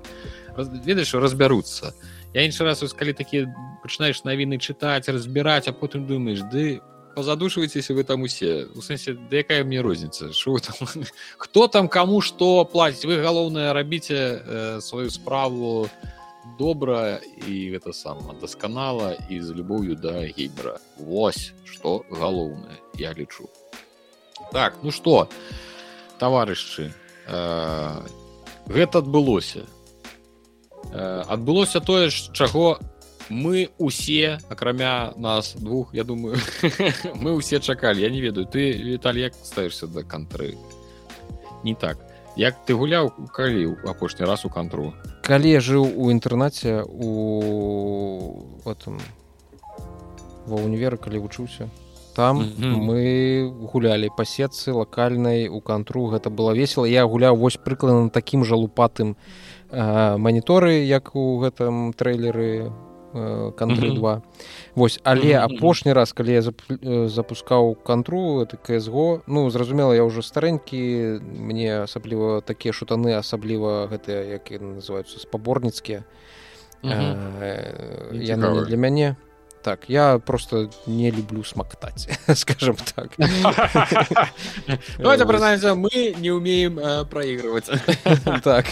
Ведаеш 0.83 1.15
разбяруцца. 1.15 1.95
Я 2.35 2.43
іншы 2.43 2.67
раз 2.67 2.83
калі 2.91 3.15
такі 3.15 3.47
пачынаеш 3.87 4.27
навіны 4.27 4.59
чытаць 4.59 5.07
разбіраць 5.07 5.71
а 5.71 5.73
потым 5.73 6.03
думаеш 6.03 6.43
ды 6.51 6.83
позадушваецеся 7.15 7.93
вы 7.93 8.03
там 8.03 8.23
усе. 8.23 8.67
У 8.75 8.81
сэнсе 8.81 9.13
да 9.13 9.37
якая 9.37 9.63
мне 9.63 9.81
розніца 9.81 10.29
там... 10.33 10.87
хто 11.37 11.67
там 11.67 11.87
кому 11.87 12.21
што 12.21 12.65
плаціць 12.65 13.05
вы 13.05 13.21
галоўнае 13.21 13.73
рабіце 13.73 14.17
э, 14.17 14.81
сваю 14.81 15.09
справу 15.09 15.89
добра 16.59 17.19
і 17.47 17.71
гэта 17.71 17.93
сама 17.93 18.33
дасканала 18.41 19.15
і 19.29 19.39
з 19.39 19.51
любоўю 19.51 19.95
да 19.95 20.25
геймера. 20.25 20.79
Вось 20.97 21.53
што 21.65 22.05
галоўнае 22.11 22.77
я 22.97 23.13
лічу 23.13 23.49
так 24.53 24.77
ну 24.83 24.91
что 24.91 25.27
таварышчы 26.19 26.93
э, 27.27 28.07
гэта 28.67 28.99
адбылося. 28.99 29.65
Э, 30.93 31.23
адбылося 31.27 31.81
тое 31.81 32.09
ж 32.09 32.31
чаго 32.31 32.79
мы 33.29 33.69
усе 33.77 34.39
акрамя 34.49 35.13
нас 35.15 35.55
двух 35.55 35.93
я 35.93 36.03
думаю 36.03 36.37
мы 37.15 37.33
усе 37.33 37.59
чакалі. 37.59 38.01
Я 38.01 38.09
не 38.09 38.21
ведаю 38.21 38.45
ты 38.45 38.73
Віталь 38.73 39.15
як 39.15 39.33
ставішся 39.33 39.87
да 39.87 40.01
кантры 40.03 40.55
не 41.63 41.75
так. 41.75 41.97
Як 42.35 42.55
ты 42.65 42.73
гуляў 42.73 43.11
калі 43.31 43.77
апошні 43.87 44.25
раз 44.25 44.45
у 44.45 44.49
кантру? 44.49 44.93
Калі 45.21 45.49
я 45.49 45.59
жыў 45.59 45.85
у 45.95 46.11
інтэрнаце 46.11 46.83
у 46.83 48.43
этом 48.65 48.99
ва 50.47 50.57
універы 50.57 50.97
калі 50.97 51.19
вучыўся 51.19 51.69
там 52.15 52.37
mm 52.37 52.45
-hmm. 52.59 52.77
мы 52.77 53.67
гулялі 53.71 54.09
па 54.17 54.23
сетцы 54.23 54.71
лакальнай 54.71 55.47
у 55.47 55.61
кантру. 55.61 56.11
Гэта 56.11 56.29
было 56.29 56.53
весело 56.53 56.85
я 56.85 57.05
гуляў 57.05 57.35
вось 57.35 57.57
прыкладна 57.57 58.09
такім 58.09 58.45
жа 58.45 58.55
лупатым 58.55 59.15
маніторы 60.17 60.85
як 60.85 61.15
у 61.15 61.39
гэтым 61.39 61.93
трэйлеры 61.93 62.71
кантры 63.55 63.91
2 63.93 64.21
восьось 64.75 65.01
але 65.03 65.37
апошні 65.37 65.93
раз 65.93 66.13
калі 66.13 66.33
я 66.33 66.41
запускаў 67.07 67.75
кантру 67.75 68.41
это 68.41 68.57
ксго 68.57 69.21
ну 69.27 69.49
зразумела 69.49 69.93
я 69.93 70.03
ўжо 70.03 70.21
старэнькі 70.21 71.21
мне 71.21 71.83
асабліва 71.83 72.41
такія 72.41 72.73
шутаны 72.73 73.13
асабліва 73.13 73.87
гэтыя 73.87 74.39
як 74.39 74.49
называются 74.61 75.19
спаборніцкія. 75.19 76.03
Яны 76.83 78.65
для 78.65 78.77
мяне. 78.77 79.15
то 79.15 79.32
так 79.63 79.89
я 79.89 80.19
просто 80.19 80.69
не 80.85 81.11
люблю 81.11 81.43
смактаць 81.43 82.07
скажем 82.35 82.75
так. 82.95 83.11
Давайте 84.99 85.25
признаемся 85.25 85.75
мы 85.75 86.15
не 86.19 86.31
умеем 86.31 86.79
э, 86.79 87.05
проигрывать. 87.05 87.69
Так. 88.43 88.65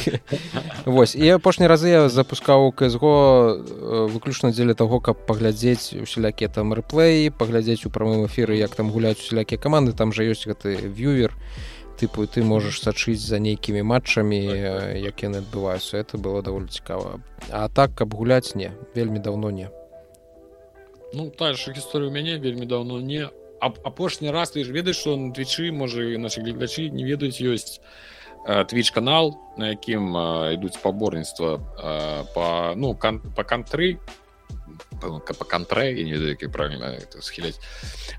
Восьось 0.86 1.16
і 1.16 1.30
апошні 1.30 1.68
разы 1.68 1.88
я 1.90 2.10
запускаў 2.10 2.74
э, 2.78 4.08
выключна 4.08 4.52
дзеля 4.52 4.74
того 4.74 5.00
каб 5.00 5.26
паглядзець 5.26 5.94
усялякія 5.94 6.50
там 6.50 6.74
рэплеі 6.74 7.32
паглядзець 7.32 7.86
у 7.86 7.90
прамым 7.90 8.26
эфіры 8.28 8.58
як 8.58 8.76
там 8.76 8.92
гуляць 8.92 9.20
усялякія 9.20 9.60
каманды. 9.60 9.94
Там 9.94 10.12
жа 10.12 10.24
ёсць 10.24 10.46
гэты 10.46 10.76
вьювер 10.76 11.32
тыпу 12.00 12.28
ты 12.28 12.44
можаш 12.44 12.82
сачыць 12.82 13.22
за 13.22 13.40
нейкімі 13.40 13.84
матчамі 13.84 14.44
як 15.00 15.24
яны 15.24 15.40
адбываюцца. 15.40 15.98
Это 15.98 16.18
было 16.18 16.42
даволі 16.42 16.68
цікава. 16.68 17.22
А 17.50 17.70
так 17.70 17.96
каб 17.96 18.14
гуляць 18.14 18.56
не. 18.56 18.72
Вельмі 18.96 19.20
даўно 19.20 19.52
не 19.52 19.70
Ну 21.14 21.30
та 21.30 21.54
ж 21.54 21.72
гісторыя 21.72 22.08
у 22.08 22.14
мяне 22.14 22.38
вельмі 22.38 22.66
давно 22.66 23.02
не 23.02 23.30
апошні 23.60 24.32
раз 24.32 24.52
ты 24.56 24.64
ж 24.64 24.72
ведаеш 24.72 24.98
што 25.04 25.18
на 25.18 25.34
твічы 25.36 25.72
можа 25.72 26.02
нашы 26.18 26.42
гледачы 26.42 26.90
не 26.90 27.04
ведаюць 27.04 27.44
ёсць 27.44 27.84
твіч 28.48 28.90
канал 28.90 29.38
на 29.58 29.70
якім 29.76 30.18
ідуць 30.56 30.80
спаборніцтва 30.80 31.62
па 32.34 32.74
ну 32.76 32.96
кан, 32.96 33.22
па 33.36 33.44
кантры 33.44 34.00
по 35.02 35.46
кантрэ 35.46 35.92
і 35.98 36.06
не 36.06 36.12
ведаю 36.14 36.30
які 36.30 36.48
правильно 36.48 36.94
схіляць 37.20 37.60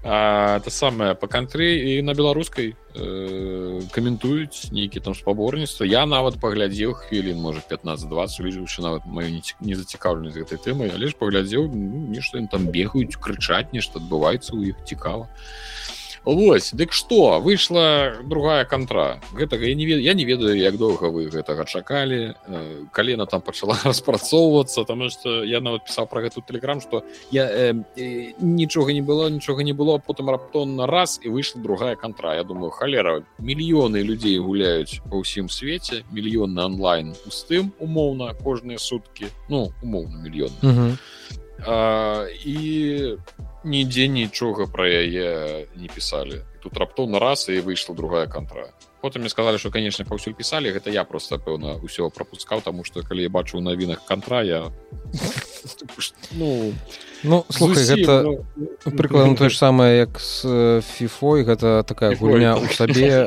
это 0.02 0.70
самае 0.70 1.14
по 1.14 1.26
кантры 1.26 1.96
і 1.96 2.02
на 2.02 2.14
беларускай 2.14 2.74
э, 2.94 3.80
каментуюць 3.92 4.72
нейкі 4.72 5.00
там 5.00 5.14
спаборніцтва 5.14 5.86
я 5.86 6.06
нават 6.06 6.40
паглядзеў 6.40 6.94
хвілін 6.94 7.38
можа 7.38 7.62
15-20 7.70 8.42
лічыўшы 8.42 8.82
нават 8.82 9.06
маю 9.06 9.40
не 9.60 9.74
зацікаўлены 9.74 10.30
з 10.34 10.42
гэтай 10.42 10.58
тэмай 10.58 10.90
але 10.90 11.08
ж 11.08 11.16
паглядзеў 11.18 11.70
ну, 11.72 12.06
нешта 12.10 12.42
там 12.50 12.68
бегаюць 12.68 13.16
крычаць 13.16 13.72
нешта 13.72 14.02
адбываецца 14.02 14.52
ў 14.52 14.74
іх 14.74 14.76
цікава 14.84 15.30
а 15.30 15.91
Вось 16.24 16.70
дык 16.72 16.92
што 16.94 17.40
выйшла 17.42 18.22
другая 18.22 18.64
кантра. 18.64 19.18
Гэтага 19.34 19.66
я 19.66 19.74
не 19.74 19.86
ведаю 19.86 20.02
я 20.02 20.14
не 20.14 20.24
ведаю 20.24 20.54
як 20.54 20.78
доўга 20.78 21.10
вы 21.10 21.26
гэтага 21.26 21.64
чакалі. 21.66 22.34
Э, 22.46 22.84
калена 22.92 23.26
там 23.26 23.42
пачала 23.42 23.74
распрацоўвацца 23.84 24.84
там 24.84 25.10
что 25.10 25.42
я 25.42 25.60
нават 25.60 25.86
пісаў 25.90 26.06
про 26.06 26.22
гэту 26.22 26.42
тэлеграм 26.46 26.80
что 26.80 27.02
я 27.32 27.50
э, 27.50 27.74
э, 27.96 28.34
нічога 28.38 28.92
не 28.92 29.02
было 29.02 29.30
нічога 29.30 29.62
не 29.64 29.72
было 29.72 29.98
потым 29.98 30.30
раптонна 30.30 30.86
раз 30.86 31.18
і 31.22 31.28
выйшла 31.28 31.60
другая 31.60 31.96
кантра. 31.96 32.34
Я 32.34 32.44
думаю 32.44 32.70
халера 32.70 33.24
мільёны 33.38 34.02
людзей 34.02 34.38
гуляюць 34.38 35.02
па 35.10 35.18
ўсім 35.18 35.50
свеце 35.50 36.06
мільённы 36.12 36.62
онлайн 36.62 37.14
пустым 37.24 37.74
умоўна 37.80 38.34
кожныя 38.38 38.78
суткі. 38.78 39.26
Ну 39.48 39.72
умоўна 39.82 40.22
мільён 40.22 40.54
і 42.46 43.18
нідзе 43.64 44.08
нічога 44.08 44.66
пра 44.66 44.86
яе 44.88 45.66
не 45.76 45.88
пісалі. 45.88 46.42
Тут 46.62 46.78
раптоўна 46.78 47.18
раз 47.18 47.48
і 47.48 47.60
выйшла 47.60 47.94
другая 47.94 48.26
кантра. 48.26 48.70
Потым 49.02 49.22
мне 49.22 49.30
сказали 49.30 49.56
что 49.56 49.70
конечно 49.70 50.04
паўсюль 50.04 50.32
пісалі 50.32 50.70
гэта 50.70 50.90
я 50.90 51.02
просто 51.02 51.34
пэўна 51.38 51.82
ўсё 51.82 52.06
пропускаў 52.10 52.62
тому 52.62 52.84
что 52.84 53.02
калі 53.02 53.22
я 53.22 53.28
бачу 53.28 53.58
у 53.58 53.60
навінах 53.60 54.06
кантра 54.06 54.42
я 54.46 54.70
ну 56.38 56.72
ну 57.24 57.44
слухай 57.50 57.82
гэта 57.82 58.22
ну, 58.22 58.46
прыкладна 58.94 59.34
тое 59.34 59.50
ж 59.50 59.58
самае 59.58 60.06
як 60.06 60.22
з 60.22 60.86
фіфой 60.86 61.42
гэта 61.42 61.82
такая 61.82 62.14
гульня 62.14 62.54
ў 62.54 62.70
сабе 62.70 63.26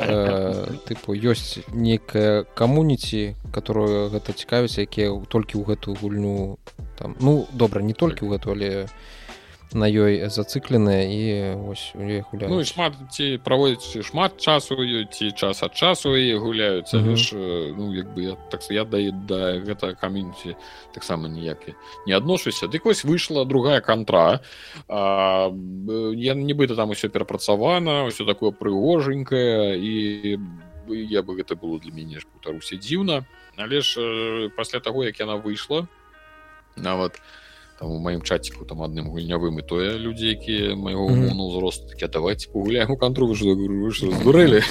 тыпу 0.88 1.12
ёсць 1.12 1.60
некая 1.76 2.48
камуніці 2.56 3.36
которую 3.52 4.16
гэта 4.16 4.32
цікавіць 4.32 4.80
якія 4.80 5.12
толькі 5.28 5.60
ў 5.60 5.76
гэтую 5.76 6.00
гульню 6.00 6.56
там 6.96 7.20
ну 7.20 7.52
добра 7.52 7.84
не 7.84 7.92
толькі 7.92 8.24
ў 8.24 8.40
гэту 8.40 8.56
але 8.56 8.88
у 8.88 9.25
на 9.76 9.92
ёй 9.92 10.24
зацыкленыя 10.32 11.04
і 11.04 11.22
ось 11.68 11.92
у 11.94 12.00
ёй 12.00 12.24
гуляюць. 12.24 12.50
Ну, 12.50 12.64
шмат 12.64 12.96
ці 13.12 13.38
праводзіць 13.44 14.08
шмат 14.08 14.40
часу 14.40 14.80
ці 15.12 15.32
час 15.36 15.64
ад 15.68 15.76
часу 15.76 16.16
і 16.16 16.40
гуляюцца 16.40 16.98
mm 16.98 17.04
-hmm. 17.04 17.16
ж 17.16 17.36
ну 17.78 17.94
як 17.94 18.08
бы 18.16 18.20
я 18.32 18.34
так 18.50 18.64
я 18.72 18.84
даю 18.84 19.12
да 19.12 19.60
гэта 19.60 19.94
камінці 20.00 20.56
таксама 20.94 21.28
ніякі 21.28 21.76
не 22.08 22.14
адношуся. 22.16 22.68
Дык 22.68 22.82
вось 22.86 23.06
выйшла 23.06 23.46
другая 23.46 23.82
кантра. 23.82 24.40
А, 24.88 25.52
я 26.16 26.34
нібыта 26.34 26.76
там 26.76 26.90
усё 26.90 27.10
перапрацавана 27.10 28.08
ўсё 28.08 28.26
такое 28.26 28.52
прыгоженькае 28.52 29.76
і 29.76 30.40
я 30.88 31.22
бы 31.22 31.36
гэта 31.36 31.56
было 31.56 31.80
для 31.80 31.92
мяне 31.92 32.20
ж 32.20 32.26
паўтаруся 32.32 32.76
дзіўна. 32.76 33.26
Але 33.58 33.82
ж 33.82 34.50
пасля 34.58 34.80
таго 34.80 35.04
як 35.04 35.20
яна 35.20 35.36
выйшла 35.36 35.88
нават 36.78 37.16
я 37.16 37.45
там 37.80 37.92
у 37.96 38.00
маім 38.00 38.22
чаціку 38.22 38.66
там 38.66 38.82
адным 38.82 39.10
гульнявым 39.12 39.60
і 39.60 39.64
тое 39.64 40.00
людзі 40.00 40.28
якія 40.28 40.76
майго 40.76 41.08
mm 41.10 41.30
-hmm. 41.30 41.48
ўзросту 41.48 41.88
такі 41.88 42.08
давайте 42.08 42.48
пагуляем 42.52 42.92
у 42.92 42.98
кантру 42.98 43.36
здурэлі 43.36 44.62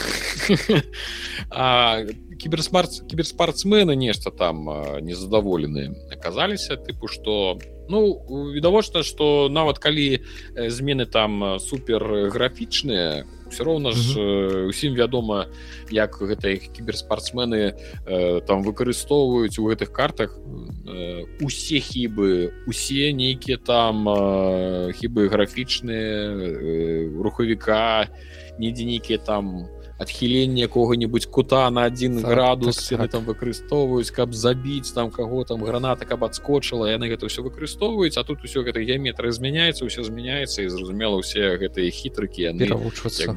кіберсмарт 2.39 3.03
кіберспартсмены 3.09 3.95
нешта 3.97 4.31
там 4.31 4.67
незадаволены 5.03 5.95
аказаліся 6.13 6.75
тыпу 6.75 7.09
што 7.09 7.59
ну 7.89 8.21
відавочна 8.55 9.03
што 9.03 9.49
нават 9.49 9.79
калі 9.79 10.21
змены 10.57 11.07
там 11.07 11.59
супер 11.61 12.31
графічныя 12.31 13.25
все 13.55 13.65
роўна 13.65 13.95
ж 13.95 14.19
усім 14.67 14.99
вядома 14.99 15.47
як 15.95 16.19
гэта 16.19 16.51
іх 16.51 16.75
кіберспартсмены 16.75 17.71
э, 17.71 18.41
там 18.43 18.67
выкарыстоўваюць 18.67 19.63
у 19.63 19.71
гэтых 19.71 19.95
картах 19.95 20.35
э, 20.35 21.23
усе 21.39 21.79
хібы 21.79 22.51
усе 22.67 23.15
нейкія 23.15 23.63
там 23.63 24.09
э, 24.11 24.91
хібы 24.99 25.31
графічныя 25.31 26.35
э, 26.35 27.23
рухавіка 27.23 28.11
недзе 28.59 28.91
нейкія 28.91 29.23
там 29.23 29.71
адхіленне 29.99 30.61
якога-нибудь 30.61 31.27
кута 31.27 31.71
на 31.71 31.85
один 31.85 32.21
так, 32.21 32.31
градус 32.31 32.77
так, 32.89 32.99
так. 32.99 33.11
там 33.11 33.25
выкарыстоўваюць 33.25 34.11
каб 34.11 34.35
забіць 34.35 34.93
там 34.93 35.11
каго 35.11 35.45
там 35.45 35.63
граната 35.63 36.05
каб 36.05 36.25
адскочыла 36.25 36.91
яны 36.91 37.09
гэта 37.09 37.29
все 37.29 37.43
выкарыстоўваюць 37.43 38.19
а 38.19 38.25
тут 38.25 38.43
усё 38.43 38.67
гэта 38.67 38.83
геометры 38.83 39.31
змяняецца 39.31 39.87
ўсё 39.87 40.03
змяняецца 40.03 40.67
і 40.67 40.69
зразумела 40.69 41.15
усе 41.15 41.57
гэтыя 41.57 41.91
хітрыкі 41.91 42.51
яны 42.51 42.67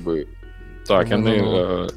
бы 0.02 0.26
так 0.88 1.10
яны 1.14 1.90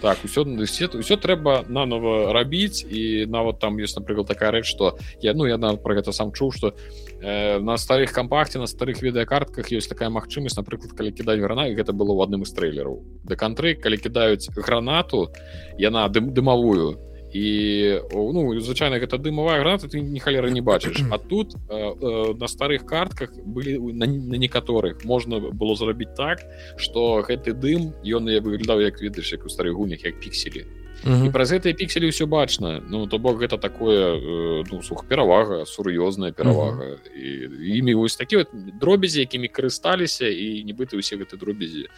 так 0.00 0.22
усё 0.22 0.46
все 0.70 0.86
ўсё 0.86 1.16
трэба 1.18 1.66
нанова 1.66 2.32
рабіць 2.32 2.86
і 2.86 3.26
нават 3.26 3.58
там 3.58 3.74
ёсць 3.82 3.98
напрыклад 3.98 4.30
такая 4.30 4.54
рэч 4.54 4.70
что 4.70 4.98
я 5.20 5.34
ну 5.34 5.50
я 5.50 5.58
на 5.58 5.74
про 5.74 5.98
гэта 5.98 6.12
сам 6.12 6.30
чуў 6.30 6.54
что 6.54 6.78
э, 6.78 7.09
на 7.20 7.76
старых 7.76 8.12
кампахте 8.12 8.58
на 8.58 8.66
старых 8.66 9.02
відэакартках 9.02 9.68
ёсць 9.76 9.88
такая 9.88 10.08
магчымасць 10.08 10.56
напрыклад 10.56 10.96
калі 10.96 11.12
кідаць 11.12 11.40
грана 11.40 11.68
і 11.68 11.76
гэта 11.76 11.92
было 11.92 12.16
ў 12.16 12.24
адным 12.24 12.48
з 12.48 12.52
трэйлераў 12.56 13.04
да 13.28 13.36
кантры 13.36 13.76
калі 13.76 14.00
кідаюць 14.00 14.48
гранату 14.56 15.28
яна 15.76 16.08
дым 16.08 16.32
дымавую 16.32 16.96
і 17.32 18.00
ну 18.10 18.58
звычайна 18.58 18.98
гэта 18.98 19.18
дымавая 19.18 19.60
граната 19.60 19.86
ты 19.88 20.00
ні 20.00 20.18
халеры 20.18 20.50
не 20.50 20.60
бачыш 20.60 21.04
а 21.10 21.18
тут 21.18 21.54
э, 21.54 21.76
э, 21.76 22.34
на 22.34 22.48
старых 22.48 22.86
картках 22.86 23.30
былі 23.44 23.78
на, 23.92 24.06
на 24.06 24.36
некаторых 24.40 25.04
можна 25.04 25.38
было 25.38 25.76
зрабіць 25.76 26.16
так 26.16 26.42
что 26.76 27.22
гэты 27.22 27.54
дым 27.54 27.94
ён 28.02 28.26
я 28.28 28.40
выглядаў 28.40 28.80
як 28.80 29.00
ведаеш 29.00 29.32
як 29.32 29.44
у 29.44 29.48
старых 29.48 29.76
гунях 29.78 30.04
як 30.04 30.18
пікселі 30.18 30.66
і 31.04 31.30
праз 31.32 31.52
гэтыя 31.56 31.72
пікселі 31.76 32.12
ўсё 32.12 32.26
бачна 32.26 32.80
ну 32.84 33.06
то 33.06 33.18
бок 33.18 33.40
гэта 33.40 33.56
такое 33.56 34.16
э, 34.16 34.64
ну, 34.68 34.82
сух 34.82 35.06
перавага 35.08 35.64
сур'ёзная 35.64 36.32
перавага 36.32 37.00
і 37.16 37.48
імі 37.80 37.94
вось 37.94 38.16
такі 38.16 38.44
вот 38.44 38.48
дробязі 38.52 39.24
якімі 39.24 39.48
карысталіся 39.48 40.28
і 40.28 40.64
нібыта 40.64 40.96
усе 41.00 41.16
гэты 41.16 41.40
дробязі 41.40 41.88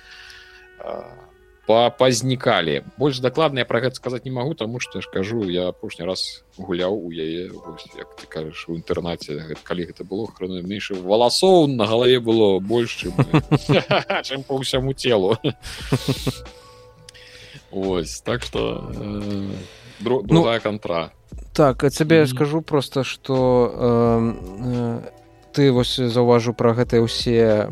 а 0.79 1.91
пазнікалі. 1.91 2.83
Больш 2.99 3.19
дакладна 3.19 3.63
я 3.63 3.65
пра 3.65 3.81
гэта 3.81 3.95
сказаць 3.95 4.25
не 4.25 4.31
магу 4.35 4.55
таму 4.55 4.81
што 4.81 4.99
я 4.99 5.03
ж 5.03 5.09
кажу 5.13 5.47
я 5.49 5.69
апошні 5.71 6.05
раз 6.05 6.45
гуляў 6.59 6.99
у 6.99 7.11
яе 7.11 7.51
як 7.97 8.09
ты 8.19 8.27
кажаш 8.27 8.69
у 8.69 8.75
інтэрнаце 8.75 9.55
калі 9.63 9.87
гэта 9.87 10.05
было 10.05 10.27
храна 10.27 10.63
менш 10.63 10.91
валасоў 10.91 11.67
на 11.67 11.87
галаве 11.87 12.21
было 12.21 12.59
больш 12.59 13.07
чым, 13.07 13.15
чым 14.27 14.43
по 14.43 14.59
ўсяму 14.59 14.93
телу 14.95 15.39
ось 17.73 18.21
так 18.21 18.43
что 18.43 18.93
э, 18.95 19.51
другая 20.01 20.57
ну, 20.57 20.61
кантра 20.63 21.13
так 21.53 21.91
цябе 21.93 22.23
mm 22.23 22.25
-hmm. 22.25 22.35
скажу 22.35 22.63
просто 22.63 23.05
что 23.05 23.75
э, 23.77 24.35
э, 24.65 25.01
ты 25.53 25.73
вось 25.73 25.97
заўважу 25.97 26.55
пра 26.55 26.73
гэтыя 26.73 27.01
ўсе 27.05 27.69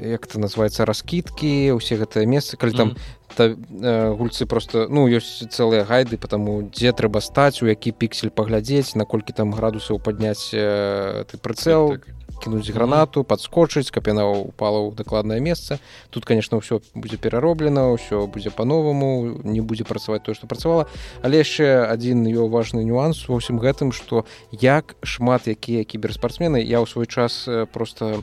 як 0.00 0.26
это 0.26 0.38
называется 0.38 0.84
раскідкі 0.84 1.72
усе 1.72 1.96
гэтыя 1.96 2.24
месцы 2.26 2.56
калі 2.56 2.72
там 2.72 2.96
та, 3.36 3.54
э, 3.54 4.14
гульцы 4.14 4.46
просто 4.46 4.86
ну 4.88 5.06
ёсць 5.08 5.46
цэлыя 5.46 5.84
гайды 5.84 6.18
потому 6.18 6.62
дзе 6.62 6.92
трэба 6.92 7.20
стаць 7.20 7.62
у 7.62 7.66
які 7.66 7.92
піксель 7.92 8.30
паглядзець 8.30 8.94
наколькі 8.94 9.32
там 9.32 9.52
градусаў 9.52 9.98
падняць 9.98 10.50
э, 10.52 11.24
ты 11.30 11.38
прыцэл 11.38 11.96
так, 11.96 12.06
так. 12.06 12.38
кінуць 12.42 12.70
гранату 12.70 13.24
подскочыць 13.24 13.90
каб 13.90 14.06
яна 14.10 14.26
упала 14.26 14.82
ў 14.82 14.94
дакладнае 14.96 15.40
месца. 15.40 15.78
Тут 16.10 16.24
конечно 16.24 16.58
ўсё 16.58 16.80
будзе 16.94 17.16
перароблена 17.16 17.94
ўсё 17.94 18.26
будзе 18.26 18.50
по-новаму 18.50 19.40
не 19.44 19.60
будзе 19.60 19.84
працаваць 19.84 20.22
то 20.22 20.34
что 20.34 20.46
працавала. 20.46 20.86
Але 21.22 21.38
яшчэ 21.38 21.86
один 21.86 22.26
ее 22.26 22.48
важный 22.48 22.84
нюанс 22.84 23.28
ва 23.28 23.38
ўсім 23.38 23.60
гэтым 23.60 23.92
что 23.92 24.24
як 24.50 24.96
шмат 25.02 25.46
якія 25.46 25.84
кіберспартсмены 25.84 26.60
я 26.60 26.80
ў 26.82 26.86
свой 26.86 27.06
час 27.06 27.46
э, 27.46 27.66
просто 27.66 28.22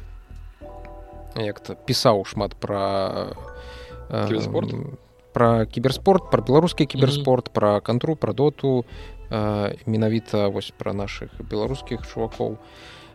як-то 1.35 1.75
пісаў 1.75 2.25
шмат 2.25 2.55
про 2.55 3.35
Кіберспорт? 4.27 4.75
про 5.33 5.65
кіберспорт 5.65 6.31
про 6.31 6.43
беларускі 6.43 6.85
кіберспорт 6.85 7.45
mm 7.45 7.49
-hmm. 7.49 7.53
про 7.53 7.81
кантру 7.81 8.15
про 8.15 8.33
доту 8.33 8.85
менавіта 9.85 10.47
вось 10.47 10.73
про 10.77 10.93
наших 10.93 11.29
беларускіх 11.51 12.01
чувакоў 12.01 12.57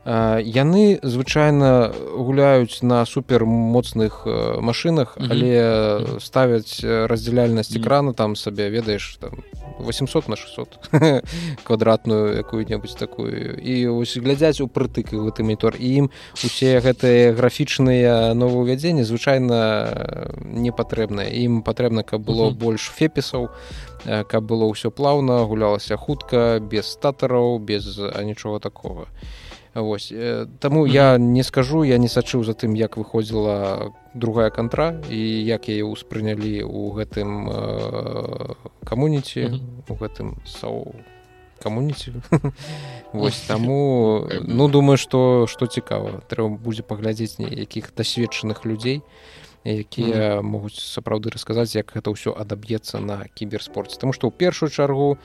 яны 0.04 0.98
звычайна 1.02 1.92
гуляюць 1.94 2.82
на 2.82 3.06
супер 3.06 3.44
моцных 3.46 4.26
машынах 4.58 5.16
але 5.16 6.18
ставяць 6.18 6.82
раздзяляльнасць 6.82 7.76
экрана 7.76 8.12
там 8.12 8.34
сабе 8.34 8.68
ведаеш 8.68 9.16
там 9.20 9.44
800 9.78 10.28
на 10.28 10.36
600 10.36 10.78
квадратную 11.64 12.36
якую-небудзь 12.36 12.94
такую. 12.94 13.58
І 13.58 13.86
ось 13.88 14.16
глядзяць 14.16 14.60
у 14.60 14.66
прытык 14.66 15.14
гэты 15.14 15.42
монітор 15.42 15.76
і 15.78 16.06
ім 16.06 16.10
усе 16.34 16.80
гэтыя 16.80 17.32
графічныя 17.34 18.34
новаўвядзенні 18.34 19.06
звычайна 19.06 20.34
не 20.42 20.72
патрэбныя 20.74 21.30
ім 21.30 21.62
патрэбна 21.62 22.02
каб 22.02 22.22
было 22.22 22.50
больш 22.50 22.90
фепісаў 22.90 23.50
каб 24.02 24.42
было 24.42 24.66
ўсё 24.66 24.90
плаўна 24.90 25.46
гулялася 25.46 25.96
хутка 25.96 26.58
без 26.58 26.90
статараў 26.90 27.58
без 27.58 27.98
нічога 27.98 28.58
такого 28.58 29.06
і 29.06 29.41
Вось. 29.74 30.12
Таму 30.58 30.86
я 30.86 31.16
не 31.18 31.42
скажу, 31.42 31.82
я 31.82 31.96
не 31.98 32.08
сачыў 32.08 32.44
за 32.44 32.52
тым, 32.52 32.74
як 32.76 32.96
выходзіла 32.96 33.92
другая 34.12 34.50
кантра 34.50 35.00
і 35.08 35.16
як 35.16 35.72
яе 35.72 35.88
ўспрынялі 35.88 36.60
ў 36.60 36.92
гэтым 36.92 37.30
камуніці 38.84 39.64
у 39.88 39.94
гэтым 39.96 40.36
сау 40.44 40.92
камуніці. 41.62 42.12
Вось 43.12 43.40
таму 43.48 44.28
ну 44.44 44.68
думаю, 44.68 45.00
што 45.00 45.46
што 45.48 45.66
цікава. 45.66 46.20
Трэба 46.28 46.60
будзе 46.60 46.82
паглядзець 46.84 47.40
якіх 47.40 47.96
дасведчаных 47.96 48.68
людзей 48.68 49.00
якія 49.64 50.42
могуць 50.42 50.78
сапраўды 50.78 51.30
расказаць 51.30 51.74
як 51.76 51.94
гэта 51.94 52.10
ўсё 52.10 52.34
адаб'ецца 52.34 52.98
на 52.98 53.26
кіберспорце. 53.34 53.98
Таму 53.98 54.12
што 54.12 54.28
ў 54.28 54.34
першую 54.34 54.70
чаргу 54.70 55.18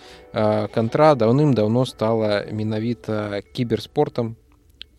кантра 0.74 1.16
даўным-даўно 1.16 1.86
стала 1.86 2.46
менавіта 2.52 3.42
кіберспортам 3.54 4.38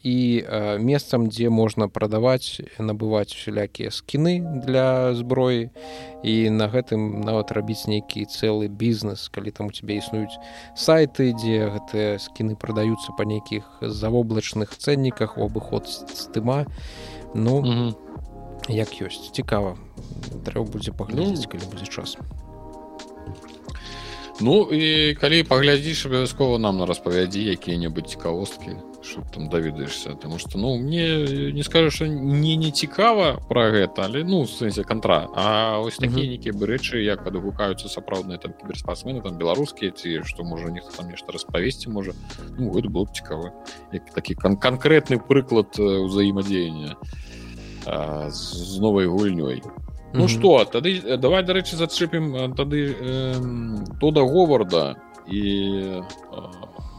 і 0.03 0.45
месцам 0.79 1.27
дзе 1.29 1.51
можна 1.51 1.89
прадаваць 1.91 2.63
набываць 2.79 3.35
усялякія 3.35 3.91
скіны 3.91 4.63
для 4.63 5.15
зброі. 5.15 5.71
І 6.23 6.51
на 6.51 6.67
гэтым 6.71 7.23
нават 7.23 7.55
рабіць 7.55 7.87
нейкі 7.87 8.27
цэлы 8.27 8.67
бізнес 8.67 9.29
калі 9.31 9.51
там 9.51 9.71
у 9.71 9.75
цябе 9.75 9.99
існуюць 9.99 10.39
сайты 10.75 11.35
дзе 11.35 11.71
гэтыя 11.79 12.19
скіны 12.19 12.55
прадаюцца 12.55 13.15
па 13.19 13.27
нейкіх 13.27 13.67
завоблачных 13.83 14.75
цэнніках 14.75 15.39
у 15.39 15.47
абыход 15.47 15.87
з 15.87 16.27
тыма 16.35 16.67
ну 17.35 17.63
mm 17.63 17.75
-hmm 17.79 18.08
як 18.69 18.93
ёсць. 19.03 19.33
Цікава. 19.33 19.77
Трэба 20.45 20.65
будзе 20.65 20.93
паглядзець 20.93 21.49
ну, 21.49 21.51
калі 21.53 21.65
будзе 21.73 21.87
час. 21.87 22.17
Ну 24.41 24.63
і 24.71 25.15
калі 25.19 25.43
паглядзіш 25.43 26.07
абавязкова 26.07 26.59
нам 26.63 26.79
на 26.79 26.87
распавядзі 26.87 27.43
якія-небудзь 27.43 28.15
цікавосткі 28.15 28.79
что 29.09 29.23
там 29.33 29.49
даведаешься 29.49 30.11
потому 30.11 30.39
что 30.39 30.59
ну 30.59 30.77
мне 30.77 31.53
не 31.53 31.63
скажу 31.63 31.91
что 31.91 32.07
не 32.07 32.57
не 32.57 32.71
цікава 32.71 33.41
про 33.49 33.71
гэта 33.71 34.05
але 34.05 34.25
ну 34.25 34.47
сэнсе 34.47 34.85
кантра. 34.85 35.29
А 35.35 35.81
ось 35.81 35.97
такія 35.97 36.29
нейкія 36.29 36.53
бы 36.53 36.67
рэчы 36.67 37.03
як 37.03 37.27
адгукаюцца 37.27 37.89
сапраўдныя 37.89 38.39
там 38.39 38.53
кіберспасмены 38.53 39.23
там 39.23 39.39
беларускія 39.39 39.91
ці 39.91 40.23
што 40.25 40.45
можа 40.45 40.69
нехто 40.71 40.97
там 40.97 41.11
нешта 41.11 41.33
распавесці 41.33 41.91
можа 41.91 42.13
ну, 42.59 42.71
гэта 42.75 42.89
было 42.89 43.05
б 43.05 43.15
цікава. 43.15 43.53
Як 43.93 44.13
такі 44.15 44.35
кан 44.35 44.57
канкрэтны 44.57 45.19
прыклад 45.19 45.79
ўзаемадзеяння 45.79 46.97
а 47.89 48.31
з 48.31 48.79
новай 48.81 49.07
гульнёй 49.07 49.63
Ну 50.15 50.21
mm 50.21 50.27
-hmm. 50.27 50.29
что 50.29 50.65
тады 50.65 51.01
э, 51.05 51.17
давай 51.17 51.43
дарэчы 51.45 51.77
зачэпім 51.77 52.35
э, 52.35 52.55
тады 52.55 52.97
э, 53.03 53.99
тода 54.01 54.21
говарда 54.21 54.97
і 55.31 56.03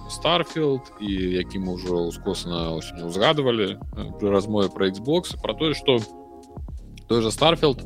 старфілд 0.09 0.81
і 1.01 1.13
якім 1.13 1.67
ужо 1.69 1.95
ускосна 2.07 2.73
узгадывалі 3.05 3.77
пры 4.21 4.29
размове 4.29 4.69
про 4.69 4.87
Xbox 4.87 5.41
про 5.41 5.53
тое 5.53 5.73
что 5.73 5.99
той 7.07 7.21
же 7.21 7.31
старфілд 7.31 7.85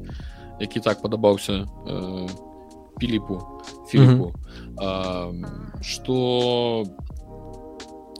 які 0.60 0.80
так 0.80 1.02
падабаўся 1.02 1.54
э, 1.88 2.30
піліпу 3.00 3.42
фільму 3.88 4.34
mm 4.34 4.36
-hmm. 4.76 5.82
что 5.82 6.84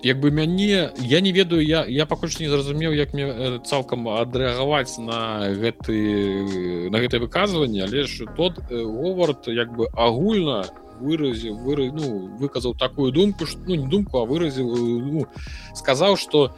як 0.04 0.20
бы 0.20 0.32
мяне 0.32 0.92
я 1.00 1.22
не 1.22 1.32
ведаю 1.32 1.66
я 1.66 1.86
я 1.86 2.06
пакуль 2.06 2.30
не 2.40 2.50
зразумеў 2.50 2.94
як 2.94 3.14
мне 3.14 3.24
э, 3.24 3.60
цалкам 3.66 4.08
адрэагаваць 4.08 5.00
на 5.00 5.48
гэты 5.56 6.90
на 6.92 7.00
гэтае 7.00 7.24
выказванне 7.24 7.84
але 7.84 8.04
ж 8.04 8.28
тот 8.36 8.60
э, 8.70 8.84
говард 8.84 9.48
як 9.48 9.72
бы 9.72 9.88
агульна 9.96 10.68
выразіў 11.00 11.56
выры 11.56 11.92
ну 11.92 12.36
выказаў 12.38 12.76
такую 12.76 13.12
думку 13.12 13.46
что 13.46 13.60
ну 13.66 13.76
не 13.76 13.88
думку 13.88 14.20
а 14.20 14.26
выразіў 14.26 14.68
ну, 15.08 15.26
сказаў 15.74 16.18
что 16.18 16.54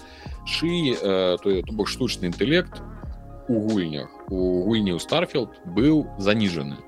э, 0.63 1.37
то 1.41 1.61
то 1.61 1.71
бок 1.71 1.87
штучны 1.87 2.25
інтэлект 2.25 2.81
у 3.47 3.61
гульнях 3.61 4.09
у 4.29 4.65
гульні 4.65 4.97
ў 4.97 4.99
старфілд 4.99 5.53
быў 5.65 6.09
заніжаны 6.17 6.81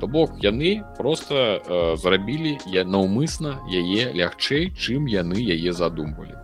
то 0.00 0.06
бок 0.06 0.38
яны 0.42 0.84
просто 0.98 1.58
э, 1.58 1.96
зрабілі 1.96 2.58
я 2.66 2.84
наўмысна 2.84 3.60
яе 3.68 4.12
лягчэй 4.12 4.72
чым 4.76 5.06
яны 5.06 5.38
яе 5.40 5.72
задумвалі 5.72 6.43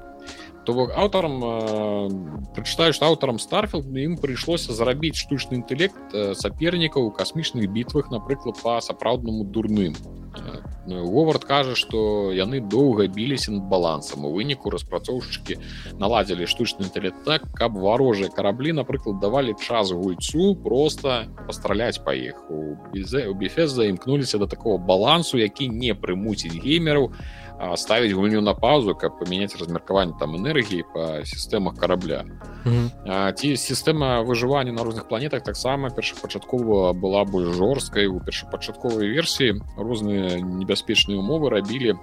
то 0.64 0.74
бок 0.74 0.92
аўтарам 0.96 1.40
э, 1.42 2.52
прачытаеш 2.54 3.00
аўтарам 3.02 3.38
старфілд 3.38 3.86
ім 3.88 4.16
прыйшлося 4.20 4.76
зарабіць 4.76 5.16
штучны 5.16 5.60
інтэлект 5.60 6.14
э, 6.14 6.34
сапернікаў 6.34 7.08
у 7.08 7.10
касмічных 7.10 7.70
бітвах 7.70 8.10
напрыклад 8.10 8.60
па 8.62 8.80
сапраўднаму 8.80 9.44
дурным. 9.44 9.96
Говард 10.86 11.44
кажа 11.44 11.74
што 11.78 12.30
яны 12.34 12.60
доўга 12.60 13.06
біліся 13.06 13.52
над 13.52 13.66
балансам 13.70 14.24
у 14.26 14.30
выніку 14.34 14.70
распрацоўшчыкі 14.74 15.58
наладзілі 16.02 16.46
штучны 16.50 16.86
інтэлект 16.88 17.22
так 17.26 17.46
каб 17.54 17.76
варожыя 17.78 18.30
караблі 18.30 18.74
напрыклад 18.78 19.20
давалі 19.20 19.54
час 19.60 19.92
гульцу 19.92 20.54
просто 20.54 21.26
пастраляць 21.46 22.02
па 22.02 22.14
іх 22.14 22.42
у 22.50 22.78
біфеза 22.92 23.86
імкнуліся 23.90 24.38
да 24.38 24.46
такого 24.46 24.78
балансу 24.78 25.38
які 25.38 25.68
не 25.68 25.94
прымуціць 25.94 26.58
геймераў 26.58 27.12
ставіць 27.76 28.12
гульню 28.12 28.40
на 28.40 28.54
паузу 28.54 28.94
каб 28.94 29.18
памяняць 29.18 29.56
размеркаванне 29.56 30.14
там 30.20 30.36
энергіі 30.36 30.84
па 30.94 31.24
сістэмах 31.24 31.76
карабля 31.76 32.24
mm 32.64 32.72
-hmm. 32.72 33.32
ці 33.32 33.56
сістэма 33.56 34.22
выжывання 34.22 34.72
на 34.72 34.82
розных 34.84 35.08
планетах 35.08 35.42
таксама 35.42 35.90
першапачаткова 35.90 36.92
была 36.92 37.24
больш 37.24 37.56
жорсткай 37.56 38.06
у 38.06 38.20
першапачатковай 38.20 39.08
версіі 39.08 39.60
розныя 39.76 40.40
небяспечныя 40.40 41.18
умовы 41.18 41.48
рабілі 41.48 41.94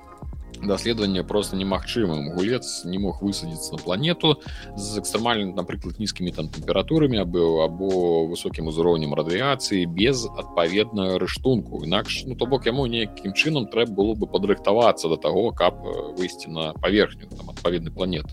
даследаванне 0.61 1.23
просто 1.23 1.55
немагчымым 1.55 2.33
гулец 2.35 2.85
не 2.85 2.97
мог 2.97 3.21
высадзіцца 3.21 3.75
на 3.75 3.77
планету 3.77 4.41
з 4.75 4.99
экстрэмальным 4.99 5.55
напрыклад 5.55 5.99
нізкімі 5.99 6.31
там 6.31 6.49
тэмпературамі 6.49 7.23
быў 7.23 7.61
або 7.65 8.25
высокім 8.27 8.67
узроўнем 8.67 9.13
радыяцыі 9.13 9.85
без 9.85 10.25
адпаведнага 10.25 11.19
рыштунку 11.19 11.83
інакш 11.83 12.23
ну 12.25 12.35
то 12.35 12.45
бок 12.45 12.65
яму 12.65 12.87
нейкім 12.87 13.33
чынам 13.33 13.67
трэба 13.67 13.91
было 13.91 14.13
бы 14.13 14.27
падрыхтавацца 14.27 15.09
до 15.09 15.17
таго 15.17 15.51
каб 15.51 15.81
выйсці 16.17 16.49
на 16.49 16.73
паверхню 16.73 17.27
там 17.27 17.49
адпаведны 17.49 17.91
планеты. 17.91 18.29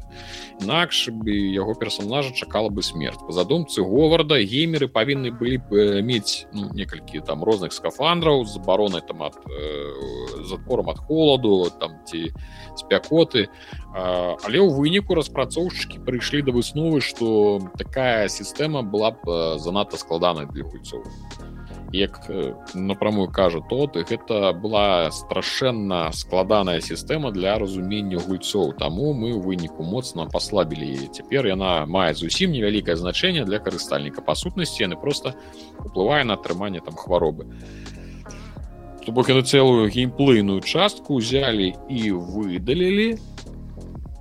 Інакш 0.60 1.09
бы 1.09 1.32
яго 1.32 1.74
персонажа 1.74 2.32
чакала 2.34 2.68
бы 2.68 2.82
смерть 2.82 3.20
по 3.26 3.32
задумцы 3.32 3.82
говарда 3.82 4.38
геймеры 4.42 4.88
павінны 4.88 5.30
былі 5.30 5.59
б 5.59 6.02
мець 6.02 6.46
ну, 6.52 6.70
некалькі 6.72 7.20
там 7.20 7.42
розных 7.44 7.72
скафандраў 7.72 8.44
з 8.44 8.56
абаронай 8.59 9.02
там 9.02 9.22
ад 9.22 9.34
э, 9.46 10.44
з 10.46 10.52
адпором 10.52 10.90
ад 10.90 10.98
холаду 10.98 11.70
там 11.80 11.98
ці 12.06 12.14
ці 12.15 12.31
спякоты 12.78 13.51
але 13.95 14.59
ў 14.59 14.69
выніку 14.74 15.19
распрацоўшчыкі 15.19 16.03
прыйшлі 16.07 16.43
да 16.47 16.55
высновы 16.55 17.03
што 17.03 17.61
такая 17.78 18.31
сістэма 18.31 18.82
была 18.82 19.15
б 19.15 19.59
занадта 19.59 19.99
складаная 19.99 20.47
для 20.47 20.65
гульцоў. 20.66 21.03
Як 21.95 22.27
напрамую 22.74 23.31
кажа 23.31 23.62
тот 23.70 23.95
гэта 23.95 24.51
была 24.51 25.15
страшэнна 25.15 26.11
складаная 26.11 26.81
сістэма 26.82 27.31
для 27.31 27.55
разумення 27.59 28.19
гульцоў. 28.19 28.74
Таму 28.74 29.15
мы 29.15 29.31
ў 29.31 29.39
выніку 29.39 29.86
моцна 29.86 30.27
паслабілі 30.27 31.07
цяпер 31.15 31.47
яна 31.47 31.86
мае 31.86 32.15
зусім 32.19 32.51
невялікае 32.51 32.99
значэнне 32.99 33.47
для 33.47 33.62
карыстальніка. 33.62 34.27
Па 34.27 34.35
сутнасці 34.35 34.91
яны 34.91 34.99
просто 34.99 35.39
уплывае 35.78 36.24
на 36.27 36.35
атрыманне 36.35 36.82
там 36.82 36.99
хваробы. 36.99 37.47
а 37.47 37.84
то 39.05 39.12
бок 39.12 39.28
яны 39.28 39.44
цэлую 39.44 39.89
геймплейную 39.93 40.60
частку 40.64 41.20
узялі 41.20 41.76
і 41.89 42.01
выдалілі 42.16 43.09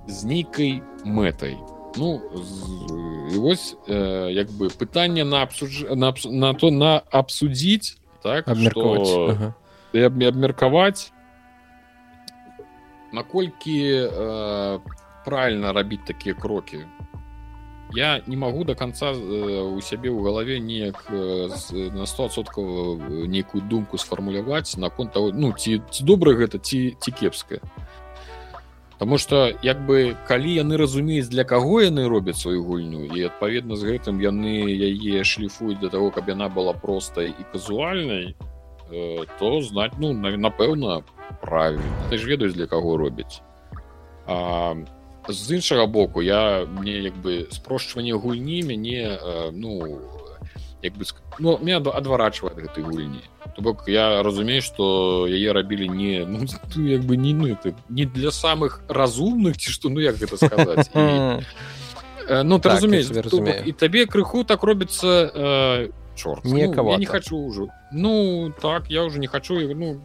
з 0.06 0.18
нейкай 0.28 0.82
мэтай 1.04 1.56
ну 1.96 2.20
з, 2.34 3.38
вось 3.38 3.76
э, 3.88 4.30
як 4.32 4.50
бы 4.50 4.68
пытанне 4.68 5.24
на 5.24 5.42
абсудж... 5.42 5.84
на, 5.94 6.14
на 6.24 6.54
то 6.54 6.70
на 6.70 7.02
абсудзіць 7.10 7.96
так 8.22 8.48
абмеркаваць 8.48 9.12
ага. 9.30 9.54
абмеркаваць 9.94 11.12
наколькі 13.12 13.78
э, 14.10 14.80
правильно 15.24 15.72
рабіць 15.72 16.04
такія 16.06 16.34
крокі 16.34 16.84
я 17.92 18.22
не 18.26 18.36
могу 18.36 18.64
до 18.64 18.74
конца 18.74 19.12
э, 19.12 19.60
у 19.60 19.80
сябе 19.80 20.10
ў 20.10 20.22
галаве 20.22 20.58
неяк 20.60 21.04
э, 21.08 21.48
на 21.92 22.06
100соткаў 22.08 22.64
э, 22.64 23.26
нейкую 23.26 23.62
думку 23.62 23.98
сфармуляваць 23.98 24.76
наконт 24.76 25.12
того 25.12 25.30
ну 25.32 25.52
ці, 25.52 25.82
ці 25.90 26.04
добра 26.04 26.32
гэта 26.34 26.58
ці 26.58 26.96
ці 27.00 27.10
кепская 27.10 27.60
Таму 28.98 29.18
что 29.18 29.50
як 29.62 29.84
бы 29.86 30.16
калі 30.26 30.54
яны 30.54 30.78
разумеюць 30.78 31.28
для 31.28 31.44
каго 31.44 31.82
яны 31.82 32.08
робяць 32.08 32.38
сваю 32.38 32.62
гульню 32.64 33.10
і 33.10 33.26
адпаведна 33.26 33.76
з 33.76 33.84
гэтым 33.84 34.22
яны 34.22 34.70
яе 34.70 35.24
шліфуюць 35.24 35.78
для 35.82 35.90
того 35.90 36.10
каб 36.10 36.28
яна 36.28 36.48
была 36.48 36.72
простай 36.72 37.34
і 37.34 37.42
казуальнай 37.52 38.36
то 39.38 39.60
знаць 39.62 39.98
ну 39.98 40.14
напэўна 40.14 41.02
правильно 41.40 41.82
ты 42.08 42.18
ж 42.18 42.26
ведаюць 42.30 42.54
для 42.54 42.66
каго 42.66 42.96
робяць. 42.96 43.42
А 44.26 44.76
з 45.28 45.54
іншага 45.54 45.86
боку 45.86 46.22
я 46.22 46.66
мне 46.66 46.98
як 46.98 47.14
бы 47.16 47.46
спрошчванне 47.50 48.12
гульні 48.12 48.62
мяне 48.62 49.18
ну 49.52 50.00
як 50.84 50.94
бы 50.94 51.04
ну, 51.38 51.58
меня 51.58 51.78
адварачвае 51.78 52.54
гэтай 52.54 52.84
гульні. 52.84 53.24
То 53.56 53.62
бок 53.62 53.88
я 53.88 54.22
разумею 54.22 54.62
что 54.62 55.26
яе 55.26 55.52
рабілі 55.52 55.88
не 55.88 56.24
ну, 56.28 56.44
як 56.76 57.02
бы 57.02 57.16
не 57.16 57.32
ну 57.32 57.48
это 57.48 57.74
не 57.88 58.04
для 58.04 58.30
самых 58.30 58.82
разумных 58.88 59.56
ці 59.56 59.72
што 59.72 59.88
ну 59.88 60.00
як 60.00 60.16
гэта 60.16 60.36
сказаць. 60.36 60.90
І, 62.24 62.42
ну 62.42 62.56
ты 62.56 62.62
так, 62.62 62.72
разумееш 62.72 63.10
і 63.66 63.72
табе 63.72 64.06
крыху 64.06 64.44
так 64.44 64.62
робіцца 64.62 65.28
э, 65.28 65.88
чорт 66.16 66.44
ну, 66.44 66.56
я 66.56 66.96
не 66.96 67.06
хочу 67.06 67.36
ўжо. 67.36 67.68
Ну 67.92 68.52
так 68.60 68.88
я 68.88 69.04
уже 69.04 69.18
не 69.18 69.26
хочу 69.26 69.60
ну 69.74 70.00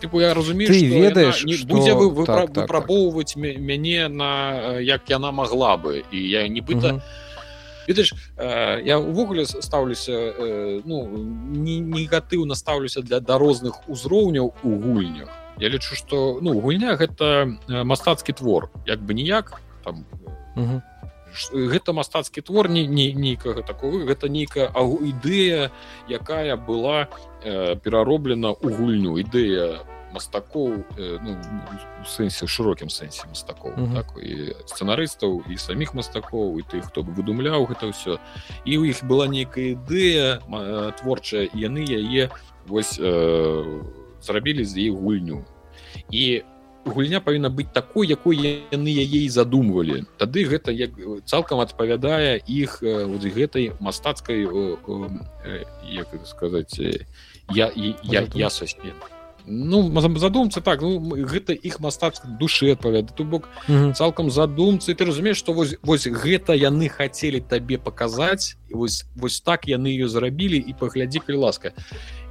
тыпу 0.00 0.20
я 0.20 0.34
разумею 0.34 0.68
ты 0.68 0.86
ведаеш 0.86 1.44
что... 1.44 1.66
будзе 1.66 1.94
вы 1.94 2.10
выпрабоўваць 2.10 3.34
так, 3.34 3.42
так. 3.42 3.60
мяне 3.60 4.08
на 4.08 4.78
як 4.80 5.08
яна 5.08 5.32
могла 5.32 5.76
бы 5.76 6.04
і 6.10 6.18
я 6.18 6.48
нібыта 6.48 7.02
ведаеш 7.88 8.14
я 8.84 8.98
увогуле 8.98 9.46
стаўлюся 9.46 10.34
ну 10.84 11.06
негатыўна 11.54 12.54
стаўлюся 12.54 13.02
для 13.02 13.20
да 13.20 13.38
розных 13.38 13.88
узроўняў 13.88 14.54
у 14.62 14.70
гульнях. 14.80 15.28
Я 15.58 15.68
лічу 15.68 15.94
что 15.94 16.38
ну 16.40 16.58
гульня 16.60 16.96
гэта 16.96 17.46
мастацкі 17.68 18.32
твор. 18.32 18.70
Як 18.86 19.00
бы 19.00 19.14
ніяк 19.14 19.60
там 19.84 20.04
гэта 21.52 21.92
мастацкі 21.92 22.40
твор 22.40 22.68
не 22.68 22.86
нейкага 22.86 23.62
такого 23.62 24.04
гэта 24.04 24.28
нейкая 24.28 24.70
ідэя 24.70 25.70
якая 26.08 26.56
была 26.56 27.08
э, 27.42 27.76
перароблена 27.76 28.54
ў 28.54 28.68
гульню. 28.70 29.18
Ідэя 29.18 29.84
мастакоў 30.14 30.86
э, 30.96 31.18
ну, 31.18 31.34
у 32.02 32.06
сэнсе 32.06 32.46
шырокім 32.46 32.88
сэнсе 32.88 33.26
мастакоў 33.26 33.74
mm 33.74 33.84
-hmm. 33.84 33.94
так, 33.94 34.06
і 34.22 34.54
сцэнарыстаў 34.70 35.42
і 35.50 35.58
саміх 35.58 35.94
мастакоў 35.94 36.58
і 36.58 36.62
тых 36.62 36.86
хто 36.86 37.02
бы 37.02 37.10
выдумляў 37.10 37.66
гэта 37.66 37.90
ўсё. 37.90 38.18
І 38.64 38.78
ў 38.78 38.94
іх 38.94 39.04
была 39.04 39.26
нейкая 39.26 39.74
ідэя 39.74 40.38
творчая 41.02 41.48
яны 41.54 41.82
яе 41.82 42.30
вось 42.66 43.00
э, 43.00 43.82
зрабілі 44.22 44.64
з 44.64 44.78
іх 44.78 44.92
гульню. 44.94 45.44
І 46.10 46.42
гульня 46.84 47.20
павінна 47.20 47.50
быць 47.50 47.72
такой 47.72 48.08
якой 48.08 48.36
яны 48.70 48.90
яе 48.92 49.24
і 49.24 49.28
задумвалі. 49.28 50.04
Тады 50.18 50.44
гэта 50.44 50.70
як 50.70 50.94
цалкам 51.24 51.60
адпавядае 51.60 52.40
іх 52.46 52.82
э, 52.82 53.04
вот 53.04 53.24
гэтай 53.24 53.72
мастацкай 53.80 54.44
як 54.44 56.08
сказаць 56.24 56.80
я 57.50 57.72
я 57.74 58.28
я 58.34 58.50
свету 58.50 58.92
ну 59.46 59.92
задумцы 60.18 60.60
так 60.60 60.80
ну, 60.80 60.98
гэта 61.16 61.52
іх 61.52 61.80
мастацк 61.80 62.24
душы 62.40 62.72
адпавяда 62.72 63.12
то 63.12 63.24
бок 63.24 63.48
цалкам 63.94 64.30
задумцы 64.30 64.94
ты 64.94 65.04
разумееш 65.04 65.36
што 65.36 65.52
вось 65.52 65.76
вось 65.82 66.06
гэта 66.06 66.54
яны 66.54 66.88
хацелі 66.88 67.40
табе 67.40 67.78
паказаць 67.78 68.56
вось 68.70 69.04
вось 69.14 69.40
так 69.40 69.68
яны 69.68 69.88
ее 69.88 70.08
зрабілі 70.08 70.56
і 70.56 70.72
паглядзі 70.72 71.20
калі 71.20 71.36
ласка 71.44 71.72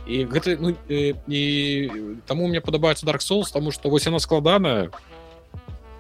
і 0.08 0.26
гэта 0.26 0.58
ну, 0.60 0.76
і, 0.90 1.16
і 1.28 1.42
таму 2.28 2.48
мне 2.48 2.62
падабаецца 2.62 3.06
dark 3.06 3.24
souls 3.24 3.52
тому 3.52 3.72
что 3.72 3.90
вось 3.90 4.06
яна 4.06 4.20
складаная 4.20 4.92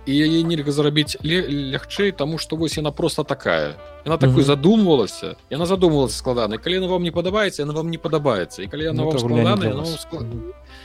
і 0.06 0.12
яе 0.12 0.44
нельга 0.44 0.72
зарабіць 0.76 1.16
лягчэй 1.24 2.12
тому 2.12 2.38
что 2.38 2.56
вось 2.56 2.76
яна 2.78 2.92
просто 2.92 3.24
такая. 3.24 3.76
Яна 4.06 4.18
такой 4.18 4.44
задумвалася 4.44 5.36
яна 5.50 5.66
задумвалася 5.66 6.18
складана 6.18 6.58
калі 6.58 6.84
на 6.84 6.88
вам 6.88 7.04
не 7.04 7.12
падабаецца 7.12 7.64
яна 7.64 7.74
вам 7.74 7.90
не 7.90 7.98
падабаецца 7.98 8.64
і 8.64 8.68
калі 8.68 8.92
яна 8.92 9.04
ну, 9.04 9.10
вам 9.10 9.18
складана 9.20 9.84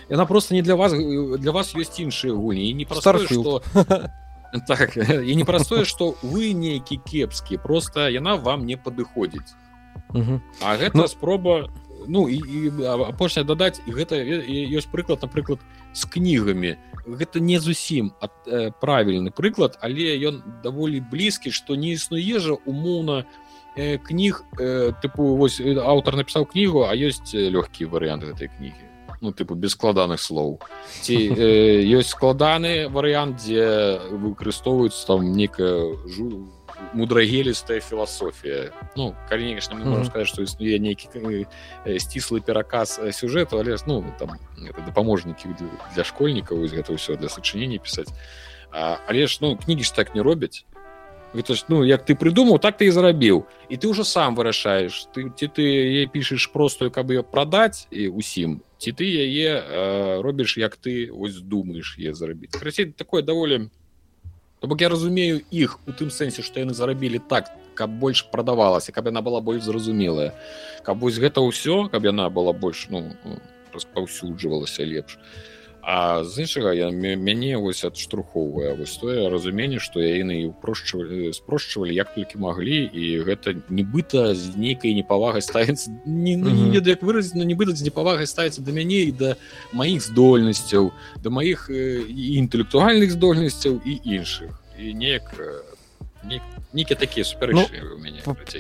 яна 0.09 0.27
просто 0.27 0.55
не 0.55 0.63
для 0.63 0.77
вас 0.77 0.93
для 0.95 1.51
вас 1.51 1.75
ёсць 1.75 1.99
іншыя 1.99 2.33
гуні 2.33 2.73
не 2.75 2.85
про 2.85 3.03
что 3.03 3.63
так 4.69 4.97
і 4.97 5.37
непростое 5.37 5.85
что 5.85 6.15
вы 6.23 6.55
нейкі 6.55 7.03
кепскі 7.03 7.59
просто 7.59 8.09
яна 8.09 8.37
вам 8.37 8.67
не 8.67 8.77
падыходзіць 8.77 9.59
а 10.63 10.77
гэта 10.79 10.95
ну, 10.95 11.09
спроба 11.09 11.69
ну 12.09 12.29
і, 12.29 12.41
і 12.41 12.85
апошняя 13.07 13.45
дадаць 13.45 13.81
гэта 13.87 14.17
ёсць 14.17 14.89
прыклад 14.89 15.23
напрыклад 15.23 15.61
з 15.93 16.05
кнігамі. 16.09 16.77
Гэта 17.07 17.41
не 17.41 17.61
зусім 17.61 18.13
ад, 18.21 18.33
э, 18.49 18.73
правільны 18.81 19.31
прыклад 19.31 19.79
але 19.81 20.17
ён 20.19 20.43
даволі 20.65 21.01
блізкі 21.01 21.53
што 21.53 21.77
не 21.77 21.93
існуе 21.95 22.41
жа 22.41 22.57
умоўна 22.67 23.25
э, 23.77 23.99
кніг 23.99 24.43
э, 24.59 24.93
тыпу 25.05 25.37
вось 25.37 25.61
аўтар 25.61 26.17
напісаў 26.17 26.49
кнігу 26.49 26.89
а 26.89 26.97
ёсць 26.97 27.33
лёгкія 27.37 27.89
варыянты 27.89 28.33
гэтай 28.33 28.49
кнігі. 28.49 28.85
Ну 29.21 29.33
тыпу 29.33 29.55
без 29.55 29.73
складаных 29.73 30.21
слоў. 30.21 30.61
Ці 31.05 31.17
э, 31.17 31.85
ёсць 31.85 32.17
складаны 32.17 32.89
варыянт 32.89 33.37
дзе 33.37 34.01
выкарыстоўваюць 34.11 34.97
там 35.07 35.33
некая 35.33 35.93
жу 36.09 36.49
мудрагелістая 36.93 37.81
філасофія 37.81 38.73
ну 38.97 39.15
конечно 39.29 39.77
мы 39.77 39.85
можем 39.85 40.07
сказать 40.07 40.29
что 40.29 40.43
існуе 40.43 40.79
нейкі 40.79 41.09
сціслы 41.99 42.41
пераказ 42.41 43.01
сюжэту 43.13 43.59
але 43.59 43.77
ну 43.87 44.05
там 44.19 44.39
дапаможнікі 44.87 45.49
для 45.95 46.05
школьнікаў 46.05 46.67
гэта 46.67 46.93
ўсё 46.93 47.17
для 47.17 47.29
сачынення 47.29 47.79
пісаць 47.79 48.09
але 48.71 49.27
ж 49.27 49.39
ну 49.41 49.57
кнігі 49.57 49.85
ж 49.85 49.95
так 49.95 50.15
не 50.15 50.23
робяць 50.23 50.65
гэта 51.35 51.55
ж 51.55 51.65
ну 51.69 51.85
як 51.85 52.05
ты 52.05 52.17
прыдумаў 52.17 52.59
так 52.59 52.79
ты 52.79 52.89
і 52.89 52.95
зарабіў 52.95 53.45
і 53.69 53.77
ты 53.77 53.85
ўжо 53.89 54.05
сам 54.05 54.35
вырашаеш 54.35 55.09
ты 55.13 55.29
ці 55.29 55.47
ты 55.53 55.65
е 56.03 56.07
пішаш 56.07 56.49
простую 56.53 56.91
каб 56.91 57.11
ее 57.11 57.23
прадаць 57.23 57.87
і 57.91 58.09
усім 58.09 58.63
ці 58.79 58.93
ты 58.93 59.05
яе 59.05 60.21
робіш 60.23 60.57
як 60.59 60.77
ты 60.77 61.11
ось 61.13 61.41
думаешь 61.41 61.97
е 61.99 62.15
зарабіць 62.15 62.57
красей 62.57 62.93
такое 62.93 63.23
даволі 63.23 63.69
То 64.61 64.67
бок 64.67 64.81
я 64.81 64.89
разумею 64.89 65.43
іх 65.51 65.79
у 65.87 65.93
тым 65.93 66.11
сэнсе 66.11 66.43
што 66.43 66.61
яны 66.61 66.75
зарабілі 66.75 67.21
так 67.31 67.51
каб 67.79 67.95
больш 68.03 68.25
прадавалася 68.33 68.93
каб 68.93 69.07
яна 69.07 69.23
была 69.23 69.41
больш 69.41 69.63
зразумелая. 69.63 70.35
Каб 70.83 70.99
вось 70.99 71.19
гэта 71.23 71.41
ўсё 71.41 71.87
каб 71.93 72.05
яна 72.05 72.27
была 72.31 72.53
больш 72.53 72.89
ну 72.91 73.15
распаўсюджвалася 73.73 74.83
лепш 74.83 75.19
а 75.91 76.25
з 76.25 76.45
іншага 76.45 76.75
я 76.77 76.91
мяне 76.93 77.57
вось 77.57 77.81
адштурхоўвае 77.89 78.75
вось 78.77 79.01
тое 79.01 79.31
разуменне 79.33 79.81
што 79.81 80.05
яны 80.05 80.45
упрошчвалі 80.53 81.33
спрошчвалі 81.33 81.97
як 81.97 82.13
толькі 82.13 82.45
маглі 82.45 82.85
і 82.93 83.25
гэта 83.25 83.57
нібыта 83.73 84.37
з 84.37 84.53
нейкай 84.53 84.93
непавагай 84.93 85.41
ставіцца 85.41 85.89
не, 86.05 86.37
ну, 86.37 86.53
не 86.53 86.69
ведаю 86.77 86.93
як 86.93 87.03
выразіць 87.09 87.41
но 87.41 87.49
нібыта 87.49 87.73
з 87.73 87.89
непавагай 87.89 88.29
ставіцца 88.29 88.61
да 88.61 88.77
мяне 88.77 89.09
і 89.09 89.17
да 89.17 89.33
маіх 89.73 90.05
здольнасцяў 90.05 90.93
да 91.25 91.33
маіх 91.33 91.73
інтэлектуальных 91.73 93.17
здольнасцяў 93.17 93.81
і 93.81 94.01
іншых. 94.05 94.61
І 94.79 94.95
неяк 94.95 95.33
нейкі 96.73 96.95
такія 96.95 97.25
супер 97.25 97.55
ну, 97.55 97.65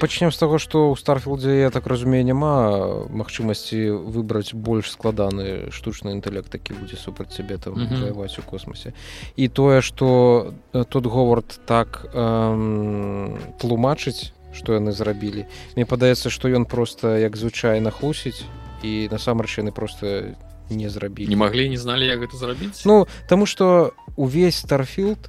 пачнем 0.00 0.32
з 0.32 0.38
таго 0.38 0.58
што 0.58 0.92
ў 0.92 0.96
старфілдзе 0.96 1.68
я 1.68 1.70
так 1.70 1.86
разумею 1.86 2.24
няма 2.24 3.04
магчымасці 3.12 3.92
выбраць 4.08 4.56
больш 4.56 4.90
складаны 4.92 5.68
штучны 5.70 6.16
інтэлект 6.16 6.48
такі 6.48 6.74
будзе 6.80 6.96
супраць 6.96 7.36
цябе 7.36 7.58
там 7.58 7.76
воеваць 7.76 8.38
у 8.38 8.42
космосе. 8.42 8.92
І 9.36 9.48
тое 9.48 9.80
што 9.84 10.54
тут 10.72 11.06
говард 11.06 11.60
так 11.66 12.08
эм, 12.14 13.36
тлумачыць 13.60 14.32
што 14.56 14.74
яны 14.74 14.92
зрабілі 14.92 15.44
мне 15.76 15.84
падаецца 15.84 16.32
што 16.32 16.48
ён 16.48 16.64
просто 16.64 17.18
як 17.20 17.36
звычайна 17.36 17.92
хлусіць 17.92 18.42
і 18.82 19.08
насамрэч 19.12 19.60
яны 19.60 19.72
просто 19.72 20.34
не 20.70 20.88
зрабілі 20.88 21.28
не 21.28 21.36
маглі 21.36 21.68
не 21.68 21.76
зналі 21.76 22.08
як 22.08 22.24
гэта 22.24 22.36
зрабіць 22.36 22.84
ну 22.88 23.06
таму 23.28 23.46
што 23.46 23.92
увесь 24.16 24.56
старфілд 24.56 25.28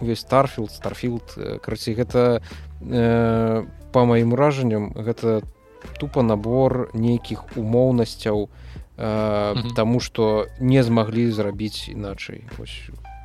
увесь 0.00 0.20
старфілд 0.20 0.70
старфілд 0.70 1.60
карацей 1.62 1.94
гэта 1.94 2.42
э, 2.80 3.64
по 3.92 4.04
маім 4.04 4.32
уражанням 4.32 4.92
гэта 4.94 5.42
тупо 5.98 6.22
набор 6.22 6.90
нейкіх 6.94 7.56
умоўнасцяў 7.56 8.48
э, 8.96 9.54
таму 9.76 10.00
что 10.00 10.46
не 10.60 10.82
змаглі 10.82 11.30
зрабіць 11.30 11.88
іначай. 11.88 12.44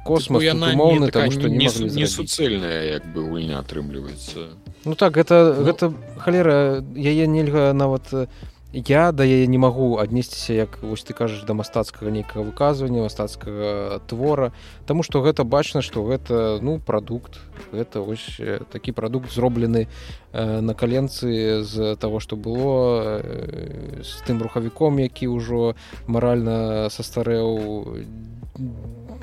Космос 0.05 0.43
умоўны 0.43 1.11
таму 1.11 1.31
что 1.31 1.49
не, 1.49 1.67
не, 1.67 1.89
не 1.89 2.07
суцэльная 2.07 2.83
як 3.01 3.05
бы 3.11 3.25
гульня 3.25 3.59
атрымліваецца. 3.59 4.53
Ну 4.85 4.95
так 4.95 5.17
гэта 5.17 5.55
ну... 5.57 5.63
гэта 5.65 5.93
халера 6.19 6.83
яе 6.95 7.27
нельга 7.27 7.73
нават 7.73 8.29
я 8.75 9.11
да 9.11 9.23
яе 9.23 9.47
не 9.47 9.57
магу 9.57 9.97
аднесціся 9.97 10.53
як 10.53 10.83
вось 10.83 11.03
ты 11.07 11.13
кажаш 11.15 11.47
да 11.47 11.53
мастацкага 11.55 12.11
нейкага 12.11 12.43
выказвання 12.43 13.07
мастацкага 13.07 13.99
твора 14.07 14.51
Таму 14.85 15.03
што 15.03 15.23
гэта 15.23 15.47
бачна 15.47 15.81
што 15.81 16.03
гэта 16.03 16.59
ну 16.61 16.79
прадукт 16.79 17.39
гэта 17.71 18.03
вось 18.03 18.35
такі 18.71 18.91
прадукт 18.91 19.31
зроблены 19.31 19.87
э, 19.87 20.59
на 20.59 20.73
каленцы 20.73 21.63
з 21.63 21.95
таго 21.95 22.19
што 22.19 22.35
было 22.35 23.23
э, 23.23 24.03
з 24.03 24.13
тым 24.27 24.43
рухавіком 24.43 24.99
які 24.99 25.31
ўжо 25.31 25.75
маральна 26.07 26.89
састарэў 26.91 28.03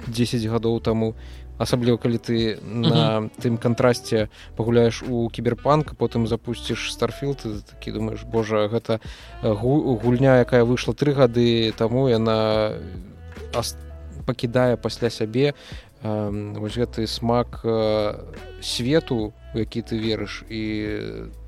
10 0.08 0.44
гадоў 0.48 0.80
таму. 0.80 1.12
і 1.12 1.41
асабліва 1.58 1.96
калі 1.96 2.18
ты 2.18 2.58
на 2.62 3.28
тым 3.38 3.58
кантрасце 3.58 4.28
пагуляеш 4.56 5.02
у 5.02 5.28
кіберпанк 5.28 5.94
потым 5.94 6.26
запусціш 6.26 6.92
старфілд 6.92 7.44
такі 7.68 7.92
думаеш 7.92 8.24
Божа 8.24 8.68
гэта 8.68 9.00
гульня 9.42 10.40
якая 10.42 10.64
выйшла 10.64 10.94
тры 10.94 11.12
гады 11.12 11.72
таму 11.76 12.08
яна 12.08 12.72
пакідае 14.26 14.76
пасля 14.76 15.10
сябе 15.10 15.54
вось 16.02 16.76
гэты 16.76 17.06
смак 17.06 17.62
свету 18.60 19.32
які 19.54 19.82
ты 19.82 19.98
верыш 19.98 20.42
і 20.48 20.62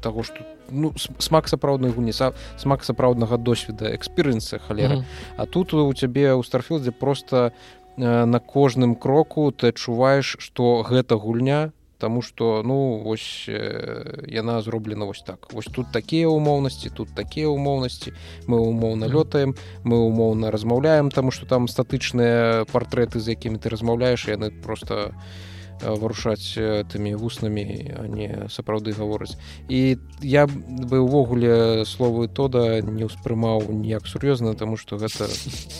таго 0.00 0.22
што 0.22 0.44
ну 0.70 0.92
смак 0.96 1.48
сапраўднай 1.48 1.90
гуніса 1.90 2.32
смак 2.56 2.84
сапраўднага 2.84 3.36
досведа 3.36 3.90
эксперыенса 3.94 4.58
халера 4.58 4.94
mm 4.94 5.00
-hmm. 5.00 5.36
а 5.36 5.46
тут 5.46 5.74
у 5.74 5.92
цябе 5.94 6.34
ў 6.34 6.44
старфілдзе 6.44 6.90
просто 6.90 7.52
на 7.96 8.40
кожным 8.40 8.96
кроку 8.96 9.50
ты 9.52 9.68
адчуваеш 9.68 10.36
што 10.40 10.82
гэта 10.82 11.16
гульня 11.16 11.72
Таму 11.98 12.22
что 12.22 12.62
ну 12.62 12.98
вось 12.98 13.46
э, 13.48 14.26
яна 14.26 14.60
зроблена 14.60 15.06
вось 15.06 15.22
так. 15.22 15.52
Вось 15.52 15.66
тут 15.66 15.86
такія 15.92 16.28
умоўнасці 16.28 16.90
тут 16.90 17.14
такія 17.14 17.48
умоўнасці 17.48 18.12
мы 18.46 18.58
умоўна 18.58 19.06
лётаем 19.06 19.54
мы 19.84 20.02
умоўна 20.02 20.50
размаўляем 20.50 21.10
таму 21.10 21.30
что 21.30 21.46
там 21.46 21.68
статычныя 21.68 22.66
партрэты 22.66 23.20
з 23.20 23.38
якімі 23.38 23.58
ты 23.58 23.70
размаўляеш 23.70 24.26
яны 24.28 24.50
просто 24.50 25.14
не 25.14 25.14
Э, 25.14 25.53
варушаць 25.82 26.54
э, 26.56 26.84
тымі 26.88 27.14
вуснамі 27.18 27.64
а 27.98 28.06
не 28.06 28.46
сапраўды 28.48 28.92
гавораць. 28.92 29.36
І 29.68 29.98
я 30.22 30.46
бы 30.46 31.00
увогуле 31.00 31.84
словы 31.84 32.28
тода 32.28 32.80
не 32.80 33.04
ўспрымаў 33.04 33.68
ніяк 33.70 34.06
сур'ёзна 34.06 34.54
тому 34.54 34.76
что 34.76 34.96
гэта 34.96 35.28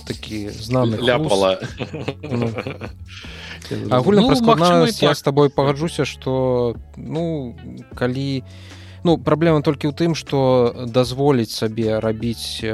такі 0.07 0.51
знаны 0.51 0.99
ляпала. 0.99 1.61
Ну, 2.23 2.51
агульна 3.91 4.23
ну, 4.23 4.87
я 4.87 4.93
так. 4.93 5.17
с 5.17 5.23
тобой 5.23 5.51
пагаджуся 5.51 6.05
что 6.05 6.77
ну 6.97 7.57
калі 7.95 8.45
ну 9.05 9.19
праблема 9.19 9.63
толькі 9.63 9.89
ў 9.89 9.95
тым 9.95 10.15
что 10.15 10.75
дазволіць 10.87 11.53
сабе 11.53 11.99
рабіць 12.01 12.61
э, 12.63 12.73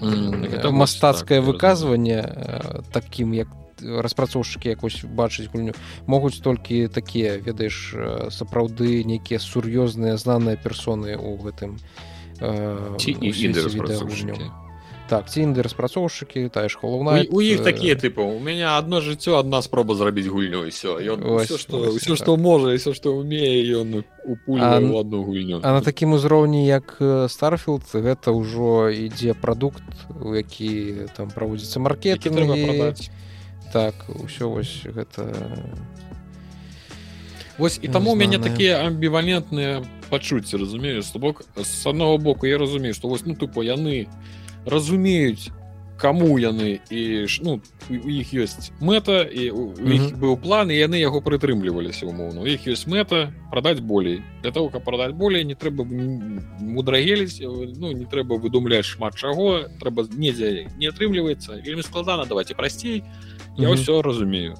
mm, 0.00 0.70
мастацкае 0.70 1.40
так, 1.40 1.46
выказванне 1.48 2.20
э, 2.24 2.80
таким 2.92 3.32
як 3.32 3.48
ты 3.48 3.65
распрацоўшчыкі 3.82 4.68
якось 4.68 5.04
бачыць 5.04 5.48
гульню 5.52 5.72
могуць 6.06 6.40
толькі 6.40 6.88
такія 6.88 7.36
ведаеш 7.38 7.94
сапраўды 8.30 9.04
нейкія 9.04 9.38
сур'ёзныя 9.40 10.16
знаныя 10.16 10.56
персоны 10.56 11.16
ў 11.16 11.36
гэтым 11.44 11.76
гульню 14.00 14.52
так 15.06 15.30
ці 15.30 15.46
інды 15.46 15.62
распрацоўшчыкі 15.62 16.50
тая 16.50 16.66
ж 16.68 16.78
холоўна 16.78 17.22
у 17.30 17.40
іх 17.40 17.62
такія 17.62 17.94
тыпы 17.94 18.22
у 18.26 18.38
меня 18.42 18.76
одно 18.78 19.00
жыццё 19.00 19.38
одна 19.38 19.62
спроба 19.62 19.94
зрабіць 19.94 20.26
гульню 20.26 20.66
все 20.66 20.98
ўсё 20.98 22.16
што 22.16 22.36
можа 22.36 22.74
все 22.74 22.94
што 22.94 23.14
умее 23.14 23.62
ён 23.80 24.02
у 24.26 24.98
одну 24.98 25.22
гульню. 25.22 25.60
а 25.62 25.72
на 25.72 25.80
такім 25.80 26.12
узроўні 26.12 26.66
як 26.66 26.98
старфілд 27.30 27.86
гэта 27.94 28.34
ўжо 28.34 28.90
ідзе 28.90 29.34
прадукт 29.34 29.86
у 30.10 30.34
які 30.34 31.06
там 31.16 31.30
праводзіцца 31.30 31.78
маркетинг 31.80 32.50
продать 32.66 33.10
так 33.72 33.94
ўсё 34.08 34.50
вось 34.50 34.84
гэта 34.84 35.30
Вось 37.58 37.80
і 37.80 37.88
таму 37.88 38.12
у 38.12 38.16
мяне 38.20 38.38
такія 38.38 38.84
амбівалентныя 38.84 39.80
пачуцці 40.10 40.60
разумею 40.60 41.02
з 41.02 41.16
бок 41.16 41.44
з 41.56 41.86
аднаго 41.86 42.18
боку 42.18 42.46
я 42.46 42.58
разумею 42.58 42.94
што 42.94 43.08
вось 43.08 43.24
ну 43.24 43.34
тупо 43.34 43.64
яны 43.64 44.08
разумеюць 44.66 45.48
каму 45.96 46.38
яны 46.38 46.80
і 46.90 47.26
ну 47.40 47.60
у 47.88 48.08
іх 48.12 48.32
ёсць 48.36 48.70
мэта 48.80 49.24
і 49.24 49.50
у 49.50 49.72
іх 49.72 50.12
быў 50.20 50.36
план 50.36 50.70
і 50.70 50.76
яны 50.76 51.00
яго 51.00 51.24
прытрымліваліся 51.24 52.06
умоўно 52.06 52.44
у 52.44 52.46
іх 52.46 52.68
ёсць 52.68 52.84
мэта 52.86 53.32
прадаць 53.50 53.80
болей. 53.80 54.20
Для 54.42 54.52
того 54.52 54.68
каб 54.68 54.84
прадаць 54.84 55.16
болей 55.16 55.44
не 55.44 55.56
трэба 55.56 55.88
мудрагеліць 55.88 57.40
ну 57.40 57.92
не 57.92 58.04
трэба 58.04 58.36
выдумляць 58.36 58.84
шмат 58.84 59.16
чаго 59.16 59.72
трэба 59.80 60.04
недзе 60.12 60.68
не 60.76 60.92
атрымліваецца. 60.92 61.64
Вельмі 61.64 61.82
складана 61.82 62.28
давайте 62.28 62.54
прасцей 62.54 63.02
я 63.58 63.70
ўсё 63.72 64.02
разумею. 64.02 64.56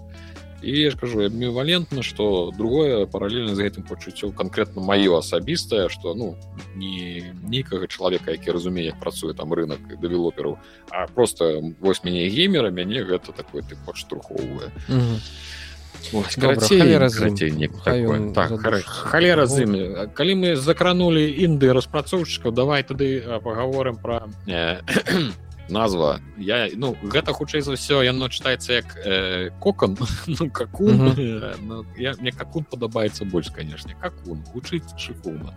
І 0.63 0.81
я 0.81 0.91
ж 0.91 0.97
кажу 0.97 1.21
амбівалентна 1.21 2.03
что 2.03 2.51
другое 2.57 3.07
паралельна 3.07 3.55
з 3.55 3.61
гэтым 3.61 3.85
пачуццё 3.85 4.33
конкретно 4.33 4.83
маё 4.83 5.19
асабістае 5.19 5.89
что 5.89 6.15
ну 6.15 6.37
не 6.75 7.33
нейкага 7.45 7.87
чалавека 7.87 8.33
які 8.33 8.51
разумее 8.51 8.87
як 8.87 8.99
працуе 8.99 9.35
там 9.35 9.53
рынок 9.53 9.79
дэвелопераў 10.01 10.59
а 10.91 11.07
просто 11.07 11.61
вось 11.81 12.03
мяне 12.05 12.29
геймера 12.29 12.71
мяне 12.71 13.05
гэта 13.05 13.33
такой 13.33 13.63
ты 13.63 13.77
падштурхоўвае 13.87 14.73
халера 18.87 19.47
з 19.47 19.63
імі 19.63 20.09
калі 20.15 20.35
мы 20.35 20.57
закранули 20.57 21.31
інды 21.47 21.73
распрацоўшчыкаў 21.77 22.53
давай 22.53 22.83
тады 22.83 23.23
паговорым 23.45 23.97
про 24.01 24.27
назва. 25.69 26.21
Я 26.39 26.69
ну 26.75 26.97
гэта 27.03 27.33
хутчэй 27.33 27.61
за 27.61 27.75
ўсё 27.75 28.03
яно 28.03 28.29
чытаецца 28.29 28.73
як 28.73 28.97
э, 29.05 29.51
кокон 29.61 29.97
ну, 30.27 30.51
какун. 30.51 31.15
Ну, 31.63 31.85
я 31.97 32.15
мне 32.21 32.33
какун 32.33 32.65
падабаецца 32.65 33.25
больш 33.25 33.51
канешне. 33.51 33.97
Какун 34.01 34.45
гучыць 34.53 34.97
шыфуна 34.99 35.55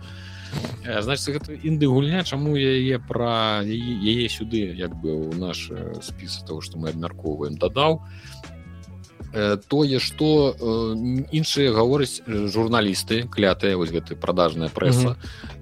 э, 0.84 1.00
значит 1.02 1.34
гэта 1.34 1.54
інды 1.54 1.86
гульня 1.86 2.24
чаму 2.24 2.56
яе 2.56 2.98
пра 2.98 3.62
яе 3.62 4.28
сюды 4.28 4.74
як 4.74 4.96
бы 4.96 5.30
у 5.30 5.32
наш 5.32 5.70
спіс 6.02 6.42
того 6.46 6.60
что 6.60 6.78
мы 6.78 6.90
абмяркоўваем 6.90 7.56
дадаў. 7.56 8.02
э, 8.02 8.39
тое 9.68 9.98
что 9.98 10.54
э, 10.54 11.24
іншыя 11.30 11.72
гавораць 11.72 12.20
журналісты 12.26 13.24
клятыя 13.30 13.76
вось 13.76 13.90
гэты 13.90 14.16
продажная 14.16 14.68
прэса 14.68 15.16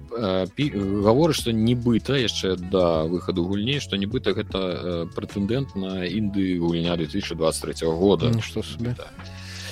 гаворы 0.09 1.33
што 1.33 1.51
нібыта 1.53 2.17
яшчэ 2.17 2.55
да 2.57 3.03
выхаду 3.05 3.45
гульней 3.45 3.79
што 3.79 3.95
нібыта 3.95 4.33
гэта 4.33 5.07
прэтэндэнт 5.15 5.75
на 5.75 6.05
інды 6.05 6.57
гульня 6.57 6.97
2023 6.97 7.87
года. 7.87 8.33
Што 8.41 8.63
сабе. 8.63 8.95
Да 8.97 9.07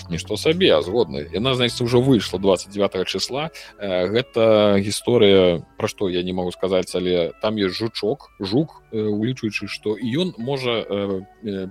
нішто 0.09 0.37
сабе 0.37 0.81
згодны 0.81 1.27
яна 1.33 1.55
значится 1.55 1.83
уже 1.83 1.97
выйшла 1.97 2.39
29 2.39 3.07
числа. 3.07 3.51
Э, 3.77 4.07
гэта 4.07 4.77
гісторыя 4.79 5.63
пра 5.77 5.87
што 5.87 6.09
я 6.09 6.23
не 6.23 6.33
могу 6.33 6.51
сказаць 6.51 6.93
але 6.95 7.33
там 7.41 7.55
есть 7.55 7.75
жучок 7.75 8.31
жук 8.39 8.83
э, 8.91 9.01
улічваючы 9.01 9.67
што 9.67 9.95
ён 9.97 10.33
можа 10.37 10.81
э, 10.81 11.21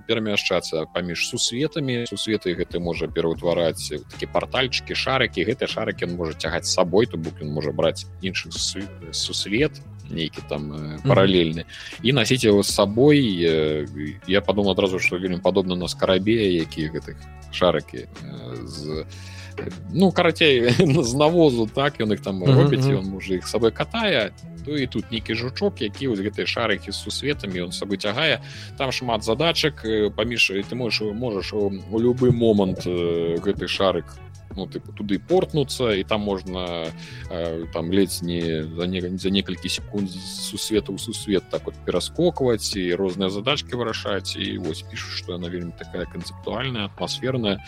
перамяшчацца 0.07 0.85
паміж 0.93 1.27
сусветамі. 1.27 2.05
Сусветы 2.07 2.53
гэты 2.53 2.79
можа 2.79 3.07
пераўтвараць 3.07 3.93
такі 4.11 4.25
партальчыкі 4.27 4.95
шарыкі. 4.95 5.43
Гэты 5.43 5.67
шарыкі 5.67 6.05
он 6.05 6.15
можа 6.15 6.33
цягаць 6.33 6.67
сабой 6.67 7.05
то 7.05 7.17
бок 7.17 7.41
ён 7.41 7.51
можа 7.51 7.71
браць 7.71 8.05
іншых 8.21 8.53
сусвет 9.11 9.81
нейкі 10.09 10.41
там 10.49 10.99
паралельны 11.03 11.65
і 12.03 12.13
насіць 12.13 12.45
его 12.45 12.63
з 12.63 12.73
сабой 12.73 13.19
я 14.27 14.41
подумал 14.41 14.71
адразу 14.71 14.99
что 14.99 15.17
вельмі 15.17 15.39
падобна 15.39 15.75
на 15.75 15.87
скарабе 15.87 16.53
які 16.53 16.89
гэтых 16.89 17.17
шарыкі 17.51 18.07
з 18.63 19.05
ну 19.91 20.11
карацей 20.11 20.69
з 21.03 21.13
навозу 21.23 21.67
так 21.67 21.99
ён 21.99 22.13
іх 22.13 22.21
там 22.21 22.43
робіць 22.43 22.85
ён 22.85 23.05
можа 23.09 23.41
іх 23.41 23.47
сабой 23.47 23.71
катае 23.71 24.31
то 24.67 24.77
і 24.77 24.87
тут 24.87 25.11
нейкі 25.11 25.33
жучок 25.33 25.81
які 25.81 26.11
вось 26.11 26.19
гэтыя 26.19 26.45
шарыкі 26.45 26.91
з 26.91 26.99
сусветамі 26.99 27.67
ён 27.67 27.71
сабой 27.71 27.97
цягае. 27.97 28.43
Там 28.77 28.91
шмат 28.91 29.23
задачак 29.23 29.85
паміж 30.15 30.51
ты 30.67 30.75
можаш 30.75 31.15
можаш 31.15 31.53
у 31.53 31.71
любы 31.99 32.31
момант 32.35 32.83
гэты 32.83 33.71
шарык 33.71 34.05
ну 34.56 34.66
тыпу 34.66 34.92
туды 34.92 35.18
портнуцца 35.18 35.96
і 35.96 36.04
там 36.04 36.22
можна 36.22 36.92
э, 37.30 37.66
там 37.72 37.92
ледзь 37.92 38.22
не 38.22 38.64
за 38.64 38.86
не 38.86 39.00
за 39.00 39.30
некалькі 39.30 39.68
секунд 39.68 40.10
сусвета 40.10 40.92
ў 40.92 40.98
сусвет 40.98 41.48
так 41.50 41.64
вот 41.66 41.74
пераскокваць 41.86 42.76
і 42.76 42.94
розныя 42.94 43.30
задачки 43.30 43.74
вырашаць 43.76 44.36
і 44.36 44.58
вось 44.58 44.82
пішу 44.82 45.10
что 45.10 45.32
яна 45.32 45.48
вельмі 45.48 45.72
такая 45.72 46.04
канцэптуальная 46.06 46.86
атмасферная 46.92 47.58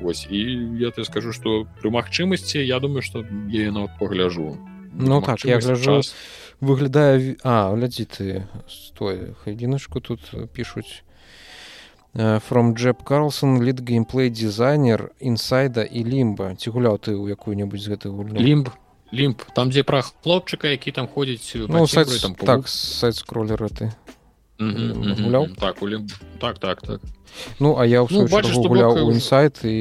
Вось 0.00 0.26
і 0.26 0.38
я 0.82 0.90
ты 0.90 1.04
скажу 1.04 1.30
что 1.32 1.68
пры 1.78 1.90
магчымасці 1.90 2.58
я 2.58 2.80
думаю 2.80 3.02
что 3.02 3.24
я 3.48 3.70
нават 3.70 3.94
погляжу 3.98 4.58
ну 4.92 5.22
так 5.22 5.44
я 5.44 5.60
гляжу 5.60 6.02
выглядае 6.60 7.36
а 7.44 7.74
глядзі 7.74 8.04
ты 8.04 8.26
стой 8.66 9.36
адзіначку 9.46 10.00
тут 10.00 10.20
пишутць 10.52 11.04
from 12.15 12.73
Джеб 12.73 13.03
Карлсон 13.03 13.63
лід 13.63 13.89
геймплей 13.89 14.29
дизайнер 14.29 15.11
інсайда 15.19 15.83
і 15.83 16.03
лімба 16.03 16.55
ці 16.55 16.69
гуляў 16.69 16.97
ты 16.97 17.13
ў 17.13 17.29
якую-небудзь 17.37 17.85
з 17.85 17.93
гэтых 17.93 18.11
гульня 18.11 18.41
лімб 18.41 18.69
лімб 19.13 19.37
там 19.53 19.69
дзе 19.69 19.83
пра 19.83 20.01
хлопчыка 20.01 20.67
які 20.73 20.91
там 20.91 21.07
ходзіць 21.07 21.69
ну, 21.69 21.87
сайт, 21.87 22.09
там 22.21 22.33
так 22.35 22.67
сайт 22.67 23.15
скроллера 23.15 23.69
ты 23.69 23.93
гуляў 24.59 25.53
так, 25.55 25.77
так 26.39 26.59
так 26.59 26.81
так. 26.81 27.01
Ну 27.59 27.77
а 27.77 27.85
я 27.85 28.05
ну, 28.09 28.27
бачу, 28.27 28.61
гуляў 28.61 29.05
у 29.05 29.11
інсайт 29.11 29.63
і 29.63 29.77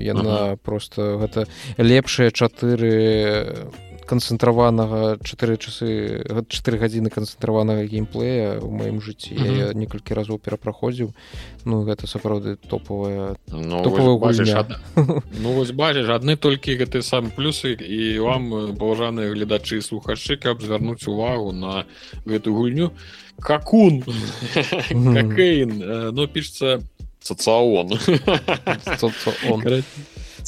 яна 0.00 0.56
ага. 0.56 0.56
просто 0.56 1.20
гэта 1.20 1.46
лепшыя 1.76 2.32
чатыры 2.32 3.68
канцэнтраванага 4.10 5.18
4 5.22 5.56
часы 5.56 6.26
4 6.26 6.78
гадзіны 6.82 7.14
канцэнтраванага 7.14 7.86
геймплея 7.86 8.58
у 8.58 8.74
маім 8.74 8.98
жыцці 9.00 9.34
mm 9.34 9.46
-hmm. 9.46 9.58
я 9.58 9.72
некалькі 9.72 10.18
разоў 10.18 10.42
перапраходзіў 10.42 11.14
ну 11.64 11.86
гэта 11.86 12.10
сапраўды 12.10 12.56
топавая 12.56 13.36
ну, 13.46 13.82
ну 15.42 15.54
вось 15.54 15.70
бачыш 15.70 16.10
адны 16.10 16.36
толькі 16.36 16.76
гэты 16.76 17.02
сам 17.02 17.30
плюсы 17.30 17.78
і 17.78 18.18
вам 18.18 18.74
паважаныя 18.76 19.30
гледачы 19.30 19.82
слухачы 19.82 20.36
каб 20.36 20.62
звярнуць 20.62 21.08
увагу 21.08 21.52
на 21.52 21.84
гэту 22.26 22.54
гульню. 22.54 22.92
Какун? 23.38 24.02
Какейн 24.90 26.14
ну 26.14 26.28
пішется 26.28 26.82
социаон 27.20 27.92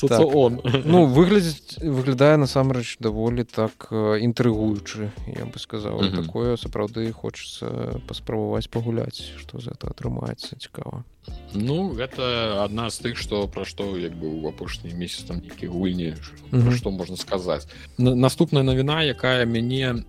так. 0.08 0.34
он 0.34 0.60
ну 0.84 1.06
выглядзець 1.06 1.78
выглядае 1.82 2.36
насамрэч 2.36 2.96
даволі 3.00 3.44
так 3.44 3.88
інтрыгуючы 3.92 5.10
я 5.26 5.44
бы 5.44 5.58
сказал 5.58 6.00
mm 6.00 6.10
-hmm. 6.10 6.26
такое 6.26 6.56
сапраўды 6.56 7.12
хочется 7.12 8.00
паспрабаваць 8.06 8.70
пагуляць 8.70 9.22
что 9.38 9.60
за 9.60 9.70
это 9.70 9.90
атрымаецца 9.90 10.56
цікава 10.58 11.04
ну 11.54 11.94
гэта 11.94 12.64
адна 12.64 12.90
з 12.90 13.00
тых 13.00 13.16
что 13.16 13.48
пра 13.48 13.64
што 13.64 13.98
як 13.98 14.12
бы 14.12 14.26
у 14.42 14.48
апошні 14.48 14.94
месяц 14.94 15.22
там 15.22 15.38
нейкі 15.38 15.66
гульні 15.66 16.14
mm 16.52 16.62
-hmm. 16.62 16.76
что 16.76 16.90
можна 16.90 17.16
сказаць 17.16 17.66
наступная 17.98 18.62
навіна 18.62 19.02
якая 19.02 19.46
мяне 19.46 20.04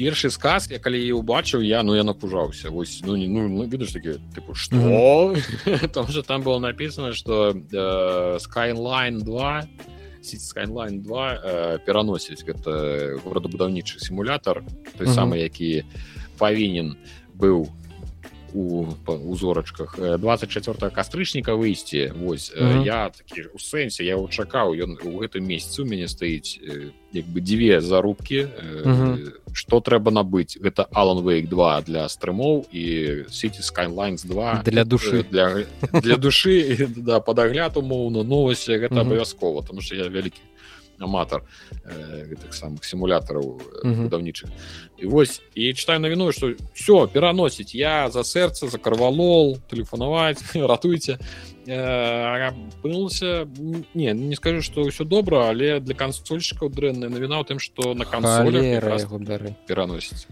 першы 0.00 0.30
сказ 0.32 0.70
я 0.72 0.80
калі 0.80 0.96
я 0.96 1.12
убачыў 1.12 1.60
я 1.60 1.82
ну 1.84 1.94
я 1.94 2.04
напужаўся 2.04 2.70
вось 2.72 3.02
ну 3.04 3.16
не 3.20 3.28
ну, 3.28 3.48
ну 3.48 3.68
ведаеш 3.68 3.92
такі 3.92 4.16
тыпу 4.32 4.54
что 4.54 4.76
mm 4.76 5.36
-hmm. 5.36 5.88
там 5.88 6.08
же 6.08 6.22
там 6.22 6.42
было 6.42 6.58
написано 6.58 7.12
что 7.12 7.52
э, 7.52 8.38
skyline 8.38 9.20
2 9.20 9.64
skyline 10.22 11.02
2 11.02 11.40
э, 11.44 11.78
пераносіць 11.84 12.44
гэта 12.44 13.20
горадабудаўнічы 13.24 14.00
сімулятор 14.00 14.62
той 14.98 15.06
mm 15.06 15.10
-hmm. 15.10 15.18
самы 15.18 15.36
які 15.36 15.84
павінен 16.38 16.96
быў 17.36 17.68
у 18.54 18.86
узорачках 19.06 19.98
24 20.18 20.90
кастрычніка 20.90 21.54
выйсці 21.54 22.12
Вось 22.16 22.52
mm 22.56 22.66
-hmm. 22.66 22.84
я 22.84 23.10
такі 23.10 23.42
у 23.54 23.58
сэнсе 23.58 24.02
я 24.02 24.16
чакаў 24.16 24.74
ён 24.74 24.96
у 25.04 25.20
гэтым 25.20 25.40
месяцы 25.40 25.82
у 25.82 25.84
мяне 25.84 26.08
стаіць 26.08 26.60
як 27.12 27.24
бы 27.26 27.40
дзве 27.40 27.80
зарубкі 27.80 28.46
mm 28.84 28.84
-hmm. 28.84 29.32
што 29.52 29.76
трэба 29.80 30.10
набыць 30.10 30.62
гэта 30.62 30.86
Алан 30.92 31.24
Вейк 31.24 31.48
2 31.48 31.80
для 31.80 32.08
стрымоў 32.08 32.64
і 32.72 33.24
сити 33.30 33.62
skylines 33.62 34.26
2 34.26 34.62
для 34.64 34.84
душы 34.84 35.24
для 35.30 35.64
для 36.00 36.16
душы 36.16 36.86
да 36.96 37.20
падагляд 37.20 37.76
умоўна 37.76 38.22
новосці 38.22 38.72
гэта 38.72 39.00
абавязкова 39.00 39.60
mm 39.60 39.62
-hmm. 39.62 39.66
тому 39.66 39.80
что 39.80 39.94
я 39.94 40.08
вялікі 40.08 40.40
аматар 41.00 41.42
э, 41.84 42.26
гэтых 42.30 42.54
самых 42.54 42.84
сімулятараў 42.84 43.60
будаўнічых 43.84 44.48
mm 44.48 44.52
-hmm. 44.52 45.02
і 45.02 45.06
вось 45.06 45.42
і 45.54 45.74
читаю 45.74 46.00
навіну 46.00 46.32
что 46.32 46.54
все 46.74 47.06
пераносіць 47.06 47.74
я 47.74 48.10
за 48.10 48.20
сэрца 48.20 48.68
за 48.68 48.78
карвалол 48.78 49.58
тэлефанаваць 49.70 50.42
ратуйце 50.72 51.18
апынулся 51.66 53.46
не 53.94 54.14
не 54.14 54.36
скажу 54.36 54.62
что 54.62 54.80
ўсё 54.82 55.04
добра 55.04 55.48
але 55.48 55.80
для 55.80 55.94
кансольчыкаў 55.94 56.68
дрэнная 56.68 57.08
навіна 57.08 57.40
ў 57.40 57.44
тым 57.44 57.58
что 57.58 57.94
на 57.94 58.04
кансолях 58.04 58.82
пераносіць 59.66 60.26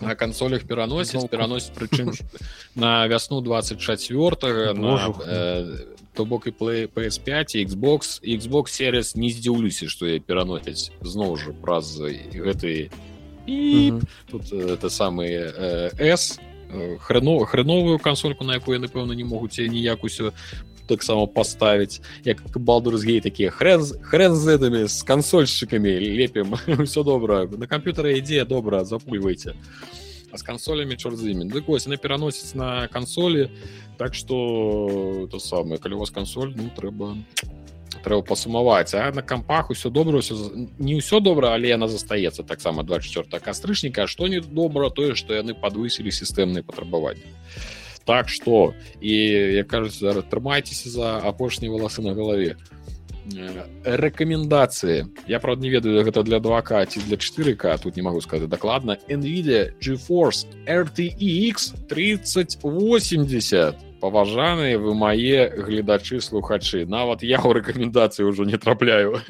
на 0.00 0.14
кансолях 0.14 0.62
пераносіць 0.64 1.28
пераносіць 1.30 1.72
прычым 1.74 2.12
на 2.74 3.06
вясну 3.06 3.40
24 3.40 4.74
на 4.74 5.14
то 6.14 6.24
бок 6.24 6.46
і 6.46 6.50
play 6.50 6.88
PS5 6.88 7.56
і 7.56 7.66
Xbox. 7.66 8.20
Xbox 8.38 8.68
сервис 8.68 9.16
не 9.16 9.30
здзіўлюся 9.30 9.88
что 9.88 10.06
я 10.06 10.20
пераносяць 10.20 10.92
зноў 11.02 11.36
жа 11.36 11.52
праз 11.52 12.00
гэты 12.00 12.90
і 13.46 13.90
mm 13.90 13.98
-hmm. 13.98 14.02
тут 14.30 14.52
это 14.52 14.88
самые 14.88 15.52
s. 16.00 16.40
Хрено 16.98 17.44
хреновую 17.44 17.98
кансольку 17.98 18.44
на 18.44 18.54
якую 18.54 18.80
напэўна 18.80 19.14
не 19.14 19.24
могуць 19.24 19.58
ніяк 19.58 20.04
усё 20.04 20.32
таксама 20.86 21.26
поставіць 21.26 22.00
як 22.24 22.58
балдурсгей 22.58 23.20
такія 23.20 23.50
хрен 23.50 23.82
хрен 24.02 24.34
з 24.34 24.46
гэтымі 24.46 24.88
з 24.88 25.04
кансольшчыкамі 25.06 25.92
лепім. 26.18 26.58
Все 26.84 27.02
добра. 27.02 27.46
На 27.46 27.66
камп'ютары 27.66 28.18
ідзе 28.18 28.44
добра 28.44 28.84
запульвайце. 28.84 29.54
А 30.32 30.38
з 30.38 30.42
кансолямі 30.42 30.96
чор 30.96 31.16
з 31.16 31.30
імі. 31.30 31.44
Дык 31.50 31.66
вось 31.66 31.86
яны 31.86 31.96
пераносіць 31.96 32.54
на 32.54 32.88
кансолі 32.88 33.50
так 34.00 34.14
что 34.14 35.28
то 35.30 35.38
самае 35.38 35.76
калі 35.76 35.94
у 35.94 35.98
вас 36.00 36.10
кансоль 36.10 36.56
ну 36.56 36.72
трэба 36.72 37.20
трэба 38.00 38.24
пасумаваць 38.24 38.96
а 38.96 39.12
на 39.12 39.20
кампах 39.20 39.68
усё 39.68 39.92
добра 39.92 40.24
ўсё 40.24 40.40
не 40.80 40.96
ўсё 40.96 41.20
добра 41.20 41.52
але 41.52 41.68
яна 41.68 41.84
застаецца 41.84 42.48
таксама 42.48 42.80
24 42.80 43.28
кастрычніка 43.44 44.08
што 44.08 44.32
не 44.32 44.40
добра 44.40 44.88
тое 44.88 45.12
што 45.12 45.36
яны 45.36 45.52
падвысілі 45.52 46.08
сістэмныя 46.08 46.64
патрабаванні 46.64 47.28
так 48.08 48.32
что 48.32 48.72
і 49.04 49.12
як 49.60 49.68
кажуць 49.68 50.00
трымайцеся 50.32 50.88
за 50.88 51.20
апошнія 51.20 51.68
валасы 51.68 52.00
на 52.00 52.16
галаве 52.16 52.56
рэкамендацыі 53.84 55.12
я 55.28 55.44
правда 55.44 55.68
не 55.68 55.76
ведаю 55.76 56.00
гэта 56.08 56.24
для 56.24 56.40
2к 56.40 56.72
ці 56.88 57.04
для 57.04 57.20
4к 57.20 57.76
тут 57.84 58.00
не 58.00 58.02
могу 58.02 58.24
сказать 58.24 58.48
дакладна 58.48 58.96
nvidia 59.12 59.76
geforce 59.76 60.48
rtx 60.64 61.76
3080 61.84 63.89
паважаныя 64.00 64.78
вы 64.78 64.94
мае 64.94 65.50
гледачы 65.50 66.20
слухачы. 66.20 66.86
Нават 66.86 67.22
я 67.22 67.40
у 67.44 67.52
рэкамендацыі 67.52 68.26
ўжо 68.26 68.44
не 68.44 68.56
трапляю. 68.56 69.20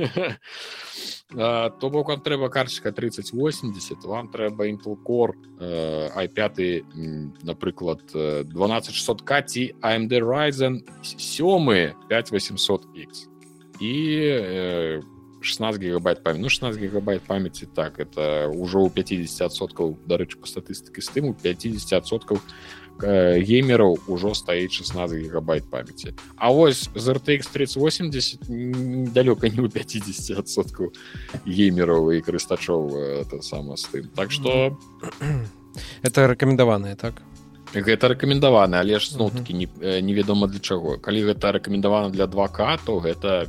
То 1.31 1.91
бок 1.91 2.09
вам 2.09 2.21
трэба 2.27 2.51
карточка 2.51 2.91
3080 2.91 4.03
вам 4.03 4.27
трэба 4.35 4.67
intel 4.67 4.99
core 4.99 5.39
i5 5.63 7.45
напрыклад 7.47 8.03
12600к 8.11 9.43
ці 9.47 9.63
AMD 9.79 10.11
ryzen 10.27 10.83
7 11.07 11.95
5800x 12.11 13.31
і 13.79 15.03
16 15.41 15.81
гигабайт 15.81 16.23
памяти 16.23 16.43
ну 16.43 16.49
16 16.49 16.81
гигабайт 16.81 17.23
памяти 17.23 17.67
так 17.67 18.01
это 18.01 18.51
ўжо 18.51 18.85
ў 18.85 18.91
50соткаў 18.91 20.03
дарэчы 20.11 20.37
по 20.37 20.51
статыстыкі 20.51 21.01
з 21.01 21.09
тым 21.15 21.31
у 21.31 21.33
50соткаў 21.33 22.43
геймераў 22.99 23.99
ужо 24.09 24.35
стаіць 24.35 24.73
16 24.73 25.17
гигабайт 25.17 25.65
памяти 25.71 26.15
А 26.37 26.51
вось 26.51 26.91
з 26.95 27.09
RTX 27.09 27.49
3080 27.53 28.41
далёка 29.13 29.49
не 29.49 29.61
ў 29.65 29.69
50соткаў 29.69 30.93
геймераў 31.47 32.13
і 32.13 32.21
карыстачоў 32.21 33.23
это 33.25 33.43
сама 33.43 33.77
з 33.77 33.85
тым. 33.89 34.05
Так 34.15 34.31
что 34.31 34.77
это 36.03 36.29
рэкамендаваныя 36.29 36.97
так? 36.97 37.23
Гэта 37.73 38.13
рэкамендаваны 38.13 38.77
але 38.77 38.99
ж 38.99 39.15
зноў 39.15 39.31
таки 39.31 39.55
невядома 39.55 40.47
для 40.47 40.61
чаго. 40.61 40.99
Калі 40.99 41.33
гэта 41.33 41.53
рэкамендавана 41.53 42.11
для 42.11 42.27
2к 42.27 42.79
то 42.85 42.99
гэта 42.99 43.49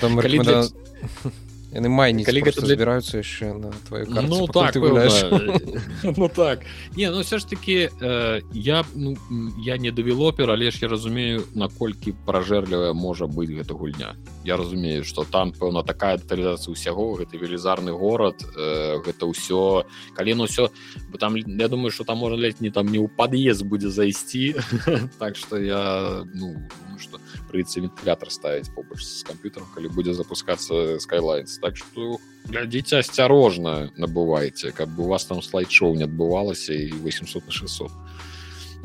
там 0.00 0.20
яны 1.76 1.88
майні 1.92 2.24
збіраюцца 2.24 3.20
яшчэ 3.20 3.52
на 3.52 3.70
твою 3.88 4.08
ну 4.08 4.46
так 4.48 4.74
ну 6.16 6.28
так. 6.28 6.64
Не 6.96 7.10
ну 7.10 7.20
все 7.20 7.38
ж 7.38 7.48
таки 7.48 7.90
э, 8.00 8.40
я 8.52 8.84
ну, 8.94 9.16
я 9.60 9.76
не 9.76 9.90
дэвелопер 9.90 10.50
але 10.50 10.70
ж 10.70 10.78
я 10.82 10.88
разумею 10.88 11.44
наколькі 11.54 12.14
пражэрлівая 12.26 12.92
можа 12.92 13.26
быць 13.26 13.52
гэта 13.52 13.74
гульня. 13.74 14.16
Я 14.44 14.56
разумею 14.56 15.04
что 15.04 15.24
там 15.24 15.52
пэўна 15.52 15.84
такая 15.84 16.16
дэталізацыя 16.16 16.72
ўсяго 16.72 17.20
гэты 17.20 17.36
велізарны 17.36 17.92
горад 17.92 18.40
э, 18.40 18.98
гэта 19.04 19.28
ўсё 19.28 19.84
калі 20.16 20.34
ну 20.34 20.46
все 20.46 20.70
бы 21.12 21.18
там 21.18 21.36
я 21.36 21.68
думаю 21.68 21.90
что 21.90 22.04
там 22.04 22.18
можа 22.18 22.36
ледь 22.36 22.60
не 22.60 22.70
там 22.70 22.88
не 22.88 22.98
ў 22.98 23.08
пад'езд 23.08 23.62
будзе 23.64 23.90
зайсці. 23.90 24.56
Так 25.18 25.36
что 25.36 25.56
я 25.58 26.24
ну 26.34 26.56
что 26.98 27.20
прыйдзе 27.50 27.80
вентилятор 27.80 28.30
ставіць 28.30 28.70
побач 28.74 29.02
з 29.02 29.22
камп'ютаром 29.26 29.68
калі 29.74 29.88
будзе 29.88 30.14
запускацца 30.14 30.98
skylines. 31.02 31.58
Так 31.60 31.76
что 31.76 32.18
глядзіце 32.48 33.00
асцярожна 33.00 33.90
набывайце 33.96 34.72
каб 34.72 34.98
у 34.98 35.08
вас 35.08 35.24
там 35.24 35.42
слайд-шоу 35.42 35.94
не 35.94 36.04
адбывалася 36.04 36.74
і 36.74 36.92
800 37.04 37.46
на 37.46 37.52
600 37.52 37.90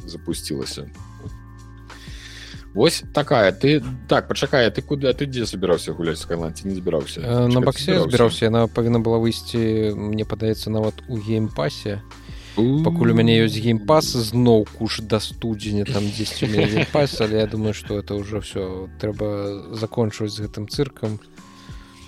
запусцілася 0.06 0.90
Вось 2.74 3.04
такая. 3.14 3.52
Ты 3.52 3.84
так 4.08 4.30
пачакай 4.30 4.72
ты 4.72 4.82
куды 4.82 5.12
ты 5.14 5.26
дзе 5.26 5.46
забіраўся 5.46 5.92
гуляць 5.92 6.24
скайландці 6.24 6.68
не 6.68 6.76
збіраўся 6.76 7.20
э, 7.20 7.48
на 7.48 7.60
баксе 7.60 8.00
збіраўся 8.00 8.46
яна 8.48 8.68
павінна 8.68 9.04
была 9.04 9.20
выйсці 9.20 9.92
мне 9.92 10.24
падаецца 10.24 10.72
нават 10.72 11.04
у 11.10 11.20
геймпасе 11.20 12.00
пакуль 12.56 13.12
у 13.12 13.16
мяне 13.16 13.38
ёсць 13.40 13.56
геймпас 13.64 14.12
зноў 14.28 14.66
куш 14.76 15.00
да 15.08 15.20
студзеня 15.24 15.86
там 15.88 16.04
10 16.04 16.92
пас 16.92 17.22
але 17.22 17.40
я 17.40 17.48
думаю 17.48 17.74
что 17.74 18.00
это 18.00 18.16
ўжо 18.16 18.42
все 18.42 18.90
трэба 19.00 19.76
закончваць 19.76 20.36
з 20.36 20.44
гэтым 20.48 20.68
цыркам 20.68 21.20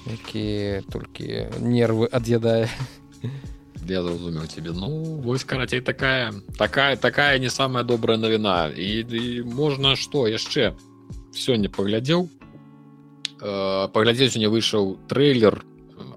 які 0.06 0.84
толькі 0.92 1.48
нервы 1.64 2.12
ад'ядае 2.12 2.68
я 3.88 4.04
зразумеў 4.04 4.48
тебе. 4.48 4.72
Ну 4.72 5.20
вось 5.24 5.44
карацей 5.44 5.82
такая 5.82 6.34
такая 6.58 6.96
такая 6.96 7.40
не 7.40 7.50
самая 7.50 7.84
добрая 7.84 8.18
навіна 8.18 8.72
і, 8.76 9.04
і 9.08 9.44
можна 9.44 9.96
что 9.96 10.28
яшчэ 10.28 10.76
сёння 11.32 11.72
паглядзеў 11.72 12.28
э, 12.28 13.88
паглядзець 13.96 14.36
не 14.36 14.48
выйшаў 14.48 15.00
трейлер 15.08 15.64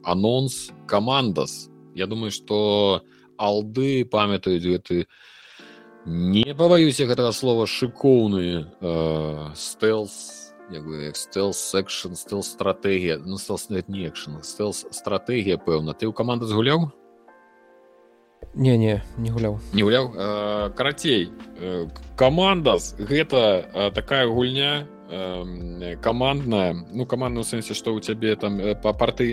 анонс 0.03 0.71
камандас 0.87 1.71
я 1.95 2.07
думаю 2.07 2.31
что 2.31 3.03
у 3.07 3.16
алды 3.39 4.05
памятаюць 4.05 4.65
гэты 4.65 5.07
не 6.07 6.55
пабаюся 6.55 7.07
гэтага 7.07 7.33
слова 7.33 7.67
шыкоўны 7.67 8.67
э, 8.81 9.51
стелс 9.55 10.55
стелс 11.15 11.59
секшн 11.59 12.15
стел 12.15 12.43
стратегія 12.43 13.19
ну 13.19 13.39
стелс 13.39 13.71
не 13.71 14.07
экшн 14.07 14.43
стелс 14.43 14.87
стратегія 14.91 15.59
пэўна 15.59 15.95
ты 15.95 16.07
ў 16.07 16.13
каманда 16.13 16.47
згуляў 16.47 16.91
не 18.55 18.77
не 18.79 19.03
не 19.17 19.31
гуляў 19.31 19.61
не 19.73 19.83
гуляў 19.83 20.13
э, 20.15 20.71
карацей 20.77 21.31
э, 21.59 21.87
каманда 22.17 22.79
гэта 22.99 23.67
э, 23.73 23.91
такая 23.95 24.27
гульня 24.27 24.87
командная. 26.03 26.75
Ну 26.75 27.07
командную 27.07 27.45
сэнсе 27.45 27.75
что 27.75 27.95
у 27.95 28.01
цябе 28.01 28.35
там 28.37 28.59
по 28.83 28.93
парты 28.93 29.33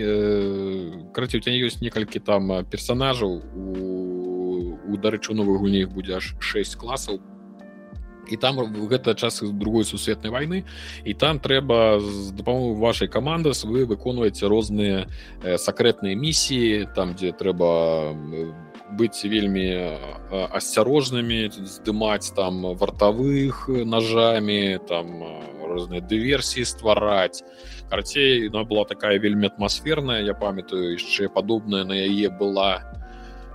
краці 1.12 1.38
у 1.38 1.40
тебя 1.40 1.56
ёсць 1.58 1.82
некалькі 1.82 2.20
там 2.20 2.64
персонажаў 2.70 3.42
у 3.54 4.78
у 4.84 4.96
дарэчы 4.96 5.34
новых 5.34 5.58
гульнях 5.60 5.90
будзе 5.90 6.16
аж 6.16 6.36
6 6.38 6.76
класаў 6.76 7.20
і 8.30 8.36
там 8.36 8.56
гэта 8.88 9.14
час 9.14 9.42
другой 9.42 9.84
сусветнай 9.84 10.32
войны. 10.32 10.64
І 11.04 11.14
там 11.14 11.38
трэба 11.38 12.00
з 12.00 12.32
дапамогу 12.32 12.74
вашай 12.80 13.08
каманды 13.08 13.52
вы 13.64 13.84
выконваеце 13.84 14.48
розныя 14.48 15.08
сакрэтныя 15.42 16.16
місіі 16.16 16.88
там 16.94 17.14
дзе 17.14 17.32
трэба 17.32 18.16
быць 18.96 19.24
вельмі 19.24 19.98
асцярожнымі 20.30 21.50
здымаць 21.52 22.32
там 22.32 22.76
вартавых 22.76 23.68
ножамі 23.68 24.78
там 24.88 25.06
розныя 25.68 26.00
дыверсіі 26.00 26.64
ствараць 26.68 27.42
карцей 27.90 28.48
она 28.48 28.64
была 28.64 28.84
такая 28.84 29.18
вельмі 29.18 29.48
атмасферная 29.48 30.22
я 30.22 30.34
памятаю 30.34 30.94
яшчэ 30.94 31.28
падобная 31.28 31.84
на 31.84 31.94
яе 31.94 32.30
была. 32.30 32.82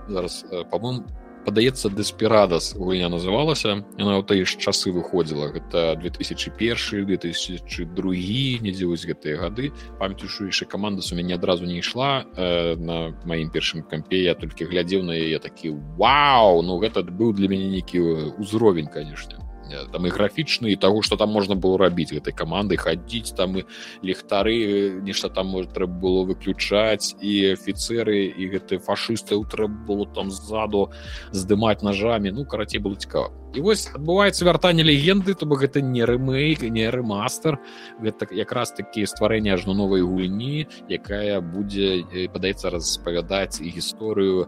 Зараз 0.08 0.44
по-моему 0.70 1.06
падаецца 1.44 1.90
дэспірадас 1.90 2.74
гульня 2.76 3.08
называлася. 3.08 3.80
Яна 3.96 4.20
ў 4.20 4.24
тыя 4.28 4.44
ж 4.44 4.60
часы 4.60 4.92
выходзіла. 4.92 5.50
Гэта 5.56 5.96
2001 6.00 7.08
2002 7.08 8.60
недзе 8.64 8.84
вось 8.86 9.06
гэтыя 9.08 9.40
гады. 9.40 9.72
Памятаю 9.98 10.28
яшчэ 10.28 10.68
каманда 10.68 11.02
у 11.02 11.14
мяне 11.16 11.34
адразу 11.34 11.64
не 11.64 11.80
ішла 11.80 12.24
э, 12.36 12.76
на 12.76 13.16
маім 13.24 13.50
першым 13.50 13.82
кампе. 13.82 14.20
Я 14.22 14.34
толькі 14.34 14.68
глядзеў 14.68 15.02
на 15.02 15.16
яе 15.16 15.38
такі 15.38 15.72
Вау! 15.96 16.62
Ну 16.62 16.78
гэта 16.78 17.02
быў 17.02 17.32
для 17.32 17.48
мяне 17.48 17.70
нейкі 17.72 18.36
ўзровень 18.36 18.92
канешне 18.92 19.49
там 19.92 20.06
і 20.06 20.10
графічны 20.10 20.72
і 20.72 20.76
таго 20.76 21.02
што 21.02 21.16
там 21.16 21.30
можна 21.30 21.54
было 21.54 21.78
рабіць 21.78 22.12
гэтай 22.12 22.34
камандай 22.36 22.76
хадзіць 22.76 23.34
там 23.36 23.56
і 23.58 23.64
ліхтары 24.02 25.00
нешта 25.02 25.28
там 25.28 25.52
трэба 25.74 25.92
было 25.92 26.24
выключаць 26.24 27.16
і 27.20 27.54
афіцеры 27.54 28.30
і 28.30 28.48
гэты 28.54 28.78
фашысты 28.78 29.38
трэба 29.50 29.74
было 29.86 30.06
там 30.06 30.30
ззаду 30.30 30.90
здымаць 31.32 31.82
ножамі 31.82 32.30
ну 32.30 32.44
карацей 32.44 32.80
было 32.80 32.96
цікава 32.96 33.30
і 33.54 33.60
вось 33.66 33.88
адбываецца 33.90 34.46
вяртанне 34.46 34.86
легенды 34.86 35.34
то 35.34 35.46
бок 35.46 35.62
гэта 35.66 35.82
не 35.82 36.04
рэмейк 36.06 36.62
не 36.62 36.86
рэмастер 36.90 37.58
гэта 37.98 38.28
якраз 38.30 38.72
такі 38.72 39.06
стварэнне 39.06 39.54
ажно 39.54 39.74
новай 39.74 40.02
гульні 40.06 40.66
якая 40.88 41.40
будзе 41.42 42.28
падаецца 42.30 42.70
распавядаць 42.70 43.58
і 43.58 43.74
гісторыю 43.74 44.46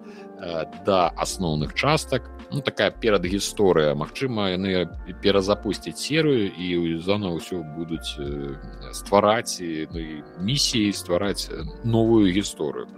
да 0.86 1.12
асноўных 1.16 1.74
частак 1.74 2.27
ну 2.52 2.60
такая 2.60 2.90
перадгісторыя 2.90 3.94
Мачыма 3.94 4.51
яны 4.52 4.90
перазапусцяць 5.23 5.98
серыю 5.98 6.51
і 6.51 6.98
заново 7.01 7.39
ўсё 7.39 7.62
будуць 7.62 8.19
э, 8.19 8.59
ствараць 8.93 9.62
ну, 9.62 10.01
місіі 10.43 10.93
ствараць 10.93 11.48
новую 11.85 12.32
гісторыю 12.32 12.89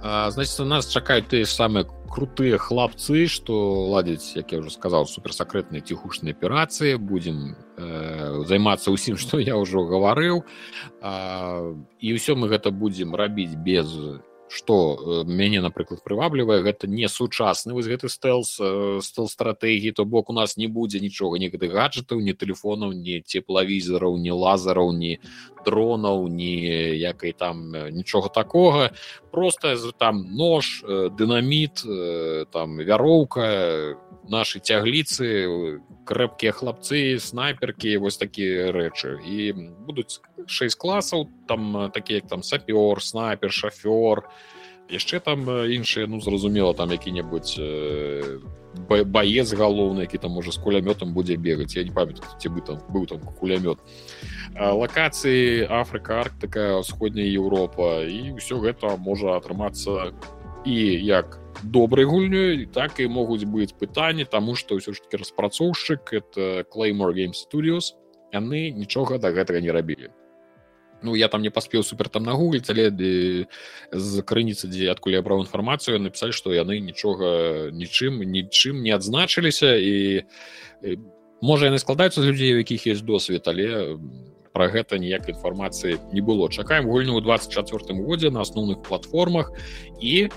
значит 0.00 0.60
у 0.60 0.64
нас 0.64 0.88
чакаюць 0.88 1.28
тыя 1.28 1.44
самыя 1.44 1.84
крутыя 2.08 2.56
хлапцы 2.56 3.26
что 3.26 3.90
ладзяць 3.90 4.36
як 4.36 4.52
я 4.52 4.58
уже 4.58 4.70
сказал 4.70 5.06
суперсакрэтныя 5.06 5.82
ціхушныя 5.82 6.32
аперацыі 6.32 6.96
будем 6.96 7.58
э, 7.76 8.46
займацца 8.46 8.94
ўсім 8.94 9.18
что 9.22 9.42
я 9.42 9.58
ўжо 9.58 9.84
гаварыў 9.84 10.46
і 11.02 12.08
ўсё 12.14 12.32
мы 12.38 12.48
гэта 12.48 12.70
будзем 12.70 13.14
рабіць 13.14 13.58
без 13.58 13.90
что 14.50 15.24
мяне 15.26 15.60
напрыклад 15.62 16.02
прываблівае 16.02 16.60
гэта 16.66 16.90
не 16.90 17.06
сучасны 17.08 17.72
вось 17.72 17.86
гэты 17.86 18.10
стэлс 18.10 18.58
стал 19.06 19.30
стратэгіі 19.30 19.94
то 19.94 20.04
бок 20.04 20.30
у 20.30 20.34
нас 20.34 20.56
не 20.58 20.66
будзе 20.66 20.98
нічога 20.98 21.38
ні 21.38 21.54
гэтых 21.54 21.70
гаджетаў 21.70 22.18
не 22.18 22.34
телефонаў 22.34 22.92
не 22.92 23.22
теплавізараў 23.22 24.18
не 24.18 24.34
лазараў 24.34 24.90
не 24.90 25.22
дронаў 25.64 26.28
не 26.28 26.96
якай 26.96 27.32
там 27.32 27.72
нічога 27.72 28.28
такога. 28.28 28.90
Просто 29.30 29.76
там 29.98 30.26
нож 30.34 30.84
дынаміт 30.86 31.84
там 32.50 32.76
вяроўка 32.78 33.96
наши 34.28 34.60
цягліцы 34.60 35.80
крэпкія 36.06 36.52
хлапцы 36.52 37.18
снайперкі 37.18 37.96
вось 37.98 38.16
такія 38.16 38.72
рэчы. 38.72 39.18
І 39.22 39.52
будуць 39.86 40.20
6 40.46 40.78
класаў 40.78 41.28
там 41.46 41.90
такі 41.94 42.14
як 42.14 42.26
там 42.26 42.42
сапёр 42.42 43.02
снайпер 43.02 43.52
шафёр 43.52 44.26
яшчэ 44.90 45.20
там 45.20 45.46
іншыя 45.48 46.06
ну 46.06 46.20
зразумела 46.20 46.74
там 46.74 46.90
які-небудзь 46.90 47.56
э, 47.58 48.38
баец 48.88 49.52
галоўны 49.54 50.00
які 50.00 50.18
там 50.18 50.32
можа 50.32 50.52
з 50.52 50.58
кулямётам 50.58 51.14
будзе 51.14 51.36
бегаць. 51.36 51.76
Я 51.76 51.84
не 51.84 51.90
памятаю 51.90 52.26
ці 52.38 52.48
бы 52.48 52.60
там 52.60 52.78
быў 52.90 53.06
там 53.06 53.20
кулямёт. 53.20 53.78
Лакацыі 54.58 55.66
Афрыка 55.70 56.20
арктыка 56.20 56.82
ўсходняя 56.82 57.26
Еўропа 57.26 58.04
і 58.04 58.34
ўсё 58.38 58.58
гэта 58.58 58.96
можа 58.98 59.38
атрымацца 59.38 60.12
і 60.66 60.76
як 61.06 61.38
добрай 61.62 62.04
гульнёй 62.04 62.66
так 62.66 63.00
і 63.00 63.08
могуць 63.08 63.46
быць 63.46 63.74
пытанні 63.74 64.24
таму 64.24 64.54
што 64.54 64.76
ўсё 64.76 64.92
ж 64.92 65.00
таки 65.00 65.16
распрацоўшчык 65.16 66.12
это 66.12 66.64
Claymore 66.66 67.14
Game 67.14 67.34
Studios. 67.34 67.94
Яны 68.32 68.70
нічога 68.70 69.18
да 69.18 69.30
гэтага 69.30 69.60
не 69.60 69.70
рабілі 69.70 70.10
Ну 71.02 71.14
я 71.16 71.28
там 71.28 71.42
не 71.42 71.50
паспеў 71.50 71.82
супер 71.82 72.08
там 72.08 72.24
нагугліць 72.24 72.68
але 72.70 72.90
з 73.92 74.22
крыніцы 74.22 74.68
дзе 74.68 74.90
адкуль 74.92 75.16
я 75.16 75.22
браў 75.22 75.44
інфармацыю 75.46 76.00
напісалі 76.00 76.32
што 76.32 76.52
яны 76.52 76.80
нічога 76.80 77.70
нічым 77.72 78.20
нічым 78.24 78.82
не 78.82 78.92
адзначыліся 78.92 79.76
і 79.76 80.26
можа 81.40 81.72
яны 81.72 81.78
складаюцца 81.78 82.20
з 82.20 82.26
людзей 82.28 82.54
у 82.54 82.62
якіх 82.62 82.86
есть 82.86 83.04
досвед 83.04 83.48
але 83.48 83.96
про 84.52 84.68
гэта 84.68 84.98
ніякай 84.98 85.34
інфармацыі 85.34 85.98
не 86.12 86.20
было. 86.20 86.50
Чакаем 86.50 86.90
гульню 86.90 87.14
ў 87.14 87.22
24 87.22 87.94
годзе 88.02 88.30
на 88.30 88.42
асноўных 88.42 88.82
платформах 88.82 89.54
і 90.02 90.28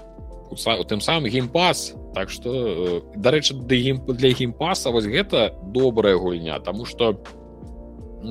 у 0.54 0.86
тым 0.86 1.02
самым 1.02 1.30
геймпас 1.34 1.96
так 2.14 2.30
что 2.30 2.52
э, 2.54 3.02
дарэчы 3.18 3.58
для 3.58 4.30
геймпаса 4.30 4.92
вось 4.92 5.10
гэта 5.10 5.58
добрая 5.74 6.16
гульня 6.16 6.60
тому 6.60 6.86
что 6.86 7.24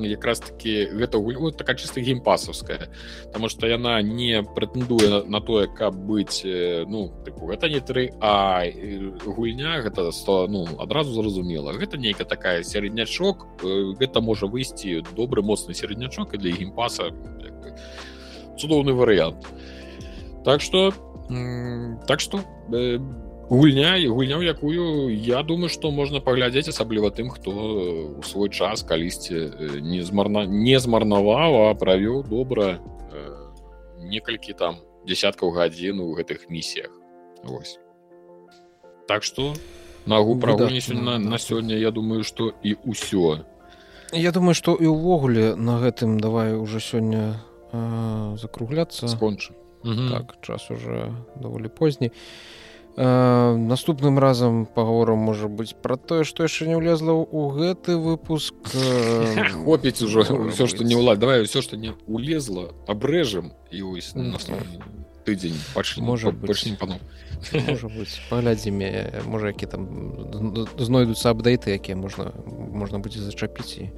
якраз 0.01 0.39
таки 0.39 0.85
гэта 0.85 1.17
гульня 1.17 1.51
такая 1.51 1.75
чыста 1.75 2.01
геймпасаўская 2.01 2.89
потому 3.27 3.49
что 3.49 3.67
яна 3.67 4.01
не 4.01 4.43
прэтэндуе 4.43 5.09
на, 5.09 5.23
на 5.23 5.41
тое 5.41 5.67
каб 5.67 5.95
быць 5.95 6.45
э, 6.45 6.85
ну 6.87 7.13
тыпу, 7.25 7.45
гэта 7.47 7.69
не 7.69 7.79
тры 7.79 8.11
а 8.19 8.63
гульня 9.25 9.81
гэта 9.81 10.11
100 10.11 10.47
ну 10.47 10.67
адразу 10.79 11.13
зразумела. 11.13 11.73
Гэта 11.73 11.97
нейкая 11.97 12.25
такая 12.25 12.63
сярэднячок 12.63 13.63
э, 13.63 13.93
гэта 13.99 14.21
можа 14.21 14.47
выйсці 14.47 15.03
добры 15.15 15.41
моцны 15.41 15.73
сярэднячок 15.73 16.33
і 16.33 16.37
для 16.37 16.51
геймпаса 16.51 17.11
цудоўны 18.57 18.93
варыянт 18.93 19.45
так 20.43 20.61
по 20.71 20.93
так 22.07 22.19
что 22.19 22.41
гульня 23.49 23.97
і 23.97 24.07
гульня 24.07 24.43
якую 24.43 25.09
я 25.11 25.43
думаю 25.43 25.69
что 25.69 25.91
можна 25.91 26.19
паглядзець 26.19 26.69
асабліва 26.69 27.11
тым 27.11 27.29
хто 27.29 27.51
у 28.19 28.23
свой 28.23 28.49
час 28.49 28.83
калісьці 28.83 29.81
не 29.81 30.03
змарна 30.03 30.45
не 30.45 30.79
змарнаваў 30.79 31.69
а 31.69 31.75
правёў 31.75 32.23
добра 32.27 32.79
некалькі 34.03 34.53
там 34.53 34.75
десяткаў 35.07 35.51
гадзін 35.51 35.99
у 35.99 36.13
гэтых 36.15 36.49
місіях. 36.49 36.91
Вось. 37.43 37.79
Так 39.07 39.23
что 39.23 39.53
нагу 40.05 40.39
пра 40.39 40.55
да, 40.55 40.69
на, 40.93 41.17
на 41.17 41.37
сёння 41.37 41.75
я 41.75 41.91
думаю 41.91 42.23
что 42.23 42.53
і 42.63 42.75
ўсё. 42.85 43.43
Я 44.13 44.31
думаю 44.31 44.53
что 44.53 44.75
і 44.75 44.87
ўвогуле 44.87 45.55
на 45.55 45.79
гэтым 45.79 46.19
давай 46.19 46.55
уже 46.55 46.79
сёння 46.79 47.43
э, 47.71 48.37
закругляцца. 48.37 49.07
Скончым. 49.07 49.55
Так 49.83 50.39
час 50.41 50.71
уже 50.71 51.11
даволі 51.35 51.67
позні 51.67 52.11
э, 52.95 53.55
наступным 53.55 54.19
разам 54.19 54.65
паговорам 54.65 55.17
можа 55.17 55.47
быць 55.47 55.73
пра 55.73 55.97
тое 55.97 56.23
што 56.23 56.43
яшчэ 56.43 56.67
не 56.67 56.77
ўлезла 56.77 57.13
ў 57.13 57.41
гэты 57.57 57.97
выпуск. 57.97 58.55
Э, 58.73 59.49
хопіць 59.65 60.01
ужо 60.01 60.23
ўсё 60.23 60.67
што 60.67 60.83
не 60.83 60.95
ўлад 60.95 61.19
давай 61.19 61.43
ўсё 61.43 61.61
што 61.61 61.77
не 61.77 61.93
улезла 62.07 62.73
абрэжам 62.87 63.53
і 63.71 63.81
ось 63.83 64.13
тыдзень 65.23 65.57
пачне 65.73 66.03
можа 66.03 66.31
пачнем 66.31 66.75
па 66.75 66.99
паглядзіме 68.29 69.23
можа 69.25 69.51
які 69.51 69.65
там 69.67 69.87
знойдуцца 70.77 71.31
апдейты 71.31 71.75
якія 71.75 71.95
можна 71.95 72.31
можна 72.51 72.99
будзе 72.99 73.19
зачапіць 73.19 73.77
і 73.77 73.89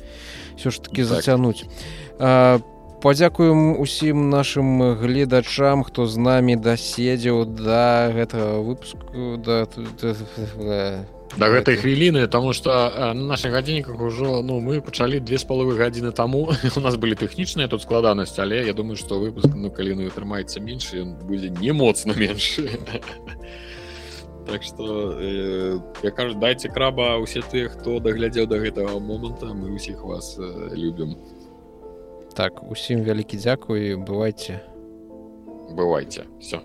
все 0.57 0.69
ж 0.71 0.81
таки 0.81 1.03
так. 1.03 1.05
зацянуць 1.05 1.65
по 2.17 2.74
падзякуем 3.05 3.77
усім 3.77 4.29
нашим 4.31 4.81
гледачам 4.97 5.83
хто 5.85 6.07
з 6.09 6.17
намі 6.17 6.55
даседзеў 6.57 7.45
да 7.45 8.09
гэтага 8.09 8.65
выпуску 8.65 9.37
да, 9.37 9.67
да, 10.01 10.15
да, 10.57 11.05
да 11.37 11.49
гэтай 11.53 11.77
хвіліны 11.77 12.25
тому 12.25 12.53
что 12.57 12.89
на 12.97 13.13
наших 13.13 13.53
гадзінніках 13.53 14.01
ужо 14.01 14.41
ну 14.41 14.57
мы 14.57 14.81
пачалі 14.81 15.21
две 15.21 15.37
з 15.37 15.45
паловы 15.45 15.77
гадзіны 15.77 16.17
таму. 16.17 16.49
У 16.77 16.81
нас 16.81 16.97
былі 16.97 17.13
тэхнічныя 17.13 17.69
тут 17.69 17.85
складанасць 17.85 18.39
але 18.41 18.65
я 18.65 18.73
думаю 18.73 18.97
что 18.97 19.21
выпуск 19.21 19.53
ну 19.53 19.69
калі 19.69 20.01
ну 20.01 20.09
атрымаецца 20.09 20.57
менш 20.57 20.89
будзе 21.29 21.53
не 21.61 21.77
моцна 21.77 22.17
менш 22.17 22.57
так 24.49 24.63
что 24.63 25.13
э, 25.21 25.77
я 26.01 26.09
кажу 26.09 26.33
дайце 26.41 26.69
краба 26.69 27.21
усе 27.21 27.45
тыя 27.45 27.69
хто 27.69 27.99
даглядзеў 27.99 28.49
до 28.49 28.57
гэтага 28.57 28.97
моманта 28.97 29.53
мы 29.53 29.77
усіх 29.77 30.01
вас 30.01 30.37
э, 30.41 30.73
любім. 30.73 31.13
у 31.13 31.34
так 32.35 32.63
усім 32.71 33.03
вялікі 33.07 33.39
дзякуй 33.39 33.95
бывайце. 33.95 34.59
Бывайце. 35.71 36.27
Все 36.39 36.61